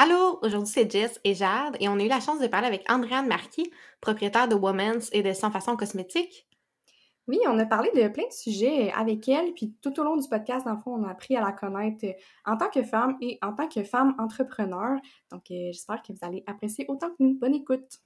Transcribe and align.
Allô, 0.00 0.38
aujourd'hui 0.42 0.70
c'est 0.72 0.88
Jess 0.88 1.18
et 1.24 1.34
Jade 1.34 1.76
et 1.80 1.88
on 1.88 1.98
a 1.98 2.04
eu 2.04 2.06
la 2.06 2.20
chance 2.20 2.38
de 2.38 2.46
parler 2.46 2.68
avec 2.68 2.88
Andréane 2.88 3.26
Marquis, 3.26 3.68
propriétaire 4.00 4.46
de 4.46 4.54
Women's 4.54 5.10
et 5.12 5.24
de 5.24 5.32
Sans 5.32 5.50
Façon 5.50 5.76
Cosmétique. 5.76 6.46
Oui, 7.26 7.40
on 7.48 7.58
a 7.58 7.66
parlé 7.66 7.90
de 7.90 8.06
plein 8.06 8.28
de 8.28 8.32
sujets 8.32 8.92
avec 8.92 9.28
elle, 9.28 9.52
puis 9.54 9.74
tout 9.82 9.98
au 9.98 10.04
long 10.04 10.16
du 10.16 10.28
podcast, 10.28 10.64
dans 10.66 10.74
le 10.74 10.78
fond, 10.78 10.94
on 10.94 11.02
a 11.02 11.10
appris 11.10 11.34
à 11.34 11.40
la 11.40 11.50
connaître 11.50 12.06
en 12.46 12.56
tant 12.56 12.70
que 12.70 12.84
femme 12.84 13.16
et 13.20 13.40
en 13.42 13.52
tant 13.54 13.66
que 13.66 13.82
femme 13.82 14.14
entrepreneur. 14.20 15.00
Donc, 15.32 15.50
euh, 15.50 15.72
j'espère 15.72 16.00
que 16.00 16.12
vous 16.12 16.20
allez 16.22 16.44
apprécier 16.46 16.84
autant 16.86 17.08
que 17.08 17.16
nous. 17.18 17.34
Bonne 17.34 17.56
écoute! 17.56 17.98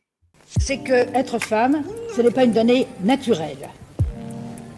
C'est 0.46 0.82
que 0.82 1.14
être 1.14 1.38
femme, 1.40 1.84
ce 2.16 2.22
n'est 2.22 2.30
pas 2.30 2.44
une 2.44 2.52
donnée 2.52 2.86
naturelle. 3.02 3.68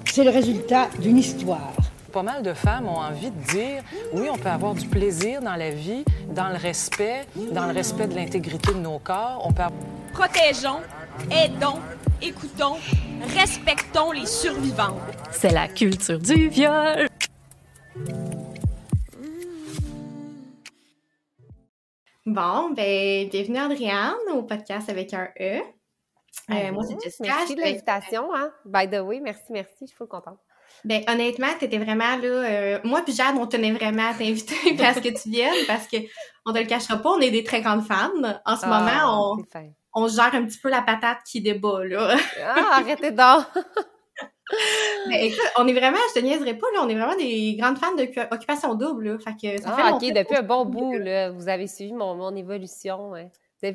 C'est 0.07 0.25
le 0.25 0.31
résultat 0.31 0.89
d'une 0.99 1.19
histoire 1.19 1.77
pas 2.15 2.23
mal 2.23 2.45
de 2.45 2.55
femmes 2.55 2.87
ont 2.87 2.99
envie 2.99 3.33
de 3.33 3.41
dire 3.53 3.83
oui, 4.12 4.29
on 4.31 4.39
peut 4.39 4.49
avoir 4.49 4.75
du 4.75 4.87
plaisir 4.87 5.41
dans 5.41 5.57
la 5.57 5.71
vie, 5.71 6.05
dans 6.29 6.49
le 6.49 6.57
respect, 6.57 7.27
dans 7.51 7.67
le 7.67 7.73
respect 7.73 8.07
de 8.07 8.14
l'intégrité 8.14 8.73
de 8.73 8.79
nos 8.79 9.00
corps. 9.00 9.43
On 9.45 9.53
peut... 9.53 9.64
Protégeons, 10.13 10.81
aidons, 11.29 11.81
écoutons, 12.23 12.77
respectons 13.37 14.13
les 14.13 14.27
survivants. 14.27 14.96
C'est 15.32 15.50
la 15.50 15.67
culture 15.67 16.21
du 16.21 16.49
viol. 16.49 17.09
Bon, 22.25 22.71
ben, 22.71 23.29
bienvenue 23.29 23.59
Adrienne 23.59 24.15
au 24.32 24.45
podcast 24.45 24.89
avec 24.89 25.12
un 25.15 25.31
E. 25.40 25.59
Euh, 26.51 26.73
moi, 26.73 26.85
c'est 26.89 27.01
Jessica. 27.03 27.25
Merci 27.25 27.57
de 27.57 27.61
l'invitation. 27.61 28.32
Hein? 28.32 28.53
By 28.65 28.89
the 28.89 29.01
way, 29.01 29.18
merci, 29.18 29.51
merci. 29.51 29.75
Je 29.81 29.87
suis 29.87 30.07
contente. 30.09 30.39
Ben, 30.85 31.03
honnêtement, 31.09 31.49
t'étais 31.59 31.79
vraiment 31.79 32.17
là. 32.17 32.23
Euh, 32.23 32.79
moi 32.84 33.01
puis 33.03 33.15
Jade, 33.15 33.37
on 33.39 33.47
tenait 33.47 33.73
vraiment 33.73 34.11
à 34.11 34.15
t'inviter 34.15 34.75
parce 34.79 35.01
que 35.01 35.09
tu 35.09 35.31
viennes, 35.31 35.67
parce 35.67 35.87
que 35.87 35.97
on 36.45 36.53
te 36.53 36.59
le 36.59 36.67
cachera 36.67 36.98
pas, 36.98 37.11
on 37.11 37.20
est 37.20 37.31
des 37.31 37.43
très 37.43 37.62
grandes 37.62 37.87
fans. 37.87 38.11
En 38.45 38.57
ce 38.57 38.67
moment, 38.67 38.91
ah, 38.91 39.11
on, 39.11 39.37
on 39.95 40.09
gère 40.09 40.34
un 40.34 40.45
petit 40.45 40.59
peu 40.59 40.69
la 40.69 40.83
patate 40.83 41.19
qui 41.27 41.41
débat, 41.41 41.85
là. 41.85 42.17
ah, 42.43 42.81
arrêtez 42.81 43.13
donc! 43.13 43.47
Mais 45.09 45.17
ben, 45.21 45.25
écoute, 45.25 45.53
on 45.57 45.67
est 45.67 45.73
vraiment, 45.73 45.97
je 46.15 46.21
te 46.21 46.25
niaiserai 46.25 46.55
pas, 46.55 46.67
là, 46.75 46.81
on 46.83 46.89
est 46.89 46.95
vraiment 46.95 47.17
des 47.17 47.57
grandes 47.59 47.79
fans 47.79 47.95
d'occupation 47.97 48.75
double, 48.75 49.09
là. 49.09 49.19
Fait 49.19 49.57
que 49.57 49.63
ça 49.63 49.75
ah, 49.79 49.93
ok, 49.95 50.01
depuis 50.01 50.37
un 50.37 50.43
bon 50.43 50.67
bout, 50.67 50.98
là, 50.98 51.31
vous 51.31 51.48
avez 51.48 51.67
suivi 51.67 51.95
mon, 51.95 52.15
mon 52.15 52.37
évolution, 52.37 53.11
ouais. 53.11 53.31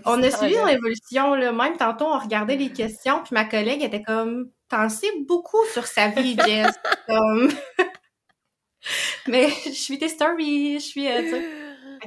On 0.05 0.21
a 0.21 0.29
suivi 0.29 0.55
mon 0.57 0.67
évolution, 0.67 1.33
là. 1.33 1.51
Même 1.51 1.77
tantôt, 1.77 2.05
on 2.05 2.19
regardait 2.19 2.57
les 2.57 2.71
questions, 2.71 3.21
puis 3.23 3.33
ma 3.33 3.45
collègue 3.45 3.81
était 3.81 4.03
comme 4.03 4.51
t'en 4.69 4.89
sais 4.89 5.11
beaucoup 5.27 5.63
sur 5.73 5.85
sa 5.85 6.07
vie, 6.09 6.37
Jess. 6.45 6.73
Mais 9.27 9.49
je 9.65 9.71
suis 9.71 9.99
tes 9.99 10.07
stories, 10.07 10.79
je 10.79 10.85
suis, 10.85 11.05
euh, 11.07 11.21
tu 11.21 11.29
sais. 11.29 11.45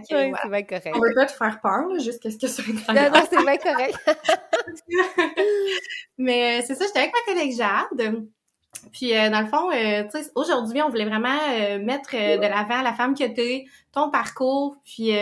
c'est 0.09 0.31
bien 0.49 0.63
correct. 0.63 0.89
On 0.95 1.01
veut 1.01 1.15
pas 1.15 1.27
te 1.27 1.33
faire 1.33 1.61
peur, 1.61 1.87
là, 1.89 1.99
juste 1.99 2.23
qu'est-ce 2.23 2.39
que 2.39 2.47
Instagram. 2.47 3.13
Non, 3.13 3.19
non, 3.19 3.27
c'est 3.29 3.45
bien 3.45 3.59
correct. 3.59 3.99
Mais 6.19 6.59
euh, 6.59 6.63
c'est 6.67 6.75
ça, 6.75 6.87
j'étais 6.87 7.01
avec 7.01 7.13
ma 7.13 7.33
collègue 7.33 7.57
Jade. 7.57 8.27
Puis, 8.93 9.17
euh, 9.17 9.29
dans 9.29 9.41
le 9.41 9.47
fond, 9.47 9.71
euh, 9.71 10.05
tu 10.05 10.23
sais, 10.23 10.31
aujourd'hui, 10.35 10.81
on 10.83 10.89
voulait 10.89 11.05
vraiment 11.05 11.37
mettre 11.79 12.13
de 12.13 12.41
l'avant 12.41 12.83
la 12.83 12.95
femme 12.95 13.15
que 13.15 13.25
t'es, 13.25 13.67
ton 13.93 14.11
parcours, 14.11 14.77
puis 14.85 15.13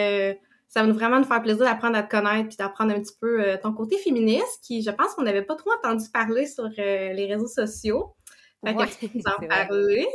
ça 0.71 0.83
va 0.83 0.87
nous 0.87 0.95
vraiment 0.95 1.19
nous 1.19 1.25
faire 1.25 1.43
plaisir 1.43 1.65
d'apprendre 1.65 1.97
à 1.97 2.05
te 2.05 2.11
connaître 2.11 2.49
puis 2.49 2.57
d'apprendre 2.57 2.95
un 2.95 3.01
petit 3.01 3.17
peu 3.21 3.43
euh, 3.43 3.57
ton 3.61 3.73
côté 3.73 3.99
féministe, 3.99 4.61
qui, 4.63 4.83
je 4.83 4.91
pense 4.91 5.15
qu'on 5.15 5.23
n'avait 5.23 5.43
pas 5.43 5.57
trop 5.57 5.73
entendu 5.73 6.05
parler 6.13 6.47
sur 6.47 6.65
euh, 6.65 7.13
les 7.13 7.27
réseaux 7.27 7.49
sociaux. 7.49 8.15
Fait 8.65 8.75
ouais, 8.75 8.87
que 8.87 9.07
nous 9.13 9.23
en 9.27 9.47
parler. 9.49 10.07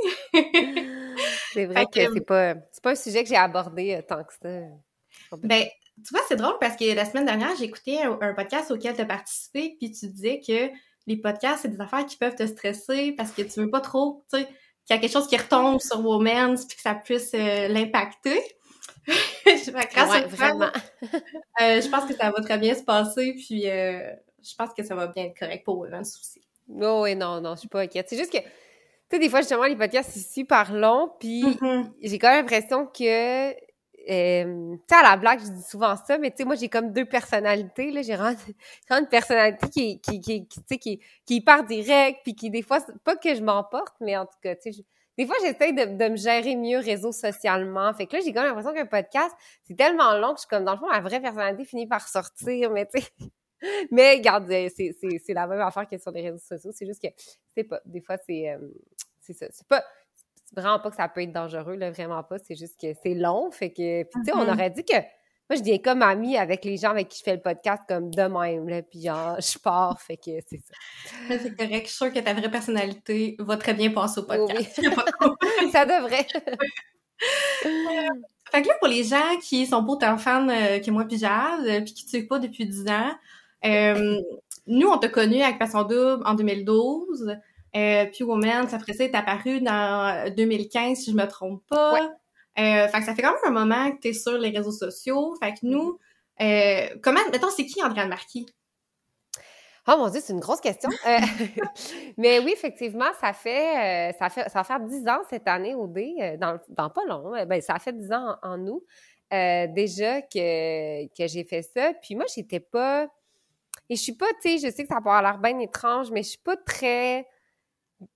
c'est 1.51 1.65
vrai 1.65 1.85
que, 1.93 2.13
c'est 2.13 2.25
pas, 2.25 2.55
pas 2.81 2.91
un 2.91 2.95
sujet 2.95 3.23
que 3.23 3.29
j'ai 3.29 3.35
abordé 3.35 3.95
euh, 3.95 4.01
tant 4.07 4.23
que 4.23 4.33
ça. 4.33 5.37
Ben, 5.43 5.65
tu 6.05 6.13
vois, 6.13 6.21
c'est 6.29 6.37
drôle 6.37 6.55
parce 6.61 6.77
que 6.77 6.95
la 6.95 7.03
semaine 7.03 7.25
dernière, 7.25 7.53
j'ai 7.59 7.65
écouté 7.65 8.01
un, 8.03 8.33
podcast 8.33 8.71
auquel 8.71 8.95
tu 8.95 9.01
as 9.01 9.05
participé, 9.05 9.75
puis 9.77 9.91
tu 9.91 10.07
disais 10.07 10.39
que 10.39 10.69
les 11.05 11.17
podcasts, 11.17 11.63
c'est 11.63 11.69
des 11.69 11.81
affaires 11.81 12.05
qui 12.05 12.15
peuvent 12.15 12.35
te 12.35 12.47
stresser 12.47 13.11
parce 13.11 13.31
que 13.31 13.41
tu 13.41 13.59
veux 13.59 13.69
pas 13.69 13.81
trop, 13.81 14.23
tu 14.31 14.39
sais, 14.39 14.45
qu'il 14.45 14.95
y 14.95 14.99
a 14.99 14.99
quelque 14.99 15.11
chose 15.11 15.27
qui 15.27 15.35
retombe 15.35 15.81
sur 15.81 16.05
Women's 16.05 16.65
puis 16.65 16.77
que 16.77 16.81
ça 16.81 16.95
puisse 16.95 17.33
l'impacter. 17.33 18.41
je 19.45 19.71
vraiment. 20.35 20.71
Euh, 21.61 21.81
je 21.81 21.89
pense 21.89 22.05
que 22.05 22.15
ça 22.15 22.31
va 22.31 22.41
très 22.41 22.57
bien 22.57 22.73
se 22.73 22.83
passer, 22.83 23.33
puis 23.33 23.69
euh, 23.69 24.11
je 24.41 24.55
pense 24.55 24.73
que 24.73 24.83
ça 24.83 24.95
va 24.95 25.07
bien 25.07 25.25
être 25.25 25.37
correct 25.37 25.63
pour 25.63 25.77
Women's 25.79 26.17
aussi. 26.19 26.41
Oh, 26.81 27.01
oui, 27.03 27.15
non, 27.15 27.39
non, 27.41 27.53
je 27.55 27.61
suis 27.61 27.67
pas 27.67 27.81
inquiète. 27.81 28.07
C'est 28.09 28.17
juste 28.17 28.31
que, 28.31 28.39
tu 28.39 28.45
sais, 29.11 29.19
des 29.19 29.29
fois, 29.29 29.41
justement, 29.41 29.65
les 29.65 29.75
podcasts, 29.75 30.09
c'est 30.11 30.33
super 30.33 30.73
long, 30.73 31.11
puis 31.19 31.43
mm-hmm. 31.43 31.91
j'ai 32.01 32.17
quand 32.17 32.29
même 32.29 32.45
l'impression 32.45 32.87
que, 32.87 33.49
euh, 33.51 33.53
tu 34.07 34.79
sais, 34.89 34.95
à 34.95 35.03
la 35.03 35.17
blague, 35.17 35.39
je 35.39 35.51
dis 35.51 35.63
souvent 35.63 35.95
ça, 35.95 36.17
mais 36.17 36.31
tu 36.31 36.37
sais, 36.37 36.45
moi, 36.45 36.55
j'ai 36.55 36.69
comme 36.69 36.91
deux 36.91 37.05
personnalités, 37.05 37.91
là. 37.91 38.01
J'ai 38.01 38.15
vraiment, 38.15 38.37
une 38.89 39.07
personnalité 39.07 39.67
qui, 39.69 40.01
qui, 40.01 40.19
qui, 40.19 40.47
qui, 40.47 40.63
qui, 40.63 40.79
qui, 40.79 40.99
qui 41.25 41.33
est 41.33 41.37
hyper 41.37 41.63
directe, 41.63 42.21
puis 42.23 42.33
qui, 42.33 42.49
des 42.49 42.63
fois, 42.63 42.79
pas 43.03 43.15
que 43.15 43.35
je 43.35 43.41
m'emporte, 43.41 43.95
mais 44.01 44.17
en 44.17 44.25
tout 44.25 44.39
cas, 44.41 44.55
tu 44.55 44.73
sais, 44.73 44.85
des 45.17 45.25
fois, 45.25 45.35
j'essaie 45.41 45.71
de, 45.71 45.97
de, 45.97 46.09
me 46.09 46.17
gérer 46.17 46.55
mieux 46.55 46.79
réseau 46.79 47.11
socialement. 47.11 47.93
Fait 47.93 48.05
que 48.05 48.15
là, 48.15 48.21
j'ai 48.23 48.33
quand 48.33 48.41
même 48.41 48.55
l'impression 48.55 48.73
qu'un 48.73 48.85
podcast, 48.85 49.33
c'est 49.63 49.75
tellement 49.75 50.15
long 50.17 50.33
que 50.33 50.37
je 50.37 50.41
suis 50.41 50.49
comme, 50.49 50.65
dans 50.65 50.73
le 50.73 50.77
fond, 50.77 50.87
ma 50.89 51.01
vraie 51.01 51.21
personnalité 51.21 51.65
finit 51.65 51.87
par 51.87 52.07
sortir, 52.07 52.71
mais 52.71 52.85
tu 52.85 53.01
sais. 53.01 53.07
Mais, 53.91 54.15
regarde, 54.15 54.51
euh, 54.51 54.69
c'est 54.75 55.33
la 55.33 55.47
même 55.47 55.61
affaire 55.61 55.87
que 55.87 55.97
sur 55.97 56.11
les 56.11 56.21
réseaux 56.21 56.37
sociaux. 56.37 56.71
C'est 56.73 56.85
juste 56.85 57.01
que, 57.01 57.07
c'est 57.55 57.63
pas, 57.63 57.79
des 57.85 58.01
fois, 58.01 58.17
c'est, 58.17 58.49
euh, 58.49 58.59
c'est 59.21 59.33
ça. 59.33 59.47
C'est 59.49 59.67
pas, 59.67 59.83
vraiment 60.53 60.79
pas 60.79 60.89
que 60.91 60.97
ça 60.97 61.07
peut 61.07 61.21
être 61.21 61.31
dangereux, 61.31 61.75
là, 61.75 61.89
vraiment 61.89 62.23
pas. 62.23 62.37
C'est 62.37 62.55
juste 62.55 62.79
que 62.79 62.93
c'est 63.01 63.13
long. 63.13 63.49
Fait 63.51 63.71
que, 63.71 64.03
puis 64.03 64.19
tu 64.19 64.25
sais, 64.25 64.33
on 64.33 64.43
mm-hmm. 64.45 64.53
aurait 64.53 64.69
dit 64.69 64.83
que, 64.83 64.97
moi, 65.49 65.57
je 65.57 65.63
viens 65.63 65.77
comme 65.77 66.01
amie 66.01 66.37
avec 66.37 66.65
les 66.65 66.77
gens 66.77 66.89
avec 66.89 67.09
qui 67.09 67.19
je 67.19 67.23
fais 67.23 67.35
le 67.35 67.41
podcast 67.41 67.83
comme 67.87 68.09
de 68.09 68.23
même, 68.23 68.67
là, 68.67 68.81
puis 68.81 69.03
genre, 69.03 69.39
je 69.39 69.59
pars, 69.59 70.01
fait 70.01 70.17
que 70.17 70.31
c'est 70.47 70.57
ça. 70.57 70.73
C'est 71.27 71.55
correct, 71.55 71.83
je 71.83 71.89
suis 71.89 71.97
sûre 71.97 72.11
que 72.11 72.19
ta 72.19 72.33
vraie 72.33 72.49
personnalité 72.49 73.35
va 73.37 73.55
très 73.57 73.75
bien 73.75 73.91
passer 73.91 74.21
au 74.21 74.23
podcast. 74.23 74.81
ça 75.71 75.85
devrait. 75.85 76.25
fait 77.61 78.61
que 78.61 78.67
là, 78.67 78.73
pour 78.79 78.87
les 78.87 79.03
gens 79.03 79.37
qui 79.39 79.67
sont 79.67 79.85
pas 79.85 79.91
autant 79.91 80.17
fans 80.17 80.49
euh, 80.49 80.79
que 80.79 80.89
moi 80.89 81.05
puis 81.05 81.19
Jade, 81.19 81.67
euh, 81.67 81.81
puis 81.81 81.93
qui 81.93 82.05
ne 82.05 82.09
suivent 82.09 82.27
pas 82.27 82.39
depuis 82.39 82.65
10 82.65 82.87
ans, 82.89 83.11
euh, 83.65 84.19
nous, 84.65 84.87
on 84.87 84.97
t'a 84.97 85.09
connu 85.09 85.43
avec 85.43 85.59
Passion 85.59 85.83
Double 85.83 86.23
en 86.25 86.33
2012, 86.33 87.37
puis 87.71 88.23
Woman, 88.23 88.67
après 88.71 88.93
ça, 88.93 89.03
est 89.03 89.13
apparu 89.13 89.61
dans 89.61 90.33
2015, 90.35 90.97
si 90.97 91.11
je 91.11 91.15
me 91.15 91.27
trompe 91.27 91.61
pas. 91.67 92.15
Euh, 92.57 92.87
fait 92.87 92.99
que 92.99 93.05
ça 93.05 93.15
fait 93.15 93.21
quand 93.21 93.33
même 93.33 93.57
un 93.57 93.65
moment 93.65 93.91
que 93.91 93.99
tu 93.99 94.07
es 94.09 94.13
sur 94.13 94.37
les 94.37 94.49
réseaux 94.49 94.71
sociaux. 94.71 95.35
Fait 95.41 95.53
que 95.53 95.59
nous, 95.63 95.99
euh, 96.41 96.87
comment, 97.01 97.19
mettons, 97.31 97.49
c'est 97.49 97.65
qui 97.65 97.83
Andréane 97.83 98.09
Marquis? 98.09 98.45
Oh 99.87 99.97
mon 99.97 100.09
Dieu, 100.09 100.19
c'est 100.23 100.33
une 100.33 100.39
grosse 100.39 100.61
question. 100.61 100.89
Euh, 101.05 101.19
mais 102.17 102.39
oui, 102.39 102.51
effectivement, 102.53 103.11
ça 103.21 103.33
fait, 103.33 104.15
ça 104.17 104.29
fait, 104.29 104.49
ça 104.49 104.59
va 104.59 104.63
faire 104.63 104.79
dix 104.79 105.07
ans 105.07 105.19
cette 105.29 105.47
année 105.47 105.75
au 105.75 105.85
D, 105.85 106.37
dans, 106.39 106.59
dans 106.69 106.89
pas 106.89 107.05
long. 107.05 107.31
Ben, 107.45 107.61
ça 107.61 107.77
fait 107.77 107.93
dix 107.93 108.11
ans 108.11 108.35
en, 108.41 108.57
nous 108.57 108.83
déjà 109.31 110.21
que, 110.21 111.05
que 111.07 111.27
j'ai 111.27 111.43
fait 111.43 111.61
ça. 111.61 111.93
Puis 112.01 112.15
moi, 112.15 112.25
j'étais 112.33 112.61
pas, 112.61 113.07
et 113.89 113.95
je 113.95 114.01
suis 114.01 114.15
pas, 114.15 114.25
tu 114.41 114.49
sais, 114.49 114.57
je 114.57 114.73
sais 114.73 114.83
que 114.83 114.89
ça 114.89 114.95
peut 114.95 115.09
avoir 115.09 115.21
l'air 115.21 115.37
bien 115.37 115.59
étrange, 115.59 116.09
mais 116.11 116.23
je 116.23 116.29
suis 116.29 116.39
pas 116.39 116.57
très 116.57 117.27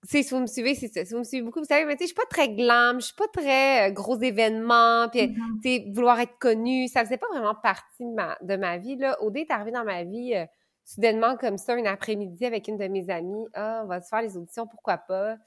si 0.04 0.22
vous 0.24 0.40
me 0.40 0.48
suivez, 0.48 0.76
c'est 0.76 0.88
ça. 0.88 1.06
Si 1.06 1.14
vous 1.14 1.20
me 1.20 1.24
suivez 1.24 1.44
beaucoup, 1.44 1.60
vous 1.60 1.66
savez, 1.66 1.86
mais 1.86 1.96
tu 1.96 2.00
sais, 2.00 2.04
je 2.06 2.08
suis 2.08 2.16
pas 2.16 2.26
très 2.30 2.50
glam, 2.50 3.00
je 3.00 3.08
suis 3.08 3.16
pas 3.16 3.28
très 3.28 3.90
euh, 3.90 3.92
gros 3.92 4.20
événement, 4.20 5.08
puis 5.10 5.28
mm-hmm. 5.28 5.62
tu 5.64 5.70
sais, 5.70 5.86
vouloir 5.94 6.20
être 6.20 6.38
connue, 6.38 6.88
ça 6.88 7.04
faisait 7.04 7.18
pas 7.18 7.28
vraiment 7.30 7.56
partie 7.56 8.06
de 8.06 8.14
ma, 8.14 8.38
de 8.42 8.56
ma 8.56 8.78
vie, 8.78 8.98
là. 8.98 9.22
Odé 9.22 9.42
est 9.42 9.52
arrivé 9.52 9.72
dans 9.72 9.86
ma 9.86 10.04
vie 10.04 10.36
euh, 10.36 10.46
soudainement 10.84 11.38
comme 11.38 11.58
ça, 11.58 11.74
un 11.74 11.86
après-midi 11.86 12.46
avec 12.46 12.68
une 12.68 12.78
de 12.78 12.88
mes 12.88 13.10
amies. 13.10 13.46
Ah, 13.54 13.82
on 13.84 13.88
va 13.88 14.02
se 14.02 14.10
faire 14.10 14.22
les 14.22 14.36
auditions, 14.36 14.68
pourquoi 14.68 14.98
pas? 14.98 15.38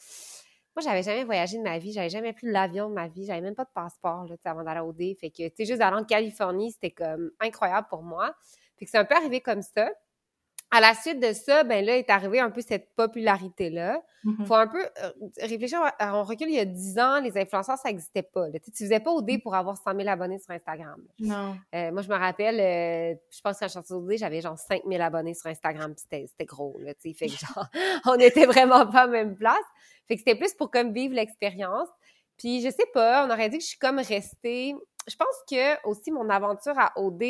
Moi, 0.75 0.83
j'avais 0.83 1.03
jamais 1.03 1.25
voyagé 1.25 1.59
de 1.59 1.63
ma 1.63 1.79
vie, 1.79 1.93
j'avais 1.93 2.09
jamais 2.09 2.33
pris 2.33 2.47
l'avion 2.47 2.89
de 2.89 2.95
ma 2.95 3.09
vie, 3.09 3.27
j'avais 3.27 3.43
même 3.43 3.55
pas 3.55 3.65
de 3.65 3.73
passeport, 3.75 4.25
là, 4.25 4.37
avant 4.45 4.63
d'aller 4.63 4.81
au 4.81 4.95
Fait 4.95 5.31
que, 5.31 5.49
tu 5.49 5.55
sais, 5.57 5.65
juste 5.67 5.83
allant 5.83 6.01
de 6.01 6.07
Californie, 6.07 6.73
c'était 6.73 6.91
comme 6.91 7.31
incroyable 7.41 7.87
pour 7.91 8.03
moi. 8.03 8.35
Fait 8.79 8.87
que 8.87 8.91
c'est 8.91 8.99
un 8.99 9.05
peu 9.05 9.15
arrivé 9.15 9.43
comme 9.43 9.61
ça 9.61 9.91
à 10.75 10.81
la 10.81 10.95
suite 10.95 11.21
de 11.21 11.35
ça, 11.35 11.65
ben 11.65 11.85
là 11.85 11.99
est 11.99 12.09
arrivé 12.09 12.41
un 12.41 12.51
peu 12.51 12.63
cette 12.63 12.95
popularité-là. 12.97 14.03
Il 14.25 14.31
mm-hmm. 14.31 14.47
faut 14.47 14.55
un 14.55 14.67
peu 14.67 14.83
euh, 14.83 15.11
réfléchir. 15.43 15.81
On 16.01 16.23
recule 16.23 16.49
il 16.49 16.55
y 16.55 16.59
a 16.59 16.65
10 16.65 16.99
ans, 16.99 17.21
les 17.21 17.37
influenceurs, 17.37 17.77
ça 17.77 17.91
n'existait 17.91 18.23
pas. 18.23 18.47
Tu 18.51 18.57
ne 18.57 18.75
faisais 18.75 18.99
pas 18.99 19.11
au 19.11 19.21
dé 19.21 19.37
mm. 19.37 19.41
pour 19.43 19.55
avoir 19.55 19.77
100 19.77 19.95
000 19.95 20.09
abonnés 20.09 20.39
sur 20.39 20.51
Instagram. 20.51 20.99
Non. 21.19 21.57
Euh, 21.75 21.93
moi, 21.93 22.01
je 22.01 22.09
me 22.09 22.17
rappelle, 22.17 22.59
euh, 22.59 23.15
je 23.31 23.41
pense 23.43 23.59
qu'à 23.59 23.69
Chantier 23.69 23.95
au 23.95 24.01
dé, 24.01 24.17
j'avais 24.17 24.41
genre 24.41 24.57
5 24.59 24.85
000 24.89 25.03
abonnés 25.03 25.35
sur 25.35 25.51
Instagram. 25.51 25.93
C'était 25.95 26.27
gros, 26.47 26.79
là, 26.81 26.95
tu 26.95 27.13
Fait 27.13 27.27
que 27.27 27.33
genre, 27.55 27.67
on 28.07 28.17
n'était 28.17 28.47
vraiment 28.47 28.87
pas 28.87 29.03
à 29.03 29.07
la 29.07 29.13
même 29.13 29.37
place. 29.37 29.59
Fait 30.09 30.15
que 30.15 30.21
c'était 30.21 30.39
plus 30.39 30.55
pour 30.55 30.71
comme 30.71 30.95
vivre 30.95 31.15
l'expérience. 31.15 31.89
Puis 32.39 32.63
je 32.63 32.71
sais 32.71 32.87
pas, 32.95 33.27
on 33.27 33.31
aurait 33.31 33.51
dit 33.51 33.59
que 33.59 33.65
je 33.65 33.69
suis 33.69 33.79
comme 33.79 33.99
restée. 33.99 34.75
Je 35.07 35.17
pense 35.17 35.37
que 35.51 35.87
aussi 35.87 36.11
mon 36.11 36.31
aventure 36.31 36.79
à 36.79 36.93
OD 36.97 37.23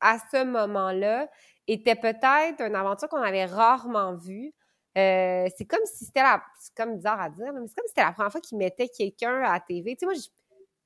à 0.00 0.18
ce 0.30 0.44
moment-là, 0.44 1.28
était 1.66 1.94
peut-être 1.94 2.60
une 2.60 2.74
aventure 2.74 3.08
qu'on 3.08 3.22
avait 3.22 3.46
rarement 3.46 4.14
vue. 4.14 4.52
Euh, 4.96 5.48
c'est 5.56 5.64
comme 5.64 5.84
si 5.84 6.04
c'était 6.04 6.22
la, 6.22 6.42
c'est 6.60 6.74
comme 6.74 6.96
bizarre 6.96 7.20
à 7.20 7.28
dire, 7.30 7.52
mais 7.52 7.60
c'est 7.66 7.74
comme 7.74 7.86
si 7.86 7.88
c'était 7.88 8.04
la 8.04 8.12
première 8.12 8.30
fois 8.30 8.40
qu'ils 8.40 8.58
mettaient 8.58 8.88
quelqu'un 8.88 9.42
à 9.42 9.54
la 9.54 9.60
TV. 9.60 9.96
Tu 9.96 10.00
sais, 10.00 10.06
moi, 10.06 10.14
je, 10.14 10.28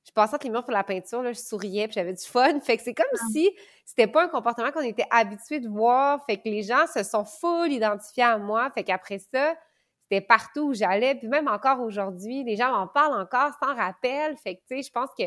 je 0.07 0.11
passais 0.11 0.35
entre 0.35 0.45
les 0.45 0.51
murs 0.51 0.63
pour 0.63 0.73
la 0.73 0.83
peinture, 0.83 1.21
là, 1.21 1.31
je 1.33 1.39
souriais, 1.39 1.87
puis 1.87 1.93
j'avais 1.93 2.13
du 2.13 2.25
fun. 2.25 2.59
Fait 2.61 2.77
que 2.77 2.83
c'est 2.83 2.95
comme 2.95 3.05
si 3.31 3.51
c'était 3.85 4.07
pas 4.07 4.23
un 4.23 4.27
comportement 4.27 4.71
qu'on 4.71 4.81
était 4.81 5.05
habitué 5.11 5.59
de 5.59 5.69
voir. 5.69 6.25
Fait 6.25 6.37
que 6.37 6.49
les 6.49 6.63
gens 6.63 6.87
se 6.87 7.03
sont 7.03 7.25
full 7.25 7.71
identifiés 7.71 8.23
à 8.23 8.37
moi. 8.37 8.71
Fait 8.71 8.83
qu'après 8.83 9.19
ça, 9.19 9.55
c'était 10.03 10.25
partout 10.25 10.69
où 10.69 10.73
j'allais. 10.73 11.15
Puis 11.15 11.27
même 11.27 11.47
encore 11.47 11.81
aujourd'hui, 11.81 12.43
les 12.43 12.55
gens 12.55 12.71
m'en 12.71 12.87
parlent 12.87 13.21
encore 13.21 13.51
sans 13.61 13.75
rappel. 13.75 14.35
Fait 14.37 14.55
que, 14.55 14.61
tu 14.61 14.77
sais, 14.77 14.83
je 14.83 14.91
pense 14.91 15.09
que 15.17 15.25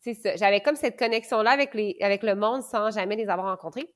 c'est 0.00 0.14
ça. 0.14 0.36
J'avais 0.36 0.60
comme 0.60 0.76
cette 0.76 0.98
connexion-là 0.98 1.50
avec, 1.50 1.74
les, 1.74 1.96
avec 2.00 2.22
le 2.22 2.34
monde 2.36 2.62
sans 2.62 2.90
jamais 2.92 3.16
les 3.16 3.28
avoir 3.28 3.48
rencontrés. 3.48 3.92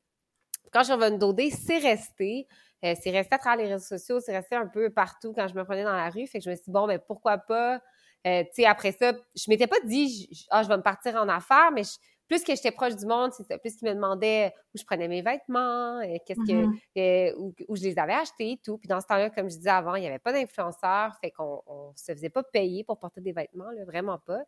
Quand 0.73 0.81
je 0.81 0.85
suis 0.85 0.95
revenue 0.95 1.19
d'OD, 1.19 1.41
c'est 1.51 1.79
resté. 1.79 2.47
Euh, 2.85 2.95
c'est 3.01 3.11
resté 3.11 3.35
à 3.35 3.39
travers 3.39 3.65
les 3.65 3.73
réseaux 3.73 3.97
sociaux, 3.97 4.21
c'est 4.21 4.37
resté 4.37 4.55
un 4.55 4.67
peu 4.67 4.91
partout 4.91 5.33
quand 5.33 5.49
je 5.49 5.55
me 5.55 5.65
prenais 5.65 5.85
dans 5.85 5.97
la 5.97 6.11
rue. 6.11 6.27
Fait 6.27 6.39
que 6.39 6.45
je 6.45 6.51
me 6.51 6.55
suis 6.55 6.65
dit, 6.65 6.71
bon, 6.71 6.87
mais 6.87 6.99
ben, 6.99 7.05
pourquoi 7.07 7.39
pas? 7.39 7.81
Euh, 8.27 8.43
tu 8.45 8.63
sais, 8.63 8.67
après 8.67 8.93
ça, 8.93 9.13
je 9.35 9.45
m'étais 9.49 9.67
pas 9.67 9.81
dit, 9.85 10.29
je, 10.31 10.45
ah, 10.51 10.63
je 10.63 10.69
vais 10.69 10.77
me 10.77 10.83
partir 10.83 11.15
en 11.17 11.29
affaires, 11.29 11.71
mais 11.73 11.83
plus 12.29 12.43
que 12.43 12.55
j'étais 12.55 12.73
proche 12.73 12.97
du 12.97 13.07
monde, 13.07 13.33
c'est 13.33 13.59
plus 13.59 13.77
qu'ils 13.77 13.89
me 13.89 13.95
demandaient 13.95 14.53
où 14.75 14.79
je 14.79 14.85
prenais 14.85 15.09
mes 15.09 15.23
vêtements, 15.23 16.01
euh, 16.01 16.17
qu'est-ce 16.27 16.41
que, 16.41 16.67
mm-hmm. 16.97 17.35
où, 17.69 17.77
je 17.77 17.83
les 17.83 17.99
avais 17.99 18.15
achetés 18.15 18.53
et 18.53 18.61
tout. 18.63 18.79
Puis 18.79 18.89
dans 18.89 19.01
ce 19.01 19.07
temps-là, 19.07 19.31
comme 19.31 19.49
je 19.49 19.57
disais 19.57 19.71
avant, 19.71 19.95
il 19.95 20.01
n'y 20.01 20.09
avait 20.09 20.19
pas 20.19 20.33
d'influenceurs, 20.33 21.17
fait 21.21 21.31
qu'on 21.31 21.63
on 21.67 21.93
se 21.97 22.13
faisait 22.13 22.31
pas 22.31 22.43
payer 22.43 22.85
pour 22.85 22.99
porter 22.99 23.21
des 23.21 23.33
vêtements, 23.33 23.71
là, 23.71 23.85
vraiment 23.85 24.19
pas. 24.19 24.41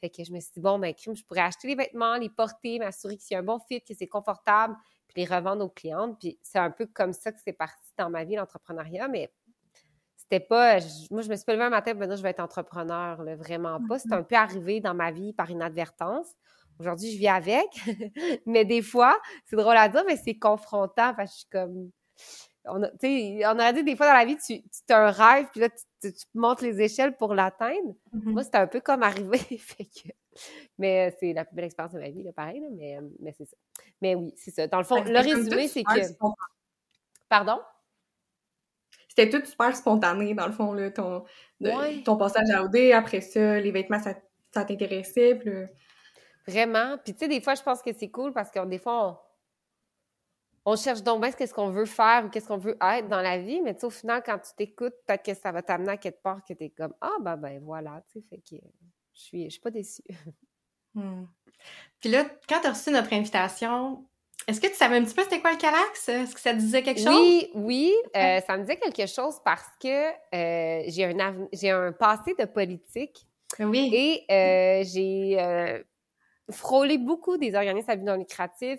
Fait 0.00 0.10
que 0.10 0.22
je 0.22 0.32
me 0.32 0.40
suis 0.40 0.52
dit, 0.54 0.60
bon, 0.60 0.78
ben, 0.78 0.94
crime, 0.94 1.16
je 1.16 1.24
pourrais 1.24 1.40
acheter 1.40 1.68
les 1.68 1.74
vêtements, 1.74 2.16
les 2.16 2.28
porter, 2.30 2.78
m'assurer 2.78 3.16
qu'il 3.16 3.34
y 3.34 3.36
a 3.36 3.40
un 3.40 3.42
bon 3.42 3.58
fit, 3.58 3.80
que 3.80 3.94
c'est 3.94 4.06
confortable, 4.06 4.76
puis 5.08 5.22
les 5.22 5.24
revendre 5.24 5.64
aux 5.64 5.68
clientes. 5.68 6.18
Puis 6.18 6.38
c'est 6.42 6.58
un 6.58 6.70
peu 6.70 6.86
comme 6.86 7.12
ça 7.12 7.32
que 7.32 7.38
c'est 7.44 7.52
parti 7.52 7.92
dans 7.96 8.10
ma 8.10 8.24
vie, 8.24 8.36
l'entrepreneuriat, 8.36 9.08
mais 9.08 9.32
c'était 10.16 10.40
pas. 10.40 10.78
moi, 11.10 11.22
je 11.22 11.28
me 11.28 11.36
suis 11.36 11.44
pas 11.44 11.52
levée 11.52 11.64
un 11.64 11.70
matin 11.70 11.92
pour 11.92 12.00
me 12.00 12.06
dire 12.06 12.16
je 12.16 12.22
vais 12.22 12.30
être 12.30 12.40
entrepreneur, 12.40 13.22
vraiment 13.36 13.80
pas. 13.88 13.98
C'est 13.98 14.12
un 14.12 14.24
peu 14.24 14.34
arrivé 14.34 14.80
dans 14.80 14.94
ma 14.94 15.12
vie 15.12 15.32
par 15.32 15.50
inadvertance. 15.50 16.26
Aujourd'hui, 16.78 17.12
je 17.12 17.18
vis 17.18 17.28
avec. 17.28 17.66
mais 18.46 18.64
des 18.64 18.82
fois, 18.82 19.18
c'est 19.44 19.56
drôle 19.56 19.76
à 19.76 19.88
dire, 19.88 20.02
mais 20.06 20.16
c'est 20.16 20.36
confrontant. 20.36 21.14
parce 21.14 21.30
que 21.30 21.32
je 21.32 21.38
suis 21.38 21.48
comme. 21.48 21.90
On, 22.68 22.82
a, 22.82 22.88
on 22.88 23.58
aurait 23.58 23.72
dit 23.72 23.84
des 23.84 23.96
fois 23.96 24.06
dans 24.06 24.12
la 24.12 24.24
vie, 24.24 24.36
tu, 24.36 24.62
tu 24.62 24.92
as 24.92 25.06
un 25.06 25.10
rêve, 25.10 25.46
puis 25.50 25.60
là, 25.60 25.68
tu, 26.00 26.10
montes 26.34 26.62
les 26.62 26.80
échelles 26.80 27.16
pour 27.16 27.34
l'atteindre. 27.34 27.94
Mm-hmm. 28.14 28.32
Moi, 28.32 28.42
c'était 28.42 28.58
un 28.58 28.66
peu 28.66 28.80
comme 28.80 29.02
arrivé. 29.02 29.40
mais 30.78 31.16
c'est 31.20 31.32
la 31.32 31.44
plus 31.44 31.54
belle 31.54 31.66
expérience 31.66 31.94
de 31.94 32.00
ma 32.00 32.10
vie, 32.10 32.22
là, 32.22 32.32
pareil, 32.32 32.62
mais, 32.72 32.98
mais 33.20 33.32
c'est 33.36 33.46
ça. 33.46 33.56
Mais 34.02 34.14
oui, 34.14 34.32
c'est 34.36 34.50
ça. 34.50 34.66
Dans 34.66 34.78
le 34.78 34.84
fond, 34.84 35.02
le 35.02 35.18
résumé, 35.18 35.68
c'est 35.68 35.84
que. 35.84 36.00
Pardon? 37.28 37.60
c'était 39.16 39.30
tout 39.30 39.46
super 39.46 39.74
spontané, 39.74 40.34
dans 40.34 40.46
le 40.46 40.52
fond, 40.52 40.72
là, 40.72 40.90
ton, 40.90 41.24
ton 42.04 42.16
passage 42.16 42.50
à 42.50 42.62
OD, 42.62 42.92
après 42.92 43.22
ça, 43.22 43.58
les 43.58 43.70
vêtements, 43.70 43.98
ça, 43.98 44.14
ça 44.52 44.64
t'intéressait, 44.64 45.40
Vraiment. 46.46 46.96
Puis, 47.04 47.12
tu 47.12 47.20
sais, 47.20 47.28
des 47.28 47.40
fois, 47.40 47.56
je 47.56 47.62
pense 47.62 47.82
que 47.82 47.92
c'est 47.92 48.08
cool 48.08 48.32
parce 48.32 48.52
que 48.52 48.64
des 48.66 48.78
fois, 48.78 49.08
on, 49.08 49.18
cherche 50.74 51.02
donc 51.04 51.20
bien 51.20 51.30
ce 51.30 51.54
qu'on 51.54 51.70
veut 51.70 51.86
faire 51.86 52.24
ou 52.24 52.28
qu'est-ce 52.28 52.48
qu'on 52.48 52.58
veut 52.58 52.76
être 52.80 53.06
dans 53.08 53.20
la 53.20 53.38
vie, 53.38 53.60
mais 53.60 53.74
tu 53.74 53.80
sais, 53.80 53.86
au 53.86 53.90
final, 53.90 54.20
quand 54.26 54.38
tu 54.38 54.50
t'écoutes, 54.56 54.94
peut-être 55.06 55.24
que 55.24 55.34
ça 55.34 55.52
va 55.52 55.62
t'amener 55.62 55.90
à 55.90 55.96
quelque 55.96 56.20
part 56.20 56.42
que 56.44 56.52
tu 56.54 56.64
es 56.64 56.70
comme 56.70 56.92
«Ah, 57.00 57.16
ben, 57.20 57.36
ben, 57.36 57.60
voilà», 57.62 58.02
tu 58.10 58.18
sais, 58.18 58.26
fait 58.28 58.38
que 58.38 58.56
je 59.14 59.20
suis, 59.20 59.44
je 59.44 59.50
suis 59.50 59.60
pas 59.60 59.70
déçue. 59.70 60.02
Hmm. 60.94 61.26
Puis 62.00 62.08
là, 62.08 62.24
quand 62.48 62.58
tu 62.62 62.68
as 62.68 62.70
reçu 62.70 62.90
notre 62.90 63.12
invitation, 63.12 64.06
est-ce 64.48 64.62
que 64.62 64.68
tu 64.68 64.76
savais 64.76 64.96
un 64.96 65.04
petit 65.04 65.14
peu 65.14 65.24
c'était 65.24 65.40
quoi 65.40 65.52
le 65.52 65.58
Calax? 65.58 66.08
Est-ce 66.08 66.34
que 66.34 66.40
ça 66.40 66.54
te 66.54 66.58
disait 66.58 66.82
quelque 66.82 67.02
chose? 67.02 67.14
Oui, 67.14 67.50
oui, 67.54 67.94
euh, 68.16 68.40
ça 68.40 68.56
me 68.56 68.62
disait 68.62 68.76
quelque 68.76 69.06
chose 69.06 69.34
parce 69.44 69.68
que 69.78 70.08
euh, 70.34 70.84
j'ai 70.86 71.04
un, 71.04 71.48
j'ai 71.52 71.70
un 71.70 71.92
passé 71.92 72.34
de 72.38 72.46
politique. 72.46 73.26
Oui. 73.58 73.90
Et 73.92 74.32
euh, 74.32 74.84
j'ai 74.86 75.84
frôlé 76.50 76.96
beaucoup 76.96 77.36
des 77.36 77.54
organismes 77.54 77.90
à 77.90 77.96
but 77.96 78.04
non 78.04 78.16
lucratif, 78.16 78.78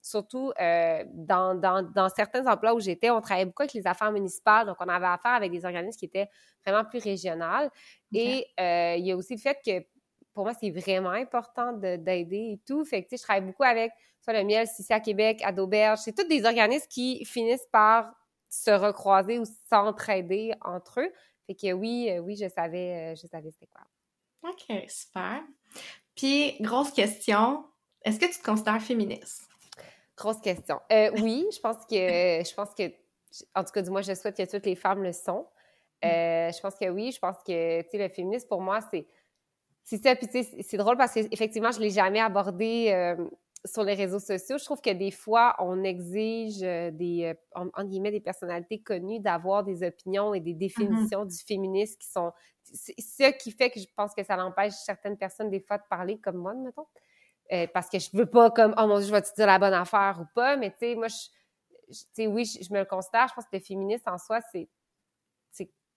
surtout 0.00 0.52
dans, 0.58 1.54
dans, 1.58 1.82
dans, 1.82 2.08
certains 2.08 2.46
emplois 2.46 2.74
où 2.74 2.80
j'étais, 2.80 3.10
on 3.10 3.20
travaillait 3.20 3.46
beaucoup 3.46 3.62
avec 3.62 3.74
les 3.74 3.86
affaires 3.86 4.12
municipales, 4.12 4.66
donc 4.66 4.76
on 4.80 4.88
avait 4.88 5.06
affaire 5.06 5.32
avec 5.32 5.50
des 5.50 5.64
organismes 5.64 5.98
qui 5.98 6.04
étaient 6.04 6.28
vraiment 6.64 6.84
plus 6.84 7.00
régionales. 7.00 7.70
Et 8.12 8.46
il 8.58 9.06
y 9.06 9.12
a 9.12 9.16
aussi 9.16 9.34
le 9.34 9.40
fait 9.40 9.58
que 9.64 9.84
pour 10.34 10.44
moi, 10.44 10.54
c'est 10.58 10.70
vraiment 10.70 11.10
important 11.10 11.72
d'aider 11.72 12.52
et 12.52 12.60
tout. 12.66 12.84
Fait 12.84 13.02
que, 13.02 13.08
tu 13.08 13.16
sais, 13.16 13.20
je 13.20 13.22
travaille 13.22 13.46
beaucoup 13.46 13.64
avec 13.64 13.92
soit 14.22 14.32
le 14.32 14.44
miel, 14.44 14.66
ici 14.66 14.92
à 14.92 15.00
Québec, 15.00 15.40
à 15.44 15.52
d'Auberge. 15.52 15.98
C'est 15.98 16.14
tous 16.14 16.28
des 16.28 16.44
organismes 16.44 16.86
qui 16.88 17.24
finissent 17.24 17.66
par 17.70 18.12
se 18.48 18.70
recroiser 18.70 19.38
ou 19.38 19.44
s'entraider 19.68 20.54
entre 20.60 21.00
eux. 21.00 21.12
Fait 21.46 21.54
que 21.54 21.72
oui, 21.72 22.08
euh, 22.10 22.20
oui, 22.20 22.36
je 22.36 22.48
savais, 22.48 23.12
euh, 23.12 23.14
je 23.20 23.26
savais 23.26 23.50
c'était 23.50 23.66
quoi. 23.66 23.82
OK, 24.44 24.88
super. 24.88 25.42
Puis, 26.14 26.56
grosse 26.60 26.92
question, 26.92 27.64
est-ce 28.04 28.18
que 28.18 28.26
tu 28.26 28.38
te 28.38 28.44
considères 28.44 28.82
féministe? 28.82 29.48
Grosse 30.16 30.40
question. 30.40 30.80
Euh, 30.90 31.10
oui, 31.22 31.46
je 31.52 31.60
pense 31.60 31.84
que, 31.86 31.96
je 31.96 32.54
pense 32.54 32.74
que, 32.74 32.84
en 33.54 33.64
tout 33.64 33.72
cas, 33.72 33.82
du 33.82 33.90
moins, 33.90 34.02
je 34.02 34.14
souhaite 34.14 34.36
que 34.36 34.50
toutes 34.50 34.66
les 34.66 34.76
femmes 34.76 35.02
le 35.02 35.12
sont. 35.12 35.46
Mm. 36.02 36.08
je 36.52 36.60
pense 36.60 36.74
que 36.74 36.88
oui, 36.88 37.12
je 37.12 37.18
pense 37.18 37.36
que, 37.46 37.82
tu 37.82 37.88
sais, 37.90 37.98
le 37.98 38.08
féminisme, 38.08 38.48
pour 38.48 38.60
moi, 38.60 38.80
c'est 38.90 39.06
c'est 39.84 40.02
ça, 40.02 40.14
puis 40.14 40.28
c'est 40.62 40.76
drôle 40.76 40.96
parce 40.96 41.12
qu'effectivement, 41.14 41.72
je 41.72 41.78
ne 41.78 41.84
l'ai 41.84 41.90
jamais 41.90 42.20
abordé 42.20 42.90
euh, 42.90 43.16
sur 43.64 43.82
les 43.82 43.94
réseaux 43.94 44.20
sociaux. 44.20 44.58
Je 44.58 44.64
trouve 44.64 44.80
que 44.80 44.90
des 44.90 45.10
fois, 45.10 45.56
on 45.58 45.82
exige 45.82 46.62
euh, 46.62 46.90
des, 46.92 47.34
euh, 47.56 47.64
en, 47.74 47.84
guillemets, 47.84 48.12
des 48.12 48.20
personnalités 48.20 48.80
connues 48.80 49.20
d'avoir 49.20 49.64
des 49.64 49.82
opinions 49.82 50.34
et 50.34 50.40
des 50.40 50.54
définitions 50.54 51.24
du 51.24 51.36
féminisme 51.36 51.96
qui 51.98 52.08
sont... 52.08 52.32
C'est 52.64 52.94
ce 52.98 53.32
qui 53.38 53.50
fait 53.50 53.70
que 53.70 53.80
je 53.80 53.86
pense 53.96 54.14
que 54.14 54.22
ça 54.22 54.36
l'empêche 54.36 54.72
certaines 54.72 55.18
personnes 55.18 55.50
des 55.50 55.60
fois 55.60 55.78
de 55.78 55.84
parler 55.90 56.18
comme 56.18 56.36
moi, 56.36 56.54
mettons. 56.54 56.86
Parce 57.72 57.88
que 57.88 57.98
je 57.98 58.08
veux 58.12 58.26
pas 58.26 58.50
comme, 58.50 58.74
oh 58.78 58.86
mon 58.86 58.98
Dieu, 58.98 59.08
je 59.08 59.12
vais 59.12 59.22
te 59.22 59.34
dire 59.34 59.46
la 59.46 59.58
bonne 59.58 59.74
affaire 59.74 60.18
ou 60.20 60.26
pas, 60.34 60.56
mais 60.56 60.70
tu 60.70 60.78
sais, 60.78 60.94
moi, 60.94 61.08
je, 61.08 61.94
sais, 62.14 62.26
oui, 62.26 62.44
je, 62.44 62.72
me 62.72 62.80
le 62.80 62.84
considère. 62.84 63.28
Je 63.28 63.34
pense 63.34 63.44
que 63.44 63.56
le 63.56 63.60
féministe 63.60 64.08
en 64.08 64.18
soi, 64.18 64.40
c'est 64.52 64.68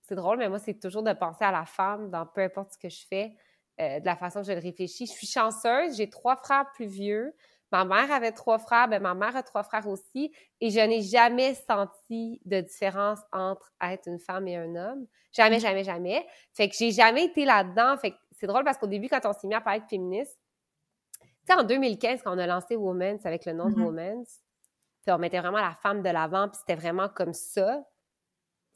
c'est 0.08 0.14
drôle, 0.14 0.38
mais 0.38 0.50
moi, 0.50 0.60
c'est 0.60 0.80
toujours 0.80 1.02
de 1.02 1.14
penser 1.14 1.44
à 1.44 1.52
la 1.52 1.66
femme 1.66 2.12
dans 2.12 2.28
peu 2.28 2.42
importe 2.42 2.74
ce 2.74 2.78
que 2.78 2.90
je 2.90 3.08
fais. 3.10 3.34
Euh, 3.82 4.00
de 4.00 4.06
la 4.06 4.16
façon 4.16 4.40
que 4.40 4.48
je 4.48 4.54
le 4.54 4.60
réfléchis. 4.60 5.06
Je 5.06 5.12
suis 5.12 5.28
chanceuse, 5.28 5.98
j'ai 5.98 6.10
trois 6.10 6.38
frères 6.38 6.66
plus 6.74 6.86
vieux. 6.86 7.36
Ma 7.74 7.84
mère 7.84 8.10
avait 8.10 8.32
trois 8.32 8.58
frères, 8.58 8.88
ben 8.88 9.02
ma 9.02 9.14
mère 9.14 9.36
a 9.36 9.44
trois 9.44 9.64
frères 9.64 9.86
aussi, 9.90 10.32
et 10.62 10.70
je 10.70 10.80
n'ai 10.80 11.02
jamais 11.02 11.56
senti 11.56 12.40
de 12.46 12.62
différence 12.62 13.20
entre 13.34 13.74
être 13.82 14.08
une 14.08 14.20
femme 14.20 14.48
et 14.48 14.56
un 14.56 14.76
homme. 14.76 15.06
Jamais, 15.34 15.60
jamais, 15.60 15.84
jamais. 15.84 16.26
Fait 16.54 16.70
que 16.70 16.76
j'ai 16.78 16.92
jamais 16.92 17.26
été 17.26 17.44
là-dedans. 17.44 17.98
Fait 17.98 18.12
que 18.12 18.18
c'est 18.32 18.48
drôle 18.48 18.64
parce 18.64 18.78
qu'au 18.78 18.88
début, 18.88 19.10
quand 19.10 19.26
on 19.26 19.34
s'est 19.34 19.48
mis 19.48 19.56
à 19.56 19.62
parler 19.62 19.82
de 19.82 19.88
féministe, 19.88 20.40
sais, 21.46 21.54
en 21.54 21.64
2015, 21.64 22.22
quand 22.24 22.36
on 22.36 22.40
a 22.40 22.48
lancé 22.48 22.76
Women's 22.76 23.26
avec 23.26 23.46
le 23.46 23.54
nom 23.54 23.70
de 23.70 23.76
mm-hmm. 23.76 23.86
Women's, 23.86 24.42
on 25.08 25.18
mettait 25.20 25.40
vraiment 25.40 25.60
la 25.60 25.76
femme 25.76 26.02
de 26.02 26.10
l'avant, 26.10 26.48
puis 26.50 26.58
c'était 26.60 26.80
vraiment 26.80 27.10
comme 27.10 27.34
ça 27.34 27.84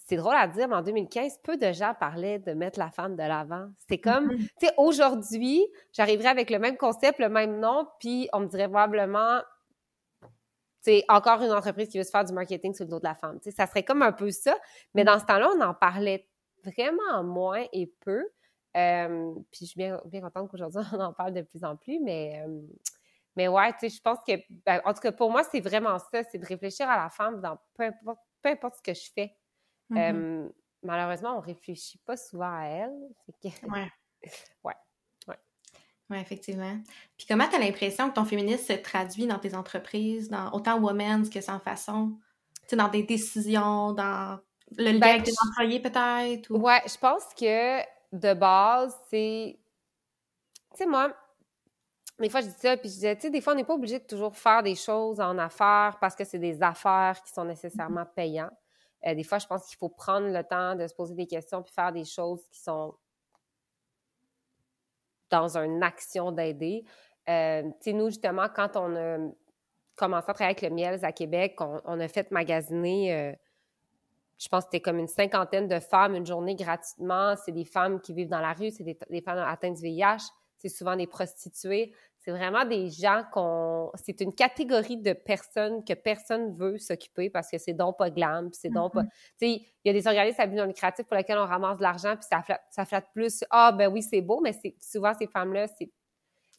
c'est 0.10 0.16
drôle 0.16 0.36
à 0.36 0.48
dire, 0.48 0.68
mais 0.68 0.76
en 0.76 0.82
2015, 0.82 1.38
peu 1.44 1.56
de 1.56 1.72
gens 1.72 1.94
parlaient 1.94 2.40
de 2.40 2.54
mettre 2.54 2.80
la 2.80 2.90
femme 2.90 3.16
de 3.16 3.22
l'avant. 3.22 3.70
C'est 3.88 4.00
comme, 4.00 4.30
mm-hmm. 4.30 4.50
tu 4.60 4.66
sais, 4.66 4.74
aujourd'hui, 4.78 5.64
j'arriverais 5.94 6.30
avec 6.30 6.50
le 6.50 6.58
même 6.58 6.78
concept, 6.78 7.20
le 7.20 7.30
même 7.30 7.60
nom, 7.60 7.88
puis 8.00 8.28
on 8.34 8.40
me 8.40 8.48
dirait 8.48 8.68
probablement, 8.68 9.42
c'est 10.82 11.06
encore 11.10 11.44
une 11.44 11.52
entreprise 11.52 11.90
qui 11.90 12.00
veut 12.00 12.04
se 12.04 12.10
faire 12.10 12.26
du 12.26 12.34
marketing 12.34 12.74
sur 12.74 12.86
le 12.86 12.90
dos 12.90 12.98
de 12.98 13.04
la 13.04 13.14
femme. 13.14 13.40
Tu 13.40 13.52
sais, 13.52 13.56
ça 13.56 13.68
serait 13.68 13.84
comme 13.84 14.02
un 14.02 14.12
peu 14.12 14.32
ça, 14.32 14.58
mais 14.96 15.04
dans 15.04 15.20
ce 15.20 15.26
temps-là, 15.26 15.52
on 15.56 15.62
en 15.62 15.76
parlait 15.76 16.28
vraiment 16.64 17.24
moins 17.24 17.66
et 17.72 17.86
peu. 18.04 18.28
Euh, 18.78 19.34
puis 19.52 19.62
je 19.62 19.66
suis 19.66 19.78
bien, 19.78 20.02
bien 20.06 20.22
contente 20.22 20.50
qu'aujourd'hui, 20.50 20.82
on 20.94 21.00
en 21.00 21.14
parle 21.14 21.34
de 21.34 21.42
plus 21.42 21.64
en 21.64 21.76
plus, 21.76 22.00
mais, 22.00 22.44
euh, 22.46 22.62
mais 23.36 23.48
ouais, 23.48 23.72
tu 23.74 23.80
sais, 23.82 23.90
je 23.90 24.02
pense 24.02 24.20
que, 24.28 24.34
ben, 24.66 24.82
en 24.86 24.94
tout 24.94 25.02
cas, 25.02 25.12
pour 25.12 25.32
moi, 25.32 25.44
c'est 25.44 25.62
vraiment 25.62 25.98
ça, 26.00 26.24
c'est 26.24 26.38
de 26.38 26.46
réfléchir 26.46 26.90
à 26.90 26.98
la 26.98 27.10
femme 27.10 27.42
dans 27.42 27.58
peu 27.76 27.84
importe, 27.84 28.20
peu 28.42 28.50
importe 28.50 28.76
ce 28.76 28.82
que 28.82 28.94
je 28.94 29.12
fais. 29.14 29.36
Mmh 29.90 30.50
malheureusement, 30.84 31.38
on 31.38 31.40
réfléchit 31.42 31.98
pas 32.00 32.18
souvent 32.18 32.54
à 32.54 32.66
elle. 32.66 32.94
Ouais. 33.44 33.92
ouais. 34.64 34.76
Ouais. 35.28 35.36
Ouais, 36.10 36.22
effectivement. 36.22 36.78
Puis 37.18 37.28
comment 37.28 37.48
tu 37.48 37.56
as 37.56 37.60
l'impression 37.60 38.10
que 38.10 38.16
ton 38.16 38.26
féminisme 38.26 38.74
se 38.76 38.80
traduit 38.80 39.28
dans 39.28 39.40
tes 39.40 39.56
entreprises, 39.56 40.30
dans 40.30 40.52
autant 40.52 40.80
women's 40.80 41.30
que 41.30 41.42
sans 41.42 41.60
façon? 41.60 42.18
Tu 42.62 42.70
sais, 42.70 42.76
dans 42.76 42.88
des 42.88 43.04
décisions, 43.04 43.94
dans 43.94 44.40
le 44.78 44.92
lien 44.92 45.00
ben, 45.00 45.10
avec 45.10 45.24
tes 45.24 45.34
employés 45.50 45.82
peut-être? 45.82 46.50
Ou... 46.52 46.60
Ouais, 46.60 46.82
je 46.88 46.98
pense 46.98 47.26
que 47.38 47.80
de 48.12 48.34
base, 48.34 48.98
c'est. 49.10 49.60
Tu 50.72 50.78
sais, 50.78 50.86
moi, 50.86 51.14
des 52.20 52.30
fois, 52.30 52.42
je 52.42 52.48
dis 52.48 52.54
ça, 52.54 52.76
puis 52.76 52.90
je 52.90 52.96
disais, 52.96 53.16
tu 53.16 53.24
sais, 53.24 53.30
des 53.30 53.42
fois, 53.42 53.54
on 53.54 53.56
n'est 53.56 53.64
pas 53.64 53.74
obligé 53.74 54.00
de 54.00 54.06
toujours 54.06 54.36
faire 54.36 54.62
des 54.62 54.76
choses 54.76 55.20
en 55.20 55.38
affaires 55.38 55.98
parce 56.02 56.16
que 56.16 56.24
c'est 56.24 56.40
des 56.40 56.62
affaires 56.62 57.22
qui 57.24 57.32
sont 57.32 57.46
nécessairement 57.46 58.06
payantes. 58.06 58.52
Euh, 59.06 59.16
des 59.16 59.24
fois, 59.24 59.40
je 59.40 59.48
pense 59.48 59.66
qu'il 59.68 59.78
faut 59.78 59.90
prendre 59.90 60.28
le 60.28 60.44
temps 60.44 60.76
de 60.76 60.86
se 60.86 60.94
poser 60.94 61.16
des 61.16 61.28
questions 61.28 61.64
puis 61.64 61.74
faire 61.74 61.94
des 61.94 62.04
choses 62.04 62.46
qui 62.50 62.60
sont 62.60 62.94
dans 65.30 65.58
une 65.58 65.82
action 65.82 66.32
d'aider. 66.32 66.84
Euh, 67.30 67.64
tu 67.64 67.72
sais, 67.82 67.94
nous, 67.94 68.08
justement, 68.08 68.48
quand 68.54 68.76
on 68.76 68.96
a 68.96 69.18
commencé 69.96 70.30
à 70.30 70.34
travailler 70.34 70.58
avec 70.58 70.62
le 70.62 70.76
Miels 70.76 71.06
à 71.06 71.12
Québec, 71.12 71.56
on, 71.60 72.00
a 72.00 72.08
fait 72.08 72.32
magasiner, 72.32 73.14
euh, 73.14 73.34
je 74.40 74.48
pense 74.48 74.64
que 74.64 74.70
c'était 74.72 74.82
comme 74.82 75.00
une 75.00 75.08
cinquantaine 75.08 75.68
de 75.68 75.80
femmes 75.80 76.16
une 76.16 76.26
journée 76.26 76.56
gratuitement. 76.56 77.36
C'est 77.36 77.52
des 77.52 77.66
femmes 77.66 78.00
qui 78.00 78.14
vivent 78.14 78.30
dans 78.30 78.40
la 78.40 78.54
rue, 78.54 78.72
c'est 78.72 78.84
des, 78.84 79.22
femmes 79.22 79.40
atteintes 79.40 79.76
du 79.76 79.84
VIH. 79.84 80.32
c'est 80.58 80.70
souvent 80.70 80.96
des 80.96 81.08
prostituées. 81.08 81.94
C'est 82.20 82.32
vraiment 82.32 82.66
des 82.66 82.90
gens 82.90 83.24
qu'on. 83.32 83.92
C'est 83.96 84.22
une 84.22 84.34
catégorie 84.34 84.98
de 84.98 85.14
personnes 85.14 85.84
que 85.84 85.94
personne 85.94 86.56
veut 86.56 86.78
s'occuper 86.78 87.30
parce 87.30 87.50
que 87.50 87.58
c'est 87.58 87.74
donc 87.74 87.98
pas 87.98 88.10
glam, 88.10 88.50
puis 88.50 88.60
c'est 88.62 88.70
donc 88.70 88.94
pas. 88.94 89.04
Mhm. 89.04 89.10
Tu 89.10 89.48
sais, 89.48 89.52
il 89.84 89.88
y 89.88 89.90
a 89.90 89.94
des 89.94 90.06
organismes 90.08 90.42
à 90.42 90.48
but 90.48 90.56
non 90.56 90.66
lucratif 90.66 91.06
pour 91.06 91.16
lesquels 91.16 91.38
on 91.38 91.46
ramasse 91.46 91.78
de 91.78 91.84
l'argent, 91.84 92.16
puis 92.16 92.28
ça 92.30 92.42
flatte, 92.42 92.62
ça 92.72 92.86
flatte 92.86 93.08
plus. 93.14 93.44
Ah, 93.50 93.72
ben 93.72 93.92
oui, 93.92 94.02
c'est 94.02 94.22
beau, 94.22 94.42
mais 94.42 94.54
c'est 94.54 94.76
souvent 94.82 95.14
ces 95.14 95.28
femmes-là, 95.28 95.68
c'est. 95.68 95.92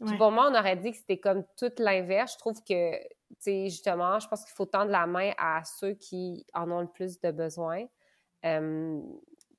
Puis 0.07 0.17
pour 0.17 0.31
moi, 0.31 0.51
on 0.51 0.59
aurait 0.59 0.77
dit 0.77 0.93
que 0.93 0.97
c'était 0.97 1.19
comme 1.19 1.45
tout 1.59 1.73
l'inverse. 1.79 2.33
Je 2.33 2.39
trouve 2.39 2.57
que, 2.67 2.93
justement, 3.45 4.19
je 4.19 4.29
pense 4.29 4.45
qu'il 4.45 4.55
faut 4.55 4.67
tendre 4.67 4.91
la 4.91 5.07
main 5.07 5.33
à 5.39 5.63
ceux 5.65 5.95
qui 5.95 6.45
en 6.55 6.71
ont 6.71 6.81
le 6.81 6.89
plus 6.89 7.21
de 7.21 7.31
besoin. 7.31 7.87
Euh, 8.45 9.01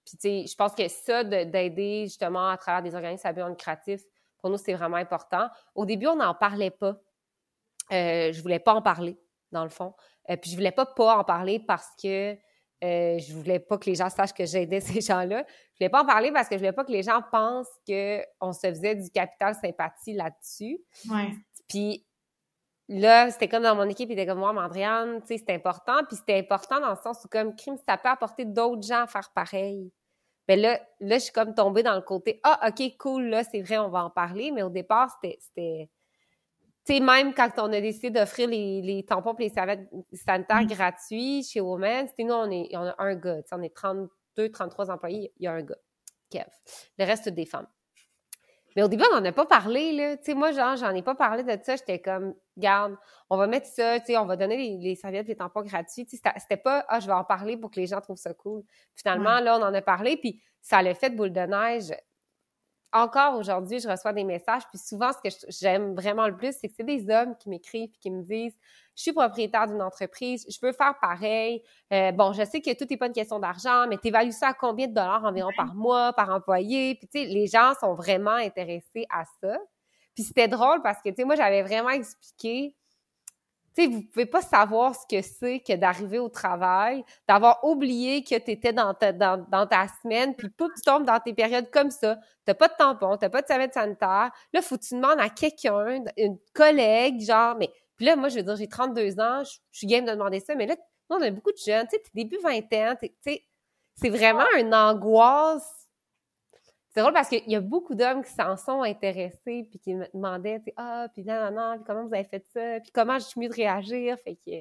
puis, 0.06 0.18
tu 0.18 0.22
sais, 0.22 0.46
je 0.48 0.56
pense 0.56 0.74
que 0.74 0.88
ça, 0.88 1.24
de- 1.24 1.44
d'aider 1.44 2.04
justement 2.04 2.50
à 2.50 2.58
travers 2.58 2.82
des 2.82 2.96
organismes 2.96 3.28
à 3.28 3.34
but 3.34 3.48
lucratif, 3.48 4.02
pour 4.40 4.50
nous, 4.50 4.58
c'est 4.58 4.74
vraiment 4.74 4.98
important. 4.98 5.48
Au 5.76 5.86
début, 5.86 6.08
on 6.08 6.16
n'en 6.16 6.34
parlait 6.34 6.72
pas. 6.72 6.98
Euh, 7.92 8.32
je 8.32 8.42
voulais 8.42 8.60
pas 8.60 8.74
en 8.74 8.82
parler, 8.82 9.20
dans 9.52 9.64
le 9.64 9.70
fond. 9.70 9.94
Euh, 10.30 10.38
puis 10.38 10.50
je 10.50 10.56
voulais 10.56 10.72
pas 10.72 10.86
pas 10.86 11.18
en 11.18 11.24
parler 11.24 11.60
parce 11.60 11.90
que 12.02 12.34
euh, 12.84 13.20
je 13.20 13.34
voulais 13.34 13.60
pas 13.60 13.78
que 13.78 13.86
les 13.88 13.96
gens 13.96 14.10
sachent 14.10 14.34
que 14.34 14.46
j'aidais 14.46 14.80
ces 14.82 15.02
gens-là. 15.02 15.46
Je 15.74 15.78
voulais 15.80 15.90
pas 15.90 16.02
en 16.02 16.06
parler 16.06 16.32
parce 16.32 16.48
que 16.48 16.56
je 16.56 16.60
voulais 16.60 16.72
pas 16.72 16.84
que 16.84 16.92
les 16.92 17.04
gens 17.04 17.22
pensent 17.32 17.70
qu'on 17.88 18.54
se 18.54 18.60
faisait 18.68 18.96
du 18.96 19.10
capital 19.12 19.54
sympathie 19.56 20.14
là-dessus. 20.14 20.80
Ouais. 21.10 21.30
Puis 21.68 22.06
là, 23.00 23.32
c'était 23.32 23.48
comme 23.48 23.64
dans 23.64 23.76
mon 23.76 23.88
équipe, 23.90 24.10
il 24.10 24.14
était 24.14 24.26
comme 24.26 24.40
moi, 24.40 24.54
mais 24.54 24.62
Andréane, 24.62 25.22
tu 25.22 25.28
sais, 25.38 25.44
c'est 25.46 25.54
important. 25.56 26.04
Puis 26.08 26.18
c'était 26.18 26.38
important 26.40 26.80
dans 26.80 26.90
le 26.92 26.96
sens 26.96 27.24
où, 27.26 27.28
comme 27.28 27.56
crime, 27.56 27.78
ça 27.88 27.98
peut 27.98 28.10
apporter 28.10 28.46
d'autres 28.46 28.84
gens 28.84 29.04
à 29.04 29.08
faire 29.08 29.32
pareil. 29.34 29.92
Mais 30.48 30.56
là, 30.58 30.80
là, 31.00 31.16
je 31.18 31.24
suis 31.24 31.32
comme 31.34 31.54
tombée 31.54 31.84
dans 31.84 31.96
le 31.96 32.02
côté 32.02 32.40
Ah, 32.44 32.68
OK, 32.70 32.98
cool, 32.98 33.26
là, 33.30 33.44
c'est 33.44 33.62
vrai, 33.62 33.78
on 33.78 33.90
va 33.90 34.04
en 34.06 34.10
parler. 34.10 34.52
Mais 34.52 34.64
au 34.64 34.70
départ, 34.70 35.10
c'était. 35.22 35.38
c'était- 35.40 35.90
Tu 36.86 36.96
sais, 36.96 37.00
même 37.00 37.34
quand 37.34 37.52
on 37.60 37.72
a 37.72 37.80
décidé 37.80 38.10
d'offrir 38.10 38.48
les, 38.50 38.82
les 38.82 39.04
tampons 39.06 39.36
et 39.36 39.44
les 39.44 39.50
serviettes 39.50 39.88
sanitaires 40.14 40.66
gratuits 40.66 41.44
chez 41.44 41.62
Women, 41.62 42.08
c'était 42.08 42.24
nous, 42.24 42.34
on, 42.34 42.50
est, 42.50 42.70
on 42.76 42.82
a 42.88 42.96
un 42.98 43.16
gars. 43.16 43.42
Tu 43.44 43.50
sais, 43.50 43.56
on 43.56 43.62
est 43.62 43.74
32, 43.76 44.50
33 44.52 44.90
employés, 44.90 45.32
il 45.38 45.44
y 45.46 45.48
a 45.48 45.54
un 45.54 45.62
gars, 45.62 45.78
Kev. 46.32 46.50
Le 46.98 47.06
reste, 47.06 47.30
des 47.30 47.46
femmes. 47.46 47.68
Mais 48.76 48.84
au 48.84 48.88
début, 48.88 49.04
on 49.12 49.20
n'en 49.20 49.26
a 49.26 49.32
pas 49.34 49.46
parlé, 49.46 49.92
là. 49.92 50.18
Tu 50.18 50.24
sais, 50.26 50.34
moi, 50.34 50.52
genre, 50.54 50.76
j'en 50.78 50.96
ai 50.96 51.02
pas 51.04 51.14
parlé 51.16 51.44
de 51.44 51.58
ça. 51.64 51.76
J'étais 51.76 52.00
comme, 52.02 52.34
garde, 52.62 52.96
on 53.30 53.38
va 53.38 53.48
mettre 53.48 53.68
ça, 53.68 54.00
tu 54.00 54.08
sais, 54.08 54.18
on 54.18 54.26
va 54.26 54.38
donner 54.38 54.56
les, 54.58 54.78
les 54.78 54.96
serviettes, 54.96 55.28
les 55.28 55.36
tampons 55.36 55.64
gratuits. 55.64 56.06
C'était- 56.08 56.58
pas, 56.58 56.86
ah, 56.88 57.00
je 57.00 57.08
vais 57.08 57.14
en 57.14 57.24
parler 57.26 57.58
pour 57.58 57.72
que 57.72 57.80
les 57.80 57.88
gens 57.88 58.00
trouvent 58.02 58.18
ça 58.18 58.34
cool. 58.34 58.64
Finalement, 58.96 59.40
là, 59.42 59.58
on 59.58 59.64
en 59.64 59.74
a 59.74 59.82
parlé, 59.82 60.16
puis 60.18 60.42
ça 60.62 60.82
l'a 60.82 60.94
fait 60.94 61.10
boule 61.10 61.34
de 61.34 61.42
neige. 61.42 61.92
Encore 62.94 63.36
aujourd'hui, 63.38 63.80
je 63.80 63.88
reçois 63.88 64.12
des 64.12 64.26
messages, 64.26 64.64
puis 64.68 64.78
souvent, 64.78 65.12
ce 65.14 65.30
que 65.30 65.34
j'aime 65.48 65.96
vraiment 65.96 66.28
le 66.28 66.36
plus, 66.36 66.54
c'est 66.60 66.68
que 66.68 66.74
c'est 66.76 66.84
des 66.84 67.10
hommes 67.10 67.38
qui 67.38 67.48
m'écrivent 67.48 67.92
qui 68.02 68.12
me 68.12 68.22
disent 68.22 68.58
Je 68.98 69.04
suis 69.04 69.14
propriétaire 69.14 69.68
d'une 69.68 69.82
entreprise, 69.82 70.46
je 70.50 70.58
veux 70.62 70.74
faire 70.74 70.96
pareil. 71.00 71.64
Euh, 71.94 72.12
bon, 72.12 72.34
je 72.34 72.44
sais 72.44 72.60
que 72.60 72.74
tout 72.78 72.86
n'est 72.90 72.98
pas 72.98 73.08
une 73.08 73.14
question 73.14 73.40
d'argent, 73.40 73.88
mais 73.88 73.98
tu 73.98 74.10
évalues 74.10 74.34
ça 74.34 74.50
à 74.50 74.54
combien 74.54 74.88
de 74.88 74.94
dollars 74.94 75.24
environ 75.24 75.52
par 75.56 75.74
mois, 75.74 76.12
par 76.12 76.30
employé? 76.32 76.96
Puis, 76.96 77.08
tu 77.08 77.20
sais, 77.22 77.26
les 77.34 77.48
gens 77.48 77.72
sont 77.80 77.94
vraiment 77.94 78.32
intéressés 78.32 79.06
à 79.10 79.24
ça. 79.40 79.58
Puis, 80.14 80.24
c'était 80.24 80.48
drôle 80.48 80.82
parce 80.82 81.02
que, 81.02 81.10
tu 81.10 81.16
sais, 81.16 81.24
moi, 81.24 81.36
j'avais 81.36 81.64
vraiment 81.64 81.90
expliqué 81.90 82.76
tu 83.74 83.84
sais, 83.84 83.90
vous 83.90 84.02
pouvez 84.02 84.26
pas 84.26 84.42
savoir 84.42 84.94
ce 84.96 85.06
que 85.10 85.22
c'est 85.22 85.62
que 85.62 85.74
d'arriver 85.74 86.20
au 86.20 86.28
travail, 86.28 87.06
d'avoir 87.28 87.64
oublié 87.64 88.22
que 88.22 88.36
tu 88.38 88.52
étais 88.52 88.74
dans 88.74 88.94
ta, 88.94 89.14
dans, 89.14 89.46
dans 89.50 89.66
ta 89.66 89.88
semaine, 90.02 90.36
puis 90.36 90.50
pouf, 90.50 90.74
tu 90.76 90.82
tombes 90.82 91.06
dans 91.06 91.20
tes 91.22 91.34
périodes 91.34 91.70
comme 91.72 91.90
ça. 91.90 92.18
T'as 92.44 92.54
pas 92.54 92.68
de 92.68 92.74
tampon, 92.78 93.16
t'as 93.16 93.30
pas 93.30 93.42
de 93.42 93.48
serviette 93.48 93.74
sanitaire. 93.74 94.32
Là, 94.52 94.62
faut 94.62 94.78
que 94.78 94.84
tu 94.84 94.96
demandes 94.96 95.20
à 95.20 95.30
quelqu'un, 95.30 96.04
une 96.18 96.38
collègue, 96.54 97.22
genre, 97.22 97.56
mais... 97.56 97.72
Puis 97.96 98.08
là, 98.08 98.16
moi, 98.16 98.30
je 98.30 98.38
veux 98.38 98.44
dire, 98.44 98.56
j'ai 98.58 98.68
32 98.68 99.20
ans, 99.20 99.44
je, 99.46 99.52
je 99.72 99.78
suis 99.78 99.88
game 99.88 100.04
de 100.04 100.12
demander 100.12 100.40
ça, 100.42 100.56
mais 100.56 100.66
là, 100.66 100.76
on 101.10 101.22
a 101.22 101.30
beaucoup 101.30 101.52
de 101.52 101.58
jeunes, 101.58 101.88
tu 101.88 101.96
sais, 101.96 102.02
t'es 102.02 102.10
début 102.14 102.40
vingtaine, 102.44 102.98
tu 103.02 103.10
sais, 103.22 103.44
c'est 103.96 104.10
vraiment 104.10 104.46
une 104.58 104.74
angoisse 104.74 105.81
c'est 106.94 107.00
drôle 107.02 107.14
parce 107.14 107.30
qu'il 107.30 107.50
y 107.50 107.56
a 107.56 107.62
beaucoup 107.62 107.96
d'hommes 107.96 108.24
qui 108.24 108.32
s'en 108.32 108.58
sont 108.58 108.82
intéressés 108.82 109.66
puis 109.70 109.80
qui 109.80 109.96
me 109.96 110.06
demandaient, 110.14 110.62
ah, 110.76 111.08
puis 111.14 111.24
non, 111.24 111.36
non, 111.36 111.52
non, 111.52 111.76
puis 111.76 111.84
comment 111.88 112.06
vous 112.06 112.14
avez 112.14 112.26
fait 112.26 112.46
ça, 112.54 112.80
puis 112.82 112.92
comment 112.92 113.18
je 113.18 113.26
suis 113.26 113.40
mieux 113.40 113.50
de 113.50 113.54
réagir. 113.54 114.18
Fait 114.24 114.36
que 114.36 114.52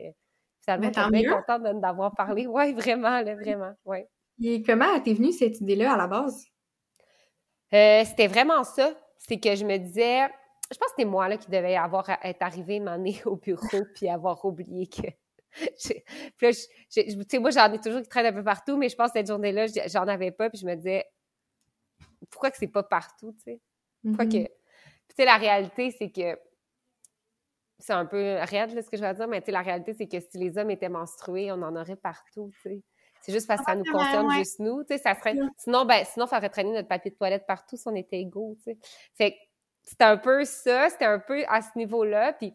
finalement, 0.61 0.91
je 0.95 1.01
suis 1.01 1.11
bien 1.11 1.41
contente 1.41 1.81
d'avoir 1.81 2.15
parlé. 2.15 2.47
Oui, 2.51 2.73
vraiment, 2.73 3.21
là, 3.21 3.35
vraiment, 3.35 3.73
ouais. 3.85 4.09
Et 4.43 4.63
comment 4.63 4.99
t'es 5.01 5.13
venue 5.13 5.33
cette 5.33 5.61
idée-là 5.61 5.93
à 5.93 5.97
la 5.97 6.07
base? 6.07 6.47
Euh, 7.73 8.05
c'était 8.05 8.27
vraiment 8.27 8.65
ça. 8.65 8.93
C'est 9.19 9.39
que 9.39 9.55
je 9.55 9.65
me 9.65 9.77
disais, 9.77 10.27
je 10.71 10.79
pense 10.79 10.89
que 10.89 10.95
c'était 10.97 11.05
moi 11.05 11.29
là, 11.29 11.37
qui 11.37 11.51
devais 11.51 11.77
avoir 11.77 12.09
être 12.23 12.43
arrivée 12.43 12.81
m'amener 12.81 13.21
au 13.27 13.37
bureau 13.37 13.85
puis 13.95 14.09
avoir 14.09 14.45
oublié 14.45 14.87
que. 14.87 15.09
puis 16.37 16.47
là, 16.47 16.51
je- 16.53 17.01
tu 17.03 17.25
sais, 17.29 17.39
moi, 17.39 17.51
j'en 17.51 17.73
ai 17.73 17.81
toujours 17.81 18.03
qui 18.03 18.09
traînent 18.09 18.27
un 18.27 18.33
peu 18.33 18.45
partout, 18.45 18.77
mais 18.77 18.89
je 18.89 18.97
pense 18.97 19.09
que 19.11 19.19
cette 19.19 19.27
journée-là, 19.27 19.67
j'en 19.89 20.07
avais 20.07 20.31
pas, 20.31 20.49
puis 20.49 20.59
je 20.61 20.67
me 20.67 20.75
disais, 20.77 21.05
pourquoi 22.29 22.51
que 22.51 22.57
c'est 22.59 22.67
pas 22.69 22.83
partout, 22.83 23.33
tu 23.33 23.43
sais? 23.43 23.61
Pourquoi 24.03 24.25
Mhm. 24.25 24.33
que. 24.33 24.49
Tu 25.09 25.17
sais, 25.17 25.25
la 25.25 25.37
réalité, 25.37 25.91
c'est 25.91 26.11
que. 26.11 26.39
C'est 27.79 27.95
un 27.95 28.05
peu 28.05 28.37
raide, 28.43 28.75
là, 28.75 28.83
ce 28.83 28.91
que 28.91 28.99
je 28.99 29.03
vais 29.03 29.15
dire, 29.15 29.27
mais 29.27 29.41
tu 29.41 29.47
sais, 29.47 29.53
la 29.53 29.63
réalité, 29.63 29.95
c'est 29.95 30.07
que 30.07 30.21
si 30.21 30.37
les 30.37 30.59
hommes 30.59 30.71
étaient 30.71 30.91
menstrués, 30.91 31.51
on 31.51 31.63
en 31.63 31.75
aurait 31.77 31.97
partout, 31.97 32.51
tu 32.57 32.61
sais. 32.61 32.83
C'est 33.23 33.33
juste 33.33 33.47
parce 33.47 33.61
que 33.61 33.67
ça 33.67 33.75
nous 33.75 33.85
concerne 33.85 34.27
ouais. 34.29 34.37
juste 34.37 34.61
nous, 34.61 34.83
tu 34.83 34.95
sais, 34.95 34.99
ça 34.99 35.15
serait... 35.15 35.37
Sinon, 35.57 35.85
ben, 35.85 36.05
sinon, 36.05 36.27
il 36.27 36.29
faudrait 36.29 36.49
traîner 36.49 36.73
notre 36.73 36.89
papier 36.89 37.11
de 37.11 37.17
toilette 37.17 37.47
partout 37.47 37.77
si 37.77 37.87
on 37.87 37.95
était 37.95 38.21
égaux, 38.21 38.55
tu 38.59 38.65
sais. 38.65 38.79
Fait 39.15 39.37
c'était 39.83 40.05
un 40.05 40.19
peu 40.19 40.45
ça, 40.45 40.91
c'était 40.91 41.07
un 41.07 41.19
peu 41.19 41.43
à 41.49 41.63
ce 41.63 41.71
niveau-là, 41.77 42.35
puis 42.35 42.55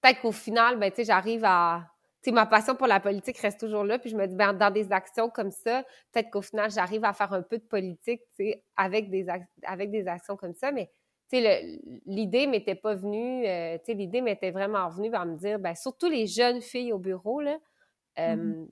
peut-être 0.00 0.20
qu'au 0.20 0.32
final, 0.32 0.78
ben, 0.78 0.90
tu 0.90 0.96
sais, 0.96 1.04
j'arrive 1.04 1.44
à... 1.44 1.88
Sais, 2.28 2.32
ma 2.32 2.44
passion 2.44 2.74
pour 2.76 2.86
la 2.86 3.00
politique 3.00 3.38
reste 3.38 3.58
toujours 3.58 3.84
là, 3.84 3.98
puis 3.98 4.10
je 4.10 4.16
me 4.16 4.26
dis, 4.26 4.34
ben, 4.34 4.52
dans 4.52 4.70
des 4.70 4.92
actions 4.92 5.30
comme 5.30 5.50
ça, 5.50 5.82
peut-être 6.12 6.28
qu'au 6.30 6.42
final, 6.42 6.70
j'arrive 6.70 7.02
à 7.04 7.14
faire 7.14 7.32
un 7.32 7.40
peu 7.40 7.56
de 7.56 7.64
politique, 7.64 8.20
tu 8.36 8.44
sais, 8.44 8.64
avec 8.76 9.08
des, 9.08 9.26
avec 9.62 9.90
des 9.90 10.06
actions 10.06 10.36
comme 10.36 10.52
ça, 10.52 10.70
mais 10.70 10.90
tu 11.30 11.38
sais, 11.38 11.80
l'idée 12.04 12.46
m'était 12.46 12.74
pas 12.74 12.94
venue, 12.94 13.46
euh, 13.46 13.78
tu 13.78 13.84
sais, 13.86 13.94
l'idée 13.94 14.20
m'était 14.20 14.50
vraiment 14.50 14.90
venue 14.90 15.14
à 15.14 15.24
me 15.24 15.36
dire, 15.38 15.58
ben, 15.58 15.74
surtout 15.74 16.10
les 16.10 16.26
jeunes 16.26 16.60
filles 16.60 16.92
au 16.92 16.98
bureau, 16.98 17.40
là, 17.40 17.58
euh, 18.18 18.36
Mhm. 18.36 18.68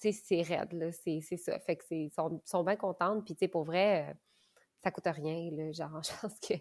tu 0.00 0.12
sais, 0.12 0.20
c'est 0.24 0.42
raide, 0.42 0.72
là, 0.74 0.92
c'est 0.92 1.20
ça. 1.38 1.58
Fait 1.60 1.76
que 1.76 1.84
c'est, 1.88 2.08
sont, 2.14 2.40
sont 2.44 2.64
bien 2.64 2.76
contentes, 2.76 3.24
puis 3.24 3.34
tu 3.34 3.40
sais, 3.40 3.48
pour 3.48 3.64
vrai, 3.64 4.10
euh, 4.10 4.14
ça 4.82 4.90
coûte 4.90 5.06
rien, 5.06 5.50
là, 5.52 5.72
genre, 5.72 6.02
je 6.04 6.12
pense 6.20 6.40
que, 6.40 6.54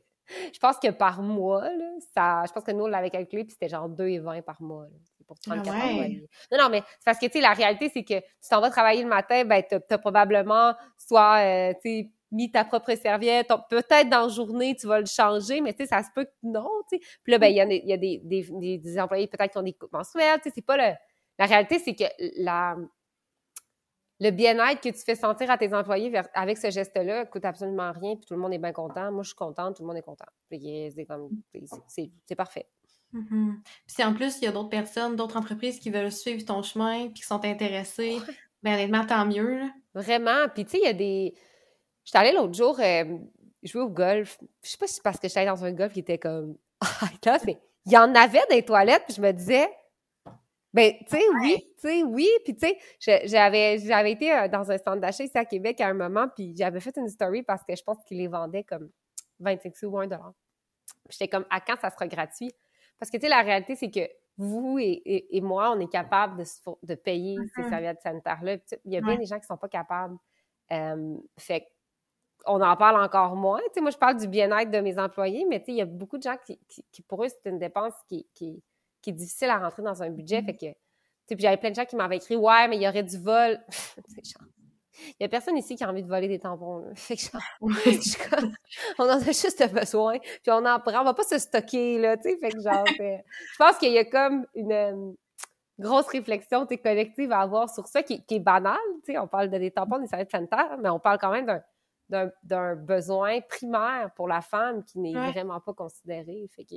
je 0.53 0.59
pense 0.59 0.79
que 0.79 0.91
par 0.91 1.21
mois, 1.21 1.73
là, 1.73 1.91
ça, 2.15 2.43
je 2.47 2.53
pense 2.53 2.63
que 2.63 2.71
nous, 2.71 2.85
on 2.85 2.87
l'avait 2.87 3.09
calculé, 3.11 3.43
puis 3.45 3.53
c'était 3.53 3.69
genre 3.69 3.89
2,20 3.89 4.41
par 4.43 4.61
mois, 4.61 4.85
là, 4.85 4.97
pour 5.29 5.39
34 5.39 5.77
Ah 5.81 5.95
ouais. 5.97 6.23
Non, 6.51 6.57
non, 6.57 6.69
mais 6.69 6.81
c'est 6.99 7.05
parce 7.05 7.19
que, 7.19 7.27
tu 7.27 7.33
sais, 7.33 7.41
la 7.41 7.53
réalité, 7.53 7.89
c'est 7.93 8.03
que 8.03 8.19
tu 8.19 8.49
t'en 8.49 8.59
vas 8.61 8.69
travailler 8.69 9.03
le 9.03 9.09
matin, 9.09 9.45
ben, 9.45 9.63
t'as, 9.69 9.79
t'as 9.79 9.97
probablement 9.99 10.73
soit, 10.97 11.37
euh, 11.39 11.73
tu 11.83 11.89
sais, 12.03 12.09
mis 12.31 12.51
ta 12.51 12.63
propre 12.65 12.93
serviette, 12.95 13.47
peut-être 13.69 14.09
dans 14.09 14.23
la 14.23 14.27
journée, 14.29 14.75
tu 14.75 14.87
vas 14.87 14.99
le 14.99 15.05
changer, 15.05 15.61
mais 15.61 15.73
tu 15.73 15.83
sais, 15.83 15.87
ça 15.87 16.03
se 16.03 16.09
peut 16.13 16.25
que 16.25 16.31
non, 16.43 16.67
tu 16.91 16.97
sais. 16.97 17.03
Puis 17.23 17.31
là, 17.31 17.37
ben, 17.39 17.47
il 17.47 17.55
y, 17.55 17.61
a- 17.61 17.65
y 17.73 17.93
a 17.93 17.97
des, 17.97 18.19
des, 18.23 18.43
des, 18.49 18.77
des 18.77 18.99
employés 18.99 19.27
peut-être 19.27 19.51
qui 19.51 19.57
ont 19.57 19.63
des 19.63 19.73
coupes 19.73 19.93
mensuelles, 19.93 20.39
tu 20.41 20.49
sais, 20.49 20.53
c'est 20.55 20.65
pas 20.65 20.77
le... 20.77 20.95
La 21.37 21.45
réalité, 21.45 21.79
c'est 21.79 21.95
que 21.95 22.03
la, 22.43 22.75
le 24.21 24.31
bien-être 24.31 24.81
que 24.81 24.89
tu 24.89 25.01
fais 25.03 25.15
sentir 25.15 25.49
à 25.49 25.57
tes 25.57 25.73
employés 25.73 26.09
vers- 26.09 26.27
avec 26.33 26.57
ce 26.57 26.69
geste-là 26.69 27.25
coûte 27.25 27.45
absolument 27.45 27.91
rien, 27.93 28.15
puis 28.17 28.25
tout 28.25 28.33
le 28.33 28.39
monde 28.41 28.53
est 28.53 28.57
bien 28.57 28.73
content. 28.73 29.11
Moi, 29.11 29.23
je 29.23 29.29
suis 29.29 29.35
contente, 29.35 29.77
tout 29.77 29.83
le 29.83 29.87
monde 29.87 29.97
est 29.97 30.01
content. 30.01 30.25
C'est 30.51 31.05
comme, 31.07 31.31
Puis 33.11 33.21
si 33.87 34.03
en 34.03 34.13
plus, 34.13 34.37
il 34.39 34.45
y 34.45 34.47
a 34.47 34.51
d'autres 34.51 34.69
personnes, 34.69 35.15
d'autres 35.15 35.37
entreprises 35.37 35.79
qui 35.79 35.89
veulent 35.89 36.11
suivre 36.11 36.45
ton 36.45 36.61
chemin 36.61 37.05
puis 37.05 37.15
qui 37.15 37.23
sont 37.23 37.43
intéressées, 37.43 38.19
ben 38.63 38.73
honnêtement, 38.73 39.05
tant 39.05 39.25
mieux. 39.25 39.59
là. 39.59 39.69
Vraiment. 39.93 40.47
Puis, 40.53 40.65
tu 40.65 40.71
sais, 40.71 40.77
il 40.79 40.85
y 40.85 40.87
a 40.87 40.93
des. 40.93 41.33
J'étais 42.03 42.17
allée 42.19 42.31
l'autre 42.31 42.53
jour 42.53 42.79
euh, 42.79 43.17
jouer 43.63 43.81
au 43.81 43.89
golf. 43.89 44.37
Je 44.63 44.69
sais 44.69 44.77
pas 44.77 44.87
si 44.87 44.95
c'est 44.95 45.03
parce 45.03 45.17
que 45.19 45.27
j'étais 45.27 45.41
allée 45.41 45.49
dans 45.49 45.65
un 45.65 45.71
golf 45.71 45.93
qui 45.93 45.99
était 45.99 46.19
comme. 46.19 46.57
Ah, 47.25 47.37
mais 47.45 47.59
il 47.85 47.91
y 47.91 47.97
en 47.97 48.13
avait 48.15 48.41
les 48.49 48.63
toilettes, 48.63 49.03
puis 49.05 49.15
je 49.15 49.21
me 49.21 49.31
disais. 49.31 49.67
Ben, 50.71 50.93
tu 50.99 51.17
sais, 51.17 51.23
oui, 51.41 51.57
tu 51.81 51.87
sais, 51.87 52.03
oui. 52.03 52.29
Puis, 52.45 52.55
tu 52.55 52.67
sais, 52.99 53.21
j'avais, 53.25 53.79
j'avais 53.79 54.11
été 54.11 54.31
euh, 54.31 54.47
dans 54.47 54.69
un 54.69 54.77
stand 54.77 54.99
d'achat 54.99 55.23
ici 55.23 55.35
à 55.37 55.43
Québec 55.45 55.81
à 55.81 55.87
un 55.87 55.95
moment, 55.95 56.27
puis 56.35 56.53
j'avais 56.55 56.79
fait 56.79 56.95
une 56.97 57.09
story 57.09 57.41
parce 57.41 57.63
que 57.63 57.75
je 57.75 57.81
pense 57.83 57.97
qu'ils 58.05 58.19
les 58.19 58.27
vendaient 58.27 58.63
comme 58.63 58.89
25 59.39 59.75
sous 59.75 59.87
ou 59.87 59.97
1 59.97 60.05
dollar. 60.05 60.33
Puis 61.07 61.17
J'étais 61.19 61.27
comme, 61.27 61.45
à 61.49 61.59
quand 61.59 61.75
ça 61.81 61.89
sera 61.89 62.07
gratuit? 62.07 62.53
Parce 62.99 63.09
que, 63.09 63.17
tu 63.17 63.21
sais, 63.23 63.29
la 63.29 63.41
réalité, 63.41 63.75
c'est 63.75 63.89
que 63.91 64.07
vous 64.37 64.79
et, 64.79 64.85
et- 65.05 65.37
et 65.37 65.41
moi, 65.41 65.71
on 65.75 65.79
est 65.79 65.91
capable 65.91 66.43
de, 66.83 66.95
payer 66.95 67.37
ces 67.55 67.61
Mhm. 67.63 67.69
serviettes 67.69 68.01
sanitaires-là. 68.01 68.57
Il 68.85 68.93
y 68.93 68.97
a 68.97 69.01
bien 69.01 69.13
Ouais. 69.13 69.17
des 69.19 69.25
gens 69.25 69.39
qui 69.39 69.45
sont 69.45 69.57
pas 69.57 69.67
capables. 69.69 70.17
Euh, 70.71 71.17
fait 71.37 71.61
que 71.61 71.65
on 72.45 72.61
en 72.61 72.77
parle 72.77 73.01
encore 73.03 73.35
moins. 73.35 73.59
Moi, 73.81 73.91
je 73.91 73.97
parle 73.97 74.15
du 74.17 74.27
bien-être 74.27 74.71
de 74.71 74.79
mes 74.79 74.97
employés, 74.97 75.45
mais 75.49 75.59
tu 75.59 75.65
sais, 75.65 75.71
il 75.73 75.77
y 75.77 75.81
a 75.81 75.85
beaucoup 75.85 76.17
de 76.17 76.23
gens 76.23 76.37
qui, 76.45 76.57
qui- 76.69 76.85
qui, 76.89 77.01
pour 77.01 77.23
eux, 77.23 77.27
c'est 77.27 77.49
une 77.49 77.59
dépense 77.59 77.93
qui, 78.07 78.25
est 79.07 79.11
difficile 79.11 79.49
à 79.49 79.59
rentrer 79.59 79.81
dans 79.83 80.01
un 80.01 80.09
budget. 80.09 80.41
Fait 80.43 80.53
que, 80.55 80.65
tu 80.67 80.73
sais, 81.27 81.35
puis 81.35 81.39
j'avais 81.41 81.57
plein 81.57 81.71
de 81.71 81.75
gens 81.75 81.85
qui 81.85 81.97
m'avaient 81.97 82.15
écrit 82.17 82.35
«Ouais, 82.37 82.67
mais 82.69 82.77
il 82.77 82.81
y 82.81 82.87
aurait 82.87 83.03
du 83.03 83.17
vol.» 83.17 83.59
genre, 84.23 84.47
il 85.07 85.15
y 85.21 85.25
a 85.25 85.29
personne 85.29 85.57
ici 85.57 85.75
qui 85.75 85.83
a 85.83 85.89
envie 85.89 86.03
de 86.03 86.07
voler 86.07 86.27
des 86.27 86.39
tampons. 86.39 86.77
Là. 86.79 86.91
Fait 86.95 87.15
que 87.15 87.21
genre, 87.21 87.41
je 87.85 87.91
suis 88.01 88.29
comme, 88.29 88.51
on 88.97 89.03
en 89.03 89.19
a 89.19 89.19
juste 89.19 89.73
besoin, 89.73 90.19
puis 90.19 90.51
on 90.51 90.65
en 90.65 90.79
prend, 90.79 91.01
on 91.01 91.05
va 91.05 91.13
pas 91.13 91.23
se 91.23 91.37
stocker, 91.37 91.99
là, 91.99 92.17
tu 92.17 92.23
sais. 92.29 92.37
Fait 92.37 92.49
que 92.49 92.61
genre, 92.61 92.85
je 92.87 93.57
pense 93.57 93.77
qu'il 93.77 93.91
y 93.91 93.97
a 93.97 94.05
comme 94.05 94.45
une 94.55 94.71
euh, 94.71 95.11
grosse 95.79 96.07
réflexion 96.07 96.65
collective 96.65 97.31
à 97.31 97.39
avoir 97.41 97.69
sur 97.69 97.87
ça, 97.87 98.03
qui, 98.03 98.23
qui 98.25 98.35
est 98.35 98.39
banale, 98.39 98.77
tu 99.05 99.13
sais. 99.13 99.17
On 99.19 99.27
parle 99.27 99.49
de 99.49 99.57
des 99.57 99.71
tampons, 99.71 99.99
des 99.99 100.07
serviettes 100.07 100.31
sanitaires, 100.31 100.77
mais 100.79 100.89
on 100.89 100.99
parle 100.99 101.17
quand 101.19 101.31
même 101.31 101.45
d'un, 101.45 101.61
d'un, 102.09 102.31
d'un 102.43 102.75
besoin 102.75 103.39
primaire 103.41 104.11
pour 104.15 104.27
la 104.27 104.41
femme 104.41 104.83
qui 104.83 104.99
n'est 104.99 105.15
Ouais. 105.17 105.31
vraiment 105.31 105.59
pas 105.59 105.73
considéré. 105.73 106.49
Fait 106.55 106.65
que, 106.65 106.75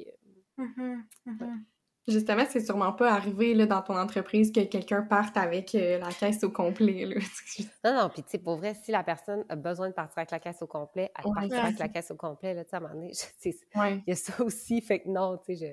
Mhm, 0.59 1.05
mhm. 1.25 1.65
Justement, 2.09 2.45
c'est 2.49 2.61
sûrement 2.61 2.93
pas 2.93 3.13
arrivé 3.13 3.55
là, 3.55 3.67
dans 3.67 3.81
ton 3.83 3.97
entreprise 3.97 4.51
que 4.53 4.61
quelqu'un 4.65 5.03
parte 5.03 5.37
avec 5.37 5.75
euh, 5.75 5.99
la 5.99 6.13
caisse 6.13 6.43
au 6.43 6.51
complet. 6.51 7.07
Là. 7.07 7.17
Non, 7.85 7.95
non, 7.95 8.09
puis 8.11 8.23
tu 8.23 8.31
sais, 8.31 8.39
pour 8.39 8.57
vrai, 8.57 8.75
si 8.75 8.93
la 8.93 9.03
personne 9.03 9.45
a 9.49 9.57
besoin 9.57 9.89
de 9.89 9.95
partir 9.95 10.19
avec 10.19 10.31
la 10.31 10.39
caisse 10.39 10.63
au 10.63 10.67
complet, 10.69 11.11
elle 11.19 11.25
Ouais, 11.25 11.33
partira 11.35 11.63
avec 11.67 11.79
la 11.79 11.89
caisse 11.89 12.11
au 12.13 12.17
complet, 12.17 12.55
là, 12.55 12.65
tu 12.65 12.71
sais, 12.71 12.77
à 12.77 12.79
un 12.79 12.83
moment 12.83 12.95
donné, 12.95 13.13
ouais. 13.75 14.05
il 14.07 14.11
y 14.11 14.13
a 14.13 14.17
ça 14.17 14.43
aussi, 14.45 14.81
fait 14.81 15.01
que 15.03 15.09
non, 15.09 15.37
tu 15.39 15.57
sais, 15.57 15.67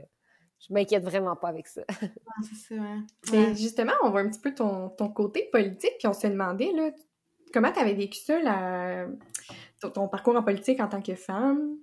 je, 0.60 0.68
je 0.68 0.74
m'inquiète 0.74 1.04
vraiment 1.04 1.36
pas 1.36 1.50
avec 1.50 1.68
ça. 1.68 1.84
Ouais, 2.26 2.48
c'est 2.48 2.56
ça, 2.56 2.82
ouais. 2.82 2.98
Mais 3.32 3.48
Ouais. 3.48 3.56
justement, 3.56 3.94
on 4.04 4.10
voit 4.12 4.22
un 4.22 4.30
petit 4.30 4.40
peu 4.40 4.54
ton, 4.54 4.90
ton 4.90 5.10
côté 5.10 5.50
politique, 5.52 5.94
puis 6.00 6.08
on 6.08 6.14
se 6.14 6.28
demandait 6.28 6.72
là, 6.74 6.92
comment 7.54 7.72
tu 7.72 7.80
avais 7.80 7.94
vécu 7.94 8.20
ça, 8.20 8.40
la- 8.42 9.08
ton, 9.82 9.92
ton 9.92 10.08
parcours 10.10 10.36
en 10.36 10.44
politique 10.44 10.80
en 10.80 10.88
tant 10.90 11.02
que 11.02 11.16
femme? 11.16 11.78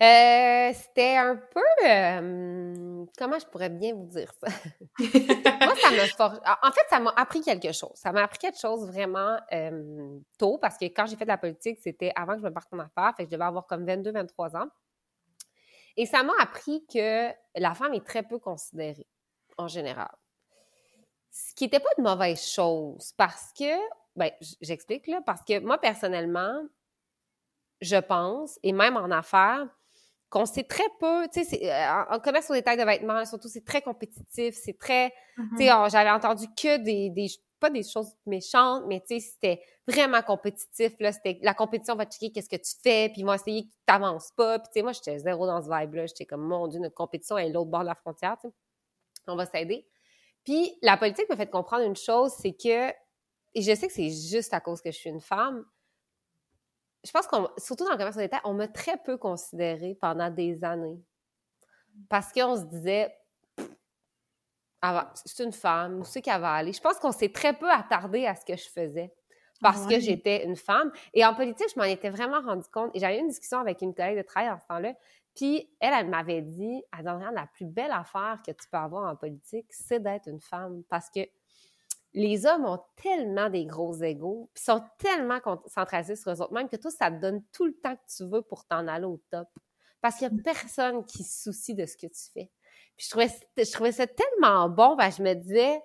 Euh, 0.00 0.72
c'était 0.74 1.16
un 1.16 1.34
peu, 1.36 1.60
euh, 1.84 3.04
comment 3.18 3.38
je 3.38 3.46
pourrais 3.46 3.68
bien 3.68 3.94
vous 3.94 4.06
dire 4.06 4.32
ça? 4.40 4.46
Moi, 5.00 5.74
ça 5.76 5.90
m'a 5.90 6.06
for- 6.16 6.40
En 6.62 6.70
fait, 6.70 6.82
ça 6.88 7.00
m'a 7.00 7.12
appris 7.16 7.40
quelque 7.40 7.72
chose. 7.72 7.92
Ça 7.96 8.12
m'a 8.12 8.22
appris 8.22 8.38
quelque 8.38 8.58
chose 8.60 8.86
vraiment 8.86 9.36
euh, 9.52 10.18
tôt 10.38 10.58
parce 10.58 10.78
que 10.78 10.84
quand 10.84 11.06
j'ai 11.06 11.16
fait 11.16 11.24
de 11.24 11.30
la 11.30 11.38
politique, 11.38 11.78
c'était 11.82 12.12
avant 12.14 12.34
que 12.34 12.38
je 12.40 12.44
me 12.44 12.52
parte 12.52 12.68
en 12.72 12.78
affaires, 12.78 13.12
fait 13.16 13.24
que 13.24 13.30
je 13.30 13.34
devais 13.34 13.44
avoir 13.44 13.66
comme 13.66 13.84
22, 13.84 14.12
23 14.12 14.56
ans. 14.56 14.68
Et 15.96 16.06
ça 16.06 16.22
m'a 16.22 16.34
appris 16.38 16.86
que 16.86 17.30
la 17.56 17.74
femme 17.74 17.92
est 17.94 18.06
très 18.06 18.22
peu 18.22 18.38
considérée 18.38 19.06
en 19.56 19.66
général. 19.66 20.10
Ce 21.32 21.54
qui 21.56 21.64
n'était 21.64 21.80
pas 21.80 21.90
une 21.98 22.04
mauvaise 22.04 22.40
chose 22.48 23.12
parce 23.16 23.52
que, 23.52 23.74
ben, 24.14 24.30
j'explique 24.60 25.08
là, 25.08 25.20
parce 25.26 25.42
que 25.44 25.58
moi, 25.58 25.78
personnellement, 25.78 26.62
je 27.80 27.96
pense, 27.96 28.60
et 28.62 28.72
même 28.72 28.96
en 28.96 29.10
affaires, 29.10 29.66
qu'on 30.30 30.44
sait 30.46 30.64
très 30.64 30.88
peu, 31.00 31.26
tu 31.32 31.42
sais, 31.44 31.70
euh, 31.72 31.90
en, 32.10 32.16
en 32.16 32.20
commerce 32.20 32.50
au 32.50 32.54
détail 32.54 32.76
de 32.76 32.84
vêtements, 32.84 33.24
surtout, 33.24 33.48
c'est 33.48 33.64
très 33.64 33.80
compétitif, 33.82 34.54
c'est 34.54 34.78
très, 34.78 35.12
Mhm. 35.38 35.48
tu 35.58 35.64
sais, 35.64 35.70
j'avais 35.90 36.10
entendu 36.10 36.46
que 36.54 36.76
des, 36.78 37.10
des, 37.10 37.28
pas 37.60 37.70
des 37.70 37.82
choses 37.82 38.12
méchantes, 38.26 38.84
mais 38.86 39.00
tu 39.00 39.18
sais, 39.18 39.20
c'était 39.20 39.62
vraiment 39.86 40.20
compétitif, 40.22 40.92
là, 41.00 41.12
c'était, 41.12 41.38
la 41.42 41.54
compétition 41.54 41.94
va 41.96 42.04
checker 42.04 42.30
qu'est-ce 42.30 42.48
que 42.48 42.56
tu 42.56 42.72
fais, 42.82 43.08
puis 43.08 43.22
ils 43.22 43.24
vont 43.24 43.32
essayer 43.34 43.62
que 43.64 43.68
tu 43.68 43.78
t'avances 43.86 44.30
pas, 44.36 44.58
puis 44.58 44.68
tu 44.68 44.72
sais, 44.80 44.82
moi, 44.82 44.92
j'étais 44.92 45.18
zéro 45.18 45.46
dans 45.46 45.62
ce 45.62 45.68
vibe-là, 45.70 46.06
j'étais 46.06 46.26
comme, 46.26 46.42
mon 46.42 46.66
Dieu, 46.68 46.78
notre 46.80 46.94
compétition 46.94 47.38
est 47.38 47.48
l'autre 47.48 47.70
bord 47.70 47.80
de 47.80 47.86
la 47.86 47.94
frontière, 47.94 48.36
tu 48.40 48.48
sais, 48.48 48.54
on 49.28 49.36
va 49.36 49.46
s'aider. 49.46 49.86
Puis 50.44 50.78
la 50.82 50.96
politique 50.96 51.28
m'a 51.28 51.36
fait 51.36 51.50
comprendre 51.50 51.84
une 51.84 51.96
chose, 51.96 52.32
c'est 52.38 52.52
que, 52.52 52.90
et 53.54 53.62
je 53.62 53.74
sais 53.74 53.86
que 53.86 53.92
c'est 53.92 54.10
juste 54.10 54.52
à 54.54 54.60
cause 54.60 54.80
que 54.82 54.90
je 54.90 54.96
suis 54.98 55.10
une 55.10 55.20
femme, 55.20 55.64
je 57.04 57.10
pense 57.10 57.26
qu'on, 57.26 57.48
surtout 57.58 57.84
dans 57.84 57.92
le 57.92 57.96
commerce 57.96 58.16
au 58.16 58.20
détail, 58.20 58.40
on 58.44 58.54
m'a 58.54 58.68
très 58.68 58.96
peu 58.96 59.16
considérée 59.16 59.96
pendant 60.00 60.30
des 60.30 60.64
années. 60.64 61.00
Parce 62.08 62.32
qu'on 62.32 62.56
se 62.56 62.62
disait, 62.64 63.14
c'est 65.24 65.44
une 65.44 65.52
femme, 65.52 66.00
où 66.00 66.04
c'est 66.04 66.22
qu'elle 66.22 66.40
va 66.40 66.52
aller? 66.52 66.72
Je 66.72 66.80
pense 66.80 66.98
qu'on 66.98 67.12
s'est 67.12 67.32
très 67.32 67.52
peu 67.52 67.70
attardé 67.70 68.26
à 68.26 68.34
ce 68.34 68.44
que 68.44 68.56
je 68.56 68.68
faisais 68.68 69.12
parce 69.60 69.84
Ouais. 69.86 69.94
que 69.96 70.00
j'étais 70.00 70.44
une 70.44 70.54
femme. 70.54 70.92
Et 71.14 71.24
en 71.26 71.34
politique, 71.34 71.66
je 71.74 71.78
m'en 71.78 71.84
étais 71.84 72.10
vraiment 72.10 72.40
rendu 72.40 72.68
compte. 72.72 72.92
Et 72.94 73.00
j'avais 73.00 73.16
eu 73.16 73.20
une 73.20 73.28
discussion 73.28 73.58
avec 73.58 73.82
une 73.82 73.92
collègue 73.92 74.18
de 74.18 74.22
travail 74.22 74.50
en 74.50 74.58
ce 74.58 74.66
temps-là. 74.66 74.94
Puis 75.34 75.68
elle, 75.80 75.94
elle 75.94 76.08
m'avait 76.08 76.42
dit, 76.42 76.84
Andréane, 76.96 77.34
la 77.34 77.46
plus 77.46 77.64
belle 77.66 77.90
affaire 77.90 78.40
que 78.46 78.52
tu 78.52 78.68
peux 78.70 78.76
avoir 78.78 79.10
en 79.12 79.16
politique, 79.16 79.66
c'est 79.70 80.00
d'être 80.00 80.28
une 80.28 80.40
femme. 80.40 80.84
Parce 80.88 81.10
que 81.10 81.20
les 82.18 82.46
hommes 82.46 82.64
ont 82.64 82.82
tellement 82.96 83.48
des 83.48 83.64
gros 83.64 83.94
égaux, 84.02 84.50
puis 84.52 84.64
sont 84.64 84.82
tellement 84.98 85.38
centralisés 85.66 86.16
sur 86.16 86.32
eux 86.32 86.42
autres 86.42 86.52
même 86.52 86.68
que 86.68 86.76
toi, 86.76 86.90
ça 86.90 87.10
te 87.10 87.20
donne 87.20 87.44
tout 87.52 87.64
le 87.64 87.74
temps 87.74 87.94
que 87.94 88.02
tu 88.16 88.24
veux 88.24 88.42
pour 88.42 88.64
t'en 88.66 88.88
aller 88.88 89.04
au 89.04 89.22
top. 89.30 89.48
Parce 90.00 90.16
qu'il 90.16 90.28
n'y 90.28 90.40
a 90.40 90.42
personne 90.42 91.04
qui 91.04 91.22
se 91.22 91.44
soucie 91.44 91.74
de 91.74 91.86
ce 91.86 91.96
que 91.96 92.06
tu 92.06 92.22
fais. 92.32 92.50
Puis 92.96 93.06
je 93.06 93.10
trouvais, 93.10 93.28
je 93.56 93.72
trouvais 93.72 93.92
ça 93.92 94.06
tellement 94.06 94.68
bon, 94.68 94.96
ben 94.96 95.10
je 95.10 95.22
me 95.22 95.34
disais, 95.34 95.80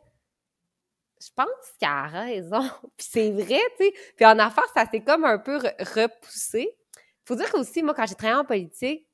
je 1.21 1.29
pense 1.35 1.47
qu'elle 1.79 1.89
a 1.89 2.07
raison. 2.07 2.61
Puis 2.97 3.07
c'est 3.11 3.31
vrai, 3.31 3.61
tu 3.77 3.85
sais. 3.85 3.93
Puis 4.15 4.25
en 4.25 4.39
affaires, 4.39 4.67
ça 4.73 4.85
s'est 4.89 5.03
comme 5.03 5.25
un 5.25 5.37
peu 5.37 5.57
re- 5.57 5.93
repoussé. 5.93 6.75
Faut 7.25 7.35
dire 7.35 7.51
qu'aussi, 7.51 7.83
moi, 7.83 7.93
quand 7.93 8.05
j'ai 8.07 8.15
travaillé 8.15 8.39
en 8.39 8.45
politique, 8.45 9.07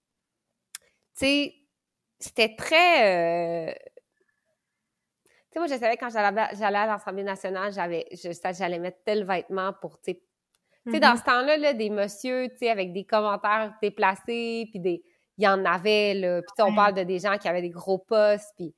tu 1.17 1.25
sais, 1.25 1.55
c'était 2.19 2.55
très... 2.55 3.71
euh, 3.71 3.73
sais, 5.53 5.59
moi, 5.59 5.67
je 5.67 5.75
savais 5.75 5.97
quand 5.97 6.09
j'allais 6.09 6.77
à 6.77 6.85
l'Assemblée 6.87 7.23
nationale, 7.23 7.71
j'avais, 7.73 8.05
je 8.11 8.31
savais 8.31 8.53
j'allais 8.57 8.79
mettre 8.79 8.99
tel 9.05 9.25
vêtement 9.25 9.73
pour, 9.81 9.99
tu 10.01 10.11
sais, 10.11 10.99
dans 10.99 11.15
ce 11.17 11.23
temps-là, 11.23 11.57
là, 11.57 11.73
des 11.73 11.89
messieurs, 11.89 12.49
tu 12.49 12.57
sais, 12.57 12.69
avec 12.69 12.93
des 12.93 13.03
commentaires 13.05 13.73
déplacés, 13.81 14.67
puis 14.71 14.79
des... 14.79 15.03
Il 15.37 15.45
y 15.45 15.47
en 15.47 15.63
avait, 15.63 16.15
là. 16.15 16.41
Puis 16.41 16.63
on 16.63 16.75
parle 16.75 16.93
de 16.95 17.03
des 17.03 17.19
gens 17.19 17.37
qui 17.37 17.47
avaient 17.47 17.61
des 17.61 17.69
gros 17.69 17.97
postes, 17.99 18.53
puis... 18.57 18.73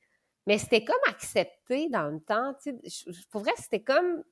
Mais 0.48 0.58
c'était 0.58 0.84
comme 0.84 0.96
accepté 1.08 1.88
dans 1.90 2.08
le 2.08 2.20
temps, 2.20 2.54
tu 2.62 2.72
sais. 2.84 3.06
Je- 3.12 3.28
Pour 3.30 3.42
vrai, 3.42 3.52
c'était 3.58 3.82
comme... 3.82 4.24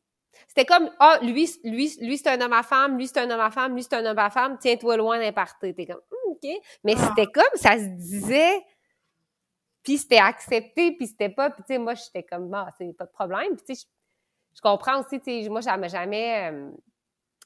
C'était 0.47 0.65
comme, 0.65 0.91
ah, 0.99 1.17
lui, 1.23 1.49
lui, 1.63 1.91
lui 2.01 2.17
c'est 2.17 2.29
un 2.29 2.39
homme 2.41 2.53
à 2.53 2.61
femme, 2.63 2.97
lui, 2.97 3.07
c'est 3.07 3.17
un 3.19 3.29
homme 3.31 3.39
à 3.39 3.49
femme, 3.49 3.73
lui, 3.73 3.81
c'est 3.83 3.95
un 3.95 4.05
homme 4.05 4.19
à 4.19 4.29
femme, 4.29 4.57
tiens-toi 4.59 4.97
loin 4.97 5.17
d'un. 5.19 5.31
T'es 5.61 5.85
comme, 5.87 6.01
Hum, 6.11 6.31
OK. 6.33 6.47
Mais 6.83 6.93
Ah. 6.97 7.07
c'était 7.15 7.31
comme, 7.31 7.43
ça 7.55 7.77
se 7.79 7.85
disait, 7.85 8.61
puis 9.89 9.97
c'était 9.97 10.17
accepté, 10.17 10.91
puis 10.91 11.07
c'était 11.07 11.29
pas... 11.29 11.49
Puis 11.49 11.63
tu 11.63 11.73
sais, 11.73 11.79
moi, 11.79 11.95
j'étais 11.95 12.21
comme, 12.21 12.47
bah, 12.47 12.69
c'est 12.77 12.95
pas 12.95 13.05
de 13.05 13.11
problème. 13.11 13.55
Puis 13.55 13.65
tu 13.65 13.73
sais, 13.73 13.87
je, 14.53 14.57
je 14.57 14.61
comprends 14.61 14.99
aussi, 14.99 15.19
tu 15.19 15.41
sais, 15.43 15.49
moi, 15.49 15.61
jamais, 15.61 15.89
jamais... 15.89 16.51
euh, 16.51 16.69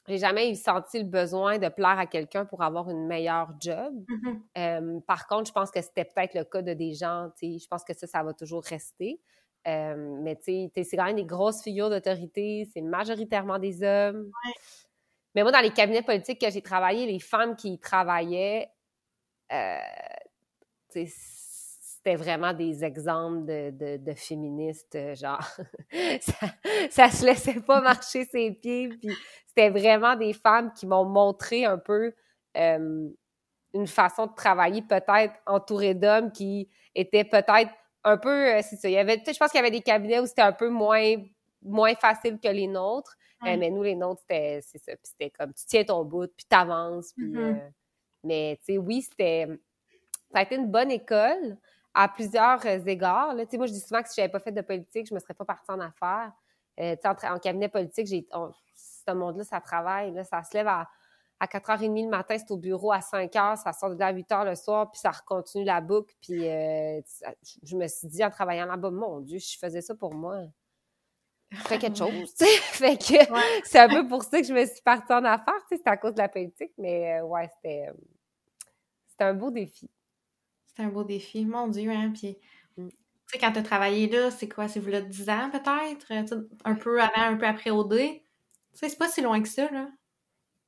j'ai 0.09 0.17
jamais 0.17 0.51
eu 0.51 0.55
senti 0.55 0.99
le 0.99 1.05
besoin 1.05 1.57
de 1.57 1.69
plaire 1.69 1.97
à 1.97 2.05
quelqu'un 2.05 2.43
pour 2.43 2.61
avoir 2.61 2.89
une 2.89 3.07
meilleure 3.07 3.53
job. 3.61 3.93
Mhm. 4.09 4.43
Euh, 4.57 4.99
par 5.07 5.25
contre, 5.25 5.47
je 5.47 5.53
pense 5.53 5.71
que 5.71 5.81
c'était 5.81 6.03
peut-être 6.03 6.33
le 6.33 6.43
cas 6.43 6.61
de 6.61 6.73
des 6.73 6.91
gens, 6.91 7.29
tu 7.39 7.53
sais, 7.53 7.59
je 7.59 7.67
pense 7.69 7.85
que 7.85 7.93
ça, 7.93 8.07
ça 8.07 8.21
va 8.23 8.33
toujours 8.33 8.65
rester. 8.65 9.21
Euh, 9.65 10.17
mais 10.21 10.35
tu 10.35 10.69
sais, 10.75 10.83
c'est 10.83 10.97
quand 10.97 11.05
même 11.05 11.15
des 11.15 11.23
grosses 11.23 11.63
figures 11.63 11.89
d'autorité, 11.89 12.69
c'est 12.73 12.81
majoritairement 12.81 13.57
des 13.57 13.83
hommes. 13.83 14.29
Mais 15.33 15.43
moi, 15.43 15.53
dans 15.53 15.61
les 15.61 15.71
cabinets 15.71 16.03
politiques 16.03 16.41
que 16.41 16.51
j'ai 16.51 16.61
travaillé, 16.61 17.05
les 17.05 17.21
femmes 17.21 17.55
qui 17.55 17.71
y 17.71 17.79
travaillaient, 17.79 18.69
euh, 19.53 19.77
tu 20.91 21.07
sais, 21.07 21.13
c'était 22.03 22.15
vraiment 22.17 22.53
des 22.53 22.83
exemples 22.83 23.45
de, 23.45 23.71
de, 23.71 23.97
de 23.97 24.13
féministes, 24.13 24.95
euh, 24.95 25.15
genre, 25.15 25.39
ça, 26.21 26.47
ça 26.89 27.09
se 27.09 27.25
laissait 27.25 27.61
pas 27.61 27.81
marcher 27.81 28.25
ses 28.25 28.51
pieds, 28.51 28.89
puis 28.89 29.19
c'était 29.47 29.69
vraiment 29.69 30.15
des 30.15 30.33
femmes 30.33 30.73
qui 30.73 30.85
m'ont 30.85 31.05
montré 31.05 31.65
un 31.65 31.77
peu 31.77 32.13
euh, 32.57 33.09
une 33.73 33.87
façon 33.87 34.27
de 34.27 34.33
travailler 34.35 34.81
peut-être 34.81 35.33
entourée 35.47 35.95
d'hommes 35.95 36.31
qui 36.31 36.69
étaient 36.95 37.23
peut-être 37.23 37.71
un 38.03 38.17
peu, 38.17 38.55
euh, 38.55 38.61
c'est 38.61 38.75
ça, 38.75 38.89
il 38.89 38.93
y 38.93 38.97
avait, 38.97 39.17
je 39.25 39.37
pense 39.37 39.51
qu'il 39.51 39.59
y 39.59 39.63
avait 39.63 39.71
des 39.71 39.81
cabinets 39.81 40.19
où 40.19 40.25
c'était 40.25 40.41
un 40.41 40.51
peu 40.53 40.69
moins, 40.69 41.15
moins 41.61 41.95
facile 41.95 42.39
que 42.39 42.49
les 42.49 42.67
nôtres, 42.67 43.15
euh, 43.47 43.55
mais 43.57 43.69
nous, 43.69 43.83
les 43.83 43.95
nôtres, 43.95 44.21
c'était, 44.21 44.59
c'est 44.61 44.77
ça, 44.79 44.91
puis 44.93 45.03
c'était 45.11 45.29
comme, 45.31 45.53
tu 45.53 45.65
tiens 45.65 45.83
ton 45.85 46.03
bout, 46.05 46.27
puis 46.35 46.45
t'avances, 46.47 47.13
puis, 47.17 47.27
Mhm. 47.27 47.39
euh, 47.39 47.69
mais, 48.23 48.57
tu 48.65 48.73
sais, 48.73 48.77
oui, 48.79 49.01
c'était, 49.03 49.47
ça 50.31 50.39
a 50.39 50.43
été 50.43 50.55
une 50.55 50.71
bonne 50.71 50.91
école 50.91 51.57
à 51.93 52.07
plusieurs 52.07 52.65
euh, 52.65 52.79
égards, 52.85 53.33
là, 53.35 53.43
moi, 53.53 53.65
je 53.67 53.71
dis 53.73 53.79
souvent 53.79 54.01
que 54.01 54.09
si 54.09 54.15
j'avais 54.17 54.31
pas 54.31 54.39
fait 54.39 54.51
de 54.51 54.61
politique, 54.61 55.07
je 55.07 55.13
me 55.13 55.19
serais 55.19 55.33
pas 55.33 55.45
partie 55.45 55.69
en 55.71 55.79
affaires, 55.79 56.31
euh, 56.79 56.95
en, 57.05 57.35
en 57.35 57.39
cabinet 57.39 57.69
politique, 57.69 58.07
j'ai, 58.07 58.27
on- 58.33 58.51
ce 58.75 59.11
monde-là, 59.13 59.43
ça 59.43 59.61
travaille, 59.61 60.11
là, 60.11 60.23
ça 60.23 60.43
se 60.43 60.53
lève 60.55 60.67
à, 60.67 60.87
à 61.39 61.45
4h30 61.45 62.03
le 62.05 62.09
matin, 62.09 62.35
c'est 62.37 62.49
au 62.51 62.57
bureau 62.57 62.91
à 62.93 62.99
5h, 62.99 63.57
ça 63.61 63.73
sort 63.73 63.89
de 63.91 63.99
là 63.99 64.07
à 64.07 64.13
8h 64.13 64.45
le 64.45 64.55
soir, 64.55 64.89
puis 64.89 64.99
ça 64.99 65.11
continue 65.25 65.65
la 65.65 65.81
boucle. 65.81 66.15
Puis 66.21 66.47
euh, 66.47 67.01
je 67.63 67.75
me 67.75 67.87
suis 67.87 68.07
dit 68.07 68.23
en 68.23 68.29
travaillant 68.29 68.65
là-bas, 68.65 68.91
mon 68.91 69.19
Dieu, 69.19 69.39
je 69.39 69.57
faisais 69.57 69.81
ça 69.81 69.93
pour 69.93 70.13
moi. 70.13 70.37
Je 71.51 71.57
ferais 71.57 71.77
quelque 71.79 71.97
chose, 71.97 72.33
tu 72.37 72.45
sais. 72.45 72.57
Fait 72.61 72.97
que 72.97 73.31
Ouais. 73.31 73.61
c'est 73.65 73.79
un 73.79 73.89
peu 73.89 74.07
pour 74.07 74.23
ça 74.23 74.39
que 74.41 74.47
je 74.47 74.53
me 74.53 74.65
suis 74.65 74.81
partie 74.81 75.11
en 75.13 75.23
affaires, 75.25 75.53
tu 75.69 75.75
sais, 75.75 75.81
c'est 75.83 75.89
à 75.91 75.97
cause 75.97 76.13
de 76.13 76.19
la 76.19 76.29
politique, 76.29 76.71
mais 76.77 77.19
euh, 77.19 77.25
ouais, 77.25 77.47
c'était, 77.55 77.89
euh, 77.89 77.93
c'était 79.09 79.25
un 79.25 79.33
beau 79.33 79.51
défi. 79.51 79.89
C'est 80.75 80.83
un 80.83 80.89
beau 80.89 81.03
défi, 81.03 81.45
mon 81.45 81.67
Dieu, 81.67 81.91
hein, 81.91 82.11
puis... 82.13 82.37
Mm. 82.77 82.89
Tu 82.89 82.95
sais, 83.27 83.39
quand 83.39 83.51
t'as 83.51 83.61
travaillé 83.63 84.07
là, 84.09 84.31
c'est 84.31 84.49
quoi? 84.49 84.67
C'est 84.67 84.81
là 84.85 85.01
10 85.01 85.29
ans, 85.29 85.49
peut-être? 85.51 86.07
Tu 86.07 86.27
sais, 86.27 86.35
Un 86.65 86.75
peu 86.75 87.01
avant, 87.01 87.11
un 87.33 87.35
peu 87.37 87.45
après 87.47 87.69
OD? 87.71 87.91
Tu 87.97 88.21
sais, 88.73 88.89
c'est 88.89 88.97
pas 88.97 89.07
si 89.07 89.21
loin 89.21 89.41
que 89.41 89.47
ça, 89.49 89.69
là. 89.71 89.87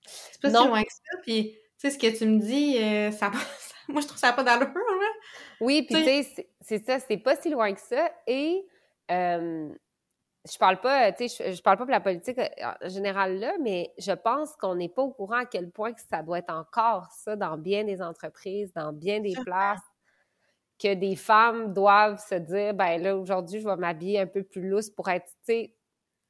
C'est 0.05 0.41
pas 0.41 0.49
Non. 0.51 0.61
si 0.63 0.67
loin 0.67 0.83
que 0.83 0.91
ça, 0.93 1.17
puis... 1.23 1.57
Tu 1.77 1.89
sais, 1.89 1.91
ce 1.91 1.97
que 1.99 2.17
tu 2.17 2.25
me 2.25 2.39
dis, 2.39 2.77
euh, 2.81 3.11
ça, 3.11 3.31
moi, 3.89 3.99
je 4.01 4.07
trouve 4.07 4.17
ça 4.19 4.31
pas 4.31 4.43
d'allure, 4.43 4.67
là. 4.73 5.07
Oui, 5.59 5.81
puis 5.83 5.95
Tu 5.95 6.03
tu 6.03 6.23
sais, 6.23 6.47
c'est- 6.61 6.85
ça, 6.85 6.99
c'est 6.99 7.17
pas 7.17 7.35
si 7.35 7.49
loin 7.49 7.73
que 7.73 7.81
ça. 7.81 8.09
Et 8.27 8.65
euh, 9.11 9.69
je 10.49 10.57
parle 10.57 10.79
pas, 10.79 11.11
tu 11.11 11.27
sais, 11.27 11.51
je, 11.51 11.55
je 11.57 11.61
parle 11.61 11.77
pas 11.77 11.83
pour 11.83 11.91
la 11.91 11.99
politique 11.99 12.37
euh, 12.37 12.47
en 12.83 12.87
général 12.89 13.39
là, 13.39 13.53
mais 13.59 13.91
je 13.97 14.11
pense 14.13 14.55
qu'on 14.55 14.75
n'est 14.75 14.89
pas 14.89 15.01
au 15.01 15.11
courant 15.11 15.39
à 15.39 15.45
quel 15.45 15.69
point 15.71 15.91
que 15.93 16.01
ça 16.09 16.23
doit 16.23 16.39
être 16.39 16.49
encore 16.53 17.11
ça 17.11 17.35
dans 17.35 17.57
bien 17.57 17.83
des 17.83 18.01
entreprises, 18.01 18.71
dans 18.73 18.93
bien 18.93 19.19
des 19.19 19.33
places, 19.43 19.81
que 20.79 20.93
des 20.93 21.15
femmes 21.15 21.73
doivent 21.73 22.19
se 22.19 22.35
dire, 22.35 22.73
ben 22.73 23.01
là, 23.01 23.17
aujourd'hui, 23.17 23.59
je 23.61 23.67
vais 23.67 23.75
m'habiller 23.77 24.19
un 24.21 24.27
peu 24.27 24.43
plus 24.43 24.67
lousse 24.69 24.89
pour 24.89 25.09
être, 25.09 25.25
tu 25.27 25.53
sais, 25.53 25.75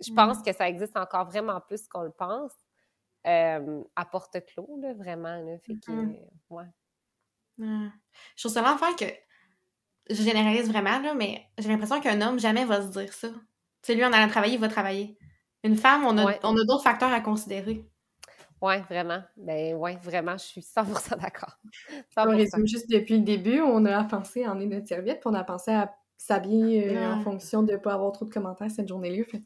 je 0.02 0.12
pense 0.12 0.42
que 0.44 0.54
ça 0.54 0.70
existe 0.70 0.98
encore 0.98 1.26
vraiment 1.28 1.62
plus 1.62 1.88
qu'on 1.88 2.02
le 2.04 2.12
pense, 2.12 2.54
euh, 3.28 3.84
à 3.96 4.06
porte-clos, 4.06 4.80
là, 4.82 4.94
vraiment, 4.96 5.38
là, 5.44 5.58
fait 5.60 5.76
que, 5.78 5.92
Mhm. 5.92 6.16
euh, 6.16 6.30
ouais. 6.52 6.66
Je 7.58 8.42
trouve 8.44 8.52
ça 8.52 8.62
l'enfer 8.62 8.96
que 8.98 9.06
je 10.10 10.22
généralise 10.22 10.70
vraiment, 10.70 11.00
là, 11.00 11.14
mais 11.16 11.48
j'ai 11.58 11.70
l'impression 11.70 12.02
qu'un 12.02 12.22
homme 12.22 12.40
jamais 12.40 12.66
va 12.66 12.82
se 12.82 12.88
dire 12.90 13.14
ça. 13.14 13.30
Tu 13.30 13.38
sais, 13.84 13.96
lui, 13.96 14.06
en 14.06 14.14
allant 14.14 14.30
travailler, 14.30 14.56
il 14.56 14.60
va 14.60 14.68
travailler. 14.70 15.18
Une 15.64 15.78
femme, 15.78 16.06
on 16.06 16.18
a, 16.18 16.26
Ouais. 16.26 16.40
on 16.44 16.58
a 16.58 16.66
d'autres 16.66 16.84
facteurs 16.84 17.12
à 17.14 17.22
considérer. 17.22 17.86
Ouais, 18.66 18.82
vraiment. 18.90 19.22
Ben 19.38 19.76
ouais, 19.76 19.98
vraiment, 20.02 20.38
je 20.38 20.44
suis 20.46 20.62
100% 20.62 21.18
d'accord. 21.22 21.58
On 22.18 22.26
100%. 22.26 22.36
résume 22.36 22.68
juste 22.68 22.90
depuis 22.90 23.18
le 23.18 23.24
début, 23.24 23.62
on 23.62 23.86
a 23.86 24.04
pensé 24.06 24.44
à 24.46 24.52
emmener 24.52 24.68
notre 24.76 24.88
serviette, 24.88 25.20
puis 25.20 25.30
on 25.30 25.34
a 25.36 25.44
pensé 25.44 25.72
à 25.72 25.94
s'habiller 26.18 26.98
euh, 26.98 27.12
en 27.14 27.22
fonction 27.22 27.62
de 27.64 27.74
ne 27.74 27.78
pas 27.78 27.94
avoir 27.94 28.12
trop 28.14 28.26
de 28.26 28.34
commentaires 28.34 28.72
cette 28.72 28.88
journée-là. 28.88 29.24
Fait 29.26 29.44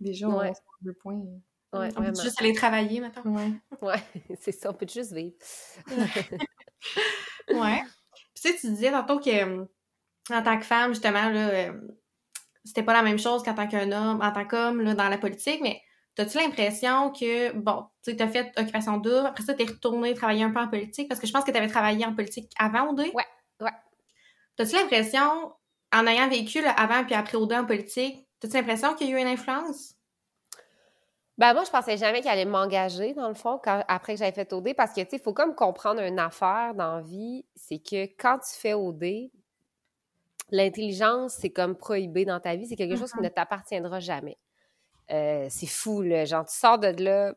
déjà, 0.00 0.28
on 0.28 0.38
Ouais. 0.38 0.50
a 0.50 0.52
deux 0.82 0.94
points. 0.94 1.20
Ouais, 1.74 1.88
On 1.96 2.02
peut 2.02 2.14
juste 2.22 2.40
aller 2.40 2.52
travailler, 2.52 3.00
maintenant. 3.00 3.34
Ouais. 3.34 3.50
Ouais, 3.82 4.02
c'est 4.40 4.52
ça, 4.52 4.70
on 4.70 4.74
peut 4.74 4.86
juste 4.88 5.12
vivre. 5.12 5.34
Ouais. 7.50 7.82
Puis 8.34 8.42
tu 8.42 8.48
sais, 8.50 8.56
tu 8.58 8.68
disais 8.68 8.90
tantôt 8.90 9.18
que 9.18 9.30
euh, 9.30 9.64
en 10.30 10.42
tant 10.42 10.58
que 10.58 10.64
femme, 10.64 10.92
justement, 10.92 11.28
là, 11.30 11.48
euh, 11.50 11.72
c'était 12.64 12.82
pas 12.82 12.92
la 12.92 13.02
même 13.02 13.18
chose 13.18 13.42
qu'en 13.42 13.54
tant 13.54 13.66
qu'un 13.66 13.90
homme, 13.92 14.20
en 14.22 14.32
tant 14.32 14.46
qu'homme, 14.46 14.80
là, 14.82 14.94
dans 14.94 15.08
la 15.08 15.18
politique, 15.18 15.60
mais 15.62 15.80
t'as-tu 16.14 16.38
l'impression 16.38 17.10
que, 17.10 17.52
bon, 17.52 17.86
tu 18.02 18.10
sais, 18.10 18.16
t'as 18.16 18.28
fait 18.28 18.52
occupation 18.58 18.98
double, 18.98 19.26
après 19.26 19.44
ça, 19.44 19.54
t'es 19.54 19.64
retourné 19.64 20.14
travailler 20.14 20.44
un 20.44 20.50
peu 20.50 20.60
en 20.60 20.68
politique, 20.68 21.08
parce 21.08 21.20
que 21.20 21.26
je 21.26 21.32
pense 21.32 21.44
que 21.44 21.50
t'avais 21.50 21.68
travaillé 21.68 22.04
en 22.04 22.14
politique 22.14 22.52
avant 22.58 22.90
OD? 22.90 23.00
Ouais, 23.00 23.26
ouais. 23.60 23.70
T'as-tu 24.56 24.76
l'impression, 24.76 25.52
en 25.92 26.06
ayant 26.06 26.28
vécu 26.28 26.60
le 26.60 26.68
avant 26.68 27.04
puis 27.04 27.14
après 27.14 27.36
OD 27.36 27.52
en 27.52 27.64
politique, 27.64 28.26
t'as-tu 28.40 28.54
l'impression 28.54 28.94
qu'il 28.94 29.08
y 29.08 29.14
a 29.14 29.18
eu 29.18 29.20
une 29.20 29.28
influence? 29.28 29.94
Ben 31.38 31.54
moi, 31.54 31.64
je 31.64 31.70
pensais 31.70 31.96
jamais 31.96 32.20
qu'elle 32.20 32.32
allait 32.32 32.44
m'engager, 32.44 33.14
dans 33.14 33.28
le 33.28 33.34
fond, 33.34 33.58
quand, 33.62 33.82
après 33.88 34.14
que 34.14 34.18
j'avais 34.18 34.32
fait 34.32 34.52
OD, 34.52 34.74
parce 34.74 34.92
que, 34.92 35.00
tu 35.00 35.10
sais, 35.10 35.16
il 35.16 35.22
faut 35.22 35.32
comme 35.32 35.54
comprendre 35.54 36.02
une 36.02 36.18
affaire 36.18 36.74
dans 36.74 36.96
la 36.96 37.00
vie, 37.00 37.46
c'est 37.56 37.78
que 37.78 38.04
quand 38.20 38.38
tu 38.38 38.54
fais 38.54 38.74
OD, 38.74 39.30
l'intelligence, 40.50 41.32
c'est 41.32 41.50
comme 41.50 41.74
prohibé 41.74 42.26
dans 42.26 42.38
ta 42.38 42.54
vie, 42.54 42.66
c'est 42.66 42.76
quelque 42.76 42.96
chose 42.96 43.10
qui 43.10 43.22
ne 43.22 43.28
t'appartiendra 43.28 43.98
jamais. 43.98 44.36
Euh, 45.10 45.46
c'est 45.50 45.66
fou, 45.66 46.02
là. 46.02 46.24
Genre, 46.24 46.44
tu 46.46 46.54
sors 46.56 46.78
de 46.78 46.88
là, 47.02 47.34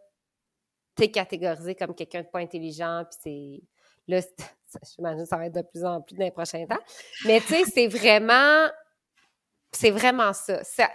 t'es 0.95 1.09
catégorisé 1.11 1.75
comme 1.75 1.93
quelqu'un 1.93 2.21
de 2.21 2.27
pas 2.27 2.39
intelligent, 2.39 3.03
puis 3.09 3.19
c'est... 3.23 3.63
Là, 4.07 4.21
j'imagine 4.95 5.23
que 5.23 5.29
ça 5.29 5.37
va 5.37 5.47
être 5.47 5.55
de 5.55 5.61
plus 5.61 5.83
en 5.83 6.01
plus 6.01 6.15
dans 6.15 6.23
les 6.25 6.31
prochains 6.31 6.65
temps. 6.65 6.79
Mais, 7.25 7.41
tu 7.41 7.47
sais, 7.47 7.63
c'est 7.65 7.87
vraiment... 7.87 8.67
C'est 9.71 9.91
vraiment 9.91 10.31
ça. 10.31 10.63
ça 10.63 10.89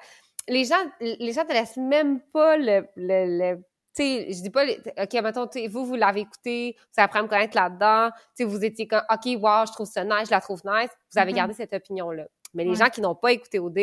les 0.49 0.65
gens, 0.65 0.83
les 1.01 1.33
gens 1.33 1.45
te 1.45 1.53
laissent 1.53 1.77
même 1.77 2.21
pas 2.33 2.57
le, 2.57 2.89
le, 2.97 3.39
le 3.39 3.57
tu 3.95 4.03
sais, 4.05 4.33
je 4.33 4.41
dis 4.43 4.51
pas, 4.51 4.65
OK, 4.65 5.13
mettons, 5.15 5.49
vous, 5.69 5.85
vous 5.85 5.95
l'avez 5.97 6.21
écouté, 6.21 6.77
vous 6.97 7.03
apprenez 7.03 7.21
à 7.21 7.23
me 7.25 7.29
connaître 7.29 7.57
là-dedans, 7.57 8.11
tu 8.11 8.17
sais, 8.37 8.45
vous 8.45 8.65
étiez 8.65 8.87
comme, 8.87 9.03
OK, 9.11 9.27
wow, 9.43 9.67
je 9.67 9.73
trouve 9.73 9.89
ça 9.91 10.03
nice, 10.05 10.27
je 10.27 10.31
la 10.31 10.41
trouve 10.41 10.63
nice, 10.65 10.91
vous 11.13 11.19
avez 11.19 11.33
Mhm. 11.33 11.37
gardé 11.37 11.55
cette 11.55 11.73
opinion-là. 11.75 12.27
Mais 12.55 12.65
les 12.65 12.71
Ouais. 12.71 12.77
gens 12.77 12.89
qui 12.89 13.01
n'ont 13.01 13.15
pas 13.17 13.33
écouté 13.33 13.59
OD, 13.59 13.79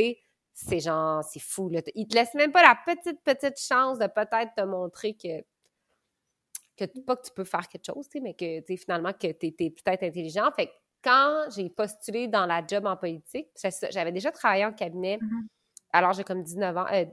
c'est 0.59 0.79
genre, 0.79 1.23
c'est 1.23 1.39
fou, 1.39 1.69
là. 1.69 1.81
Ils 1.93 2.07
te 2.07 2.15
laissent 2.15 2.33
même 2.33 2.51
pas 2.51 2.63
la 2.63 2.75
petite, 2.83 3.21
petite 3.23 3.59
chance 3.59 3.99
de 3.99 4.07
peut-être 4.07 4.55
te 4.55 4.61
montrer 4.61 5.13
que, 5.13 5.43
que 6.75 6.99
pas 7.01 7.15
que 7.15 7.27
tu 7.27 7.31
peux 7.31 7.43
faire 7.43 7.67
quelque 7.67 7.85
chose, 7.85 8.07
mais 8.21 8.33
que, 8.33 8.61
finalement, 8.75 9.13
que 9.13 9.31
tu 9.31 9.47
es, 9.47 9.51
peut-être 9.51 10.03
intelligent. 10.03 10.49
Fait 10.55 10.67
que 10.67 10.71
quand 11.03 11.45
j'ai 11.55 11.69
postulé 11.69 12.27
dans 12.27 12.47
la 12.47 12.65
job 12.65 12.87
en 12.87 12.97
politique, 12.97 13.49
j'avais 13.91 14.11
déjà 14.11 14.31
travaillé 14.31 14.65
en 14.65 14.73
cabinet 14.73 15.19
alors 15.93 16.13
j'ai 16.13 16.23
comme 16.23 16.43
19 16.43 16.77
ans, 16.77 16.85
euh, 16.91 17.05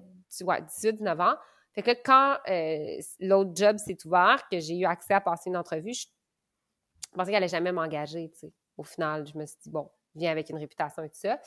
ouais, 0.44 0.62
18, 0.62 0.92
19 0.96 1.20
ans. 1.20 1.34
Fait 1.72 1.82
que 1.82 1.90
quand 2.02 2.38
euh, 2.48 3.00
l'autre 3.20 3.50
job 3.54 3.76
s'est 3.78 3.98
ouvert, 4.04 4.46
que 4.50 4.58
j'ai 4.58 4.78
eu 4.78 4.84
accès 4.84 5.14
à 5.14 5.20
passer 5.20 5.50
une 5.50 5.56
entrevue, 5.56 5.92
je, 5.92 6.06
je 6.06 7.16
pensais 7.16 7.30
qu'elle 7.30 7.36
allait 7.36 7.48
jamais 7.48 7.72
m'engager, 7.72 8.30
tu 8.30 8.38
sais. 8.38 8.52
Au 8.76 8.84
final, 8.84 9.26
je 9.26 9.36
me 9.38 9.46
suis 9.46 9.58
dit, 9.62 9.70
bon, 9.70 9.90
viens 10.14 10.30
avec 10.30 10.50
une 10.50 10.56
réputation 10.56 11.02
et 11.02 11.08
tout 11.08 11.18
ça. 11.18 11.40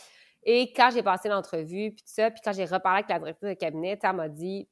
Et 0.50 0.72
quand 0.72 0.90
j'ai 0.94 1.04
passé 1.04 1.28
l'entrevue, 1.28 1.92
puis 1.92 2.04
tout 2.04 2.14
ça, 2.14 2.32
puis 2.32 2.40
quand 2.42 2.54
j'ai 2.54 2.64
reparlé 2.64 3.00
avec 3.00 3.10
la 3.10 3.20
directrice 3.20 3.50
de 3.50 3.54
cabinet, 3.54 4.00
elle 4.02 4.16
m'a 4.16 4.30
dit, 4.30 4.66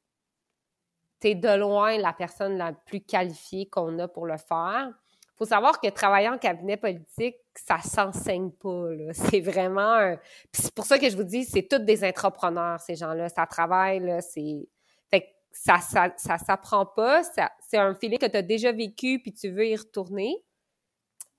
t'es 1.20 1.34
de 1.34 1.54
loin 1.54 1.98
la 1.98 2.14
personne 2.14 2.56
la 2.56 2.72
plus 2.72 3.02
qualifiée 3.02 3.68
qu'on 3.68 3.98
a 3.98 4.08
pour 4.08 4.24
le 4.24 4.38
faire. 4.38 4.88
faut 5.36 5.44
savoir 5.44 5.78
que 5.78 5.88
travailler 5.90 6.30
en 6.30 6.38
cabinet 6.38 6.78
politique, 6.78 7.36
ça 7.54 7.78
s'enseigne 7.80 8.52
pas. 8.52 8.86
C'est 9.12 9.42
vraiment 9.42 9.92
un... 9.92 10.18
C'est 10.50 10.74
pour 10.74 10.86
ça 10.86 10.98
que 10.98 11.10
je 11.10 11.16
vous 11.16 11.24
dis, 11.24 11.44
c'est 11.44 11.68
tous 11.68 11.78
des 11.78 12.02
entrepreneurs, 12.04 12.80
ces 12.80 12.94
gens-là. 12.96 13.28
Ça 13.28 13.46
travaille, 13.46 14.22
c'est... 14.22 14.66
Fait 15.10 15.36
ça, 15.52 15.78
ça, 15.80 16.10
ça 16.16 16.38
s'apprend 16.38 16.86
pas. 16.86 17.22
C'est 17.60 17.76
un 17.76 17.94
feeling 17.94 18.18
que 18.18 18.26
tu 18.26 18.36
as 18.36 18.42
déjà 18.42 18.72
vécu 18.72 19.20
puis 19.20 19.34
tu 19.34 19.50
veux 19.50 19.66
y 19.66 19.76
retourner. 19.76 20.42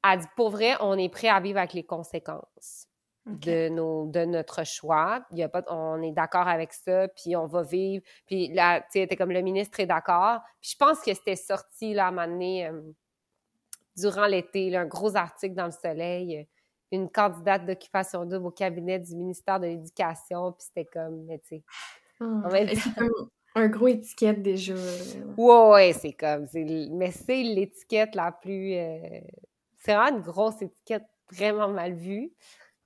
Elle 0.08 0.20
dit, 0.20 0.28
pour 0.36 0.52
vrai, 0.52 0.76
on 0.80 0.96
est 0.96 1.10
prêt 1.10 1.30
à 1.30 1.40
vivre 1.40 1.58
avec 1.58 1.74
les 1.74 1.84
conséquences 1.84 2.87
de, 3.28 3.70
nos, 3.70 4.06
de 4.08 4.26
notre 4.26 4.64
choix. 4.66 5.26
Il 5.32 5.38
y 5.38 5.44
a 5.44 5.50
pas, 5.50 5.64
on 5.70 6.02
est 6.02 6.12
d'accord 6.12 6.48
avec 6.48 6.74
ça, 6.74 7.08
puis 7.10 7.36
on 7.36 7.46
va 7.46 7.62
vivre. 7.64 8.04
Puis 8.26 8.54
là, 8.54 8.82
tu 8.82 9.00
sais, 9.06 9.16
comme 9.16 9.32
le 9.32 9.42
ministre 9.42 9.80
est 9.80 9.86
d'accord. 9.86 10.40
Puis 10.62 10.72
je 10.72 10.78
pense 10.78 11.02
que 11.02 11.14
c'était 11.14 11.36
sorti, 11.36 11.94
là, 11.94 12.06
à 12.06 12.08
un 12.08 12.12
moment 12.12 12.28
donné, 12.28 12.68
euh, 12.68 12.82
durant 13.96 14.28
l'été, 14.28 14.76
un 14.76 14.86
gros 14.86 15.16
article 15.16 15.56
dans 15.56 15.66
le 15.66 15.72
Soleil, 15.72 16.38
euh, 16.38 16.44
une 16.92 17.10
candidate 17.10 17.66
d'occupation 17.66 18.26
double 18.26 18.46
au 18.48 18.52
cabinet 18.52 19.00
du 19.00 19.16
ministère 19.16 19.60
de 19.60 19.66
l'Éducation, 19.66 20.54
puis 20.54 20.66
c'était 20.68 20.86
comme, 20.86 21.26
mais 21.26 21.40
tu 21.40 21.58
sais, 21.58 21.64
en 22.22 22.50
même 22.50 22.70
C'est 22.74 22.96
comme 22.96 23.30
un 23.56 23.68
gros 23.68 23.88
étiquette 23.88 24.42
déjà. 24.42 24.74
là. 24.74 24.82
Ouais, 25.38 25.70
ouais, 25.72 25.94
c'est 25.94 26.14
comme. 26.14 26.48
Mais 26.54 27.12
c'est 27.12 27.44
l'étiquette 27.44 28.16
la 28.16 28.32
plus. 28.32 28.74
euh, 28.76 29.20
C'est 29.80 29.96
vraiment 29.96 30.18
une 30.18 30.24
grosse 30.24 30.62
étiquette 30.62 31.04
vraiment 31.32 31.68
mal 31.68 31.94
vue. 31.94 32.32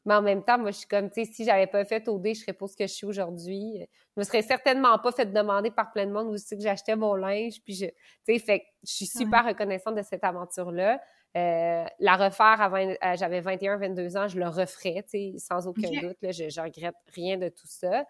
Mais 0.05 0.15
en 0.15 0.21
même 0.21 0.43
temps, 0.43 0.57
moi, 0.57 0.71
je 0.71 0.77
suis 0.77 0.87
comme, 0.87 1.09
tu 1.09 1.23
sais, 1.23 1.31
si 1.31 1.45
j'avais 1.45 1.67
pas 1.67 1.85
fait 1.85 2.07
OD, 2.07 2.29
je 2.29 2.41
serais 2.41 2.53
pas 2.53 2.67
ce 2.67 2.75
que 2.75 2.87
je 2.87 2.93
suis 2.93 3.05
aujourd'hui. 3.05 3.85
Je 4.15 4.19
me 4.19 4.23
serais 4.23 4.41
certainement 4.41 4.97
pas 4.97 5.11
fait 5.11 5.31
demander 5.31 5.69
par 5.69 5.91
plein 5.91 6.05
de 6.05 6.11
monde 6.11 6.27
aussi 6.29 6.57
que 6.57 6.63
j'achetais 6.63 6.95
mon 6.95 7.13
linge. 7.13 7.61
Puis 7.63 7.75
je. 7.75 7.85
Tu 7.85 7.93
sais, 8.25 8.39
fait 8.39 8.59
que 8.61 8.65
je 8.83 8.93
suis 8.93 9.05
super 9.05 9.45
reconnaissante 9.45 9.95
de 9.95 10.01
cette 10.01 10.23
aventure-là. 10.23 10.99
Euh, 11.37 11.85
la 11.99 12.15
refaire 12.17 12.59
à 12.59 12.67
20 12.67 12.89
euh, 12.89 12.95
j'avais 13.15 13.39
21, 13.39 13.77
22 13.77 14.17
ans, 14.17 14.27
je 14.27 14.37
le 14.37 14.49
referais, 14.49 15.03
tu 15.03 15.09
sais, 15.09 15.33
sans 15.37 15.67
aucun 15.67 15.89
doute. 15.89 16.17
Là, 16.21 16.31
je, 16.31 16.49
je 16.49 16.61
regrette 16.61 16.95
rien 17.13 17.37
de 17.37 17.47
tout 17.47 17.67
ça. 17.67 18.05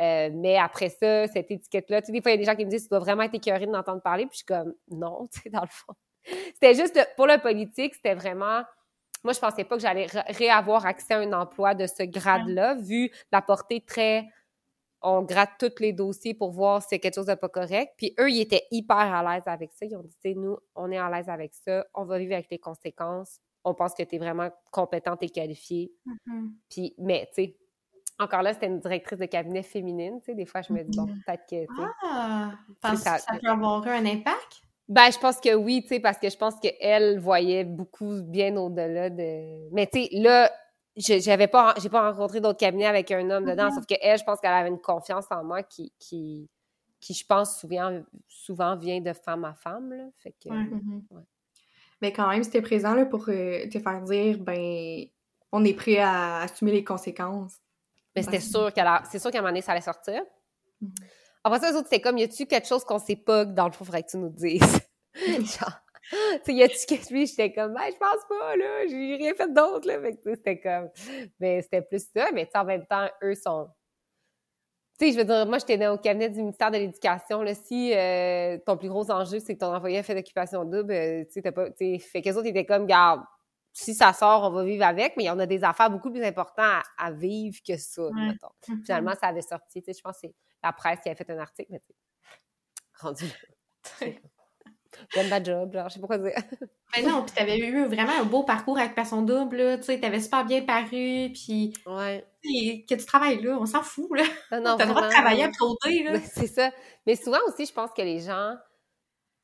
Euh, 0.00 0.30
mais 0.32 0.56
après 0.56 0.88
ça, 0.88 1.26
cette 1.28 1.50
étiquette-là, 1.50 2.00
tu 2.00 2.06
sais, 2.06 2.12
des 2.12 2.22
fois, 2.22 2.30
il 2.30 2.34
y 2.34 2.38
a 2.38 2.38
des 2.38 2.44
gens 2.44 2.56
qui 2.56 2.64
me 2.64 2.70
disent, 2.70 2.84
tu 2.84 2.88
dois 2.88 2.98
vraiment 2.98 3.22
être 3.22 3.34
écœuré 3.34 3.66
de 3.66 3.70
m'entendre 3.70 4.00
parler. 4.00 4.24
Puis 4.24 4.32
je 4.32 4.36
suis 4.38 4.46
comme, 4.46 4.74
non, 4.90 5.26
tu 5.32 5.40
sais, 5.40 5.50
dans 5.50 5.60
le 5.60 5.68
fond. 5.68 5.94
C'était 6.54 6.74
juste, 6.74 6.98
pour 7.16 7.26
le 7.26 7.38
politique, 7.38 7.94
c'était 7.94 8.14
vraiment, 8.14 8.62
moi, 9.24 9.32
je 9.32 9.38
pensais 9.40 9.64
pas 9.64 9.76
que 9.76 9.82
j'allais 9.82 10.06
ré- 10.06 10.22
réavoir 10.28 10.84
accès 10.86 11.14
à 11.14 11.18
un 11.18 11.32
emploi 11.32 11.74
de 11.74 11.86
ce 11.86 12.02
grade-là, 12.04 12.74
vu 12.76 13.10
la 13.30 13.42
portée 13.42 13.80
très, 13.80 14.28
on 15.00 15.22
gratte 15.22 15.50
tous 15.58 15.80
les 15.80 15.92
dossiers 15.92 16.34
pour 16.34 16.52
voir 16.52 16.80
si 16.82 16.88
c'est 16.90 16.98
quelque 17.00 17.14
chose 17.16 17.26
de 17.26 17.34
pas 17.34 17.48
correct. 17.48 17.92
Puis 17.96 18.14
eux, 18.20 18.30
ils 18.30 18.40
étaient 18.40 18.66
hyper 18.70 18.96
à 18.96 19.22
l'aise 19.34 19.42
avec 19.46 19.72
ça. 19.72 19.84
Ils 19.86 19.96
ont 19.96 20.02
dit, 20.02 20.34
nous, 20.36 20.56
on 20.74 20.90
est 20.92 20.98
à 20.98 21.10
l'aise 21.10 21.28
avec 21.28 21.54
ça, 21.54 21.84
on 21.94 22.04
va 22.04 22.18
vivre 22.18 22.34
avec 22.34 22.50
les 22.50 22.58
conséquences. 22.58 23.38
On 23.64 23.74
pense 23.74 23.94
que 23.94 24.02
tu 24.02 24.16
es 24.16 24.18
vraiment 24.18 24.50
compétente 24.72 25.22
et 25.22 25.28
qualifiée. 25.30 25.92
Mhm. 26.04 26.54
Puis, 26.68 26.94
mais, 26.98 27.28
tu 27.34 27.44
sais, 27.44 27.56
encore 28.18 28.42
là, 28.42 28.52
c'était 28.54 28.66
une 28.66 28.80
directrice 28.80 29.18
de 29.18 29.26
cabinet 29.26 29.62
féminine, 29.62 30.20
tu 30.20 30.26
sais, 30.26 30.34
des 30.34 30.46
fois, 30.46 30.62
je 30.62 30.72
me 30.72 30.82
dis, 30.84 30.96
bon, 30.96 31.06
peut-être 31.26 31.46
que, 31.48 31.66
Ah! 32.02 32.52
Penses-tu 32.80 33.04
ça. 33.04 33.16
que 33.16 33.22
ça 33.22 33.32
peut 33.40 33.48
avoir 33.50 33.84
eu 33.86 33.90
un 33.90 34.04
impact? 34.06 34.62
Ben, 34.88 35.10
je 35.10 35.18
pense 35.18 35.40
que 35.40 35.54
oui, 35.54 35.82
tu 35.82 35.88
sais, 35.88 36.00
parce 36.00 36.18
que 36.18 36.28
je 36.28 36.36
pense 36.36 36.54
qu'elle 36.60 37.18
voyait 37.18 37.64
beaucoup 37.64 38.22
bien 38.22 38.56
au-delà 38.56 39.10
de. 39.10 39.70
Mais 39.72 39.86
tu 39.86 40.02
sais, 40.04 40.08
là, 40.12 40.50
je- 40.96 41.18
j'avais 41.20 41.46
pas, 41.48 41.74
j'ai 41.80 41.88
pas 41.88 42.10
rencontré 42.10 42.40
d'autres 42.40 42.58
cabinets 42.58 42.86
avec 42.86 43.10
un 43.10 43.28
homme 43.30 43.44
dedans, 43.46 43.66
Mhm. 43.66 43.74
sauf 43.76 43.86
que 43.86 43.94
elle, 44.00 44.18
je 44.18 44.24
pense 44.24 44.40
qu'elle 44.40 44.52
avait 44.52 44.68
une 44.68 44.80
confiance 44.80 45.26
en 45.30 45.42
moi 45.44 45.62
qui, 45.62 45.92
qui, 45.98 46.48
qui 47.00 47.14
je 47.14 47.24
pense, 47.26 47.58
souvent, 47.58 48.02
souvent 48.28 48.76
vient 48.76 49.00
de 49.00 49.12
femme 49.12 49.44
à 49.44 49.54
femme, 49.54 49.92
là. 49.92 50.04
Fait 50.18 50.32
que. 50.32 50.50
Mhm. 50.50 51.02
Ouais. 51.10 51.22
Mais 52.00 52.12
quand 52.12 52.28
même, 52.28 52.42
c'était 52.44 52.62
présent 52.62 52.94
là, 52.94 53.06
pour 53.06 53.24
euh, 53.28 53.66
te 53.68 53.78
faire 53.78 54.02
dire, 54.02 54.38
ben, 54.38 55.04
on 55.52 55.64
est 55.64 55.74
prêt 55.74 55.98
à 55.98 56.40
assumer 56.42 56.72
les 56.72 56.84
conséquences. 56.84 57.56
Mais 58.14 58.22
c'était 58.22 58.40
sûr 58.40 58.72
qu'elle 58.74 58.86
a- 58.86 59.02
c'est 59.10 59.18
sûr 59.18 59.30
qu'à 59.30 59.38
un 59.38 59.40
moment 59.40 59.50
donné, 59.52 59.62
ça 59.62 59.72
allait 59.72 59.80
sortir. 59.80 60.22
Mhm. 60.80 60.90
Après 61.44 61.58
ça, 61.60 61.70
les 61.70 61.76
autres, 61.76 61.88
c'était 61.90 62.00
comme, 62.00 62.18
y 62.18 62.22
a-tu 62.22 62.46
quelque 62.46 62.66
chose 62.66 62.84
qu'on 62.84 62.98
sait 62.98 63.16
pas 63.16 63.44
que 63.44 63.50
dans 63.50 63.66
le 63.66 63.72
fond, 63.72 63.84
faudrait 63.84 64.02
que 64.02 64.10
tu 64.10 64.16
nous 64.16 64.28
dises? 64.28 64.80
Genre, 65.14 65.80
tu 66.10 66.38
sais, 66.44 66.54
y 66.54 66.62
a-tu 66.62 66.86
quelque 66.86 67.08
chose? 67.08 67.28
J'étais 67.30 67.52
comme, 67.52 67.74
ben, 67.74 67.90
je 67.90 67.98
pense 67.98 68.24
pas, 68.28 68.56
là, 68.56 68.86
j'ai 68.86 69.16
rien 69.16 69.34
fait 69.34 69.52
d'autre, 69.52 69.86
là. 69.88 70.00
Fait 70.00 70.16
que, 70.16 70.34
c'était 70.34 70.60
comme, 70.60 70.88
mais 71.40 71.62
c'était 71.62 71.82
plus 71.82 72.06
ça, 72.14 72.30
mais 72.32 72.48
en 72.54 72.64
même 72.64 72.86
temps, 72.86 73.08
eux 73.22 73.34
sont, 73.34 73.68
tu 74.98 75.06
sais, 75.06 75.12
je 75.12 75.18
veux 75.18 75.24
dire, 75.24 75.46
moi, 75.46 75.58
j'étais 75.58 75.86
au 75.88 75.98
cabinet 75.98 76.28
du 76.28 76.40
ministère 76.40 76.70
de 76.70 76.76
l'Éducation. 76.76 77.42
Là, 77.42 77.54
si 77.54 77.92
euh, 77.94 78.58
ton 78.64 78.76
plus 78.76 78.88
gros 78.88 79.10
enjeu, 79.10 79.40
c'est 79.40 79.54
que 79.54 79.60
ton 79.60 79.74
employé 79.74 79.98
a 79.98 80.02
fait 80.02 80.14
d'occupation 80.14 80.64
double, 80.64 80.92
euh, 80.92 81.24
tu 81.24 81.32
sais, 81.32 81.42
t'as 81.42 81.52
pas, 81.52 81.70
tu 81.70 81.76
sais, 81.78 81.98
fait 81.98 82.22
qu'eux 82.22 82.34
autres 82.34 82.46
étaient 82.46 82.66
comme, 82.66 82.86
garde, 82.86 83.22
si 83.72 83.94
ça 83.94 84.12
sort, 84.12 84.44
on 84.44 84.50
va 84.50 84.64
vivre 84.64 84.84
avec, 84.84 85.16
mais 85.16 85.30
on 85.30 85.38
a 85.38 85.46
des 85.46 85.64
affaires 85.64 85.90
beaucoup 85.90 86.10
plus 86.10 86.22
importantes 86.22 86.84
à, 86.98 87.10
vivre 87.10 87.58
que 87.66 87.76
ça, 87.78 88.02
mettons. 88.14 88.50
Finalement, 88.84 89.14
ça 89.18 89.28
avait 89.28 89.42
sorti, 89.42 89.82
tu 89.82 89.92
sais, 89.92 89.98
je 89.98 90.02
pense 90.02 90.20
que 90.20 90.26
la 90.62 90.72
presse 90.72 91.00
qui 91.00 91.08
avait 91.08 91.16
fait 91.16 91.30
un 91.30 91.38
article, 91.38 91.72
mais 91.72 91.80
tu 91.80 91.86
sais, 91.88 91.94
rendu. 93.00 93.24
J'aime 95.14 95.28
ma 95.30 95.42
job, 95.42 95.72
genre, 95.72 95.88
je 95.88 95.94
sais 95.94 96.00
pas 96.00 96.06
quoi 96.06 96.18
dire. 96.18 96.34
Mais 96.94 97.02
non, 97.08 97.24
puis 97.24 97.34
t'avais 97.34 97.58
eu 97.58 97.86
vraiment 97.86 98.12
un 98.20 98.24
beau 98.24 98.42
parcours 98.44 98.78
avec 98.78 98.94
Passion 98.94 99.22
Double, 99.22 99.56
là, 99.56 99.78
tu 99.78 99.84
sais, 99.84 99.98
t'avais 99.98 100.20
super 100.20 100.44
bien 100.44 100.62
paru, 100.62 101.30
puis 101.32 101.72
Ouais. 101.86 102.26
et 102.44 102.84
que 102.84 102.94
tu 102.94 103.04
travailles 103.06 103.40
là, 103.42 103.56
on 103.58 103.64
s'en 103.66 103.82
fout, 103.82 104.10
là. 104.14 104.22
Non, 104.52 104.60
non, 104.62 104.76
T'as 104.76 104.84
le 104.84 104.90
droit 104.90 105.06
de 105.06 105.10
travailler 105.12 105.44
après 105.44 105.64
OD, 105.64 106.04
là. 106.04 106.20
C'est 106.34 106.46
ça. 106.46 106.70
Mais 107.06 107.16
souvent 107.16 107.38
aussi, 107.48 107.64
je 107.64 107.72
pense 107.72 107.90
que 107.96 108.02
les 108.02 108.20
gens, 108.20 108.54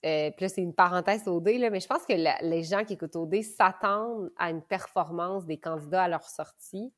euh, 0.04 0.30
puis 0.32 0.44
là, 0.44 0.48
c'est 0.50 0.60
une 0.60 0.74
parenthèse 0.74 1.26
OD, 1.26 1.48
là, 1.58 1.70
mais 1.70 1.80
je 1.80 1.86
pense 1.88 2.04
que 2.04 2.12
la- 2.12 2.38
les 2.42 2.62
gens 2.62 2.84
qui 2.84 2.92
écoutent 2.92 3.16
OD 3.16 3.42
s'attendent 3.42 4.30
à 4.36 4.50
une 4.50 4.62
performance 4.62 5.46
des 5.46 5.58
candidats 5.58 6.04
à 6.04 6.08
leur 6.08 6.28
sortie. 6.28 6.92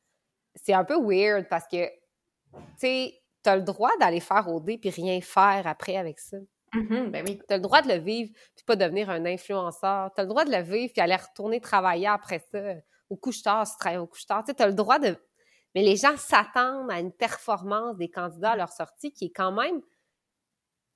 C'est 0.56 0.74
un 0.74 0.84
peu 0.84 0.98
weird 1.00 1.48
parce 1.48 1.68
que, 1.68 1.86
tu 1.86 2.60
sais, 2.78 3.19
t'as 3.42 3.56
le 3.56 3.62
droit 3.62 3.90
d'aller 3.98 4.20
faire 4.20 4.48
OD 4.48 4.78
puis 4.80 4.90
rien 4.90 5.20
faire 5.20 5.66
après 5.66 5.96
avec 5.96 6.18
ça. 6.18 6.36
Mhm, 6.74 7.10
ben 7.10 7.24
oui. 7.26 7.40
T'as 7.48 7.56
le 7.56 7.62
droit 7.62 7.82
de 7.82 7.88
le 7.88 7.98
vivre 7.98 8.30
puis 8.54 8.64
pas 8.64 8.76
devenir 8.76 9.10
un 9.10 9.24
influenceur. 9.24 10.10
T'as 10.14 10.22
le 10.22 10.28
droit 10.28 10.44
de 10.44 10.52
le 10.52 10.62
vivre 10.62 10.92
puis 10.92 11.00
aller 11.02 11.16
retourner 11.16 11.60
travailler 11.60 12.06
après 12.06 12.42
ça 12.52 12.74
au 13.08 13.16
couche-tard 13.16 13.66
si 13.66 13.72
tu 13.74 13.78
travailles 13.78 13.98
au 13.98 14.06
couche-tard. 14.06 14.44
Tu 14.46 14.54
t'as 14.54 14.66
le 14.66 14.74
droit 14.74 14.98
de... 14.98 15.16
Mais 15.74 15.82
les 15.82 15.96
gens 15.96 16.16
s'attendent 16.16 16.90
à 16.90 17.00
une 17.00 17.12
performance 17.12 17.96
des 17.96 18.08
candidats 18.08 18.52
à 18.52 18.56
leur 18.56 18.72
sortie 18.72 19.12
qui 19.12 19.26
est 19.26 19.32
quand 19.34 19.52
même... 19.52 19.80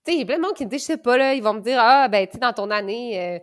Tu 0.04 0.12
sais, 0.12 0.14
il 0.16 0.18
y 0.20 0.22
a 0.22 0.26
plein 0.26 0.36
de 0.36 0.42
monde 0.42 0.54
qui 0.54 0.64
me 0.64 0.70
dit, 0.70 0.78
je 0.78 0.84
sais 0.84 0.96
pas, 0.98 1.16
là, 1.16 1.34
ils 1.34 1.42
vont 1.42 1.54
me 1.54 1.60
dire, 1.60 1.78
ah, 1.80 2.08
ben, 2.08 2.26
tu 2.26 2.34
sais, 2.34 2.38
dans 2.38 2.52
ton 2.52 2.70
année, 2.70 3.20
euh, 3.20 3.38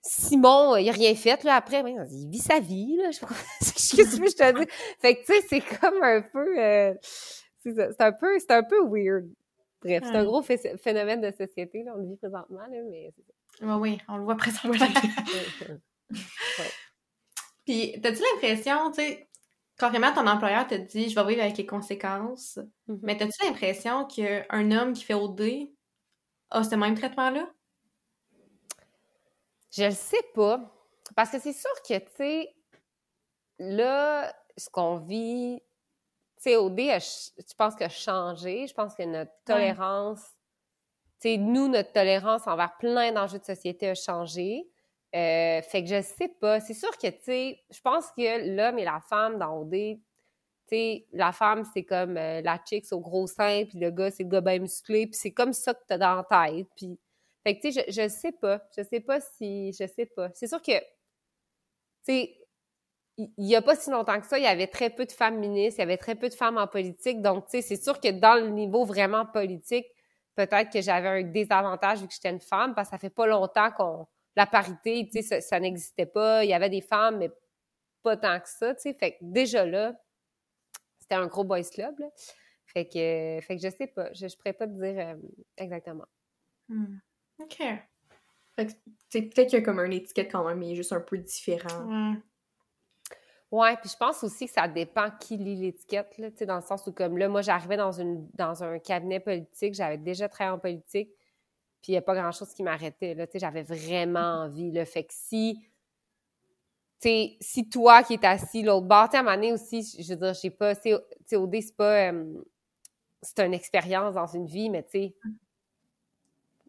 Simon, 0.00 0.74
euh, 0.74 0.80
il 0.80 0.88
a 0.88 0.92
rien 0.92 1.14
fait, 1.14 1.42
là, 1.44 1.56
après. 1.56 1.82
Ben, 1.82 2.06
il 2.10 2.30
vit 2.30 2.38
sa 2.38 2.58
vie, 2.58 2.96
là. 2.96 3.10
Je 3.10 3.18
sais 3.18 3.26
pas 3.26 3.34
tu 3.60 3.96
je 3.96 4.36
te 4.36 4.58
dis? 4.58 4.70
Fait 5.00 5.16
que, 5.16 5.26
tu 5.26 5.34
sais, 5.34 5.46
c'est 5.48 5.78
comme 5.78 6.02
un 6.02 6.22
peu... 6.22 6.58
euh, 6.58 6.94
c'est 7.74 8.00
un 8.00 8.12
peu... 8.12 8.38
C'est 8.38 8.50
un 8.52 8.62
peu 8.62 8.80
weird. 8.88 9.26
Bref, 9.82 10.02
c'est 10.04 10.16
un 10.16 10.20
Ouais. 10.20 10.26
gros 10.26 10.42
phé- 10.42 10.76
phénomène 10.78 11.20
de 11.20 11.30
société, 11.30 11.82
là, 11.84 11.92
on 11.94 12.00
le 12.00 12.08
vit 12.08 12.16
présentement, 12.16 12.60
là, 12.70 12.82
mais. 12.90 13.12
Oui, 13.62 13.74
oui, 13.80 13.98
on 14.08 14.16
le 14.16 14.24
voit 14.24 14.36
présentement. 14.36 14.72
Puis, 17.64 18.00
t'as-tu 18.00 18.22
l'impression, 18.32 18.90
tu 18.90 19.00
sais, 19.02 19.28
carrément, 19.78 20.12
ton 20.12 20.26
employeur 20.26 20.66
te 20.66 20.74
dit, 20.74 21.08
je 21.10 21.14
vais 21.14 21.26
vivre 21.26 21.42
avec 21.42 21.56
les 21.56 21.66
conséquences, 21.66 22.58
Mhm. 22.88 23.00
mais 23.02 23.16
t'as-tu 23.16 23.44
l'impression 23.44 24.06
qu'un 24.06 24.70
homme 24.70 24.92
qui 24.92 25.04
fait 25.04 25.14
OD 25.14 25.72
a 26.50 26.62
ce 26.64 26.74
même 26.76 26.94
traitement-là? 26.94 27.48
Je 29.72 29.84
le 29.84 29.90
sais 29.90 30.22
pas. 30.34 30.72
Parce 31.14 31.30
que 31.30 31.38
c'est 31.40 31.52
sûr 31.52 31.70
que, 31.86 31.98
tu 31.98 32.06
sais, 32.16 32.54
là, 33.58 34.32
ce 34.56 34.70
qu'on 34.70 34.98
vit, 34.98 35.60
tu 36.46 36.52
sais, 36.52 36.56
OD, 36.56 36.80
a 36.90 36.98
je 37.00 37.54
pense 37.56 37.74
que 37.74 37.82
a 37.82 37.88
changé? 37.88 38.68
Je 38.68 38.74
pense 38.74 38.94
que 38.94 39.02
notre 39.02 39.32
tolérance, 39.44 40.22
tu 41.20 41.30
sais, 41.30 41.36
nous, 41.38 41.66
notre 41.66 41.92
tolérance 41.92 42.46
envers 42.46 42.76
plein 42.78 43.10
d'enjeux 43.10 43.40
de 43.40 43.44
société 43.44 43.88
a 43.88 43.94
changé. 43.96 44.68
Euh, 45.14 45.60
fait 45.62 45.82
que 45.82 45.88
je 45.88 46.02
sais 46.02 46.28
pas. 46.40 46.60
C'est 46.60 46.74
sûr 46.74 46.96
que, 46.98 47.08
tu 47.08 47.22
sais, 47.22 47.60
je 47.68 47.80
pense 47.80 48.12
que 48.16 48.54
l'homme 48.54 48.78
et 48.78 48.84
la 48.84 49.00
femme 49.00 49.38
dans 49.38 49.60
OD, 49.60 49.72
tu 49.72 49.98
sais, 50.68 51.06
la 51.12 51.32
femme, 51.32 51.64
c'est 51.74 51.84
comme 51.84 52.16
euh, 52.16 52.40
la 52.42 52.60
chick 52.64 52.84
au 52.92 53.00
gros 53.00 53.26
sein, 53.26 53.64
puis 53.68 53.80
le 53.80 53.90
gars, 53.90 54.12
c'est 54.12 54.22
le 54.22 54.28
gars 54.28 54.40
bien 54.40 54.60
musclé, 54.60 55.06
puis 55.06 55.16
c'est 55.16 55.32
comme 55.32 55.52
ça 55.52 55.74
que 55.74 55.80
t'as 55.88 55.98
dans 55.98 56.24
la 56.30 56.48
tête. 56.52 56.68
Puis, 56.76 56.96
fait 57.44 57.56
que, 57.56 57.62
tu 57.62 57.72
sais, 57.72 57.84
je, 57.88 58.02
je 58.02 58.08
sais 58.08 58.32
pas. 58.32 58.60
Je 58.76 58.84
sais 58.84 59.00
pas 59.00 59.20
si... 59.20 59.72
Je 59.72 59.86
sais 59.86 60.06
pas. 60.06 60.30
C'est 60.34 60.46
sûr 60.48 60.62
que, 60.62 60.78
tu 60.78 60.84
sais, 62.04 62.45
il 63.18 63.30
il 63.38 63.46
y 63.48 63.56
a 63.56 63.62
pas 63.62 63.76
si 63.76 63.90
longtemps 63.90 64.20
que 64.20 64.26
ça, 64.26 64.38
il 64.38 64.44
y 64.44 64.46
avait 64.46 64.66
très 64.66 64.90
peu 64.90 65.06
de 65.06 65.12
femmes 65.12 65.38
ministres, 65.38 65.78
il 65.78 65.82
y 65.82 65.84
avait 65.84 65.96
très 65.96 66.14
peu 66.14 66.28
de 66.28 66.34
femmes 66.34 66.58
en 66.58 66.66
politique. 66.66 67.22
Donc, 67.22 67.46
tu 67.46 67.52
sais, 67.52 67.62
c'est 67.62 67.82
sûr 67.82 68.00
que 68.00 68.10
dans 68.10 68.34
le 68.34 68.50
niveau 68.50 68.84
vraiment 68.84 69.26
politique, 69.26 69.86
peut-être 70.34 70.70
que 70.70 70.80
j'avais 70.82 71.08
un 71.08 71.22
désavantage 71.22 72.00
vu 72.00 72.08
que 72.08 72.14
j'étais 72.14 72.30
une 72.30 72.40
femme, 72.40 72.74
parce 72.74 72.88
que 72.88 72.96
ça 72.96 72.98
fait 72.98 73.10
pas 73.10 73.26
longtemps 73.26 73.70
qu'on... 73.72 74.06
La 74.36 74.46
parité, 74.46 75.06
tu 75.06 75.12
sais, 75.12 75.22
ça, 75.22 75.40
ça 75.40 75.58
n'existait 75.58 76.04
pas. 76.04 76.44
Il 76.44 76.50
y 76.50 76.52
avait 76.52 76.68
des 76.68 76.82
femmes, 76.82 77.18
mais 77.18 77.30
pas 78.02 78.18
tant 78.18 78.38
que 78.38 78.48
ça, 78.48 78.74
tu 78.74 78.82
sais. 78.82 78.92
Fait 78.92 79.12
que 79.12 79.16
déjà 79.22 79.64
là, 79.64 79.94
c'était 81.00 81.14
un 81.14 81.26
gros 81.26 81.44
boys 81.44 81.62
club, 81.62 81.98
là. 81.98 82.08
Fait 82.66 82.84
que, 82.84 83.40
fait 83.46 83.56
que 83.56 83.62
je 83.62 83.74
sais 83.74 83.86
pas. 83.86 84.12
Je, 84.12 84.28
je 84.28 84.36
pourrais 84.36 84.52
pas 84.52 84.66
te 84.66 84.72
dire 84.72 85.08
euh, 85.08 85.14
exactement. 85.56 86.04
Hmm. 86.68 86.98
OK. 87.38 87.56
Fait 87.56 88.66
que, 88.66 88.72
peut-être 89.10 89.48
qu'il 89.48 89.58
y 89.58 89.62
a 89.62 89.64
comme 89.64 89.80
une 89.80 89.94
étiquette 89.94 90.30
quand 90.30 90.46
même, 90.46 90.58
mais 90.58 90.74
juste 90.74 90.92
un 90.92 91.00
peu 91.00 91.16
différent. 91.16 91.84
Ouais. 91.86 92.18
Ouais, 93.52 93.76
puis 93.76 93.88
je 93.88 93.96
pense 93.96 94.24
aussi 94.24 94.46
que 94.46 94.52
ça 94.52 94.66
dépend 94.66 95.08
qui 95.20 95.36
lit 95.36 95.54
l'étiquette, 95.56 96.18
là, 96.18 96.30
tu 96.30 96.38
sais, 96.38 96.46
dans 96.46 96.56
le 96.56 96.62
sens 96.62 96.84
où, 96.88 96.92
comme 96.92 97.16
là, 97.16 97.28
moi, 97.28 97.42
j'arrivais 97.42 97.76
dans, 97.76 97.92
une, 97.92 98.28
dans 98.34 98.64
un 98.64 98.78
cabinet 98.80 99.20
politique, 99.20 99.74
j'avais 99.74 99.98
déjà 99.98 100.28
travaillé 100.28 100.56
en 100.56 100.58
politique, 100.58 101.10
puis 101.80 101.92
il 101.92 101.92
n'y 101.92 101.98
a 101.98 102.02
pas 102.02 102.14
grand-chose 102.14 102.52
qui 102.52 102.64
m'arrêtait, 102.64 103.14
là, 103.14 103.26
tu 103.26 103.32
sais, 103.32 103.38
j'avais 103.38 103.62
vraiment 103.62 104.42
envie, 104.44 104.72
là, 104.72 104.84
fait 104.84 105.04
que 105.04 105.12
si, 105.12 105.60
tu 107.00 107.08
sais, 107.08 107.36
si 107.40 107.68
toi 107.68 108.02
qui 108.02 108.14
es 108.14 108.26
assis 108.26 108.64
l'autre 108.64 108.86
bord, 108.86 109.04
tu 109.08 109.12
sais, 109.12 109.18
à 109.18 109.20
un 109.20 109.22
moment 109.22 109.36
donné 109.36 109.52
aussi, 109.52 109.96
je 110.02 110.14
veux 110.14 110.20
dire, 110.20 110.34
j'ai 110.34 110.50
pas, 110.50 110.74
tu 110.74 110.90
sais, 110.90 110.96
sais, 111.24 111.36
OD, 111.36 111.60
c'est 111.60 111.76
pas, 111.76 112.10
euh, 112.10 112.42
c'est 113.22 113.40
une 113.46 113.54
expérience 113.54 114.14
dans 114.14 114.26
une 114.26 114.46
vie, 114.46 114.70
mais 114.70 114.82
tu 114.82 114.90
sais, 114.90 115.14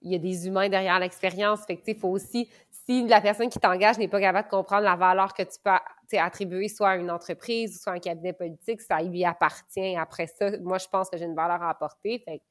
il 0.01 0.11
y 0.11 0.15
a 0.15 0.19
des 0.19 0.47
humains 0.47 0.69
derrière 0.69 0.99
l'expérience. 0.99 1.65
Fait 1.65 1.75
que, 1.75 1.81
tu 1.81 1.85
sais, 1.85 1.91
il 1.97 1.99
faut 1.99 2.09
aussi, 2.09 2.49
si 2.89 3.05
la 3.07 3.19
personne 3.21 3.49
qui 3.49 3.59
t'engage 3.59 3.97
n'est 3.97 4.07
pas 4.07 4.19
capable 4.21 4.47
de 4.47 4.51
comprendre 4.51 4.83
la 4.83 4.95
valeur 4.95 5.33
que 5.33 5.43
tu 5.43 5.57
peux 5.61 6.17
attribuer 6.17 6.69
soit 6.69 6.89
à 6.91 6.95
une 6.95 7.11
entreprise, 7.11 7.81
soit 7.81 7.91
à 7.93 7.95
un 7.97 7.99
cabinet 7.99 8.31
politique, 8.33 8.81
ça 8.81 9.01
lui 9.01 9.25
appartient. 9.25 9.95
Après 9.97 10.27
ça, 10.27 10.57
moi, 10.59 10.77
je 10.77 10.87
pense 10.87 11.09
que 11.09 11.17
j'ai 11.17 11.25
une 11.25 11.35
valeur 11.35 11.61
à 11.61 11.69
apporter. 11.69 12.19
Fait, 12.19 12.39
que- 12.39 12.43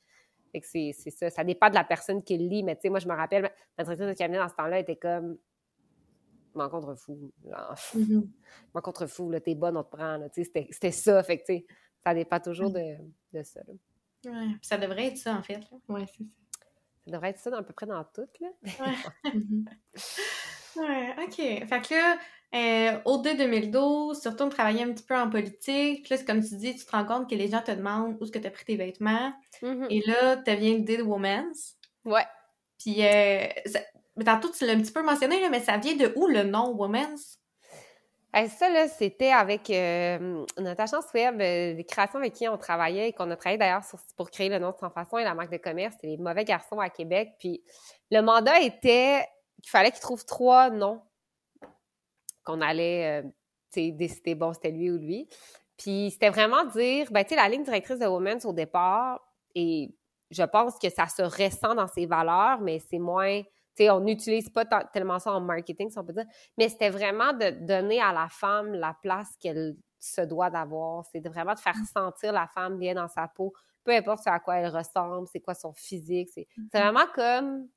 fait 0.53 0.61
que 0.61 0.67
c'est 0.67 0.91
c'est 0.93 1.11
ça. 1.11 1.31
Ça 1.31 1.43
dépend 1.43 1.71
de 1.71 1.75
la 1.75 1.85
personne 1.85 2.23
qui 2.23 2.37
le 2.37 2.47
lit. 2.49 2.63
Mais 2.63 2.75
tu 2.77 2.83
sais, 2.83 2.89
moi, 2.91 2.99
je 2.99 3.09
me 3.09 3.15
rappelle, 3.15 3.43
ma 3.43 3.49
ma 3.79 3.85
directrice 3.85 4.09
de 4.09 4.13
cabinet 4.13 4.39
dans 4.39 4.49
ce 4.49 4.55
temps-là 4.55 4.79
était 4.81 4.97
comme 4.97 5.39
m'en 6.55 6.69
contrefou. 6.69 7.33
Mhm. 7.95 8.31
m'en 8.75 8.81
contrefou, 8.81 9.31
là, 9.31 9.41
t'es 9.41 9.55
bonne, 9.55 9.77
on 9.77 9.85
te 9.85 9.91
prend. 9.97 10.17
là. 10.19 10.29
C'était 10.33 10.69
c'était 10.71 10.93
ça. 10.93 11.23
Fait 11.23 11.39
que, 11.43 11.53
ça 12.05 12.15
dépend 12.15 12.41
toujours 12.41 12.71
de, 12.71 12.97
de 13.33 13.43
ça. 13.43 13.61
là. 13.67 13.73
Ouais. 14.33 14.47
Puis 14.53 14.59
ça 14.69 14.77
devrait 14.79 15.07
être 15.09 15.17
ça, 15.19 15.35
en 15.35 15.43
fait. 15.43 15.61
Ouais, 15.89 16.05
c'est 16.07 16.25
ça. 16.25 16.31
Ça 17.07 17.13
devrait 17.13 17.31
être 17.31 17.39
ça 17.39 17.51
dans- 17.51 17.59
à 17.59 17.63
peu 17.63 17.73
près 17.73 17.87
dans 17.87 18.03
tout. 18.05 18.27
Là. 18.41 18.49
Ouais, 19.25 19.25
OK. 21.25 21.37
Fait 21.37 21.83
que 21.89 21.95
là, 21.95 22.19
euh, 22.55 22.99
au 23.05 23.19
2012, 23.19 24.21
tu 24.21 24.29
retournes 24.29 24.51
travailler 24.51 24.83
un 24.83 24.93
petit 24.93 25.05
peu 25.05 25.17
en 25.17 25.31
politique. 25.31 26.03
Puis 26.05 26.11
là, 26.11 26.17
c'est 26.17 26.25
comme 26.25 26.43
tu 26.45 26.57
dis, 26.57 26.77
tu 26.77 26.85
te 26.85 26.91
rends 26.91 27.05
compte 27.05 27.31
que 27.31 27.35
les 27.35 27.49
gens 27.49 27.63
te 27.63 27.71
demandent 27.71 28.17
où 28.21 28.25
est-ce 28.25 28.33
que 28.33 28.39
tu 28.39 28.47
as 28.47 28.51
pris 28.51 28.65
tes 28.65 28.77
vêtements. 28.77 29.33
Mhm. 29.63 29.87
Et 29.91 30.03
là, 30.07 30.37
tu 30.37 30.55
viens 30.57 30.75
l'idée 30.75 30.97
de 30.99 31.03
Women's. 31.03 31.77
Ouais. 32.05 32.25
Puis, 32.79 33.05
euh, 33.05 33.47
ça- 33.67 33.81
mais 34.17 34.25
tantôt, 34.25 34.51
tu 34.51 34.67
l'as 34.67 34.73
un 34.75 34.81
petit 34.81 34.93
peu 34.93 35.03
mentionné, 35.03 35.41
là, 35.41 35.49
mais 35.49 35.61
ça 35.61 35.77
vient 35.77 35.97
de 35.97 36.13
où 36.17 36.27
le 36.27 36.43
nom 36.43 36.71
Women's? 36.75 37.39
Ça, 38.49 38.69
là, 38.69 38.87
c'était 38.87 39.31
avec 39.31 39.71
euh, 39.71 40.45
notre 40.59 40.81
agence 40.83 41.07
web, 41.15 41.39
des 41.39 41.87
créations 41.89 42.19
avec 42.19 42.35
qui 42.35 42.47
on 42.47 42.59
travaillait 42.59 43.09
et 43.09 43.13
qu'on 43.15 43.31
a 43.31 43.37
travaillé 43.37 43.57
d'ailleurs 43.57 43.83
pour 44.15 44.31
créer 44.31 44.51
le 44.51 44.59
nom 44.59 44.73
de 44.73 44.77
Sans 44.77 44.91
Façon 44.91 45.17
et 45.17 45.25
la 45.25 45.35
marque 45.35 45.51
de 45.51 45.57
commerce. 45.57 45.95
C'était 45.95 46.09
les 46.09 46.19
mauvais 46.19 46.45
garçons 46.45 46.79
à 46.79 46.91
Québec. 46.91 47.31
Puis 47.39 47.63
le 48.11 48.21
mandat 48.21 48.61
était 48.61 49.27
qu'il 49.63 49.71
fallait 49.71 49.91
qu'ils 49.91 50.01
trouvent 50.01 50.27
trois 50.27 50.69
noms 50.69 51.01
qu'on 52.45 52.61
allait 52.61 53.23
euh, 53.23 53.29
décider, 53.91 54.35
bon, 54.35 54.53
c'était 54.53 54.71
lui 54.71 54.91
ou 54.91 54.99
lui. 54.99 55.29
Puis 55.79 56.11
c'était 56.11 56.31
vraiment 56.31 56.65
dire, 56.65 57.11
ben, 57.11 57.25
tu 57.25 57.35
la 57.35 57.49
ligne 57.49 57.65
directrice 57.65 57.99
de 57.99 58.07
Women's 58.07 58.45
au 58.45 58.53
départ, 58.53 59.21
et 59.55 59.95
je 60.31 60.43
pense 60.43 60.79
que 60.79 60.89
ça 60.89 61.07
se 61.07 61.23
ressent 61.23 61.75
dans 61.75 61.89
ses 61.89 62.07
valeurs, 62.07 62.61
mais 62.61 62.79
c'est 62.79 62.99
moins, 62.99 63.43
tu 63.77 63.85
sais, 63.85 63.91
on 63.91 64.01
n'utilise 64.01 64.49
pas 64.51 64.65
tant- 64.65 64.87
tellement 64.93 65.19
ça 65.19 65.33
en 65.33 65.41
marketing, 65.41 65.91
si 65.91 65.99
on 65.99 66.05
peut 66.05 66.13
dire, 66.15 66.25
mais 66.59 66.69
c'était 66.69 66.91
vraiment 66.91 67.33
de 67.33 67.51
donner 67.67 68.01
à 68.01 68.13
la 68.13 68.29
femme 68.29 68.73
la 68.75 68.95
place 69.03 69.37
qu'elle 69.41 69.77
se 70.01 70.21
doit 70.23 70.51
d'avoir. 70.51 71.05
C'est 71.13 71.27
vraiment 71.27 71.55
de 71.55 71.59
faire 71.61 71.77
sentir 71.93 72.33
la 72.33 72.47
femme 72.49 72.79
bien 72.79 72.95
dans 72.95 73.09
sa 73.09 73.29
peau, 73.29 73.53
peu 73.85 73.93
importe 73.95 74.23
ce 74.25 74.31
à 74.31 74.41
quoi 74.41 74.57
elle 74.57 74.75
ressemble, 74.75 75.27
c'est 75.29 75.41
quoi 75.41 75.55
son 75.55 75.73
physique. 75.75 76.31
C'est 76.33 76.47
c'est 76.73 76.81
vraiment 76.81 77.07
comme. 77.15 77.69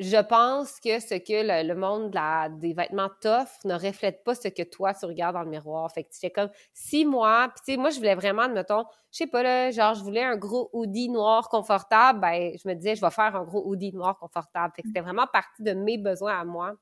Je 0.00 0.16
pense 0.16 0.80
que 0.80 0.98
ce 0.98 1.14
que 1.16 1.42
le, 1.62 1.68
le 1.68 1.74
monde 1.78 2.10
de 2.10 2.14
la- 2.14 2.48
des 2.48 2.72
vêtements 2.72 3.10
t'offre 3.20 3.58
ne 3.66 3.74
reflète 3.74 4.24
pas 4.24 4.34
ce 4.34 4.48
que 4.48 4.62
toi 4.62 4.94
tu 4.94 5.04
regardes 5.04 5.34
dans 5.36 5.42
le 5.42 5.50
miroir. 5.50 5.92
Fait 5.92 6.04
que 6.04 6.08
tu 6.12 6.18
fais 6.20 6.30
comme 6.30 6.48
si 6.72 7.04
moi, 7.04 7.48
puis 7.54 7.62
tu 7.66 7.72
sais, 7.72 7.76
moi 7.76 7.90
je 7.90 7.98
voulais 7.98 8.14
vraiment, 8.14 8.48
mettons, 8.48 8.84
je 9.12 9.18
sais 9.18 9.26
pas 9.26 9.42
là, 9.42 9.70
genre 9.70 9.94
je 9.94 10.02
voulais 10.02 10.22
un 10.24 10.36
gros 10.36 10.70
hoodie 10.72 11.10
noir 11.10 11.50
confortable, 11.50 12.18
ben 12.20 12.52
je 12.62 12.66
me 12.66 12.74
disais 12.74 12.96
je 12.96 13.02
vais 13.02 13.10
faire 13.10 13.36
un 13.36 13.44
gros 13.44 13.62
hoodie 13.68 13.92
noir 13.92 14.18
confortable. 14.18 14.72
Fait 14.74 14.82
que 14.82 14.88
c'était 14.88 15.02
vraiment 15.02 15.26
partie 15.30 15.62
de 15.62 15.72
mes 15.74 15.98
besoins 15.98 16.40
à 16.40 16.44
moi. 16.44 16.72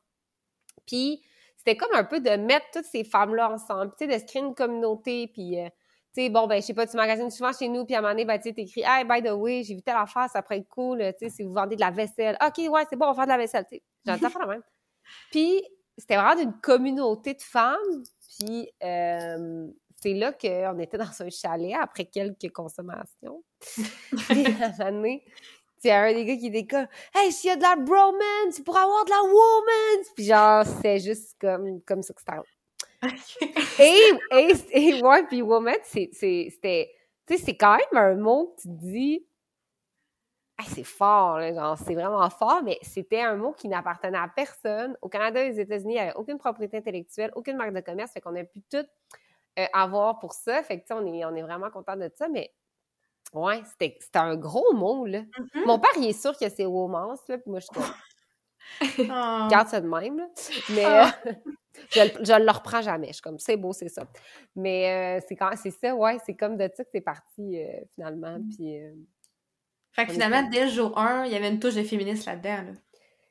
Puis 0.86 1.22
c'était 1.56 1.76
comme 1.76 1.94
un 1.94 2.04
peu 2.04 2.20
de 2.20 2.30
mettre 2.30 2.66
toutes 2.72 2.84
ces 2.84 3.04
femmes-là 3.04 3.50
ensemble, 3.52 3.92
tu 3.98 4.06
sais, 4.06 4.14
de 4.14 4.18
se 4.20 4.26
créer 4.26 4.42
une 4.42 4.54
communauté, 4.54 5.28
puis 5.28 5.58
euh, 5.60 5.68
tu 6.14 6.22
sais, 6.22 6.30
bon, 6.30 6.46
ben, 6.46 6.60
je 6.60 6.66
sais 6.66 6.74
pas, 6.74 6.86
tu 6.86 6.96
magasines 6.96 7.30
souvent 7.30 7.52
chez 7.52 7.68
nous, 7.68 7.84
puis 7.84 7.94
à 7.94 7.98
un 7.98 8.00
moment 8.00 8.12
donné, 8.12 8.24
ben, 8.24 8.38
tu 8.38 8.48
sais, 8.48 8.54
t'écris, 8.54 8.82
hey, 8.84 9.04
by 9.04 9.22
the 9.22 9.32
way, 9.32 9.62
j'ai 9.62 9.74
vu 9.74 9.82
telle 9.82 9.96
affaire, 9.96 10.28
ça 10.30 10.42
pourrait 10.42 10.58
être 10.58 10.68
cool, 10.68 10.98
tu 10.98 11.12
sais, 11.18 11.30
si 11.30 11.42
vous 11.42 11.52
vendez 11.52 11.76
de 11.76 11.80
la 11.80 11.90
vaisselle. 11.90 12.36
OK, 12.44 12.58
ouais, 12.68 12.84
c'est 12.88 12.96
bon, 12.96 13.06
on 13.06 13.12
va 13.12 13.14
faire 13.14 13.24
de 13.24 13.30
la 13.30 13.36
vaisselle, 13.36 13.64
tu 13.70 13.76
sais. 13.76 13.82
J'ai 14.04 14.12
envie 14.12 14.20
de 14.22 14.28
faire 14.28 14.40
la 14.40 14.46
même. 14.46 14.62
Puis, 15.30 15.62
c'était 15.98 16.16
vraiment 16.16 16.36
d'une 16.36 16.60
communauté 16.60 17.34
de 17.34 17.42
femmes, 17.42 18.04
puis 18.38 18.70
euh, 18.84 19.66
c'est 19.96 20.14
là 20.14 20.32
qu'on 20.32 20.78
était 20.78 20.96
dans 20.96 21.22
un 21.22 21.30
chalet 21.30 21.74
après 21.78 22.04
quelques 22.04 22.52
consommations. 22.52 23.42
puis, 24.28 24.46
à 24.46 24.66
un 24.66 24.90
moment 24.90 24.92
donné, 24.92 25.24
il 25.84 25.88
y 25.88 25.90
a 25.90 26.02
un 26.02 26.12
des 26.12 26.24
gars 26.24 26.36
qui 26.36 26.66
comme 26.66 26.86
Hey, 27.14 27.32
s'il 27.32 27.50
y 27.50 27.52
a 27.52 27.56
de 27.56 27.62
la 27.62 27.76
bromance, 27.76 28.54
tu 28.54 28.62
pourras 28.62 28.82
avoir 28.82 29.04
de 29.04 29.10
la 29.10 29.22
woman! 29.22 30.04
Puis 30.14 30.24
genre, 30.24 30.64
c'est 30.82 31.00
juste 31.00 31.36
comme, 31.40 31.80
comme 31.82 32.02
ça 32.02 32.14
que 32.14 32.20
c'était. 32.20 32.38
et, 33.78 34.12
et, 34.32 34.52
et 34.72 35.02
ouais, 35.02 35.26
puis 35.26 35.42
woman, 35.42 35.76
c'était. 35.84 36.90
Tu 37.26 37.36
sais, 37.36 37.44
c'est 37.44 37.56
quand 37.56 37.76
même 37.76 38.02
un 38.02 38.14
mot 38.14 38.54
que 38.56 38.62
tu 38.62 38.68
dis. 38.68 39.26
c'est 40.66 40.84
fort, 40.84 41.38
là, 41.38 41.52
genre, 41.52 41.78
c'est 41.78 41.94
vraiment 41.94 42.28
fort, 42.30 42.62
mais 42.64 42.78
c'était 42.82 43.20
un 43.20 43.36
mot 43.36 43.52
qui 43.52 43.68
n'appartenait 43.68 44.18
à 44.18 44.28
personne. 44.28 44.96
Au 45.02 45.08
Canada 45.08 45.44
et 45.44 45.50
aux 45.50 45.56
États-Unis, 45.56 45.94
il 45.94 45.96
n'y 45.96 46.00
avait 46.00 46.16
aucune 46.16 46.38
propriété 46.38 46.78
intellectuelle, 46.78 47.30
aucune 47.36 47.56
marque 47.56 47.72
de 47.74 47.80
commerce, 47.80 48.12
fait 48.12 48.20
qu'on 48.20 48.34
a 48.34 48.44
pu 48.44 48.62
tout 48.70 48.84
euh, 49.58 49.66
avoir 49.72 50.18
pour 50.18 50.32
ça. 50.32 50.62
Fait 50.62 50.80
que, 50.80 50.86
tu 50.86 50.88
sais, 50.88 50.94
on 50.94 51.06
est, 51.06 51.24
on 51.24 51.34
est 51.36 51.42
vraiment 51.42 51.70
content 51.70 51.96
de 51.96 52.10
ça, 52.14 52.28
mais 52.28 52.52
ouais, 53.34 53.62
c'était 53.78 53.98
un 54.14 54.34
gros 54.36 54.74
mot, 54.74 55.06
là. 55.06 55.20
Mm-hmm. 55.20 55.66
Mon 55.66 55.78
père, 55.78 55.92
il 55.98 56.06
est 56.08 56.20
sûr 56.20 56.36
que 56.36 56.48
c'est 56.48 56.64
romance, 56.64 57.20
là, 57.28 57.38
puis 57.38 57.50
moi, 57.50 57.60
je 57.60 57.66
suis 57.66 57.74
comme... 57.74 59.08
oh. 59.10 59.48
Garde 59.50 59.68
ça 59.68 59.80
de 59.80 59.86
même, 59.86 60.18
là. 60.18 60.26
Mais... 60.70 61.34
Je, 61.90 62.00
je 62.00 62.44
le 62.44 62.50
reprends 62.50 62.82
jamais. 62.82 63.08
Je 63.08 63.14
suis 63.14 63.22
comme, 63.22 63.38
c'est 63.38 63.56
beau, 63.56 63.72
c'est 63.72 63.88
ça. 63.88 64.04
Mais 64.56 65.18
euh, 65.18 65.24
c'est 65.28 65.36
quand 65.36 65.50
c'est 65.56 65.70
ça, 65.70 65.94
ouais, 65.94 66.18
c'est 66.24 66.34
comme 66.34 66.56
de 66.56 66.68
ça 66.74 66.84
que 66.84 66.90
c'est 66.92 67.00
parti, 67.00 67.60
euh, 67.60 67.80
finalement. 67.94 68.38
Mm. 68.38 68.48
Puis, 68.48 68.78
euh, 68.78 68.92
fait 69.92 70.06
que 70.06 70.12
finalement, 70.12 70.48
dès 70.48 70.64
le 70.64 70.70
jour 70.70 70.96
1, 70.98 71.26
il 71.26 71.32
y 71.32 71.36
avait 71.36 71.48
une 71.48 71.58
touche 71.58 71.74
de 71.74 71.82
féministe 71.82 72.26
là-dedans. 72.26 72.62
Là. 72.66 72.72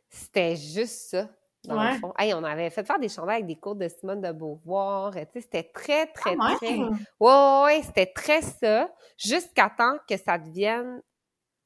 C'était 0.10 0.56
juste 0.56 1.10
ça. 1.10 1.30
Dans 1.64 1.84
le 1.84 1.96
fond. 1.96 2.14
Hey, 2.18 2.34
on 2.34 2.44
avait 2.44 2.70
fait 2.70 2.86
faire 2.86 3.00
des 3.00 3.10
chandails 3.10 3.38
avec 3.38 3.48
des 3.48 3.58
cours 3.58 3.76
de 3.76 3.90
Simone 3.90 4.22
de 4.22 4.32
Beauvoir. 4.32 5.12
Tu 5.12 5.20
sais, 5.20 5.42
c'était 5.42 5.70
très, 5.74 6.08
très, 6.08 6.36
ah, 6.40 6.56
très. 6.56 6.78
Ouais, 6.78 7.64
ouais, 7.66 7.82
c'était 7.84 8.06
très 8.06 8.42
ça. 8.42 8.90
Jusqu'à 9.18 9.70
temps 9.70 9.98
que 10.08 10.16
ça 10.16 10.38
devienne 10.38 11.02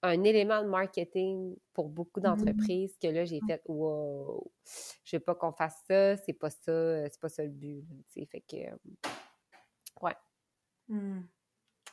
un 0.04 0.24
élément 0.24 0.62
de 0.64 0.68
marketing 0.68 1.56
pour 1.74 1.90
beaucoup 1.90 2.20
Mmh. 2.20 2.24
d'entreprises 2.24 2.98
que 3.02 3.08
là, 3.08 3.26
j'ai 3.26 3.40
fait 3.48 3.62
Wow, 3.68 4.52
je 5.04 5.16
veux 5.16 5.20
pas 5.22 5.36
qu'on 5.36 5.52
fasse 5.52 5.78
ça, 5.88 6.18
c'est 6.18 6.34
pas 6.34 6.50
ça, 6.50 7.10
c'est 7.10 7.20
pas 7.20 7.30
ça 7.30 7.44
le 7.44 7.50
but. 7.50 7.86
Tu 8.14 8.22
sais, 8.22 8.26
fait 8.26 8.42
que. 8.42 9.10
Ouais. 10.02 10.16
Mmh. 10.88 11.22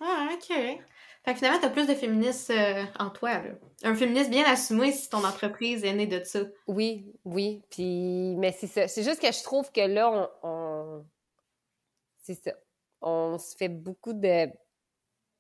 Ah, 0.01 0.29
OK. 0.33 0.47
Fait 0.49 1.33
que 1.33 1.35
finalement, 1.35 1.59
t'as 1.61 1.71
plus 1.71 1.89
de 1.89 1.95
féministes 1.95 2.51
euh, 2.51 2.85
en 2.99 3.11
toi, 3.11 3.43
là. 3.43 3.51
Un 3.83 3.95
féministe 3.95 4.31
bien 4.31 4.45
assumé 4.45 4.93
si 4.93 5.11
ton 5.11 5.25
entreprise 5.25 5.85
est 5.85 5.93
née 5.93 6.07
de 6.07 6.23
ça. 6.23 6.41
Oui, 6.69 7.13
oui. 7.25 7.63
Puis, 7.71 8.37
mais 8.37 8.53
c'est 8.53 8.69
ça. 8.69 8.87
C'est 8.87 9.03
juste 9.03 9.21
que 9.21 9.33
je 9.33 9.43
trouve 9.43 9.71
que 9.73 9.81
là, 9.81 10.11
on. 10.11 10.49
on... 10.49 11.07
C'est 12.23 12.35
ça. 12.35 12.53
On 13.01 13.39
se 13.39 13.57
fait 13.57 13.69
beaucoup 13.69 14.13
de 14.13 14.49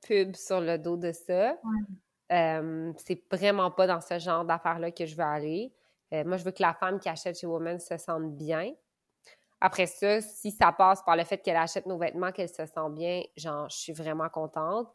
pubs 0.06 0.36
sur 0.36 0.60
le 0.60 0.78
dos 0.78 0.96
de 0.96 1.12
ça. 1.12 1.52
Ouais. 1.52 1.96
Euh, 2.30 2.92
c'est 2.98 3.22
vraiment 3.30 3.70
pas 3.70 3.86
dans 3.86 4.00
ce 4.00 4.18
genre 4.18 4.44
d'affaires-là 4.44 4.90
que 4.90 5.06
je 5.06 5.16
veux 5.16 5.24
aller. 5.24 5.72
Euh, 6.12 6.24
moi, 6.24 6.36
je 6.36 6.44
veux 6.44 6.50
que 6.50 6.62
la 6.62 6.74
femme 6.74 7.00
qui 7.00 7.08
achète 7.08 7.38
chez 7.38 7.46
Woman 7.46 7.78
se 7.78 7.96
sente 7.96 8.36
bien. 8.36 8.72
Après 9.60 9.86
ça, 9.86 10.20
si 10.20 10.50
ça 10.50 10.72
passe 10.72 11.02
par 11.02 11.16
le 11.16 11.24
fait 11.24 11.38
qu'elle 11.38 11.56
achète 11.56 11.86
nos 11.86 11.98
vêtements, 11.98 12.30
qu'elle 12.32 12.48
se 12.48 12.64
sent 12.66 12.90
bien, 12.90 13.22
genre, 13.36 13.68
je 13.68 13.76
suis 13.76 13.92
vraiment 13.92 14.28
contente. 14.28 14.88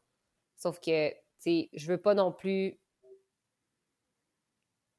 Sauf 0.55 0.79
que, 0.79 1.09
tu 1.09 1.15
sais, 1.39 1.69
je 1.73 1.87
veux 1.87 1.97
pas 1.97 2.13
non 2.13 2.31
plus 2.31 2.79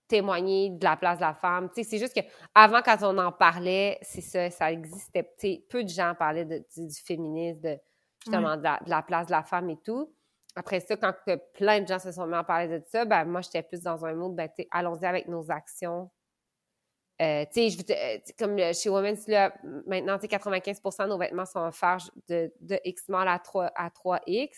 témoigner 0.06 0.70
de 0.70 0.84
la 0.84 0.96
place 0.96 1.18
de 1.18 1.24
la 1.24 1.34
femme. 1.34 1.68
Tu 1.70 1.82
sais, 1.82 1.90
c'est 1.90 1.98
juste 1.98 2.14
que 2.14 2.20
avant 2.54 2.82
quand 2.82 2.98
on 3.02 3.16
en 3.16 3.32
parlait, 3.32 3.98
c'est 4.02 4.20
ça, 4.20 4.50
ça 4.50 4.70
existait. 4.70 5.24
Tu 5.38 5.48
sais, 5.48 5.66
peu 5.68 5.82
de 5.82 5.88
gens 5.88 6.14
parlaient 6.18 6.44
de, 6.44 6.62
du, 6.76 6.86
du, 6.86 7.00
féminisme, 7.02 7.60
de, 7.60 7.78
justement, 8.20 8.50
ouais. 8.50 8.58
de, 8.58 8.62
la, 8.62 8.80
de, 8.84 8.90
la, 8.90 9.02
place 9.02 9.26
de 9.26 9.32
la 9.32 9.42
femme 9.42 9.70
et 9.70 9.78
tout. 9.82 10.14
Après 10.56 10.80
ça, 10.80 10.96
quand 10.96 11.12
plein 11.54 11.80
de 11.80 11.88
gens 11.88 11.98
se 11.98 12.12
sont 12.12 12.26
mis 12.26 12.34
à 12.34 12.44
parler 12.44 12.68
de 12.68 12.84
ça, 12.86 13.04
ben 13.04 13.24
moi, 13.24 13.40
j'étais 13.40 13.62
plus 13.62 13.80
dans 13.80 14.04
un 14.04 14.14
mode, 14.14 14.36
ben, 14.36 14.48
allons-y 14.70 15.04
avec 15.04 15.28
nos 15.28 15.50
actions. 15.50 16.10
Euh, 17.22 17.44
je 17.54 18.34
comme 18.36 18.58
chez 18.72 18.88
Women's, 18.88 19.26
là, 19.28 19.54
maintenant, 19.86 20.18
tu 20.18 20.22
sais, 20.22 20.36
95% 20.36 21.04
de 21.04 21.08
nos 21.08 21.18
vêtements 21.18 21.46
sont 21.46 21.60
offerts 21.60 22.10
de, 22.28 22.52
de 22.60 22.78
X 22.84 23.04
small 23.04 23.28
à 23.28 23.38
3, 23.38 23.72
à 23.74 23.88
3X. 23.88 24.50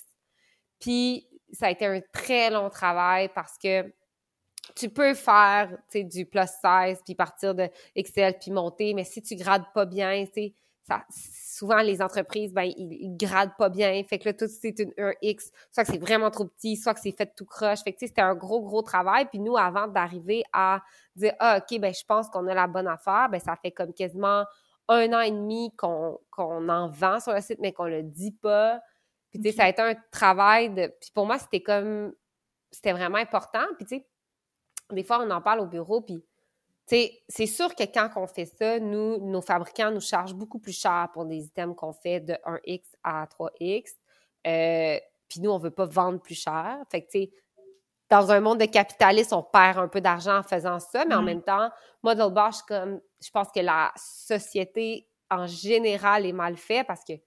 Puis, 0.81 1.29
ça 1.53 1.67
a 1.67 1.71
été 1.71 1.87
un 1.87 2.01
très 2.13 2.51
long 2.51 2.71
travail 2.71 3.31
parce 3.35 3.57
que 3.59 3.93
tu 4.75 4.89
peux 4.89 5.15
faire, 5.15 5.77
du 5.95 6.27
plus 6.27 6.41
size, 6.41 7.01
puis 7.05 7.15
partir 7.15 7.55
de 7.55 7.69
XL, 7.97 8.39
puis 8.39 8.51
monter, 8.51 8.95
mais 8.95 9.05
si 9.05 9.23
tu 9.23 9.37
grades 9.37 9.67
pas 9.75 9.87
bien, 9.87 10.25
tu 10.27 10.33
sais, 10.33 10.55
ça, 10.87 11.05
souvent, 11.11 11.81
les 11.81 12.01
entreprises, 12.01 12.53
ben, 12.53 12.63
ils, 12.63 12.93
ils, 12.93 13.17
gradent 13.17 13.57
pas 13.59 13.69
bien. 13.69 14.03
Fait 14.05 14.19
que 14.19 14.29
là, 14.29 14.35
tout, 14.35 14.47
c'est 14.49 14.79
une, 14.79 14.93
un 14.99 15.13
X. 15.21 15.51
Soit 15.73 15.85
que 15.85 15.93
c'est 15.93 15.99
vraiment 15.99 16.31
trop 16.31 16.45
petit, 16.45 16.77
soit 16.77 16.95
que 16.95 17.01
c'est 17.01 17.13
fait 17.13 17.33
tout 17.35 17.45
croche. 17.45 17.83
Fait 17.83 17.93
que, 17.93 17.99
tu 17.99 18.07
sais, 18.07 18.09
c'était 18.09 18.23
un 18.23 18.35
gros, 18.35 18.61
gros 18.63 18.83
travail. 18.83 19.27
Puis 19.27 19.41
nous, 19.41 19.57
avant 19.57 19.89
d'arriver 19.89 20.45
à 20.53 20.83
dire, 21.17 21.35
ah, 21.41 21.59
OK, 21.59 21.81
ben, 21.81 21.93
je 21.93 22.05
pense 22.05 22.29
qu'on 22.29 22.47
a 22.47 22.55
la 22.55 22.69
bonne 22.69 22.87
affaire, 22.87 23.29
ben, 23.31 23.41
ça 23.41 23.57
fait 23.57 23.73
comme 23.73 23.93
quasiment 23.93 24.45
un 24.89 25.13
an 25.13 25.21
et 25.21 25.33
demi 25.33 25.75
qu'on 25.77 26.21
qu'on 26.31 26.69
en 26.69 26.89
vend 26.89 27.19
sur 27.19 27.33
le 27.33 27.41
site, 27.41 27.59
mais 27.61 27.73
qu'on 27.73 27.87
le 27.87 28.05
dit 28.05 28.33
pas. 28.33 28.81
Puis, 29.31 29.41
tu 29.41 29.45
sais, 29.45 29.49
okay. 29.49 29.57
ça 29.57 29.65
a 29.65 29.69
été 29.69 29.83
un 29.83 29.95
travail 30.13 30.71
de... 30.71 30.93
Puis 31.01 31.11
pour 31.13 31.27
moi, 31.27 31.39
c'était 31.39 31.63
comme... 31.63 32.13
C'était 32.71 32.93
vraiment 32.93 33.19
important. 33.19 33.65
Puis, 33.77 33.87
tu 33.87 33.97
sais, 33.97 34.07
des 34.93 35.03
fois, 35.03 35.21
on 35.21 35.31
en 35.31 35.41
parle 35.41 35.61
au 35.61 35.67
bureau, 35.67 36.01
puis 36.01 36.23
c'est 36.87 37.47
sûr 37.47 37.75
que 37.75 37.83
quand 37.83 38.11
on 38.17 38.27
fait 38.27 38.47
ça, 38.47 38.79
nous, 38.79 39.19
nos 39.19 39.41
fabricants 39.41 39.91
nous 39.91 40.01
chargent 40.01 40.35
beaucoup 40.35 40.61
plus 40.61 40.79
cher 40.79 41.09
pour 41.13 41.25
des 41.25 41.45
items 41.47 41.75
qu'on 41.77 41.93
fait 41.93 42.21
de 42.21 42.35
1X 42.45 42.83
à 43.03 43.27
3X. 43.27 43.95
Euh, 44.47 45.01
puis 45.29 45.41
nous, 45.41 45.51
on 45.51 45.59
veut 45.59 45.73
pas 45.73 45.87
vendre 45.87 46.21
plus 46.21 46.37
cher. 46.37 46.79
Fait 46.91 47.03
que, 47.03 47.11
tu 47.11 47.19
sais, 47.23 47.31
dans 48.09 48.31
un 48.31 48.41
monde 48.41 48.61
de 48.61 48.67
capitalistes, 48.67 49.33
on 49.33 49.43
perd 49.43 49.79
un 49.79 49.89
peu 49.89 50.01
d'argent 50.01 50.39
en 50.39 50.43
faisant 50.45 50.79
ça, 50.79 51.05
mais 51.05 51.17
en 51.17 51.23
même 51.23 51.43
temps, 51.43 51.71
Model 52.05 52.31
Bosch, 52.33 52.63
comme, 52.69 53.01
je 53.21 53.31
pense 53.31 53.49
que 53.51 53.59
la 53.59 53.93
société 53.97 55.09
en 55.29 55.49
général 55.49 56.25
est 56.25 56.33
mal 56.33 56.57
faite 56.57 56.87
parce 56.87 57.03
que, 57.03 57.15
tu 57.15 57.23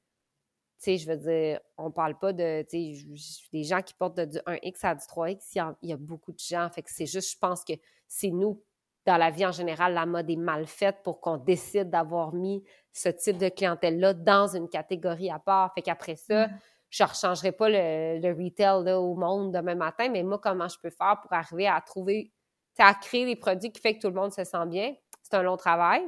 sais, 0.78 0.98
je 0.98 1.06
veux 1.06 1.18
dire, 1.18 1.60
on 1.78 1.92
parle 1.92 2.18
pas 2.18 2.32
de, 2.32 2.62
tu 2.62 2.96
sais, 2.96 3.48
des 3.52 3.66
gens 3.66 3.82
qui 3.82 3.94
portent 3.94 4.16
de, 4.16 4.24
du 4.24 4.38
1X 4.38 4.78
à 4.84 4.96
du 4.96 5.02
3X, 5.02 5.42
il 5.54 5.76
y 5.82 5.90
y 5.90 5.94
a 5.94 5.98
beaucoup 5.98 6.32
de 6.32 6.40
gens. 6.40 6.70
Fait 6.70 6.82
que 6.82 6.90
c'est 6.90 7.06
juste, 7.06 7.34
je 7.34 7.38
pense 7.38 7.66
que 7.66 7.74
c'est 8.08 8.32
nous 8.32 8.64
dans 9.10 9.18
la 9.18 9.32
vie 9.32 9.44
en 9.44 9.52
général, 9.52 9.96
la 9.96 10.06
mode 10.06 10.30
est 10.30 10.36
mal 10.36 10.68
faite 10.68 10.98
pour 11.04 11.20
qu'on 11.20 11.38
décide 11.38 11.90
d'avoir 11.90 12.32
mis 12.32 12.64
ce 12.94 13.10
type 13.10 13.38
de 13.38 13.50
clientèle-là 13.50 14.14
dans 14.14 14.56
une 14.56 14.70
catégorie 14.70 15.32
à 15.32 15.40
part. 15.40 15.74
Fait 15.74 15.82
qu'après 15.82 16.16
ça, 16.16 16.46
mmh. 16.46 16.60
je 16.92 17.04
ne 17.04 17.08
rechangerai 17.10 17.52
pas 17.52 17.70
le, 17.70 18.20
le 18.20 18.30
retail 18.44 18.84
là, 18.86 19.00
au 19.00 19.16
monde 19.16 19.52
demain 19.52 19.74
matin, 19.74 20.10
mais 20.10 20.22
moi, 20.22 20.38
comment 20.38 20.68
je 20.68 20.78
peux 20.80 20.92
faire 20.92 21.20
pour 21.22 21.34
arriver 21.34 21.68
à 21.68 21.82
trouver, 21.82 22.32
à 22.78 22.94
créer 22.94 23.26
des 23.26 23.36
produits 23.36 23.72
qui 23.72 23.82
font 23.82 23.94
que 23.94 24.00
tout 24.00 24.10
le 24.10 24.14
monde 24.14 24.32
se 24.32 24.44
sent 24.44 24.68
bien? 24.68 24.94
C'est 25.24 25.34
un 25.34 25.42
long 25.42 25.58
travail. 25.58 26.04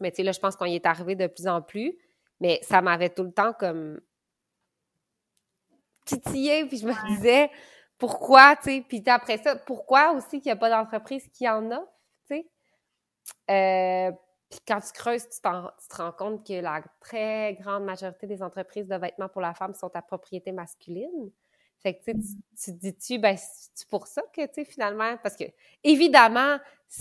Mais 0.00 0.10
tu 0.10 0.16
sais, 0.16 0.22
là, 0.24 0.32
je 0.32 0.40
pense 0.40 0.56
qu'on 0.56 0.64
y 0.64 0.74
est 0.74 0.86
arrivé 0.86 1.14
de 1.14 1.28
plus 1.28 1.46
en 1.46 1.62
plus. 1.62 1.96
Mais 2.40 2.58
ça 2.62 2.82
m'avait 2.82 3.10
tout 3.10 3.22
le 3.22 3.32
temps 3.32 3.52
comme 3.52 4.00
titillé, 6.04 6.64
puis 6.64 6.78
je 6.78 6.86
me 6.86 7.14
disais, 7.14 7.50
pourquoi, 7.98 8.56
tu 8.56 8.62
sais, 8.64 8.84
puis 8.88 9.00
après 9.06 9.38
ça, 9.38 9.54
pourquoi 9.54 10.10
aussi 10.12 10.40
qu'il 10.40 10.46
n'y 10.46 10.52
a 10.52 10.56
pas 10.56 10.70
d'entreprise 10.70 11.28
qui 11.28 11.48
en 11.48 11.70
a? 11.70 11.84
Euh, 13.50 14.12
puis 14.50 14.60
quand 14.66 14.80
tu 14.80 14.92
creuses, 14.92 15.28
tu, 15.28 15.40
te 15.40 15.96
rends 15.96 16.12
compte 16.12 16.46
que 16.46 16.60
la 16.60 16.82
très 17.00 17.54
grande 17.54 17.84
majorité 17.84 18.26
des 18.26 18.42
entreprises 18.42 18.88
de 18.88 18.96
vêtements 18.96 19.28
pour 19.28 19.40
la 19.40 19.54
femme 19.54 19.74
sont 19.74 19.90
à 19.94 20.02
propriété 20.02 20.52
masculine. 20.52 21.30
Fait 21.82 21.94
que, 21.94 22.10
tu, 22.10 22.12
te 22.12 22.70
dis-tu, 22.72 23.18
ben, 23.18 23.36
c'est 23.38 23.88
pour 23.88 24.06
ça 24.06 24.22
que, 24.34 24.44
tu 24.46 24.54
sais, 24.54 24.64
finalement, 24.64 25.16
parce 25.22 25.34
que, 25.34 25.44
évidemment, 25.82 26.58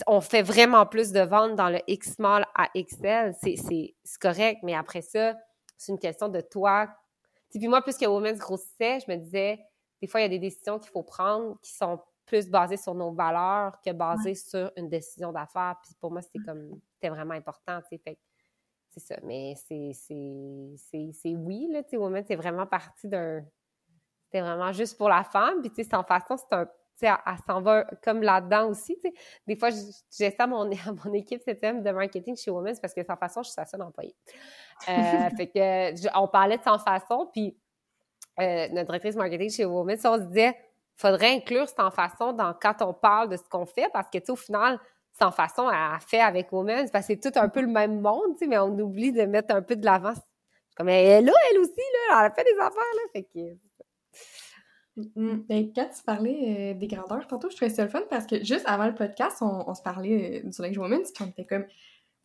on 0.07 0.21
fait 0.21 0.41
vraiment 0.41 0.85
plus 0.85 1.11
de 1.11 1.19
ventes 1.19 1.55
dans 1.55 1.69
le 1.69 1.79
X 1.87 2.13
small 2.13 2.45
à 2.55 2.69
XL, 2.75 3.35
c'est 3.41 3.95
correct, 4.21 4.59
mais 4.63 4.75
après 4.75 5.01
ça, 5.01 5.35
c'est 5.75 5.91
une 5.91 5.99
question 5.99 6.29
de 6.29 6.39
toi. 6.39 6.87
Puis 7.49 7.67
moi, 7.67 7.81
plus 7.81 7.97
que 7.97 8.05
Women's 8.05 8.37
grossissait, 8.37 8.99
je 9.05 9.11
me 9.11 9.17
disais, 9.17 9.59
des 10.01 10.07
fois, 10.07 10.21
il 10.21 10.23
y 10.23 10.25
a 10.27 10.29
des 10.29 10.39
décisions 10.39 10.79
qu'il 10.79 10.91
faut 10.91 11.03
prendre 11.03 11.59
qui 11.61 11.73
sont 11.73 11.99
plus 12.29 12.47
basées 12.47 12.77
sur 12.77 12.93
nos 12.93 13.11
valeurs 13.11 13.81
que 13.81 13.89
ouais. 13.89 14.35
sur 14.35 14.71
une 14.77 14.87
décision 14.87 15.31
d'affaires. 15.31 15.75
Puis 15.83 15.93
pour 15.99 16.11
moi, 16.11 16.21
c'était 16.21 16.39
comme, 16.45 16.79
c'était 16.93 17.09
vraiment 17.09 17.33
important, 17.33 17.81
tu 17.89 17.97
sais. 17.97 18.17
C'est 18.91 18.99
ça. 18.99 19.15
Mais 19.23 19.55
c'est, 19.67 19.91
c'est, 19.93 21.35
oui, 21.35 21.67
là, 21.71 21.83
tu 21.83 21.89
sais, 21.91 21.97
Women, 21.97 22.23
c'est 22.25 22.35
vraiment 22.35 22.65
parti 22.65 23.07
d'un, 23.07 23.43
c'était 24.25 24.41
vraiment 24.41 24.71
juste 24.71 24.97
pour 24.97 25.09
la 25.09 25.23
femme. 25.23 25.61
Puis, 25.61 25.69
tu 25.71 25.83
sais, 25.83 25.89
sans 25.89 26.03
façon, 26.03 26.37
c'est 26.37 26.55
un, 26.55 26.65
tu 26.65 26.71
sais, 26.95 27.07
elle, 27.07 27.17
elle 27.25 27.37
s'en 27.45 27.61
va 27.61 27.85
comme 28.03 28.21
là-dedans 28.21 28.67
aussi, 28.69 28.95
tu 28.95 29.09
sais. 29.09 29.13
Des 29.47 29.55
fois, 29.55 29.69
j'ai 29.69 30.31
ça 30.31 30.43
à 30.43 30.47
mon, 30.47 30.71
à 30.71 30.91
mon 31.03 31.13
équipe 31.13 31.41
septième 31.41 31.81
de 31.81 31.91
marketing 31.91 32.35
chez 32.35 32.51
Women, 32.51 32.75
parce 32.79 32.93
que 32.93 33.03
sans 33.03 33.17
façon, 33.17 33.41
je 33.41 33.49
suis 33.49 33.55
sa 33.55 33.65
seule 33.65 33.81
employée. 33.81 34.15
Euh, 34.87 35.29
fait 35.37 35.47
que, 35.47 36.19
on 36.19 36.27
parlait 36.27 36.57
de 36.57 36.63
sans 36.63 36.79
façon, 36.79 37.29
puis 37.31 37.57
euh, 38.39 38.67
notre 38.69 38.85
directrice 38.85 39.15
marketing 39.15 39.49
chez 39.49 39.65
Women, 39.65 39.97
on 40.05 40.17
se 40.17 40.23
disait, 40.23 40.55
faudrait 40.99 41.33
inclure 41.35 41.67
cette 41.67 41.93
façon 41.93 42.33
dans 42.33 42.53
quand 42.53 42.81
on 42.81 42.93
parle 42.93 43.29
de 43.29 43.37
ce 43.37 43.43
qu'on 43.49 43.65
fait, 43.65 43.89
parce 43.93 44.09
que, 44.09 44.17
tu 44.17 44.25
sais, 44.25 44.31
au 44.31 44.35
final, 44.35 44.79
cette 45.13 45.33
façon 45.33 45.67
à 45.67 45.97
fait 45.99 46.19
avec 46.19 46.51
Women, 46.51 46.89
parce 46.91 47.07
que 47.07 47.13
c'est 47.13 47.31
tout 47.31 47.39
un 47.39 47.49
peu 47.49 47.61
le 47.61 47.67
même 47.67 48.01
monde, 48.01 48.33
tu 48.33 48.39
sais, 48.39 48.47
mais 48.47 48.57
on 48.57 48.77
oublie 48.79 49.11
de 49.11 49.23
mettre 49.23 49.55
un 49.55 49.61
peu 49.61 49.75
de 49.75 49.85
l'avant. 49.85 50.13
Comme 50.75 50.89
elle 50.89 51.25
là, 51.25 51.31
elle 51.51 51.59
aussi, 51.59 51.71
là, 51.77 52.19
elle 52.19 52.25
a 52.25 52.31
fait 52.31 52.43
des 52.43 52.59
affaires, 52.59 52.71
là, 52.73 53.01
fait 53.13 53.23
que... 53.23 53.57
Mm. 55.15 55.43
Ben, 55.47 55.71
quand 55.73 55.89
tu 55.95 56.03
parlais 56.03 56.73
euh, 56.73 56.73
des 56.77 56.87
grandeurs, 56.87 57.25
tantôt, 57.27 57.49
je 57.49 57.55
trouvais 57.55 57.71
ça 57.71 57.83
le 57.83 57.89
fun 57.89 58.01
parce 58.09 58.25
que 58.25 58.43
juste 58.43 58.67
avant 58.67 58.85
le 58.85 58.95
podcast, 58.95 59.37
on, 59.41 59.73
se 59.73 59.81
parlait 59.81 60.43
euh, 60.43 60.49
du 60.49 60.61
Linge 60.61 61.11
puis 61.13 61.23
on 61.23 61.43
comme. 61.43 61.65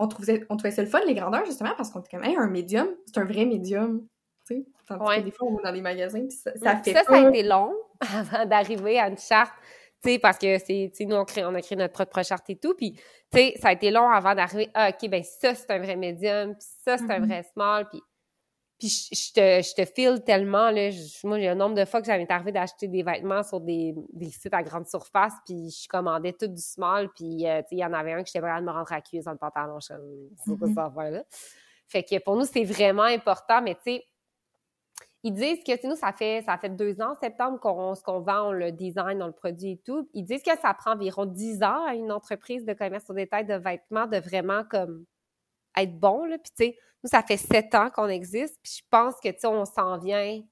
On 0.01 0.09
trouvait, 0.09 0.45
on 0.51 0.57
trouvait 0.57 0.72
ça 0.72 0.83
le 0.83 0.89
fun, 0.89 0.99
les 1.07 1.14
grandeurs, 1.14 1.45
justement, 1.45 1.70
parce 1.77 1.91
qu'on 1.91 2.01
était 2.01 2.16
comme, 2.16 2.25
hey, 2.25 2.35
un 2.37 2.49
médium, 2.49 2.89
c'est 3.07 3.18
un 3.18 3.25
vrai 3.25 3.45
médium. 3.45 4.05
Sais, 4.45 4.64
que 4.88 5.20
des 5.20 5.30
fois, 5.30 5.49
on 5.49 5.57
va 5.57 5.62
dans 5.62 5.72
les 5.72 5.80
magasins, 5.80 6.20
puis 6.20 6.36
ça, 6.36 6.53
ça 6.57 6.76
fait. 6.76 6.92
Ça, 6.92 7.05
ça 7.05 7.14
a 7.14 7.28
été 7.28 7.42
long 7.42 7.72
avant 8.01 8.45
d'arriver 8.45 8.99
à 8.99 9.09
une 9.09 9.18
charte. 9.18 9.55
Tu 10.03 10.11
sais, 10.11 10.18
parce 10.18 10.36
que 10.36 10.59
c'est, 10.59 10.90
sais, 10.92 11.05
nous, 11.07 11.16
on, 11.16 11.24
crée, 11.24 11.45
on 11.45 11.55
a 11.55 11.62
créé 11.62 11.76
notre 11.76 11.95
propre 11.95 12.22
charte 12.22 12.49
et 12.51 12.57
tout, 12.57 12.74
puis, 12.74 12.92
tu 12.92 13.03
sais, 13.32 13.55
ça 13.59 13.68
a 13.68 13.72
été 13.72 13.90
long 13.90 14.11
avant 14.11 14.34
d'arriver, 14.34 14.68
ah, 14.74 14.90
OK, 14.90 15.09
ben 15.09 15.22
ça, 15.22 15.55
c'est 15.55 15.70
un 15.70 15.78
vrai 15.78 15.97
médium, 15.97 16.55
puis 16.55 16.66
ça, 16.84 16.99
c'est 16.99 17.11
un 17.11 17.20
mm-hmm. 17.20 17.26
vrai 17.26 17.42
small, 17.55 17.88
puis 17.88 18.03
puis 18.78 18.88
je, 18.88 19.32
te, 19.32 19.62
je 19.62 19.74
te 19.74 19.84
file 19.84 20.22
tellement, 20.24 20.70
là. 20.70 20.90
moi, 21.22 21.38
j'ai 21.38 21.49
un 21.49 21.55
nombre 21.55 21.76
de 21.76 21.84
fois 21.84 22.01
que 22.01 22.07
j'avais 22.07 22.30
arrivé 22.30 22.53
d'acheter 22.53 22.88
des 22.88 23.03
vêtements 23.03 23.42
sur 23.42 23.61
des, 23.61 23.95
des, 24.12 24.30
sites 24.30 24.53
à 24.53 24.62
grande 24.62 24.86
surface, 24.86 25.34
puis 25.47 25.70
je 25.70 25.88
commandais 25.88 26.32
tout 26.32 26.49
du 26.49 26.61
small, 26.61 27.09
puis 27.14 27.47
euh, 27.47 27.62
il 27.70 27.78
y 27.78 27.84
en 27.84 27.92
avait 27.92 28.12
un 28.12 28.22
que 28.22 28.26
j'étais 28.26 28.40
prête 28.40 28.61
de 28.61 28.64
me 28.64 28.72
rendre 28.72 28.92
à 28.92 29.01
cuire 29.01 29.22
dans 29.24 29.32
le 29.32 29.38
pantalon. 29.38 29.78
Je 29.80 29.95
c'est 30.45 30.59
pas 30.59 30.90
ça 30.92 31.11
là. 31.11 31.24
Fait 31.86 32.03
que 32.03 32.18
pour 32.18 32.36
nous, 32.36 32.45
c'est 32.45 32.64
vraiment 32.64 33.05
important, 33.05 33.62
mais 33.62 33.74
tu 33.76 33.82
sais, 33.84 34.05
ils 35.25 35.33
disent 35.33 35.64
que 35.64 35.87
nous, 35.87 35.97
ça 35.97 36.12
fait 36.12 36.43
ça 36.45 36.59
fait 36.59 36.68
deux 36.68 37.01
ans, 37.01 37.14
septembre, 37.20 37.59
qu'on 37.59 37.95
qu'on 37.95 38.20
vend, 38.20 38.53
le 38.53 38.70
design, 38.70 39.22
on 39.22 39.27
le 39.27 39.33
produit 39.33 39.72
et 39.72 39.79
tout. 39.79 40.07
Ils 40.12 40.22
disent 40.22 40.43
que 40.43 40.57
ça 40.61 40.75
prend 40.75 40.93
environ 40.93 41.25
dix 41.25 41.62
ans 41.62 41.83
à 41.87 41.95
une 41.95 42.12
entreprise 42.12 42.66
de 42.66 42.75
commerce 42.75 43.09
au 43.09 43.14
détail 43.14 43.47
de 43.47 43.55
vêtements 43.55 44.07
de 44.07 44.18
vraiment 44.18 44.64
comme 44.64 45.07
être 45.77 45.99
bon. 45.99 46.27
Là. 46.27 46.37
Puis, 46.37 46.53
tu 46.57 46.64
sais, 46.64 46.79
nous, 47.03 47.09
ça 47.09 47.22
fait 47.22 47.39
sept 47.39 47.75
ans 47.75 47.89
qu'on 47.89 48.09
existe. 48.09 48.59
Puis, 48.62 48.81
je 48.81 48.83
pense 48.91 49.14
que, 49.14 49.31
tu 49.31 49.41
sais, 49.41 49.47
on 49.47 49.64
s'en 49.64 49.99
vient 49.99 50.43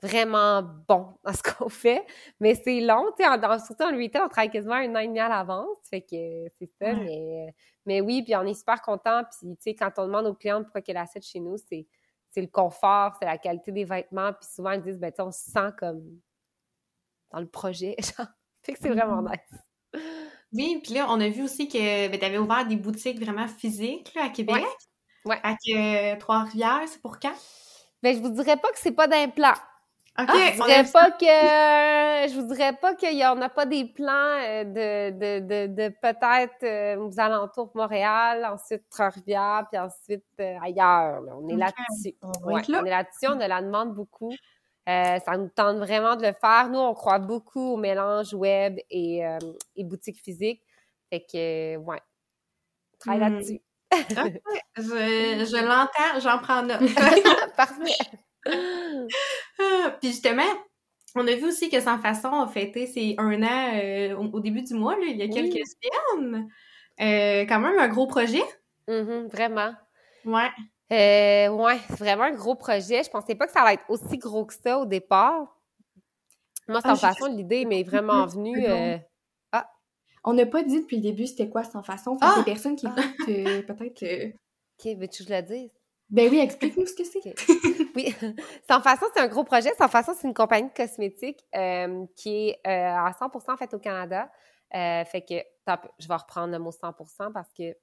vraiment 0.00 0.62
bon 0.62 1.14
dans 1.24 1.32
ce 1.32 1.42
qu'on 1.42 1.68
fait. 1.68 2.04
Mais 2.38 2.54
c'est 2.54 2.80
long, 2.80 3.06
tu 3.18 3.24
sais, 3.24 3.58
surtout 3.66 3.84
en 3.84 3.96
retail, 3.96 4.22
on 4.24 4.28
travaille 4.28 4.50
quasiment 4.50 4.74
un 4.74 4.94
an 4.94 4.98
et 5.00 5.08
demi 5.08 5.18
à 5.18 5.28
l'avance. 5.28 5.78
Fait 5.90 6.02
que 6.02 6.48
c'est 6.58 6.70
ça, 6.80 6.92
mais, 6.92 7.52
mais 7.86 8.00
oui, 8.00 8.22
puis 8.22 8.36
on 8.36 8.42
est 8.42 8.54
super 8.54 8.80
content. 8.82 9.22
Puis, 9.24 9.56
tu 9.56 9.62
sais, 9.62 9.74
quand 9.74 9.90
on 9.98 10.06
demande 10.06 10.26
aux 10.26 10.34
clients 10.34 10.62
pourquoi 10.62 10.80
qu'elle 10.80 10.96
achètent 10.96 11.26
chez 11.26 11.40
nous, 11.40 11.56
c'est 11.56 11.88
c'est 12.30 12.40
le 12.40 12.48
confort, 12.48 13.14
c'est 13.18 13.26
la 13.26 13.38
qualité 13.38 13.72
des 13.72 13.84
vêtements. 13.84 14.32
Puis 14.32 14.48
souvent, 14.54 14.72
ils 14.72 14.82
disent, 14.82 14.98
ben, 14.98 15.12
tu 15.12 15.22
on 15.22 15.32
se 15.32 15.50
sent 15.50 15.70
comme 15.78 16.20
dans 17.32 17.40
le 17.40 17.46
projet. 17.48 17.96
Genre. 18.18 18.26
Fait 18.62 18.74
que 18.74 18.78
c'est 18.80 18.90
vraiment 18.90 19.22
mm-hmm. 19.22 19.30
nice. 19.30 20.02
Oui, 20.52 20.80
puis 20.82 20.94
là, 20.94 21.06
on 21.08 21.20
a 21.20 21.28
vu 21.28 21.42
aussi 21.42 21.68
que 21.68 22.08
ben, 22.08 22.18
tu 22.18 22.24
avais 22.24 22.38
ouvert 22.38 22.66
des 22.66 22.76
boutiques 22.76 23.20
vraiment 23.20 23.48
physiques 23.48 24.12
là, 24.14 24.24
à 24.24 24.28
Québec. 24.28 24.64
Ouais. 25.24 25.40
À 25.42 25.56
euh, 25.74 26.16
Trois-Rivières, 26.16 26.84
c'est 26.86 27.00
pour 27.00 27.18
quand? 27.18 27.34
Ben, 28.02 28.14
je 28.14 28.20
vous 28.20 28.30
dirais 28.30 28.56
pas 28.56 28.70
que 28.70 28.78
c'est 28.78 28.92
pas 28.92 29.08
d'implant. 29.08 29.54
OK. 30.18 30.28
Ah, 30.28 30.50
je 30.52 30.56
vous 30.56 30.66
dirais 30.66 30.84
pas 30.92 31.10
que 31.20 32.28
je 32.28 32.40
vous 32.40 32.54
dirais 32.54 32.72
pas 32.72 32.94
qu'il 32.94 33.16
y 33.16 33.26
en 33.26 33.40
a 33.40 33.48
pas 33.48 33.66
des 33.66 33.84
plans 33.84 34.12
euh, 34.12 34.64
de, 34.64 35.10
de, 35.10 35.40
de, 35.40 35.74
de 35.74 35.94
peut-être 36.00 36.62
euh, 36.62 36.96
aux 36.96 37.20
alentours 37.20 37.72
de 37.72 37.78
Montréal, 37.78 38.48
ensuite 38.50 38.84
Trois-Rivières, 38.90 39.66
puis 39.70 39.78
ensuite 39.80 40.24
ailleurs. 40.38 41.22
On 41.38 41.48
est 41.48 41.56
là-dessus. 41.56 42.16
On, 42.22 42.52
ouais, 42.52 42.62
on 42.68 42.84
est 42.84 42.90
là-dessus, 42.90 43.28
on 43.28 43.36
la 43.36 43.62
demande 43.62 43.94
beaucoup. 43.94 44.32
Euh, 44.88 45.18
ça 45.24 45.36
nous 45.36 45.48
tente 45.48 45.78
vraiment 45.78 46.14
de 46.14 46.22
le 46.26 46.32
faire. 46.32 46.68
Nous, 46.70 46.78
on 46.78 46.94
croit 46.94 47.18
beaucoup 47.18 47.72
au 47.72 47.76
mélange 47.76 48.32
web 48.34 48.78
et, 48.88 49.26
euh, 49.26 49.38
et 49.74 49.82
boutique 49.82 50.22
physique. 50.22 50.62
Fait 51.10 51.20
que, 51.20 51.76
ouais, 51.76 52.00
on 52.94 52.98
travaille 52.98 53.30
hmm. 53.30 53.34
là-dessus. 53.34 53.60
je, 54.76 55.46
je 55.50 55.64
l'entends, 55.64 56.20
j'en 56.20 56.38
prends 56.38 56.62
note. 56.62 56.80
Parfait. 57.56 57.96
Puis 60.00 60.10
justement, 60.10 60.42
on 61.14 61.26
a 61.26 61.34
vu 61.34 61.46
aussi 61.46 61.70
que 61.70 61.80
Sans 61.80 61.98
Façon 61.98 62.32
a 62.32 62.48
fêté 62.48 62.86
ses 62.86 63.14
un 63.18 63.42
an 63.42 63.74
euh, 63.74 64.14
au, 64.16 64.40
début 64.40 64.62
du 64.62 64.74
mois, 64.74 64.96
là, 64.96 65.06
il 65.06 65.16
y 65.16 65.22
a 65.22 65.28
quelques 65.28 65.66
semaines. 65.66 66.48
quand 66.98 67.60
même 67.60 67.78
un 67.78 67.88
gros 67.88 68.06
projet. 68.06 68.42
Mm-hmm, 68.88 69.28
vraiment. 69.28 69.72
Ouais. 70.24 70.50
Euh, 70.92 71.48
ouais, 71.48 71.78
c'est 71.88 71.98
vraiment 71.98 72.24
un 72.24 72.34
gros 72.34 72.54
projet. 72.54 73.02
Je 73.02 73.10
pensais 73.10 73.34
pas 73.34 73.46
que 73.46 73.52
ça 73.52 73.62
allait 73.62 73.74
être 73.74 73.84
aussi 73.88 74.18
gros 74.18 74.44
que 74.44 74.54
ça 74.54 74.78
au 74.78 74.86
départ. 74.86 75.56
Moi, 76.68 76.80
sans 76.80 76.90
ah, 76.90 76.96
façon, 76.96 77.26
l'idée 77.26 77.64
m'est 77.64 77.82
vraiment 77.82 78.26
venue. 78.26 78.66
Euh... 78.66 78.96
Ah. 79.52 79.68
On 80.24 80.32
n'a 80.32 80.46
pas 80.46 80.62
dit 80.62 80.80
depuis 80.80 80.96
le 80.96 81.02
début 81.02 81.26
c'était 81.26 81.48
quoi 81.48 81.64
sans 81.64 81.82
façon. 81.82 82.16
Ah! 82.20 82.36
des 82.38 82.44
personnes 82.44 82.76
qui 82.76 82.86
ah! 82.86 83.00
euh, 83.28 83.62
peut-être. 83.62 84.02
Euh, 84.02 84.28
ok, 84.78 84.98
veux-tu 84.98 85.24
que 85.24 85.28
je 85.30 85.34
le 85.34 85.42
dise? 85.42 85.70
Ben 86.08 86.30
oui, 86.30 86.38
explique-nous 86.38 86.86
ce 86.86 86.94
que 86.94 87.04
c'est. 87.04 87.20
oui, 87.96 88.14
Sans 88.68 88.80
façon, 88.80 89.06
c'est 89.14 89.20
un 89.20 89.28
gros 89.28 89.44
projet. 89.44 89.72
Sans 89.76 89.88
façon, 89.88 90.12
c'est 90.16 90.28
une 90.28 90.34
compagnie 90.34 90.68
de 90.68 90.74
cosmétiques 90.74 91.44
euh, 91.54 92.06
qui 92.14 92.50
est 92.50 92.60
à 92.64 93.10
100% 93.10 93.56
faite 93.58 93.74
au 93.74 93.78
Canada. 93.78 94.30
fait 94.72 95.24
que, 95.28 95.34
je 95.98 96.08
vais 96.08 96.14
reprendre 96.14 96.52
le 96.52 96.58
mot 96.58 96.70
100% 96.70 97.32
parce 97.32 97.52
que 97.52 97.74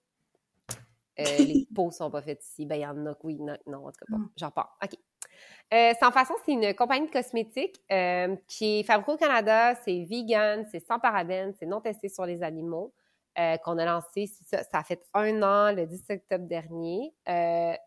euh, 1.20 1.24
les 1.40 1.68
peaux 1.74 1.92
sont 1.92 2.10
pas 2.10 2.22
faites 2.22 2.44
ici. 2.44 2.66
Ben, 2.66 2.76
il 2.76 2.82
y 2.82 2.86
en 2.86 3.06
a 3.06 3.14
oui, 3.24 3.40
non, 3.40 3.58
non, 3.68 3.88
en 3.88 3.92
tout 3.92 4.06
cas 4.06 4.12
pas. 4.12 4.18
Hmm. 4.18 4.30
J'en 4.38 4.52
parle. 4.52 4.70
OK. 4.84 4.98
Euh, 5.74 5.94
sans 6.00 6.12
façon, 6.12 6.34
c'est 6.46 6.52
une 6.52 6.74
compagnie 6.74 7.08
de 7.08 7.12
cosmétiques 7.12 7.82
euh, 7.92 8.36
qui 8.48 8.80
est 8.80 8.84
fabriquée 8.84 9.12
au 9.14 9.18
Canada. 9.18 9.76
C'est 9.76 10.04
vegan, 10.04 10.66
c'est 10.72 10.80
sans 10.86 11.00
parabènes, 11.00 11.54
c'est 11.60 11.66
non 11.66 11.82
testé 11.82 12.10
sur 12.10 12.26
les 12.26 12.44
animaux. 12.44 12.94
Qu'on 13.36 13.78
a 13.78 13.86
lancé, 13.86 14.28
ça, 14.46 14.64
ça 14.64 14.80
a 14.80 14.84
fait 14.84 15.02
un 15.14 15.42
an, 15.42 15.74
le 15.74 15.86
10 15.86 16.04
octobre 16.10 16.46
dernier. 16.46 17.14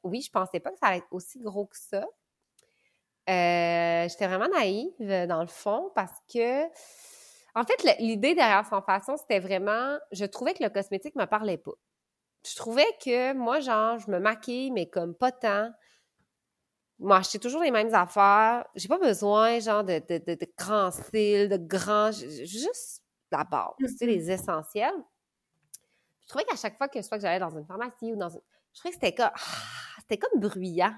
oui, 0.04 0.20
je 0.22 0.30
pensais 0.30 0.60
pas 0.60 0.70
que 0.70 0.78
ça 0.78 0.88
allait 0.88 0.98
être 0.98 1.12
aussi 1.12 1.38
gros 1.38 1.66
que 1.66 1.76
ça. 1.76 2.04
J'étais 3.28 4.26
vraiment 4.26 4.48
naïve, 4.48 5.26
dans 5.28 5.40
le 5.40 5.48
fond, 5.48 5.90
parce 5.94 6.18
que, 6.32 6.64
en 7.54 7.64
fait, 7.64 7.98
l'idée 7.98 8.34
derrière 8.34 8.66
Sans 8.66 8.82
Façon, 8.82 9.16
c'était 9.16 9.40
vraiment, 9.40 9.98
je 10.12 10.24
trouvais 10.24 10.54
que 10.54 10.62
le 10.62 10.70
cosmétique 10.70 11.16
me 11.16 11.26
parlait 11.26 11.58
pas 11.58 11.72
je 12.46 12.54
trouvais 12.56 12.86
que 13.04 13.32
moi, 13.34 13.60
genre, 13.60 13.98
je 13.98 14.10
me 14.10 14.18
maquille, 14.18 14.70
mais 14.70 14.88
comme 14.88 15.14
pas 15.14 15.32
tant. 15.32 15.70
Moi, 16.98 17.16
acheter 17.18 17.38
toujours 17.38 17.62
les 17.62 17.70
mêmes 17.70 17.94
affaires. 17.94 18.64
J'ai 18.74 18.88
pas 18.88 18.98
besoin, 18.98 19.58
genre, 19.58 19.84
de, 19.84 20.00
de, 20.08 20.34
de, 20.34 20.46
grands 20.56 20.90
styles, 20.90 21.48
de 21.48 21.56
grands. 21.56 22.12
Juste 22.12 23.02
la 23.32 23.44
base, 23.44 23.72
tu 23.78 23.88
sais, 23.88 24.06
les 24.06 24.30
essentiels. 24.30 24.94
Je 26.26 26.30
trouvais 26.30 26.44
qu'à 26.44 26.56
chaque 26.56 26.76
fois 26.76 26.88
que, 26.88 27.00
soit 27.02 27.18
que 27.18 27.22
j'allais 27.22 27.38
dans 27.38 27.56
une 27.56 27.64
pharmacie 27.64 28.12
ou 28.12 28.16
dans 28.16 28.28
une. 28.28 28.40
Je 28.72 28.80
trouvais 28.80 28.90
que 28.90 29.00
c'était 29.00 29.14
comme. 29.14 29.30
Ah, 29.32 30.00
c'était 30.00 30.18
comme 30.18 30.40
bruyant. 30.40 30.94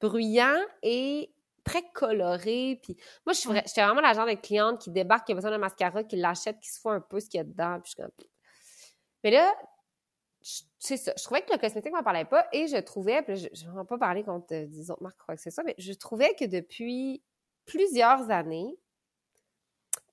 Bruyant 0.00 0.60
et 0.82 1.32
très 1.64 1.82
coloré. 1.94 2.78
Puis 2.82 2.96
moi, 3.24 3.32
je 3.32 3.40
j'étais 3.66 3.82
vraiment 3.82 4.00
la 4.00 4.12
genre 4.12 4.26
de 4.26 4.34
cliente 4.34 4.80
qui 4.80 4.90
débarque, 4.90 5.26
qui 5.26 5.32
a 5.32 5.34
besoin 5.34 5.50
d'un 5.50 5.58
mascara, 5.58 6.04
qui 6.04 6.16
l'achète, 6.16 6.60
qui 6.60 6.70
se 6.70 6.80
fout 6.80 6.92
un 6.92 7.00
peu 7.00 7.20
ce 7.20 7.28
qu'il 7.28 7.38
y 7.38 7.40
a 7.40 7.44
dedans. 7.44 7.80
Puis 7.82 7.94
je 7.96 8.02
comme... 8.02 8.10
Mais 9.24 9.30
là, 9.30 9.54
c'est 10.78 10.96
ça. 10.96 11.12
Je 11.16 11.24
trouvais 11.24 11.42
que 11.42 11.52
le 11.52 11.58
cosmétique 11.58 11.92
m'en 11.92 12.02
parlait 12.02 12.24
pas 12.24 12.46
et 12.52 12.66
je 12.66 12.76
trouvais, 12.78 13.24
je 13.28 13.66
ne 13.66 13.78
vais 13.78 13.84
pas 13.86 13.98
parler 13.98 14.24
contre 14.24 14.46
des 14.48 14.90
autres 14.90 15.02
marques 15.02 15.20
quoi 15.24 15.36
que 15.36 15.42
ce 15.42 15.50
soit, 15.50 15.64
mais 15.64 15.74
je 15.78 15.92
trouvais 15.92 16.34
que 16.34 16.44
depuis 16.44 17.22
plusieurs 17.66 18.30
années, 18.30 18.78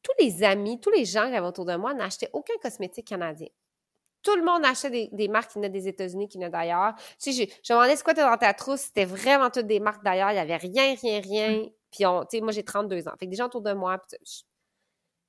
tous 0.04 0.12
les 0.20 0.44
amis, 0.44 0.80
tous 0.80 0.92
les 0.92 1.06
gens 1.06 1.30
qui 1.30 1.36
avaient 1.36 1.48
autour 1.48 1.66
de 1.66 1.76
moi 1.76 1.94
n'achetaient 1.94 2.30
aucun 2.34 2.54
cosmétique 2.62 3.08
canadien. 3.08 3.48
Tout 4.24 4.36
le 4.36 4.44
monde 4.44 4.66
achetait 4.66 5.10
des, 5.12 5.28
marques 5.28 5.52
qui 5.52 5.60
venaient 5.60 5.70
des 5.70 5.88
États-Unis, 5.88 6.28
qui 6.28 6.38
venaient 6.38 6.50
d'ailleurs. 6.50 6.96
Tu 7.22 7.32
sais, 7.32 7.46
je, 7.46 7.52
je, 7.64 7.74
me 7.74 7.78
demandais 7.78 7.96
ce 7.96 8.04
quoi 8.04 8.14
dans 8.14 8.38
ta 8.38 8.54
trousse, 8.54 8.82
c'était 8.82 9.06
vraiment 9.06 9.50
toutes 9.50 9.68
des 9.68 9.80
marques 9.80 10.04
d'ailleurs, 10.04 10.32
il 10.32 10.34
n'y 10.34 10.40
avait 10.40 10.58
rien, 10.58 10.96
rien, 11.02 11.22
rien. 11.22 11.52
Mm. 11.60 11.70
Puis, 11.92 12.06
on, 12.06 12.22
tu 12.22 12.38
sais, 12.38 12.42
moi, 12.42 12.52
j'ai 12.52 12.64
32 12.64 13.08
ans. 13.08 13.12
Fait 13.20 13.26
que 13.26 13.32
des 13.32 13.38
gens 13.38 13.46
autour 13.46 13.62
de 13.62 13.74
moi, 13.74 14.02
je, 14.12 14.42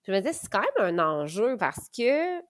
je 0.05 0.13
me 0.13 0.19
disais, 0.19 0.33
c'est 0.33 0.49
quand 0.51 0.61
même 0.61 0.99
un 0.99 1.05
enjeu 1.05 1.57
parce 1.57 1.89
que 1.97 2.41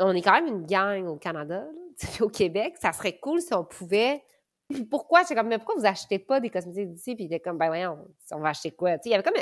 on 0.00 0.14
est 0.14 0.22
quand 0.22 0.32
même 0.32 0.48
une 0.48 0.66
gang 0.66 1.06
au 1.06 1.16
Canada, 1.16 1.66
au 2.20 2.28
Québec. 2.28 2.74
Ça 2.80 2.92
serait 2.92 3.18
cool 3.18 3.40
si 3.40 3.54
on 3.54 3.64
pouvait. 3.64 4.22
Puis 4.68 4.84
pourquoi? 4.84 5.24
C'est 5.24 5.34
comme, 5.34 5.48
mais 5.48 5.58
pourquoi 5.58 5.76
vous 5.76 5.86
achetez 5.86 6.18
pas 6.18 6.40
des 6.40 6.50
cosmétiques 6.50 6.90
d'ici? 6.90 7.14
Puis 7.14 7.24
il 7.24 7.26
était 7.26 7.40
comme, 7.40 7.58
ben 7.58 7.68
voyons, 7.68 7.98
on 8.32 8.40
va 8.40 8.48
acheter 8.48 8.72
quoi? 8.72 8.96
il 9.04 9.10
y 9.10 9.14
avait 9.14 9.22
comme 9.22 9.34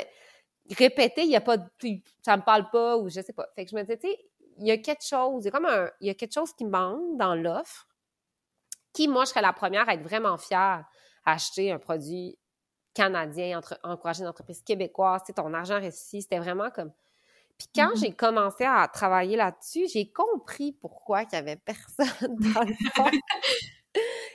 répété, 0.77 1.23
il 1.23 1.29
n'y 1.29 1.35
a 1.35 1.41
pas 1.41 1.57
de. 1.57 1.65
Ça 2.23 2.37
me 2.37 2.43
parle 2.43 2.69
pas, 2.69 2.97
ou 2.97 3.09
je 3.09 3.21
sais 3.21 3.33
pas. 3.33 3.47
Fait 3.55 3.65
que 3.65 3.71
je 3.71 3.75
me 3.75 3.81
disais, 3.81 3.97
tu 3.97 4.07
sais, 4.07 4.17
il 4.57 4.67
y 4.67 4.71
a 4.71 4.77
quelque 4.77 5.03
chose, 5.03 5.43
il 5.43 5.45
y 5.45 5.47
a 5.47 5.51
comme 5.51 5.65
un. 5.65 5.89
Il 6.01 6.07
y 6.07 6.09
a 6.09 6.13
quelque 6.13 6.33
chose 6.33 6.53
qui 6.53 6.65
manque 6.65 7.17
dans 7.17 7.35
l'offre, 7.35 7.87
qui, 8.93 9.07
moi, 9.07 9.25
je 9.25 9.29
serais 9.29 9.41
la 9.41 9.53
première 9.53 9.87
à 9.89 9.93
être 9.93 10.03
vraiment 10.03 10.37
fière 10.37 10.85
à 11.25 11.31
acheter 11.31 11.71
un 11.71 11.79
produit 11.79 12.37
canadien, 12.93 13.57
entre, 13.57 13.79
encourager 13.83 14.21
une 14.21 14.27
entreprise 14.27 14.61
québécoise, 14.61 15.21
tu 15.21 15.27
sais, 15.27 15.33
ton 15.33 15.53
argent 15.53 15.79
ici. 15.79 16.21
C'était 16.21 16.39
vraiment 16.39 16.69
comme 16.69 16.91
puis 17.57 17.67
quand 17.75 17.93
mm-hmm. 17.93 17.99
j'ai 17.99 18.11
commencé 18.13 18.63
à 18.65 18.87
travailler 18.87 19.37
là-dessus, 19.37 19.87
j'ai 19.87 20.11
compris 20.11 20.73
pourquoi 20.73 21.23
il 21.23 21.27
n'y 21.31 21.37
avait 21.37 21.55
personne 21.55 22.35
dans 22.53 22.61
le 22.61 22.73
fond. 22.95 23.09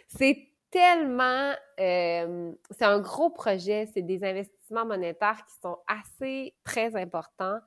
c'est 0.09 0.53
tellement... 0.71 1.53
euh, 1.81 2.53
c'est 2.71 2.85
un 2.85 3.01
gros 3.01 3.31
projet, 3.31 3.89
c'est 3.93 4.03
des 4.03 4.25
investissements 4.25 4.87
monétaires 4.87 5.45
qui 5.47 5.55
sont 5.61 5.79
assez 5.87 6.55
très 6.65 6.95
importants. 6.97 7.59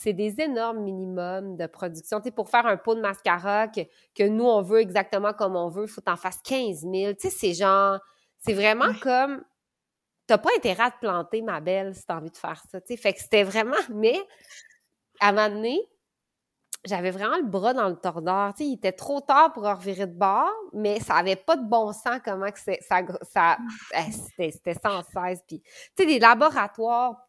C'est 0.00 0.12
des 0.12 0.40
énormes 0.40 0.78
minimums 0.84 1.56
de 1.56 1.66
production. 1.66 2.20
Tu 2.20 2.30
pour 2.30 2.48
faire 2.48 2.66
un 2.66 2.76
pot 2.76 2.94
de 2.94 3.00
mascara 3.00 3.66
que, 3.66 3.80
que 4.14 4.28
nous, 4.28 4.44
on 4.44 4.62
veut 4.62 4.78
exactement 4.78 5.32
comme 5.32 5.56
on 5.56 5.68
veut, 5.70 5.86
il 5.86 5.88
faut 5.88 6.00
que 6.00 6.04
t'en 6.06 6.16
fasses 6.16 6.38
15 6.44 6.82
000. 6.82 7.14
Tu 7.14 7.16
sais, 7.18 7.30
c'est 7.30 7.52
genre... 7.52 7.98
C'est 8.38 8.52
vraiment 8.52 8.86
Ouais. 8.90 9.00
comme... 9.02 9.42
T'as 10.28 10.38
pas 10.38 10.50
intérêt 10.56 10.84
à 10.84 10.90
te 10.92 11.00
planter, 11.00 11.42
ma 11.42 11.58
belle, 11.58 11.96
si 11.96 12.06
t'as 12.06 12.18
envie 12.18 12.30
de 12.30 12.36
faire 12.36 12.62
ça. 12.70 12.80
Tu 12.80 12.96
fait 12.96 13.12
que 13.12 13.18
c'était 13.18 13.42
vraiment... 13.42 13.74
Mais, 13.92 14.20
à 15.18 15.30
un 15.30 15.32
moment 15.32 15.48
donné, 15.48 15.80
j'avais 16.84 17.10
vraiment 17.10 17.38
le 17.38 17.46
bras 17.46 17.74
dans 17.74 17.88
le 17.88 17.96
tordeur. 17.96 18.54
Tu 18.54 18.62
sais, 18.62 18.70
il 18.70 18.74
était 18.74 18.92
trop 18.92 19.20
tard 19.20 19.52
pour 19.52 19.64
revirer 19.64 20.06
de 20.06 20.16
bord, 20.16 20.52
mais 20.72 21.00
ça 21.00 21.16
avait 21.16 21.34
pas 21.34 21.56
de 21.56 21.68
bon 21.68 21.92
sens 21.92 22.20
comment 22.24 22.52
que 22.52 22.60
ça... 22.60 23.02
ça 23.22 23.58
eh, 23.96 24.12
c'était, 24.52 24.74
sans 24.80 25.02
cesse. 25.02 25.42
Puis, 25.44 25.60
tu 25.60 25.70
sais, 25.96 26.06
des 26.06 26.20
laboratoires 26.20 27.16
tu 27.16 27.27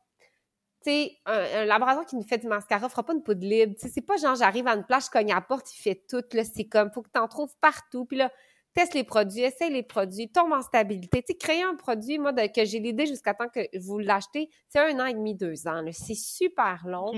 sais, 0.84 1.18
un, 1.26 1.62
un 1.62 1.66
laboratoire 1.66 2.06
qui 2.06 2.16
nous 2.16 2.24
fait 2.24 2.38
du 2.38 2.48
mascara 2.48 2.88
fera 2.90 3.04
pas 3.04 3.14
une 3.14 3.24
poudre 3.24 3.46
libre. 3.46 3.74
Tu 3.76 3.82
sais, 3.82 3.92
c'est 3.94 4.02
pas 4.02 4.18
genre 4.18 4.36
j'arrive 4.36 4.68
à 4.68 4.74
une 4.76 4.86
place, 4.86 5.06
je 5.08 5.12
cogne 5.12 5.32
à 5.32 5.36
la 5.36 5.42
porte, 5.42 5.74
il 5.74 5.82
fait 5.82 6.04
tout. 6.10 6.24
Là, 6.34 6.44
c'est 6.44 6.66
comme, 6.66 6.92
faut 6.92 7.02
que 7.02 7.10
tu 7.14 7.20
en 7.20 7.28
trouves 7.28 7.54
partout. 7.62 8.06
Puis 8.06 8.18
là, 8.18 8.32
teste 8.74 8.94
les 8.94 9.04
produits, 9.04 9.42
essaye 9.42 9.72
les 9.72 9.84
produits, 9.84 10.32
tombe 10.32 10.52
en 10.54 10.62
stabilité. 10.62 11.22
Tu 11.24 11.34
sais, 11.34 11.38
créer 11.38 11.64
un 11.64 11.76
produit, 11.76 12.20
moi, 12.20 12.32
de- 12.32 12.48
que 12.48 12.66
j'ai 12.66 12.80
l'idée 12.80 13.06
jusqu'à 13.06 13.34
temps 13.34 13.50
que 13.50 13.62
vous 13.80 14.00
l'achetez, 14.00 14.50
c'est 14.70 14.80
un 14.80 15.00
an 15.00 15.06
et 15.06 15.14
demi, 15.14 15.36
deux 15.36 15.68
ans. 15.68 15.84
C'est 15.92 16.16
super 16.16 16.86
long. 16.88 17.12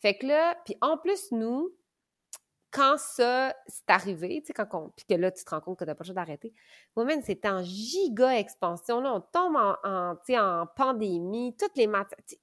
Fait 0.00 0.18
que 0.18 0.26
là, 0.26 0.56
puis 0.66 0.76
en 0.82 0.98
plus, 0.98 1.30
nous, 1.32 1.70
quand 2.70 2.98
ça 2.98 3.54
c'est 3.68 3.88
arrivé, 3.88 4.40
tu 4.42 4.48
sais, 4.48 4.52
quand 4.52 4.66
on, 4.72 4.90
puis 4.90 5.06
que 5.08 5.14
là, 5.14 5.30
tu 5.30 5.44
te 5.44 5.50
rends 5.50 5.60
compte 5.60 5.78
que 5.78 5.84
t'as 5.84 5.94
pas 5.94 6.02
le 6.02 6.06
choix 6.06 6.14
d'arrêter, 6.14 6.52
Women, 6.96 7.22
c'était 7.22 7.48
en 7.48 7.62
giga 7.62 8.36
expansion. 8.36 9.00
Là, 9.00 9.14
on 9.14 9.20
tombe 9.20 9.54
en, 9.56 9.76
en, 9.84 10.16
tu 10.26 10.34
pandémie, 10.76 11.56
toutes 11.56 11.76
les 11.76 11.86
matières, 11.86 12.18
tu 12.26 12.34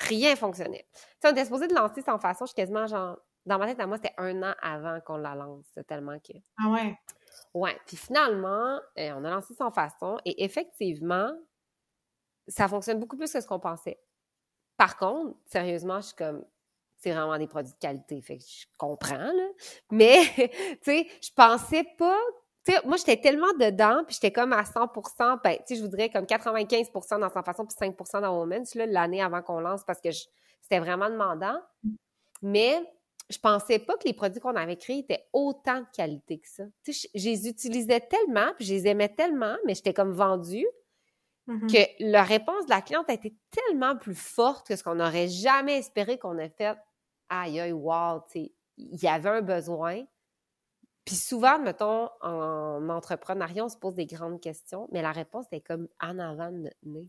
rien 0.00 0.36
fonctionnait. 0.36 0.86
On 1.24 1.30
était 1.30 1.44
supposé 1.44 1.68
de 1.68 1.74
lancer 1.74 2.02
sans 2.02 2.18
façon, 2.18 2.44
je 2.44 2.50
suis 2.50 2.54
quasiment 2.54 2.86
genre, 2.86 3.18
dans 3.46 3.58
ma 3.58 3.66
tête 3.66 3.80
à 3.80 3.86
moi, 3.86 3.96
c'était 3.96 4.14
un 4.18 4.42
an 4.42 4.54
avant 4.60 5.00
qu'on 5.00 5.16
la 5.16 5.34
lance, 5.34 5.66
tellement 5.86 6.18
que... 6.18 6.32
Ah 6.58 6.70
ouais. 6.70 6.96
Ouais, 7.54 7.78
puis 7.86 7.96
finalement, 7.96 8.80
euh, 8.98 9.12
on 9.16 9.24
a 9.24 9.30
lancé 9.30 9.54
sans 9.54 9.70
façon 9.70 10.18
et 10.24 10.44
effectivement, 10.44 11.30
ça 12.48 12.68
fonctionne 12.68 12.98
beaucoup 13.00 13.16
plus 13.16 13.32
que 13.32 13.40
ce 13.40 13.46
qu'on 13.46 13.60
pensait. 13.60 13.98
Par 14.76 14.96
contre, 14.96 15.36
sérieusement, 15.46 16.00
je 16.00 16.08
suis 16.08 16.16
comme, 16.16 16.44
c'est 16.98 17.12
vraiment 17.12 17.38
des 17.38 17.46
produits 17.46 17.72
de 17.72 17.78
qualité, 17.78 18.20
fait 18.22 18.38
que 18.38 18.44
je 18.44 18.66
comprends, 18.76 19.16
là. 19.16 19.48
Mais, 19.90 20.22
tu 20.36 20.78
sais, 20.82 21.08
je 21.22 21.30
pensais 21.34 21.84
pas, 21.98 22.18
sais, 22.72 22.80
moi, 22.84 22.96
j'étais 22.96 23.18
tellement 23.20 23.52
dedans, 23.58 24.02
puis 24.06 24.14
j'étais 24.14 24.32
comme 24.32 24.52
à 24.52 24.64
100 24.64 24.86
ben, 25.42 25.56
tu 25.56 25.62
sais, 25.66 25.76
je 25.76 25.82
voudrais 25.82 26.10
comme 26.10 26.24
95% 26.24 27.20
dans 27.20 27.30
sans 27.30 27.42
façon, 27.42 27.66
puis 27.66 27.76
5% 27.76 28.20
dans 28.20 28.38
Women's, 28.38 28.74
là, 28.74 28.86
l'année 28.86 29.22
avant 29.22 29.42
qu'on 29.42 29.60
lance, 29.60 29.84
parce 29.84 30.00
que 30.00 30.10
c'était 30.10 30.80
vraiment 30.80 31.08
demandant. 31.10 31.60
Mais 32.42 32.82
je 33.30 33.38
pensais 33.38 33.78
pas 33.78 33.94
que 33.96 34.04
les 34.04 34.14
produits 34.14 34.40
qu'on 34.40 34.56
avait 34.56 34.76
créés 34.76 34.98
étaient 34.98 35.26
autant 35.32 35.80
de 35.80 35.86
qualité 35.94 36.38
que 36.38 36.48
ça. 36.48 36.64
Tu 36.84 36.92
sais, 36.92 37.08
je 37.14 37.20
je 37.20 37.24
les 37.28 37.48
utilisais 37.48 38.00
tellement, 38.00 38.52
puis 38.56 38.64
je 38.66 38.74
les 38.74 38.86
aimais 38.88 39.08
tellement, 39.08 39.56
mais 39.66 39.74
j'étais 39.74 39.94
comme 39.94 40.12
vendue 40.12 40.66
Mhm. 41.46 41.68
que 41.68 41.78
la 42.00 42.24
réponse 42.24 42.66
de 42.66 42.70
la 42.70 42.82
cliente 42.82 43.08
a 43.08 43.12
été 43.12 43.36
tellement 43.50 43.96
plus 43.96 44.16
forte 44.16 44.66
que 44.66 44.74
ce 44.74 44.82
qu'on 44.82 44.96
n'aurait 44.96 45.28
jamais 45.28 45.78
espéré 45.78 46.18
qu'on 46.18 46.38
ait 46.38 46.48
fait. 46.48 46.76
Aïe, 47.28 47.60
aïe, 47.60 47.72
wow, 47.72 48.20
tu 48.30 48.40
sais, 48.40 48.52
il 48.78 49.00
y 49.00 49.06
avait 49.08 49.28
un 49.30 49.42
besoin. 49.42 50.04
Puis 51.06 51.14
souvent, 51.14 51.58
mettons, 51.60 52.10
en 52.20 52.88
entrepreneuriat, 52.90 53.64
on 53.64 53.68
se 53.70 53.78
pose 53.78 53.94
des 53.94 54.06
grandes 54.06 54.40
questions, 54.40 54.88
mais 54.92 55.00
la 55.02 55.12
réponse 55.12 55.46
est 55.52 55.60
comme 55.62 55.88
en 56.02 56.18
avant 56.18 56.50
de 56.50 56.58
notre 56.58 56.76
nez. 56.82 57.08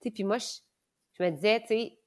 Tu 0.00 0.08
sais, 0.08 0.10
puis 0.12 0.22
moi, 0.22 0.38
je, 0.38 0.46
je 1.14 1.24
me 1.24 1.30
disais, 1.30 1.60
tu 1.62 1.66
sais, 1.68 1.98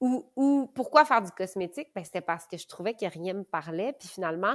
ou, 0.00 0.30
ou 0.36 0.66
pourquoi 0.74 1.04
faire 1.04 1.22
du 1.22 1.30
cosmétique? 1.32 1.88
Ben, 1.94 2.04
c'était 2.04 2.20
parce 2.20 2.46
que 2.46 2.56
je 2.56 2.66
trouvais 2.66 2.94
que 2.94 3.06
rien 3.06 3.32
me 3.34 3.44
parlait. 3.44 3.92
Puis 3.98 4.08
finalement, 4.08 4.54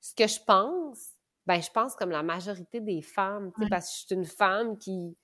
ce 0.00 0.14
que 0.14 0.26
je 0.26 0.40
pense, 0.44 1.10
ben, 1.46 1.60
je 1.60 1.70
pense 1.70 1.94
comme 1.96 2.10
la 2.10 2.22
majorité 2.22 2.80
des 2.80 3.02
femmes, 3.02 3.52
Ouais. 3.58 3.68
parce 3.68 3.86
que 3.88 3.92
je 4.00 4.06
suis 4.06 4.14
une 4.14 4.24
femme 4.24 4.78
qui, 4.78 5.16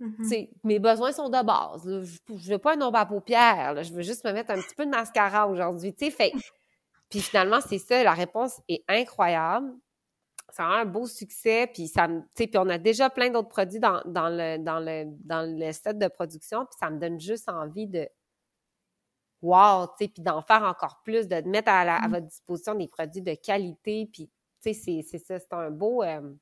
tu 0.00 0.24
sais, 0.28 0.50
mes 0.64 0.78
besoins 0.80 1.12
sont 1.12 1.28
de 1.28 1.42
base. 1.44 1.86
là. 1.86 2.02
Je, 2.02 2.18
je 2.38 2.50
veux 2.52 2.58
pas 2.58 2.74
un 2.76 2.80
ombre 2.82 2.98
à 2.98 3.06
paupières. 3.06 3.74
là. 3.74 3.82
Je 3.84 3.92
veux 3.92 4.02
juste 4.02 4.24
me 4.24 4.32
mettre 4.32 4.50
un 4.50 4.60
petit 4.60 4.74
peu 4.74 4.84
de 4.84 4.90
mascara 4.90 5.46
aujourd'hui. 5.48 5.92
Fait. 6.10 6.32
Puis 7.14 7.22
finalement, 7.22 7.60
c'est 7.60 7.78
ça. 7.78 8.02
La 8.02 8.12
réponse 8.12 8.60
est 8.68 8.82
incroyable. 8.88 9.72
Ça 10.50 10.64
a 10.64 10.80
un 10.80 10.84
beau 10.84 11.06
succès. 11.06 11.68
Puis 11.72 11.86
ça 11.86 12.08
me- 12.08 12.22
puis 12.34 12.50
on 12.56 12.68
a 12.68 12.76
déjà 12.76 13.08
plein 13.08 13.30
d'autres 13.30 13.48
produits 13.50 13.78
dans, 13.78 14.02
dans 14.04 14.28
le 14.28 14.58
dans 14.58 14.80
le 14.80 15.04
dans 15.24 15.48
le 15.48 15.70
set 15.70 15.96
de 15.96 16.08
production. 16.08 16.66
Puis 16.66 16.74
ça 16.80 16.90
me 16.90 16.98
donne 16.98 17.20
juste 17.20 17.48
envie 17.48 17.86
de 17.86 18.08
wow, 19.42 19.86
tu 19.86 20.06
sais, 20.06 20.08
puis 20.08 20.22
d'en 20.24 20.42
faire 20.42 20.64
encore 20.64 21.02
plus, 21.04 21.28
de 21.28 21.36
mettre 21.48 21.68
à, 21.70 21.84
la- 21.84 21.98
à 21.98 22.08
votre 22.08 22.26
disposition 22.26 22.74
des 22.74 22.88
produits 22.88 23.22
de 23.22 23.34
qualité. 23.34 24.08
Puis 24.12 24.26
tu 24.60 24.72
sais, 24.72 24.74
c'est 24.74 25.02
c'est 25.08 25.18
ça, 25.24 25.38
c'est 25.38 25.52
un 25.52 25.70
beau. 25.70 26.02
euh, 26.02 26.32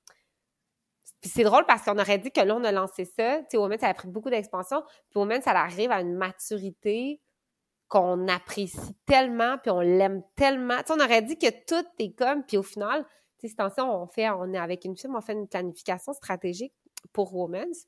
puis 1.20 1.28
c'est 1.30 1.44
drôle 1.44 1.66
parce 1.66 1.82
qu'on 1.84 1.98
aurait 1.98 2.16
dit 2.18 2.30
que 2.30 2.40
là, 2.40 2.56
on 2.56 2.64
a 2.64 2.72
lancé 2.72 3.04
ça. 3.04 3.40
Tu 3.40 3.46
sais, 3.50 3.56
Women, 3.58 3.78
ça 3.78 3.88
a 3.88 3.94
pris 3.94 4.08
beaucoup 4.08 4.30
d'expansion. 4.30 4.82
Puis 5.10 5.18
Women, 5.18 5.42
ça 5.42 5.50
arrive 5.50 5.90
à 5.92 6.00
une 6.00 6.14
maturité 6.14 7.20
qu'on 7.92 8.26
apprécie 8.26 8.96
tellement, 9.04 9.58
puis 9.58 9.70
on 9.70 9.80
l'aime 9.80 10.22
tellement. 10.34 10.78
Tu 10.78 10.84
sais, 10.86 10.92
on 10.94 11.04
aurait 11.04 11.20
dit 11.20 11.36
que 11.36 11.50
tout 11.66 11.86
est 11.98 12.16
comme, 12.16 12.42
puis 12.42 12.56
au 12.56 12.62
final, 12.62 13.04
tu 13.38 13.48
sais, 13.50 13.54
on 13.82 14.06
fait, 14.06 14.30
on 14.30 14.50
est 14.54 14.58
avec 14.58 14.86
une 14.86 14.96
firme, 14.96 15.14
on 15.14 15.20
fait 15.20 15.34
une 15.34 15.46
planification 15.46 16.14
stratégique 16.14 16.72
pour 17.12 17.34
Women's. 17.36 17.86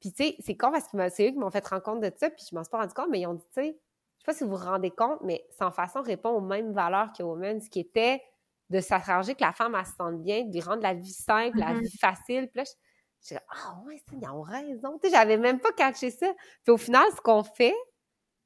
Puis 0.00 0.10
tu 0.12 0.24
sais, 0.24 0.36
c'est 0.40 0.56
con 0.56 0.72
parce 0.72 0.88
que 0.88 1.08
c'est 1.10 1.28
eux 1.28 1.30
qui 1.30 1.38
m'ont 1.38 1.50
fait 1.52 1.64
rendre 1.64 1.82
compte 1.84 2.00
de 2.00 2.10
ça, 2.16 2.28
puis 2.28 2.44
je 2.50 2.56
m'en 2.56 2.64
suis 2.64 2.70
pas 2.72 2.78
rendu 2.78 2.92
compte, 2.92 3.06
mais 3.08 3.20
ils 3.20 3.26
ont 3.28 3.34
dit, 3.34 3.44
tu 3.54 3.62
sais, 3.62 3.66
je 3.68 4.18
sais 4.18 4.24
pas 4.26 4.32
si 4.32 4.42
vous 4.42 4.50
vous 4.50 4.56
rendez 4.64 4.90
compte, 4.90 5.20
mais 5.22 5.46
sans 5.56 5.70
façon 5.70 6.02
répond 6.02 6.30
aux 6.30 6.40
mêmes 6.40 6.72
valeurs 6.72 7.12
que 7.16 7.22
Women's, 7.22 7.68
qui 7.68 7.78
était 7.78 8.20
de 8.68 8.80
s'arranger 8.80 9.36
que 9.36 9.44
la 9.44 9.52
femme, 9.52 9.76
elle 9.78 9.86
se 9.86 9.92
sente 9.94 10.20
bien, 10.24 10.42
de 10.44 10.52
lui 10.52 10.60
rendre 10.60 10.82
la 10.82 10.94
vie 10.94 11.12
simple, 11.12 11.56
la 11.56 11.74
Mhm. 11.74 11.82
vie 11.82 11.98
facile. 11.98 12.48
Puis 12.48 12.56
là, 12.58 12.64
je- 12.64 13.34
dit, 13.34 13.40
ah 13.48 13.78
ouais, 13.86 13.98
ça, 13.98 14.16
ils 14.20 14.28
ont 14.28 14.42
raison. 14.42 14.98
Tu 14.98 15.08
sais, 15.08 15.14
j'avais 15.14 15.36
même 15.36 15.60
pas 15.60 15.70
catché 15.72 16.10
ça. 16.10 16.26
Puis 16.64 16.72
au 16.72 16.76
final, 16.78 17.04
ce 17.14 17.20
qu'on 17.20 17.44
fait, 17.44 17.74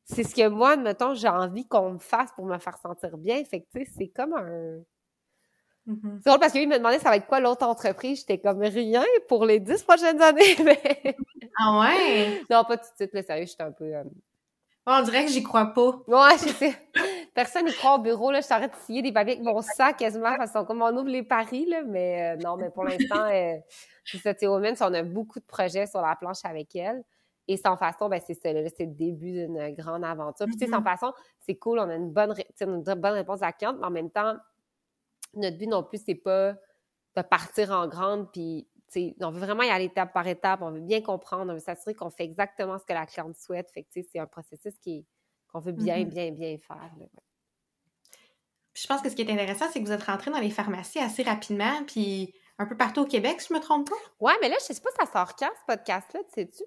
c'est 0.05 0.23
ce 0.25 0.35
que 0.35 0.49
moi, 0.49 0.77
mettons, 0.77 1.15
j'ai 1.15 1.29
envie 1.29 1.67
qu'on 1.67 1.93
me 1.93 1.99
fasse 1.99 2.31
pour 2.33 2.45
me 2.47 2.59
faire 2.59 2.77
sentir 2.79 3.17
bien. 3.17 3.43
Fait 3.45 3.61
que, 3.61 3.67
tu 3.73 3.85
sais, 3.85 3.91
c'est 3.97 4.09
comme 4.09 4.35
un... 4.35 4.79
Mhm. 5.87 6.21
C'est 6.23 6.31
drôle 6.31 6.41
parce 6.41 6.53
que 6.53 6.59
lui, 6.59 6.65
il 6.65 6.69
me 6.69 6.79
demandait 6.79 6.99
ça 6.99 7.11
va 7.11 7.17
être 7.17 7.27
quoi 7.27 7.41
l'autre 7.41 7.67
entreprise. 7.67 8.21
J'étais 8.21 8.39
comme 8.39 8.61
rien 8.63 9.05
pour 9.29 9.45
les 9.45 9.61
dix 9.61 9.83
prochaines 9.83 10.21
années. 10.23 10.57
Mais 10.65 11.17
Ah 11.59 11.79
ouais? 11.81 12.43
non, 12.51 12.65
pas 12.65 12.77
tout 12.79 12.85
de 12.91 12.97
suite, 12.97 13.15
là, 13.15 13.23
sérieux, 13.23 13.47
j'étais 13.47 13.63
un 13.63 13.73
peu... 13.73 13.85
euh, 13.95 14.05
On 14.87 15.03
dirait 15.03 15.27
que 15.27 15.31
j'y 15.31 15.43
crois 15.43 15.67
pas. 15.67 16.03
Ouais, 16.07 16.39
je 16.39 16.49
sais. 16.49 16.75
Personne 17.35 17.67
n'y 17.67 17.73
croit 17.73 17.97
au 17.97 17.99
bureau, 17.99 18.31
là. 18.31 18.41
Je 18.41 18.49
t'arrête 18.49 18.73
de 18.73 18.77
scier 18.85 19.03
des 19.03 19.13
papiers 19.13 19.35
avec 19.35 19.45
mon 19.45 19.61
sac 19.61 19.97
quasiment, 19.99 20.37
qu'on 20.37 20.65
comme 20.65 20.83
on 20.83 20.97
ouvre 20.97 21.09
les 21.09 21.23
paris, 21.23 21.67
là. 21.67 21.83
Mais 21.85 22.35
euh, 22.35 22.43
non, 22.43 22.57
mais 22.57 22.71
pour 22.71 22.85
l'instant, 22.85 23.25
euh, 23.31 23.55
c'est 24.05 24.19
ça, 24.19 24.33
Women, 24.51 24.77
on 24.81 24.95
a 24.95 25.03
beaucoup 25.03 25.41
de 25.41 25.45
projets 25.45 25.87
sur 25.87 26.01
la 26.01 26.15
planche 26.17 26.45
avec 26.45 26.75
elle. 26.77 27.03
Et 27.49 27.57
sans 27.57 27.77
façon, 27.77 28.09
ben 28.09 28.21
c'est 28.27 28.35
ça, 28.35 28.53
là, 28.53 28.69
c'est 28.77 28.87
le 28.87 28.93
début 28.95 29.33
d'une 29.33 29.71
grande 29.75 30.05
aventure. 30.05 30.49
Puis, 30.49 30.57
tu 30.57 30.65
sais, 30.67 30.71
sans 30.71 30.81
Mhm. 30.81 30.85
façon, 30.85 31.13
c'est 31.41 31.57
cool, 31.57 31.79
on 31.79 31.89
a 31.91 31.95
une 31.97 32.13
bonne, 32.13 32.33
ré- 32.33 32.49
une 32.61 32.83
bonne 32.83 33.07
réponse 33.15 33.43
à 33.43 33.47
la 33.47 33.53
cliente, 33.53 33.77
mais 33.81 33.87
en 33.87 33.91
même 33.91 34.11
temps, 34.11 34.37
notre 35.35 35.59
but 35.59 35.67
non 35.67 35.83
plus, 35.83 36.03
c'est 36.05 36.15
pas 36.15 36.55
de 37.17 37.23
partir 37.23 37.71
en 37.73 37.89
grande, 37.89 38.31
puis, 38.33 38.69
tu 38.93 39.01
sais, 39.11 39.17
on 39.21 39.31
veut 39.31 39.41
vraiment 39.41 39.63
y 39.65 39.71
aller 39.71 39.87
étape 39.87 40.13
par 40.13 40.27
étape, 40.29 40.63
on 40.63 40.73
veut 40.73 40.81
bien 40.81 41.03
comprendre, 41.03 41.51
on 41.53 41.55
veut 41.55 41.61
s'assurer 41.61 41.95
qu'on 41.95 42.11
fait 42.11 42.25
exactement 42.25 42.79
ce 42.79 42.85
que 42.87 42.93
la 42.93 43.07
cliente 43.07 43.37
souhaite. 43.37 43.71
Fait 43.73 43.85
que, 43.85 43.89
tu 43.93 44.03
sais, 44.03 44.09
c'est 44.13 44.19
un 44.21 44.27
processus 44.27 44.79
qui 44.79 45.07
qu'on 45.49 45.61
veut 45.61 45.73
bien, 45.73 46.05
Mhm. 46.05 46.07
bien, 46.07 46.33
bien 46.33 46.59
faire. 46.59 46.93
là. 46.99 47.07
Puis 48.73 48.83
je 48.83 48.89
pense 48.89 49.03
que 49.03 49.09
ce 49.11 49.17
qui 49.17 49.23
est 49.23 49.31
intéressant, 49.33 49.67
c'est 49.71 49.81
que 49.81 49.87
vous 49.87 49.93
êtes 49.93 50.03
rentré 50.05 50.31
dans 50.31 50.39
les 50.39 50.51
pharmacies 50.51 50.99
assez 50.99 51.23
rapidement, 51.23 51.85
puis 51.87 52.35
un 52.59 52.67
peu 52.67 52.77
partout 52.77 53.01
au 53.03 53.07
Québec, 53.07 53.41
si 53.41 53.49
je 53.49 53.55
me 53.55 53.61
trompe 53.61 53.89
pas? 53.91 53.97
Ouais, 54.21 54.33
mais 54.41 54.49
là, 54.49 54.57
je 54.61 54.73
sais 54.75 54.81
pas, 54.81 54.91
ça 54.99 55.07
sort 55.11 55.37
quand, 55.37 55.51
ce 55.61 55.65
podcast-là, 55.67 56.21
tu 56.25 56.33
sais-tu? 56.35 56.65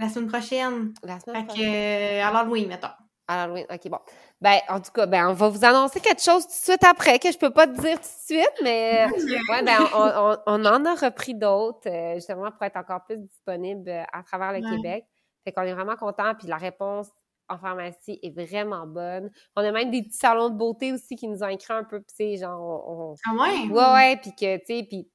La 0.00 0.08
semaine 0.08 0.28
prochaine. 0.28 0.94
La 1.02 1.20
semaine 1.20 1.42
que, 1.46 1.52
prochaine. 1.52 1.74
euh, 2.22 2.24
à 2.26 2.32
l'Halloween, 2.32 2.68
mettons. 2.68 2.88
À 3.28 3.36
l'Halloween, 3.46 3.66
OK, 3.70 3.88
bon. 3.88 3.98
Ben, 4.40 4.58
en 4.68 4.80
tout 4.80 4.90
cas, 4.92 5.06
ben, 5.06 5.28
on 5.28 5.34
va 5.34 5.48
vous 5.48 5.64
annoncer 5.64 6.00
quelque 6.00 6.22
chose 6.22 6.42
tout 6.44 6.48
de 6.48 6.54
suite 6.72 6.84
après 6.84 7.18
que 7.18 7.30
je 7.30 7.38
peux 7.38 7.50
pas 7.50 7.66
te 7.66 7.80
dire 7.80 7.96
tout 8.00 8.06
de 8.08 8.36
suite, 8.36 8.54
mais 8.62 9.06
ouais, 9.50 9.62
ben, 9.62 9.78
on, 9.94 10.02
on, 10.02 10.36
on 10.46 10.64
en 10.64 10.84
a 10.84 10.94
repris 10.94 11.34
d'autres, 11.34 11.88
euh, 11.88 12.14
justement, 12.16 12.50
pour 12.50 12.62
être 12.64 12.76
encore 12.76 13.04
plus 13.04 13.18
disponible 13.18 13.88
euh, 13.88 14.02
à 14.12 14.22
travers 14.22 14.52
le 14.52 14.58
Ouais. 14.64 14.76
Québec. 14.76 15.04
Fait 15.44 15.52
qu'on 15.52 15.62
est 15.62 15.74
vraiment 15.74 15.96
content, 15.96 16.34
puis 16.36 16.48
la 16.48 16.56
réponse 16.56 17.06
en 17.48 17.58
pharmacie 17.58 18.18
est 18.22 18.30
vraiment 18.30 18.86
bonne. 18.86 19.30
On 19.56 19.62
a 19.64 19.72
même 19.72 19.90
des 19.90 20.02
petits 20.02 20.16
salons 20.16 20.50
de 20.50 20.56
beauté 20.56 20.92
aussi 20.92 21.16
qui 21.16 21.26
nous 21.28 21.42
ont 21.42 21.48
écrit 21.48 21.72
un 21.72 21.84
peu, 21.84 21.98
tu 22.00 22.14
sais, 22.14 22.36
genre, 22.36 22.60
on, 22.88 23.12
on- 23.12 23.14
Ah 23.26 23.34
ouais? 23.34 23.68
Ouais, 23.70 23.92
ouais, 23.94 24.16
puis 24.16 24.30
que, 24.34 24.56
tu 24.58 24.62
sais, 24.66 24.86
puis 24.88 25.08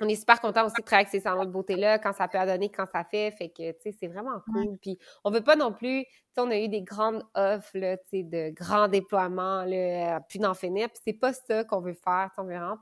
on 0.00 0.08
est 0.08 0.14
super 0.16 0.40
content 0.40 0.66
aussi 0.66 0.80
de 0.80 0.86
travailler 0.86 1.06
avec 1.06 1.10
ces 1.12 1.20
salons 1.20 1.44
de 1.44 1.50
beauté-là, 1.50 1.98
quand 1.98 2.12
ça 2.12 2.28
peut 2.28 2.38
donner, 2.46 2.70
quand 2.70 2.86
ça 2.92 3.04
fait, 3.04 3.30
fait 3.32 3.48
que, 3.50 3.72
tu 3.72 3.78
sais, 3.82 3.92
c'est 3.98 4.08
vraiment 4.08 4.40
cool. 4.52 4.76
Puis 4.78 4.98
on 5.24 5.30
veut 5.30 5.42
pas 5.42 5.56
non 5.56 5.72
plus, 5.72 6.04
tu 6.04 6.10
sais, 6.34 6.40
on 6.40 6.50
a 6.50 6.58
eu 6.58 6.68
des 6.68 6.82
grandes 6.82 7.22
offres, 7.34 7.76
là, 7.78 7.96
tu 7.98 8.04
sais, 8.10 8.22
de 8.24 8.50
grands 8.50 8.88
déploiements, 8.88 9.64
là, 9.64 10.20
puis 10.28 10.38
d'en 10.38 10.54
finir, 10.54 10.88
puis 10.90 10.98
c'est 11.04 11.14
pas 11.18 11.32
ça 11.32 11.64
qu'on 11.64 11.80
veut 11.80 11.94
faire, 11.94 12.30
sais, 12.34 12.40
on 12.40 12.44
veut 12.44 12.54
vraiment 12.56 12.76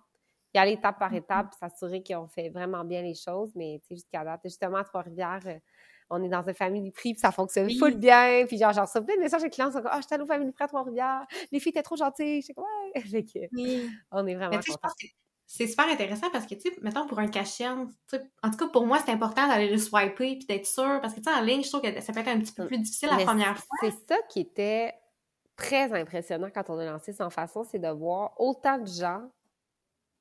y 0.55 0.59
aller 0.59 0.73
étape 0.73 0.99
par 1.01 1.13
étape, 1.15 1.49
puis 1.51 1.59
s'assurer 1.61 2.03
qu'on 2.05 2.29
fait 2.29 2.49
vraiment 2.51 2.85
bien 2.85 3.03
les 3.03 3.15
choses. 3.15 3.53
Mais, 3.57 3.81
tu 3.83 3.89
sais, 3.89 3.95
jusqu'à 3.97 4.25
date, 4.25 4.41
justement, 4.45 4.79
à 4.79 4.85
Trois-Rivières, 4.85 5.41
euh, 5.47 5.59
on 6.11 6.23
est 6.23 6.29
dans 6.29 6.43
une 6.49 6.55
famille 6.55 6.91
prix, 6.93 7.13
puis 7.15 7.21
ça 7.21 7.33
fonctionne 7.33 7.71
Oui. 7.71 7.73
full 7.73 7.97
bien. 7.99 8.45
Puis 8.47 8.59
genre, 8.59 8.73
j'en 8.73 8.83
reçois 8.85 9.03
plein 9.03 9.17
de 9.17 9.21
messages 9.21 9.43
des 9.43 9.51
clients, 9.51 9.73
sont 9.73 9.79
comme 9.83 9.91
«Ah, 9.93 10.01
je 10.01 10.07
suis 10.07 10.15
allée 10.15 10.23
au 10.25 10.27
famille 10.27 10.53
prix 10.53 10.65
à 10.65 10.69
Trois-Rivières, 10.69 11.27
les 11.53 11.61
filles 11.61 11.71
étaient 11.71 11.83
trop 11.83 11.97
gentilles.» 11.97 12.43
Je 12.49 12.53
comme 12.55 12.65
«Ouais!» 12.95 13.01
Fait 13.11 13.25
que, 13.25 13.41
Oui. 13.53 14.01
on 14.13 14.27
est 14.27 14.35
vraiment 14.37 14.63
sais, 14.63 14.63
contents. 14.65 14.95
C'est 15.47 15.67
super 15.67 15.87
intéressant 15.89 16.31
parce 16.31 16.47
que, 16.47 16.55
tu 16.55 16.63
sais, 16.63 16.77
mettons 16.83 17.07
pour 17.07 17.19
un 17.19 17.29
cachet, 17.29 17.69
en 17.69 17.87
tout 18.11 18.57
cas, 18.59 18.69
pour 18.69 18.87
moi, 18.87 18.99
c'est 19.05 19.13
important 19.13 19.47
d'aller 19.47 19.71
le 19.71 19.79
swiper 19.79 20.37
puis 20.37 20.47
d'être 20.47 20.67
sûr 20.67 21.01
parce 21.01 21.15
que, 21.15 21.21
tu 21.21 21.31
sais, 21.31 21.37
en 21.37 21.43
ligne, 21.43 21.63
je 21.63 21.69
trouve 21.69 21.83
que 21.83 22.01
ça 22.01 22.13
peut 22.13 22.21
être 22.21 22.29
un 22.29 22.41
petit 22.41 22.53
peu 22.53 22.67
plus 22.67 22.79
difficile 22.79 23.11
la 23.11 23.17
Mais 23.17 23.25
première 23.25 23.57
fois. 23.57 23.77
C'est 23.83 24.09
ça 24.09 24.17
qui 24.29 24.41
était 24.41 24.95
très 25.57 25.93
impressionnant 25.93 26.49
quand 26.53 26.71
on 26.71 26.79
a 26.79 26.85
lancé 26.85 27.13
Sans 27.13 27.31
Façon, 27.31 27.65
c'est 27.65 27.79
de 27.79 27.89
voir 27.89 28.35
autant 28.41 28.79
de 28.79 28.87
gens 28.87 29.31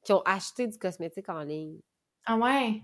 qui 0.04 0.14
ont 0.14 0.22
acheté 0.24 0.68
du 0.68 0.78
cosmétique 0.78 1.30
en 1.30 1.42
ligne. 1.42 1.80
Ah 2.26 2.36
ouais? 2.38 2.82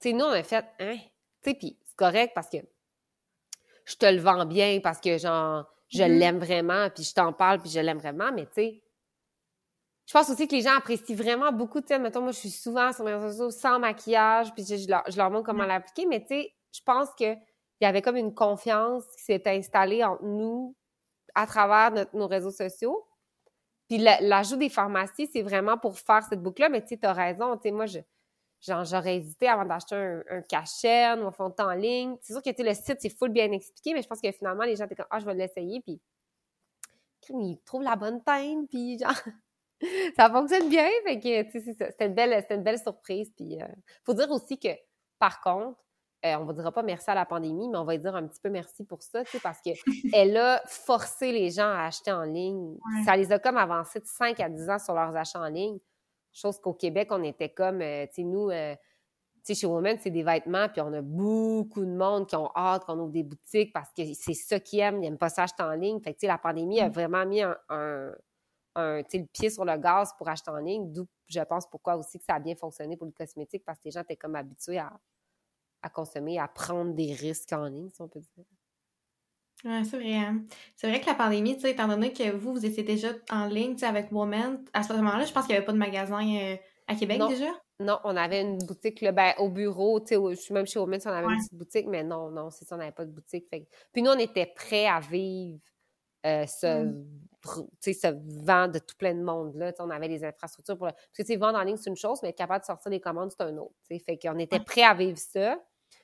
Tu 0.00 0.10
sais, 0.10 0.12
nous, 0.14 0.24
on 0.24 0.30
a 0.30 0.42
fait, 0.42 0.64
hein? 0.78 0.96
Tu 1.42 1.50
sais, 1.50 1.54
puis 1.54 1.78
c'est 1.84 1.96
correct 1.96 2.32
parce 2.34 2.48
que 2.48 2.58
je 3.84 3.96
te 3.96 4.06
le 4.06 4.18
vends 4.20 4.46
bien, 4.46 4.80
parce 4.82 5.00
que, 5.00 5.18
genre, 5.18 5.66
je 5.88 6.02
Mhm. 6.02 6.18
l'aime 6.18 6.38
vraiment, 6.38 6.88
puis 6.90 7.04
je 7.04 7.14
t'en 7.14 7.32
parle, 7.32 7.60
puis 7.60 7.70
je 7.70 7.80
l'aime 7.80 7.98
vraiment, 7.98 8.32
mais 8.32 8.46
tu 8.46 8.52
sais, 8.54 8.83
je 10.06 10.12
pense 10.12 10.28
aussi 10.30 10.46
que 10.46 10.54
les 10.54 10.62
gens 10.62 10.76
apprécient 10.76 11.16
vraiment 11.16 11.50
beaucoup, 11.52 11.80
tu 11.80 11.88
sais, 11.88 11.98
mettons, 11.98 12.20
moi, 12.20 12.32
je 12.32 12.38
suis 12.38 12.50
souvent 12.50 12.92
sur 12.92 13.04
mes 13.04 13.14
réseaux 13.14 13.50
sociaux 13.50 13.50
sans 13.50 13.78
maquillage, 13.78 14.52
puis 14.54 14.64
je, 14.64 14.76
je 14.76 14.88
leur, 14.88 15.02
je 15.10 15.16
leur 15.16 15.30
montre 15.30 15.46
comment 15.46 15.64
l'appliquer, 15.64 16.06
mais 16.06 16.20
tu 16.20 16.28
sais, 16.28 16.54
je 16.72 16.80
pense 16.84 17.08
que 17.18 17.34
il 17.80 17.84
y 17.84 17.86
avait 17.86 18.02
comme 18.02 18.16
une 18.16 18.34
confiance 18.34 19.04
qui 19.16 19.24
s'est 19.24 19.42
installée 19.46 20.04
entre 20.04 20.22
nous 20.24 20.76
à 21.34 21.46
travers 21.46 21.90
notre- 21.90 22.16
nos 22.16 22.26
réseaux 22.28 22.50
sociaux. 22.52 23.06
Puis 23.88 23.98
la- 23.98 24.20
l'ajout 24.20 24.56
des 24.56 24.68
pharmacies, 24.70 25.28
c'est 25.32 25.42
vraiment 25.42 25.76
pour 25.78 25.98
faire 25.98 26.22
cette 26.22 26.42
boucle-là, 26.42 26.68
mais 26.68 26.82
tu 26.82 26.88
sais, 26.88 26.96
t'as 26.98 27.12
raison, 27.12 27.56
tu 27.56 27.64
sais, 27.64 27.70
moi, 27.72 27.86
je, 27.86 27.98
genre, 28.60 28.84
j'aurais 28.84 29.16
hésité 29.16 29.48
avant 29.48 29.64
d'acheter 29.64 29.96
un, 29.96 30.22
un 30.30 30.42
cachet 30.42 31.14
ou 31.14 31.26
un 31.26 31.32
fond 31.32 31.50
de 31.50 31.62
en 31.62 31.72
ligne. 31.72 32.16
C'est 32.22 32.32
sûr 32.34 32.42
que, 32.42 32.50
tu 32.50 32.56
sais, 32.56 32.62
le 32.62 32.74
site, 32.74 32.98
c'est 33.00 33.10
full 33.16 33.30
bien 33.30 33.50
expliqué, 33.52 33.92
mais 33.94 34.02
je 34.02 34.08
pense 34.08 34.20
que 34.20 34.30
finalement, 34.32 34.64
les 34.64 34.76
gens 34.76 34.84
étaient 34.86 34.94
comme, 34.96 35.06
ah, 35.10 35.18
je 35.20 35.26
vais 35.26 35.34
l'essayer, 35.34 35.80
puis 35.82 36.00
ils 37.30 37.58
trouvent 37.64 37.82
la 37.82 37.96
bonne 37.96 38.22
teinte, 38.22 38.68
puis 38.70 38.98
genre, 38.98 39.12
ça 40.16 40.30
fonctionne 40.30 40.68
bien, 40.68 40.88
fait 41.06 41.20
que, 41.20 41.50
c'est 41.52 41.74
ça. 41.74 41.90
C'était 41.90 42.06
une 42.06 42.14
belle, 42.14 42.34
c'était 42.40 42.54
une 42.54 42.62
belle 42.62 42.78
surprise, 42.78 43.30
puis 43.36 43.60
euh, 43.60 43.66
faut 44.04 44.14
dire 44.14 44.30
aussi 44.30 44.58
que, 44.58 44.68
par 45.18 45.40
contre, 45.40 45.78
euh, 46.24 46.36
on 46.40 46.44
va 46.44 46.54
dira 46.54 46.72
pas 46.72 46.82
merci 46.82 47.10
à 47.10 47.14
la 47.14 47.26
pandémie, 47.26 47.68
mais 47.68 47.76
on 47.76 47.84
va 47.84 47.96
dire 47.98 48.16
un 48.16 48.26
petit 48.26 48.40
peu 48.40 48.48
merci 48.48 48.82
pour 48.84 49.02
ça, 49.02 49.22
parce 49.42 49.60
que 49.60 49.70
elle 50.14 50.36
a 50.36 50.62
forcé 50.66 51.32
les 51.32 51.50
gens 51.50 51.68
à 51.68 51.84
acheter 51.84 52.12
en 52.12 52.22
ligne. 52.22 52.72
Ouais. 52.72 53.04
Ça 53.04 53.16
les 53.16 53.30
a 53.30 53.38
comme 53.38 53.58
avancé 53.58 54.00
de 54.00 54.06
5 54.06 54.40
à 54.40 54.48
10 54.48 54.70
ans 54.70 54.78
sur 54.78 54.94
leurs 54.94 55.14
achats 55.14 55.40
en 55.40 55.48
ligne. 55.48 55.78
Chose 56.32 56.58
qu'au 56.58 56.72
Québec, 56.72 57.08
on 57.10 57.22
était 57.22 57.50
comme, 57.50 57.82
euh, 57.82 58.06
tu 58.06 58.14
sais, 58.14 58.22
nous, 58.22 58.48
euh, 58.48 58.74
tu 59.44 59.54
sais, 59.54 59.60
chez 59.60 59.66
Women, 59.66 59.98
c'est 60.00 60.10
des 60.10 60.22
vêtements, 60.22 60.68
puis 60.70 60.80
on 60.80 60.92
a 60.94 61.02
beaucoup 61.02 61.84
de 61.84 61.94
monde 61.94 62.26
qui 62.26 62.36
ont 62.36 62.50
hâte 62.56 62.86
qu'on 62.86 62.98
ouvre 62.98 63.12
des 63.12 63.22
boutiques 63.22 63.74
parce 63.74 63.92
que 63.92 64.02
c'est 64.14 64.32
ça 64.32 64.58
qu'ils 64.58 64.80
aiment, 64.80 64.96
ils 64.96 65.02
n'aiment 65.02 65.18
pas 65.18 65.28
s'acheter 65.28 65.62
en 65.62 65.72
ligne. 65.72 66.00
Fait 66.00 66.14
que, 66.14 66.20
tu 66.20 66.20
sais, 66.20 66.26
la 66.26 66.38
pandémie 66.38 66.80
a 66.80 66.88
vraiment 66.88 67.26
mis 67.26 67.42
un, 67.42 67.54
un, 67.68 68.12
un, 68.76 68.98
le 68.98 69.26
pied 69.26 69.50
sur 69.50 69.64
le 69.64 69.76
gaz 69.78 70.12
pour 70.18 70.28
acheter 70.28 70.50
en 70.50 70.56
ligne, 70.58 70.92
d'où, 70.92 71.06
je 71.28 71.40
pense, 71.40 71.66
pourquoi 71.68 71.96
aussi 71.96 72.18
que 72.18 72.24
ça 72.24 72.34
a 72.34 72.40
bien 72.40 72.54
fonctionné 72.56 72.96
pour 72.96 73.06
le 73.06 73.12
cosmétique, 73.12 73.64
parce 73.64 73.78
que 73.78 73.84
les 73.86 73.90
gens 73.92 74.02
étaient 74.02 74.16
comme 74.16 74.34
habitués 74.36 74.78
à, 74.78 74.92
à 75.82 75.90
consommer, 75.90 76.38
à 76.38 76.48
prendre 76.48 76.92
des 76.94 77.12
risques 77.12 77.52
en 77.52 77.66
ligne, 77.66 77.90
si 77.90 78.00
on 78.02 78.08
peut 78.08 78.20
dire. 78.20 78.44
Ouais, 79.64 79.82
c'est 79.84 79.96
vrai. 79.96 80.14
hein. 80.14 80.44
C'est 80.76 80.88
vrai 80.88 81.00
que 81.00 81.06
la 81.06 81.14
pandémie, 81.14 81.52
étant 81.64 81.88
donné 81.88 82.12
que 82.12 82.30
vous, 82.32 82.52
vous 82.52 82.66
étiez 82.66 82.82
déjà 82.82 83.08
en 83.30 83.46
ligne, 83.46 83.76
avec 83.82 84.12
Woman, 84.12 84.62
à 84.74 84.82
ce 84.82 84.92
moment-là, 84.92 85.24
je 85.24 85.32
pense 85.32 85.46
qu'il 85.46 85.54
n'y 85.54 85.56
avait 85.56 85.64
pas 85.66 85.72
de 85.72 85.78
magasin 85.78 86.20
euh, 86.36 86.56
à 86.86 86.94
Québec 86.94 87.18
Non. 87.18 87.28
déjà? 87.28 87.50
Non, 87.80 87.98
on 88.04 88.14
avait 88.16 88.42
une 88.42 88.58
boutique 88.58 89.00
là, 89.00 89.10
ben, 89.10 89.32
au 89.38 89.48
bureau, 89.48 90.00
tu 90.00 90.08
sais, 90.08 90.16
au- 90.16 90.30
je 90.30 90.36
suis 90.36 90.52
même 90.54 90.66
chez 90.66 90.78
Women's, 90.78 91.06
on 91.06 91.10
avait 91.10 91.26
Ouais. 91.26 91.32
une 91.34 91.38
petite 91.40 91.54
boutique, 91.54 91.86
mais 91.88 92.04
non, 92.04 92.30
non, 92.30 92.50
c'est 92.50 92.64
ça, 92.66 92.74
on 92.74 92.78
n'avait 92.78 92.92
pas 92.92 93.04
de 93.06 93.10
boutique. 93.10 93.48
Fait 93.48 93.66
Puis 93.92 94.02
nous, 94.02 94.10
on 94.10 94.18
était 94.18 94.46
prêts 94.54 94.86
à 94.86 95.00
vivre 95.00 95.58
euh, 96.26 96.46
ce, 96.46 96.84
Mm. 96.84 97.23
Ce 97.80 98.44
vent 98.44 98.68
de 98.68 98.78
tout 98.78 98.96
plein 98.96 99.14
de 99.14 99.22
monde. 99.22 99.54
Là. 99.56 99.72
On 99.78 99.90
avait 99.90 100.08
les 100.08 100.24
infrastructures 100.24 100.76
pour 100.76 100.86
le... 100.86 100.92
Parce 100.92 101.06
que 101.16 101.22
tu 101.22 101.28
sais, 101.28 101.36
vendre 101.36 101.58
en 101.58 101.62
ligne, 101.62 101.76
c'est 101.76 101.90
une 101.90 101.96
chose, 101.96 102.20
mais 102.22 102.30
être 102.30 102.38
capable 102.38 102.60
de 102.60 102.66
sortir 102.66 102.90
les 102.90 103.00
commandes, 103.00 103.30
c'est 103.30 103.44
un 103.44 103.56
autre. 103.56 103.74
tu 103.88 103.96
sais. 103.96 104.02
Fait 104.02 104.18
qu'on 104.18 104.38
était 104.38 104.60
prêts 104.60 104.82
à 104.82 104.94
vivre 104.94 105.18
ça. 105.18 105.60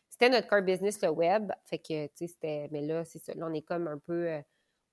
C'était 0.08 0.28
notre 0.28 0.48
core 0.48 0.62
business, 0.62 1.00
le 1.02 1.10
web. 1.10 1.50
Fait 1.64 1.78
que, 1.78 2.08
c'était... 2.14 2.68
Mais 2.70 2.82
là, 2.82 3.04
c'est 3.04 3.18
ça. 3.18 3.32
Là, 3.34 3.46
on 3.48 3.54
est 3.54 3.62
comme 3.62 3.88
un 3.88 3.98
peu... 3.98 4.28
euh, 4.28 4.40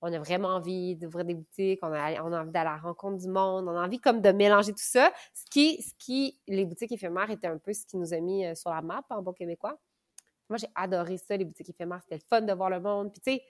on 0.00 0.12
a 0.12 0.18
vraiment 0.18 0.48
envie 0.48 0.96
d'ouvrir 0.96 1.24
des 1.24 1.34
boutiques, 1.34 1.80
on 1.82 1.92
a, 1.92 2.22
on 2.22 2.32
a 2.32 2.42
envie 2.42 2.52
d'aller 2.52 2.68
à 2.68 2.74
la 2.74 2.78
rencontre 2.78 3.18
du 3.18 3.28
monde, 3.28 3.66
on 3.68 3.76
a 3.76 3.84
envie 3.84 3.98
comme 3.98 4.20
de 4.20 4.30
mélanger 4.30 4.72
tout 4.72 4.78
ça. 4.78 5.12
Ce 5.34 5.44
qui, 5.50 5.82
ce 5.82 5.92
qui, 5.98 6.38
les 6.46 6.64
boutiques 6.64 6.92
éphémères 6.92 7.30
étaient 7.30 7.48
un 7.48 7.58
peu 7.58 7.72
ce 7.72 7.84
qui 7.84 7.96
nous 7.96 8.14
a 8.14 8.20
mis 8.20 8.46
euh, 8.46 8.54
sur 8.54 8.70
la 8.70 8.80
map 8.80 9.02
en 9.10 9.22
bon 9.22 9.32
québécois. 9.32 9.76
Moi, 10.48 10.56
j'ai 10.56 10.68
adoré 10.74 11.18
ça, 11.18 11.36
les 11.36 11.44
boutiques 11.44 11.70
éphémères. 11.70 12.00
C'était 12.02 12.16
le 12.16 12.22
fun 12.28 12.40
de 12.40 12.52
voir 12.52 12.70
le 12.70 12.80
monde. 12.80 13.12
Puis, 13.12 13.20
tu 13.20 13.32
sais, 13.32 13.42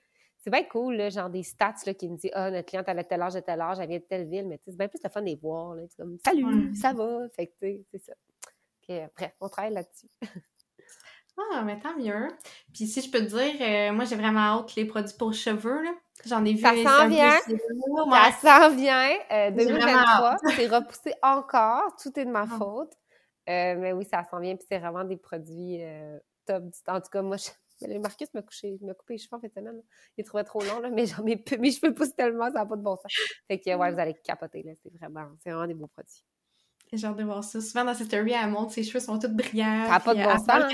c'est 0.49 0.61
bien 0.61 0.65
cool, 0.65 0.95
là, 0.97 1.11
genre 1.11 1.29
des 1.31 1.43
stats 1.43 1.75
là, 1.87 1.95
qui 1.95 2.09
me 2.09 2.17
disent 2.17 2.31
Ah, 2.35 2.51
notre 2.51 2.67
cliente, 2.67 2.87
elle 2.89 2.99
a 2.99 3.05
tel 3.05 3.21
âge, 3.23 3.35
de 3.35 3.41
tel 3.41 3.61
âge, 3.61 3.79
elle 3.81 3.89
vient 3.89 3.99
de 3.99 4.05
telle 4.05 4.29
ville. 4.29 4.47
Mais 4.49 4.59
tu 4.59 4.65
sais, 4.65 4.71
c'est 4.73 4.79
bien 4.79 4.89
plus 4.89 5.01
le 5.03 5.11
fun 5.11 5.21
de 5.21 5.27
les 5.27 5.37
voir. 5.37 5.75
Là. 5.75 5.83
Comme 5.97 6.17
Salut, 6.25 6.75
ça 6.75 6.93
va. 6.93 7.29
Fait 7.35 7.49
que, 7.49 7.53
c'est 7.91 7.99
ça. 7.99 8.13
Euh, 8.91 9.07
bref, 9.17 9.33
on 9.41 9.49
travaille 9.49 9.75
là-dessus. 9.75 10.09
Ah, 11.53 11.63
mais 11.63 11.79
tant 11.79 11.97
mieux. 11.97 12.29
Puis 12.75 12.89
si 12.89 13.01
je 13.01 13.11
peux 13.13 13.21
te 13.21 13.27
dire, 13.27 13.55
euh, 13.61 13.93
moi, 13.93 14.05
j'ai 14.05 14.17
vraiment 14.17 14.41
hâte 14.59 14.75
les 14.75 14.85
produits 14.85 15.15
pour 15.17 15.33
cheveux, 15.33 15.85
là. 15.85 15.93
J'en 16.27 16.45
ai 16.45 16.53
vu. 16.53 16.59
Ça 16.63 16.71
s'en 16.71 17.09
vient. 17.09 17.39
Ça 17.39 18.33
s'en 18.43 18.75
vient. 18.75 19.11
Euh, 19.31 19.53
J'ai 19.57 19.67
2023, 19.67 20.37
c'est 20.57 20.67
repoussé 20.67 21.15
encore. 21.23 21.95
Tout 22.03 22.19
est 22.19 22.25
de 22.25 22.31
ma 22.33 22.43
Ah. 22.43 22.59
faute. 22.59 22.93
Euh, 23.49 23.77
mais 23.79 23.93
oui, 23.93 24.05
ça 24.05 24.25
s'en 24.29 24.41
vient. 24.41 24.57
Puis 24.57 24.67
c'est 24.69 24.81
vraiment 24.81 25.05
des 25.05 25.17
produits 25.17 25.79
euh, 25.81 26.19
top. 26.45 26.65
En 26.89 27.01
tout 27.01 27.11
cas, 27.13 27.23
moi, 27.23 27.37
je... 27.37 27.51
mais 27.83 27.95
là, 27.95 27.99
Marcus 28.01 28.29
m'a 28.35 28.43
couché, 28.43 28.79
m'a 28.83 28.95
coupé 28.95 29.15
les 29.15 29.19
cheveux 29.19 29.37
en 29.37 29.41
fait 29.41 29.49
semaine. 29.53 29.77
là. 29.77 29.83
Il 30.17 30.25
trouvait 30.25 30.45
trop 30.45 30.61
long, 30.63 30.81
là, 30.81 30.91
mais 30.91 31.07
genre, 31.07 31.25
mes, 31.25 31.37
cheveux 31.71 31.95
poussent 31.95 32.15
tellement, 32.17 32.47
ça 32.47 32.61
n'a 32.61 32.67
pas 32.67 32.77
de 32.77 32.83
bon 32.83 32.97
sens. 32.97 33.13
Fait 33.47 33.59
que, 33.59 33.71
ouais, 33.75 33.93
vous 33.93 33.99
allez 34.01 34.15
capoter, 34.25 34.63
là. 34.63 34.73
C'est 34.83 34.93
vraiment, 34.95 35.27
c'est 35.43 35.51
vraiment 35.51 35.67
des 35.67 35.75
beaux 35.75 35.87
produits. 35.89 36.25
J'ai 36.91 37.07
hâte 37.07 37.17
de 37.17 37.25
voir 37.25 37.45
ça. 37.45 37.61
Souvent, 37.61 37.85
dans 37.85 37.93
ses 37.93 38.05
stories, 38.05 38.33
elle 38.33 38.49
montre 38.51 38.73
ses 38.73 38.83
cheveux 38.83 39.01
sont 39.01 39.19
tous 39.19 39.29
brillants. 39.29 39.85
Ça 39.87 39.97
a 39.97 40.01
pas 40.01 40.15
de 40.15 40.23
bon 40.23 40.39
sens. 40.39 40.73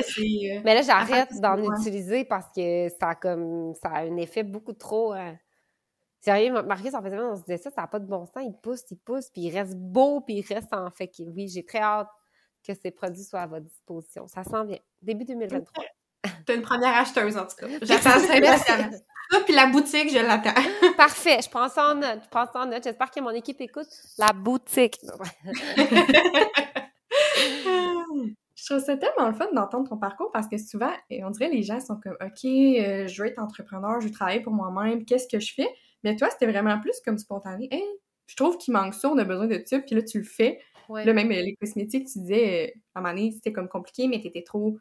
euh, 0.54 0.60
Mais 0.64 0.74
là, 0.74 0.82
j'arrête 0.82 1.28
d'en 1.40 1.56
moi. 1.56 1.74
utiliser 1.80 2.24
parce 2.24 2.52
que 2.54 2.88
ça 3.00 3.08
a 3.08 3.14
comme, 3.16 3.74
ça 3.74 3.88
a 3.88 4.00
un 4.02 4.16
effet 4.18 4.44
beaucoup 4.44 4.74
trop. 4.74 5.12
euh, 5.12 5.32
Sérieux, 6.20 6.52
Mar- 6.52 6.64
Marcus, 6.66 6.94
en 6.94 7.02
fait, 7.02 7.18
on 7.18 7.36
se 7.36 7.40
disait 7.42 7.56
ça, 7.58 7.70
ça 7.70 7.82
n'a 7.82 7.86
pas 7.88 7.98
de 7.98 8.06
bon 8.06 8.26
sens. 8.26 8.44
Il 8.46 8.54
pousse, 8.62 8.84
il 8.92 8.96
pousse, 8.96 9.28
puis 9.30 9.42
il 9.42 9.50
reste 9.58 9.74
beau, 9.74 10.20
puis 10.20 10.36
il 10.36 10.46
reste 10.54 10.72
en 10.72 10.90
fait. 10.90 11.10
Oui, 11.18 11.48
j'ai 11.48 11.64
très 11.64 11.80
hâte 11.80 12.08
que 12.66 12.72
ces 12.74 12.92
produits 12.92 13.24
soient 13.24 13.40
à 13.40 13.46
votre 13.48 13.66
disposition. 13.66 14.26
Ça 14.28 14.42
s'en 14.44 14.64
vient. 14.64 14.78
Début 15.02 15.24
2023. 15.24 15.84
T'es 16.46 16.56
une 16.56 16.62
première 16.62 16.96
acheteuse, 16.96 17.36
en 17.36 17.46
tout 17.46 17.56
cas. 17.58 17.66
J'attends 17.82 18.18
ça 18.18 18.40
Merci. 18.40 18.72
impatiemment. 18.72 18.98
Ça, 19.30 19.40
puis 19.40 19.54
la 19.54 19.66
boutique, 19.66 20.10
je 20.10 20.18
l'attends. 20.18 20.60
Parfait, 20.96 21.38
je 21.42 21.48
prends 21.48 21.68
ça 21.68 21.90
en 21.90 21.94
note. 21.94 22.20
Je 22.24 22.28
prends 22.28 22.46
ça 22.52 22.60
en 22.60 22.66
note. 22.66 22.84
J'espère 22.84 23.10
que 23.10 23.20
mon 23.20 23.30
équipe 23.30 23.60
écoute 23.60 23.88
la 24.18 24.32
boutique. 24.32 25.00
Je 28.64 28.70
trouve 28.72 28.82
ça 28.82 28.96
tellement 28.96 29.28
le 29.28 29.34
fun 29.34 29.48
d'entendre 29.52 29.88
ton 29.90 29.98
parcours 29.98 30.30
parce 30.32 30.48
que 30.48 30.56
souvent, 30.56 30.90
on 31.10 31.30
dirait 31.30 31.50
les 31.50 31.62
gens 31.62 31.80
sont 31.80 32.00
comme 32.00 32.16
OK, 32.22 32.44
euh, 32.44 33.06
je 33.06 33.20
veux 33.20 33.28
être 33.28 33.38
entrepreneur, 33.38 34.00
je 34.00 34.06
veux 34.06 34.12
travailler 34.12 34.40
pour 34.40 34.54
moi-même, 34.54 35.04
qu'est-ce 35.04 35.28
que 35.28 35.38
je 35.38 35.52
fais? 35.52 35.68
Mais 36.02 36.16
toi, 36.16 36.30
c'était 36.30 36.46
vraiment 36.46 36.80
plus 36.80 36.98
comme 37.04 37.18
spontané. 37.18 37.68
Hey, 37.70 37.84
je 38.26 38.36
trouve 38.36 38.56
qu'il 38.56 38.72
manque 38.72 38.94
ça, 38.94 39.10
on 39.10 39.18
a 39.18 39.24
besoin 39.24 39.46
de 39.48 39.62
ça, 39.66 39.80
puis 39.80 39.94
là, 39.94 40.02
tu 40.02 40.18
le 40.18 40.24
fais. 40.24 40.60
Ouais. 40.88 41.04
Là, 41.04 41.12
même 41.12 41.30
euh, 41.30 41.42
les 41.42 41.56
cosmétiques, 41.56 42.06
tu 42.06 42.20
disais, 42.20 42.68
euh, 42.68 42.78
à 42.94 43.00
un 43.00 43.02
moment 43.02 43.14
donné, 43.14 43.32
c'était 43.32 43.52
comme 43.52 43.68
compliqué, 43.68 44.08
mais 44.08 44.20
t'étais 44.20 44.42
trop, 44.44 44.78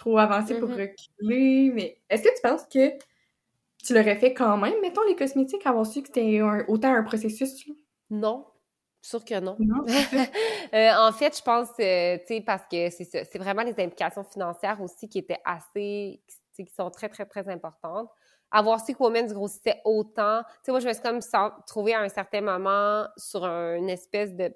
trop 0.00 0.18
avancé 0.18 0.58
pour 0.58 0.68
Mhm. 0.70 0.76
reculer. 0.80 1.70
Mais 1.74 1.98
est-ce 2.08 2.22
que 2.22 2.34
tu 2.34 2.42
penses 2.42 2.64
que 2.66 2.98
tu 3.84 3.94
l'aurais 3.94 4.16
fait 4.16 4.34
quand 4.34 4.56
même, 4.56 4.80
mettons, 4.82 5.02
les 5.08 5.16
cosmétiques, 5.16 5.66
avoir 5.66 5.86
su 5.86 6.02
que 6.02 6.08
c'était 6.08 6.40
autant 6.68 6.94
un 6.94 7.02
processus? 7.02 7.66
Non. 8.10 8.46
Sûr 9.02 9.24
que 9.24 9.40
non. 9.40 9.56
Non? 9.58 9.84
Euh, 10.72 10.92
en 11.08 11.10
fait, 11.12 11.36
je 11.36 11.42
pense, 11.42 11.68
euh, 11.80 12.16
tu 12.18 12.26
sais, 12.36 12.40
parce 12.42 12.62
que 12.70 12.90
c'est 12.90 13.04
ça, 13.04 13.24
c'est 13.24 13.38
vraiment 13.38 13.62
les 13.64 13.72
implications 13.72 14.22
financières 14.22 14.80
aussi 14.80 15.08
qui 15.08 15.18
étaient 15.18 15.40
assez, 15.44 16.22
qui 16.54 16.64
sont 16.66 16.90
très, 16.90 17.08
très, 17.08 17.26
très 17.26 17.48
importantes. 17.48 18.08
Avoir 18.52 18.78
su 18.84 18.94
que 18.94 19.02
Women's 19.02 19.32
grossissait 19.32 19.80
autant, 19.84 20.42
tu 20.42 20.48
sais, 20.66 20.70
moi, 20.70 20.80
je 20.80 20.86
me 20.88 20.92
suis 20.92 21.02
comme 21.02 21.18
trouvée 21.66 21.94
à 21.94 22.00
un 22.02 22.08
certain 22.08 22.40
moment 22.42 23.06
sur 23.16 23.44
un- 23.44 23.74
une 23.76 23.90
espèce 23.90 24.32
de 24.34 24.54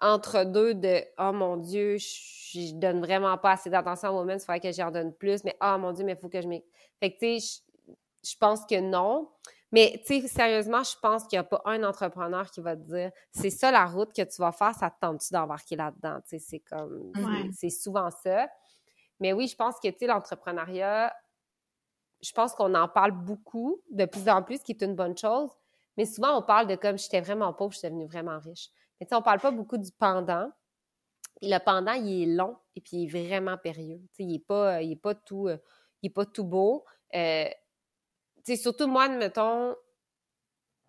entre-deux 0.00 0.74
de 0.74 1.02
«Oh 1.18 1.32
mon 1.32 1.56
Dieu, 1.56 1.96
je 1.98 2.38
je 2.50 2.72
donne 2.76 3.00
vraiment 3.00 3.36
pas 3.36 3.52
assez 3.52 3.68
d'attention 3.68 4.08
à 4.08 4.12
Women's, 4.12 4.42
il 4.42 4.46
faudrait 4.46 4.60
que 4.60 4.72
j'en 4.72 4.90
donne 4.90 5.12
plus, 5.12 5.44
mais 5.44 5.54
oh 5.62 5.76
mon 5.78 5.92
Dieu, 5.92 6.02
mais 6.02 6.12
il 6.12 6.18
faut 6.18 6.30
que 6.30 6.40
je 6.40 6.48
m'y...» 6.48 6.64
Fait 7.00 7.12
que, 7.12 7.18
tu 7.18 7.38
sais, 7.40 7.62
je, 7.86 7.92
je 8.30 8.36
pense 8.38 8.64
que 8.64 8.80
non. 8.80 9.28
Mais, 9.70 10.02
tu 10.06 10.22
sais, 10.22 10.28
sérieusement, 10.28 10.82
je 10.82 10.96
pense 11.02 11.24
qu'il 11.26 11.36
n'y 11.38 11.40
a 11.40 11.44
pas 11.44 11.60
un 11.66 11.84
entrepreneur 11.84 12.50
qui 12.50 12.62
va 12.62 12.74
te 12.74 12.80
dire 12.80 13.10
c'est 13.32 13.50
ça 13.50 13.70
la 13.70 13.84
route 13.84 14.14
que 14.14 14.22
tu 14.22 14.40
vas 14.40 14.50
faire, 14.52 14.74
ça 14.74 14.88
te 14.88 14.96
tente-tu 14.98 15.30
d'embarquer 15.34 15.76
là-dedans? 15.76 16.20
Tu 16.22 16.30
sais, 16.30 16.38
c'est 16.38 16.60
comme. 16.60 17.12
c'est- 17.14 17.20
Ouais. 17.22 17.50
C'est 17.54 17.70
souvent 17.70 18.08
ça. 18.10 18.48
Mais 19.20 19.34
oui, 19.34 19.46
je 19.46 19.56
pense 19.56 19.74
que, 19.78 19.88
tu 19.88 19.98
sais, 19.98 20.06
l'entrepreneuriat, 20.06 21.12
je 22.22 22.32
pense 22.32 22.54
qu'on 22.54 22.74
en 22.74 22.88
parle 22.88 23.12
beaucoup, 23.12 23.82
de 23.90 24.06
plus 24.06 24.26
en 24.28 24.42
plus, 24.42 24.58
ce 24.58 24.64
qui 24.64 24.72
est 24.72 24.82
une 24.82 24.94
bonne 24.96 25.16
chose. 25.18 25.50
Mais 25.98 26.06
souvent, 26.06 26.38
on 26.38 26.42
parle 26.42 26.66
de 26.66 26.76
comme 26.76 26.96
j'étais 26.96 27.20
vraiment 27.20 27.52
pauvre, 27.52 27.72
je 27.72 27.78
suis 27.78 27.88
devenue 27.88 28.06
vraiment 28.06 28.38
riche. 28.38 28.70
Mais 29.00 29.06
tu 29.06 29.10
sais, 29.10 29.14
on 29.16 29.22
parle 29.22 29.40
pas 29.40 29.50
beaucoup 29.50 29.78
du 29.78 29.90
pendant. 29.92 30.50
Et 31.40 31.48
le 31.48 31.58
pendant, 31.64 31.92
il 31.92 32.22
est 32.22 32.34
long 32.34 32.56
et 32.74 32.80
puis 32.80 32.96
il 32.96 33.04
est 33.04 33.26
vraiment 33.26 33.56
périlleux. 33.56 33.98
Tu 33.98 34.08
sais, 34.16 34.22
il 34.24 34.34
est 34.36 34.44
pas, 34.44 34.82
il 34.82 34.92
est 34.92 34.96
pas 34.96 35.14
tout, 35.14 35.48
euh, 35.48 35.58
il 36.02 36.08
est 36.08 36.12
pas 36.12 36.26
tout 36.26 36.44
beau. 36.44 36.84
Euh, 37.14 37.48
tu 38.44 38.54
sais, 38.54 38.56
surtout 38.56 38.88
moi, 38.88 39.08
mettons, 39.08 39.74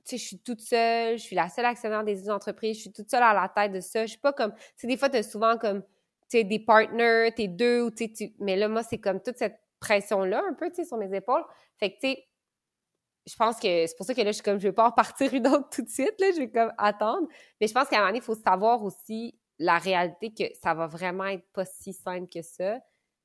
tu 0.06 0.12
sais, 0.12 0.18
je 0.18 0.28
suis 0.28 0.40
toute 0.40 0.62
seule, 0.62 1.18
je 1.18 1.24
suis 1.24 1.36
la 1.36 1.50
seule 1.50 1.66
actionnaire 1.66 2.04
des 2.04 2.30
entreprises, 2.30 2.78
je 2.78 2.82
suis 2.82 2.92
toute 2.92 3.10
seule 3.10 3.24
à 3.24 3.34
la 3.34 3.50
tête 3.50 3.72
de 3.74 3.80
ça. 3.80 4.06
Je 4.06 4.12
suis 4.12 4.20
pas 4.20 4.34
comme, 4.34 4.54
tu 4.54 4.62
sais, 4.78 4.88
des 4.88 4.98
fois, 4.98 5.10
tu 5.10 5.22
souvent 5.24 5.58
comme, 5.58 5.84
tu 5.84 6.40
sais, 6.40 6.44
des 6.44 6.60
partners, 6.60 7.32
t'es 7.36 7.48
deux, 7.48 7.84
ou 7.84 7.92
tu 7.92 8.10
sais, 8.16 8.34
mais 8.40 8.56
là, 8.56 8.68
moi, 8.68 8.84
c'est 8.84 8.98
comme 8.98 9.22
toute 9.22 9.38
cette 9.38 9.60
pression-là, 9.80 10.42
un 10.50 10.54
peu, 10.54 10.70
tu 10.70 10.78
sais, 10.78 10.86
sur 10.86 10.98
mes 10.98 11.16
épaules. 11.16 11.44
Fait 11.78 11.92
que, 11.92 12.00
tu 12.00 12.08
sais, 12.10 12.29
je 13.30 13.36
pense 13.36 13.58
que 13.58 13.86
c'est 13.86 13.96
pour 13.96 14.06
ça 14.06 14.14
que 14.14 14.22
là, 14.22 14.32
je 14.32 14.36
suis 14.36 14.44
comme, 14.44 14.60
je 14.60 14.68
vais 14.68 14.74
pas 14.74 14.88
en 14.88 14.92
partir 14.92 15.34
une 15.34 15.48
autre 15.48 15.70
tout 15.70 15.84
de 15.84 15.90
suite, 15.90 16.16
là, 16.20 16.32
je 16.34 16.40
vais 16.40 16.50
comme 16.50 16.74
attendre. 16.78 17.28
Mais 17.62 17.68
je 17.68 17.74
pense 17.74 17.88
qu'à 17.88 17.98
un 17.98 18.00
moment 18.00 18.10
donné, 18.10 18.20
il 18.20 18.24
faut 18.24 18.36
savoir 18.36 18.84
aussi 18.84 19.38
la 19.60 19.78
réalité 19.78 20.34
que 20.34 20.46
ça 20.62 20.74
va 20.74 20.88
vraiment 20.88 21.26
être 21.26 21.46
pas 21.54 21.66
si 21.66 21.94
simple 21.94 22.28
que 22.28 22.42
ça. 22.42 22.80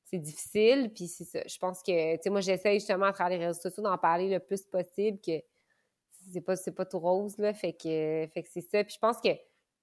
C'est 0.05 0.19
difficile, 0.19 0.93
puis 0.95 1.09
c'est 1.09 1.25
ça. 1.25 1.41
Je 1.47 1.59
pense 1.59 1.83
que, 1.83 2.17
tu 2.17 2.23
sais, 2.23 2.31
moi, 2.31 2.41
j'essaie 2.41 2.75
justement 2.75 3.07
à 3.07 3.13
travers 3.13 3.39
les 3.39 3.47
réseaux 3.47 3.61
sociaux 3.61 3.83
d'en 3.83 3.97
parler 3.97 4.29
le 4.29 4.41
plus 4.41 4.63
possible, 4.63 5.19
que 5.21 5.41
c'est 6.33 6.41
pas, 6.43 6.55
pas 6.57 6.85
tout 6.85 6.99
rose, 6.99 7.39
là, 7.39 7.55
fait 7.55 7.73
que, 7.73 8.27
fait 8.33 8.43
que 8.43 8.49
c'est 8.51 8.69
ça. 8.69 8.85
Puis 8.85 8.95
je 8.95 8.99
pense 8.99 9.21
que 9.21 9.31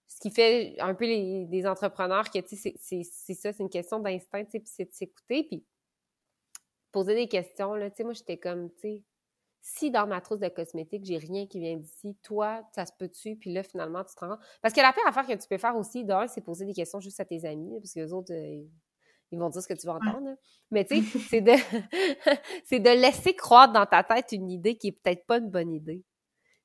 ce 0.08 0.20
qui 0.20 0.30
fait 0.30 0.76
un 0.80 0.94
peu 0.94 1.06
les, 1.06 1.66
entrepreneurs, 1.66 2.30
que, 2.30 2.40
tu 2.40 2.56
sais, 2.56 2.76
c'est 2.80 3.34
ça, 3.34 3.54
c'est 3.54 3.64
une 3.64 3.70
question 3.70 4.00
d'instinct, 4.00 4.44
tu 4.46 4.52
sais, 4.52 4.60
puis 4.60 4.72
c'est 4.72 4.86
de 4.86 4.94
s'écouter, 4.94 5.44
puis 5.46 5.66
poser 6.92 7.16
des 7.16 7.28
questions, 7.28 7.74
là, 7.74 7.90
tu 7.90 7.98
sais, 7.98 8.04
moi, 8.04 8.14
j'étais 8.14 8.38
comme, 8.38 8.70
tu 8.76 8.82
sais, 8.82 9.04
si 9.62 9.92
dans 9.92 10.08
ma 10.08 10.22
trousse 10.22 10.40
de 10.40 10.48
cosmétiques, 10.50 11.06
j'ai 11.06 11.18
rien 11.18 11.46
qui 11.46 11.60
vient 11.60 11.78
d'ici, 11.78 12.18
toi, 12.24 12.64
ça 12.74 12.86
se 12.86 12.92
peut-tu? 12.98 13.36
Puis 13.36 13.54
là, 13.54 13.62
finalement, 13.62 14.04
tu 14.04 14.16
te 14.16 14.26
rends. 14.26 14.38
Parce 14.62 14.74
que 14.74 14.82
la 14.82 14.92
pire 14.92 15.06
affaire 15.06 15.28
que 15.28 15.40
tu 15.40 15.48
peux 15.48 15.58
faire 15.58 15.76
aussi, 15.76 16.04
d'un, 16.04 16.28
c'est 16.28 16.42
poser 16.42 16.66
des 16.66 16.74
questions 16.74 17.00
juste 17.00 17.20
à 17.20 17.26
tes 17.26 17.46
amis, 17.46 17.80
parce 17.80 17.94
que 17.94 18.00
les 18.00 18.12
autres, 18.12 18.34
euh, 18.34 18.64
ils 19.32 19.40
vont 19.40 19.50
dire 19.50 19.62
ce 19.62 19.68
que 19.68 19.74
tu 19.74 19.86
vas 19.86 19.94
entendre. 19.94 20.36
Mais 20.72 20.84
tu 20.84 21.04
sais, 21.04 21.20
c'est 21.30 21.42
de, 21.42 21.54
c'est 22.66 22.80
de 22.80 22.90
laisser 22.90 23.36
croître 23.36 23.72
dans 23.72 23.86
ta 23.86 24.04
tête 24.04 24.32
une 24.32 24.50
idée 24.50 24.76
qui 24.76 24.88
est 24.88 24.92
peut-être 24.92 25.26
pas 25.28 25.38
une 25.38 25.50
bonne 25.50 25.72
idée. 25.72 26.04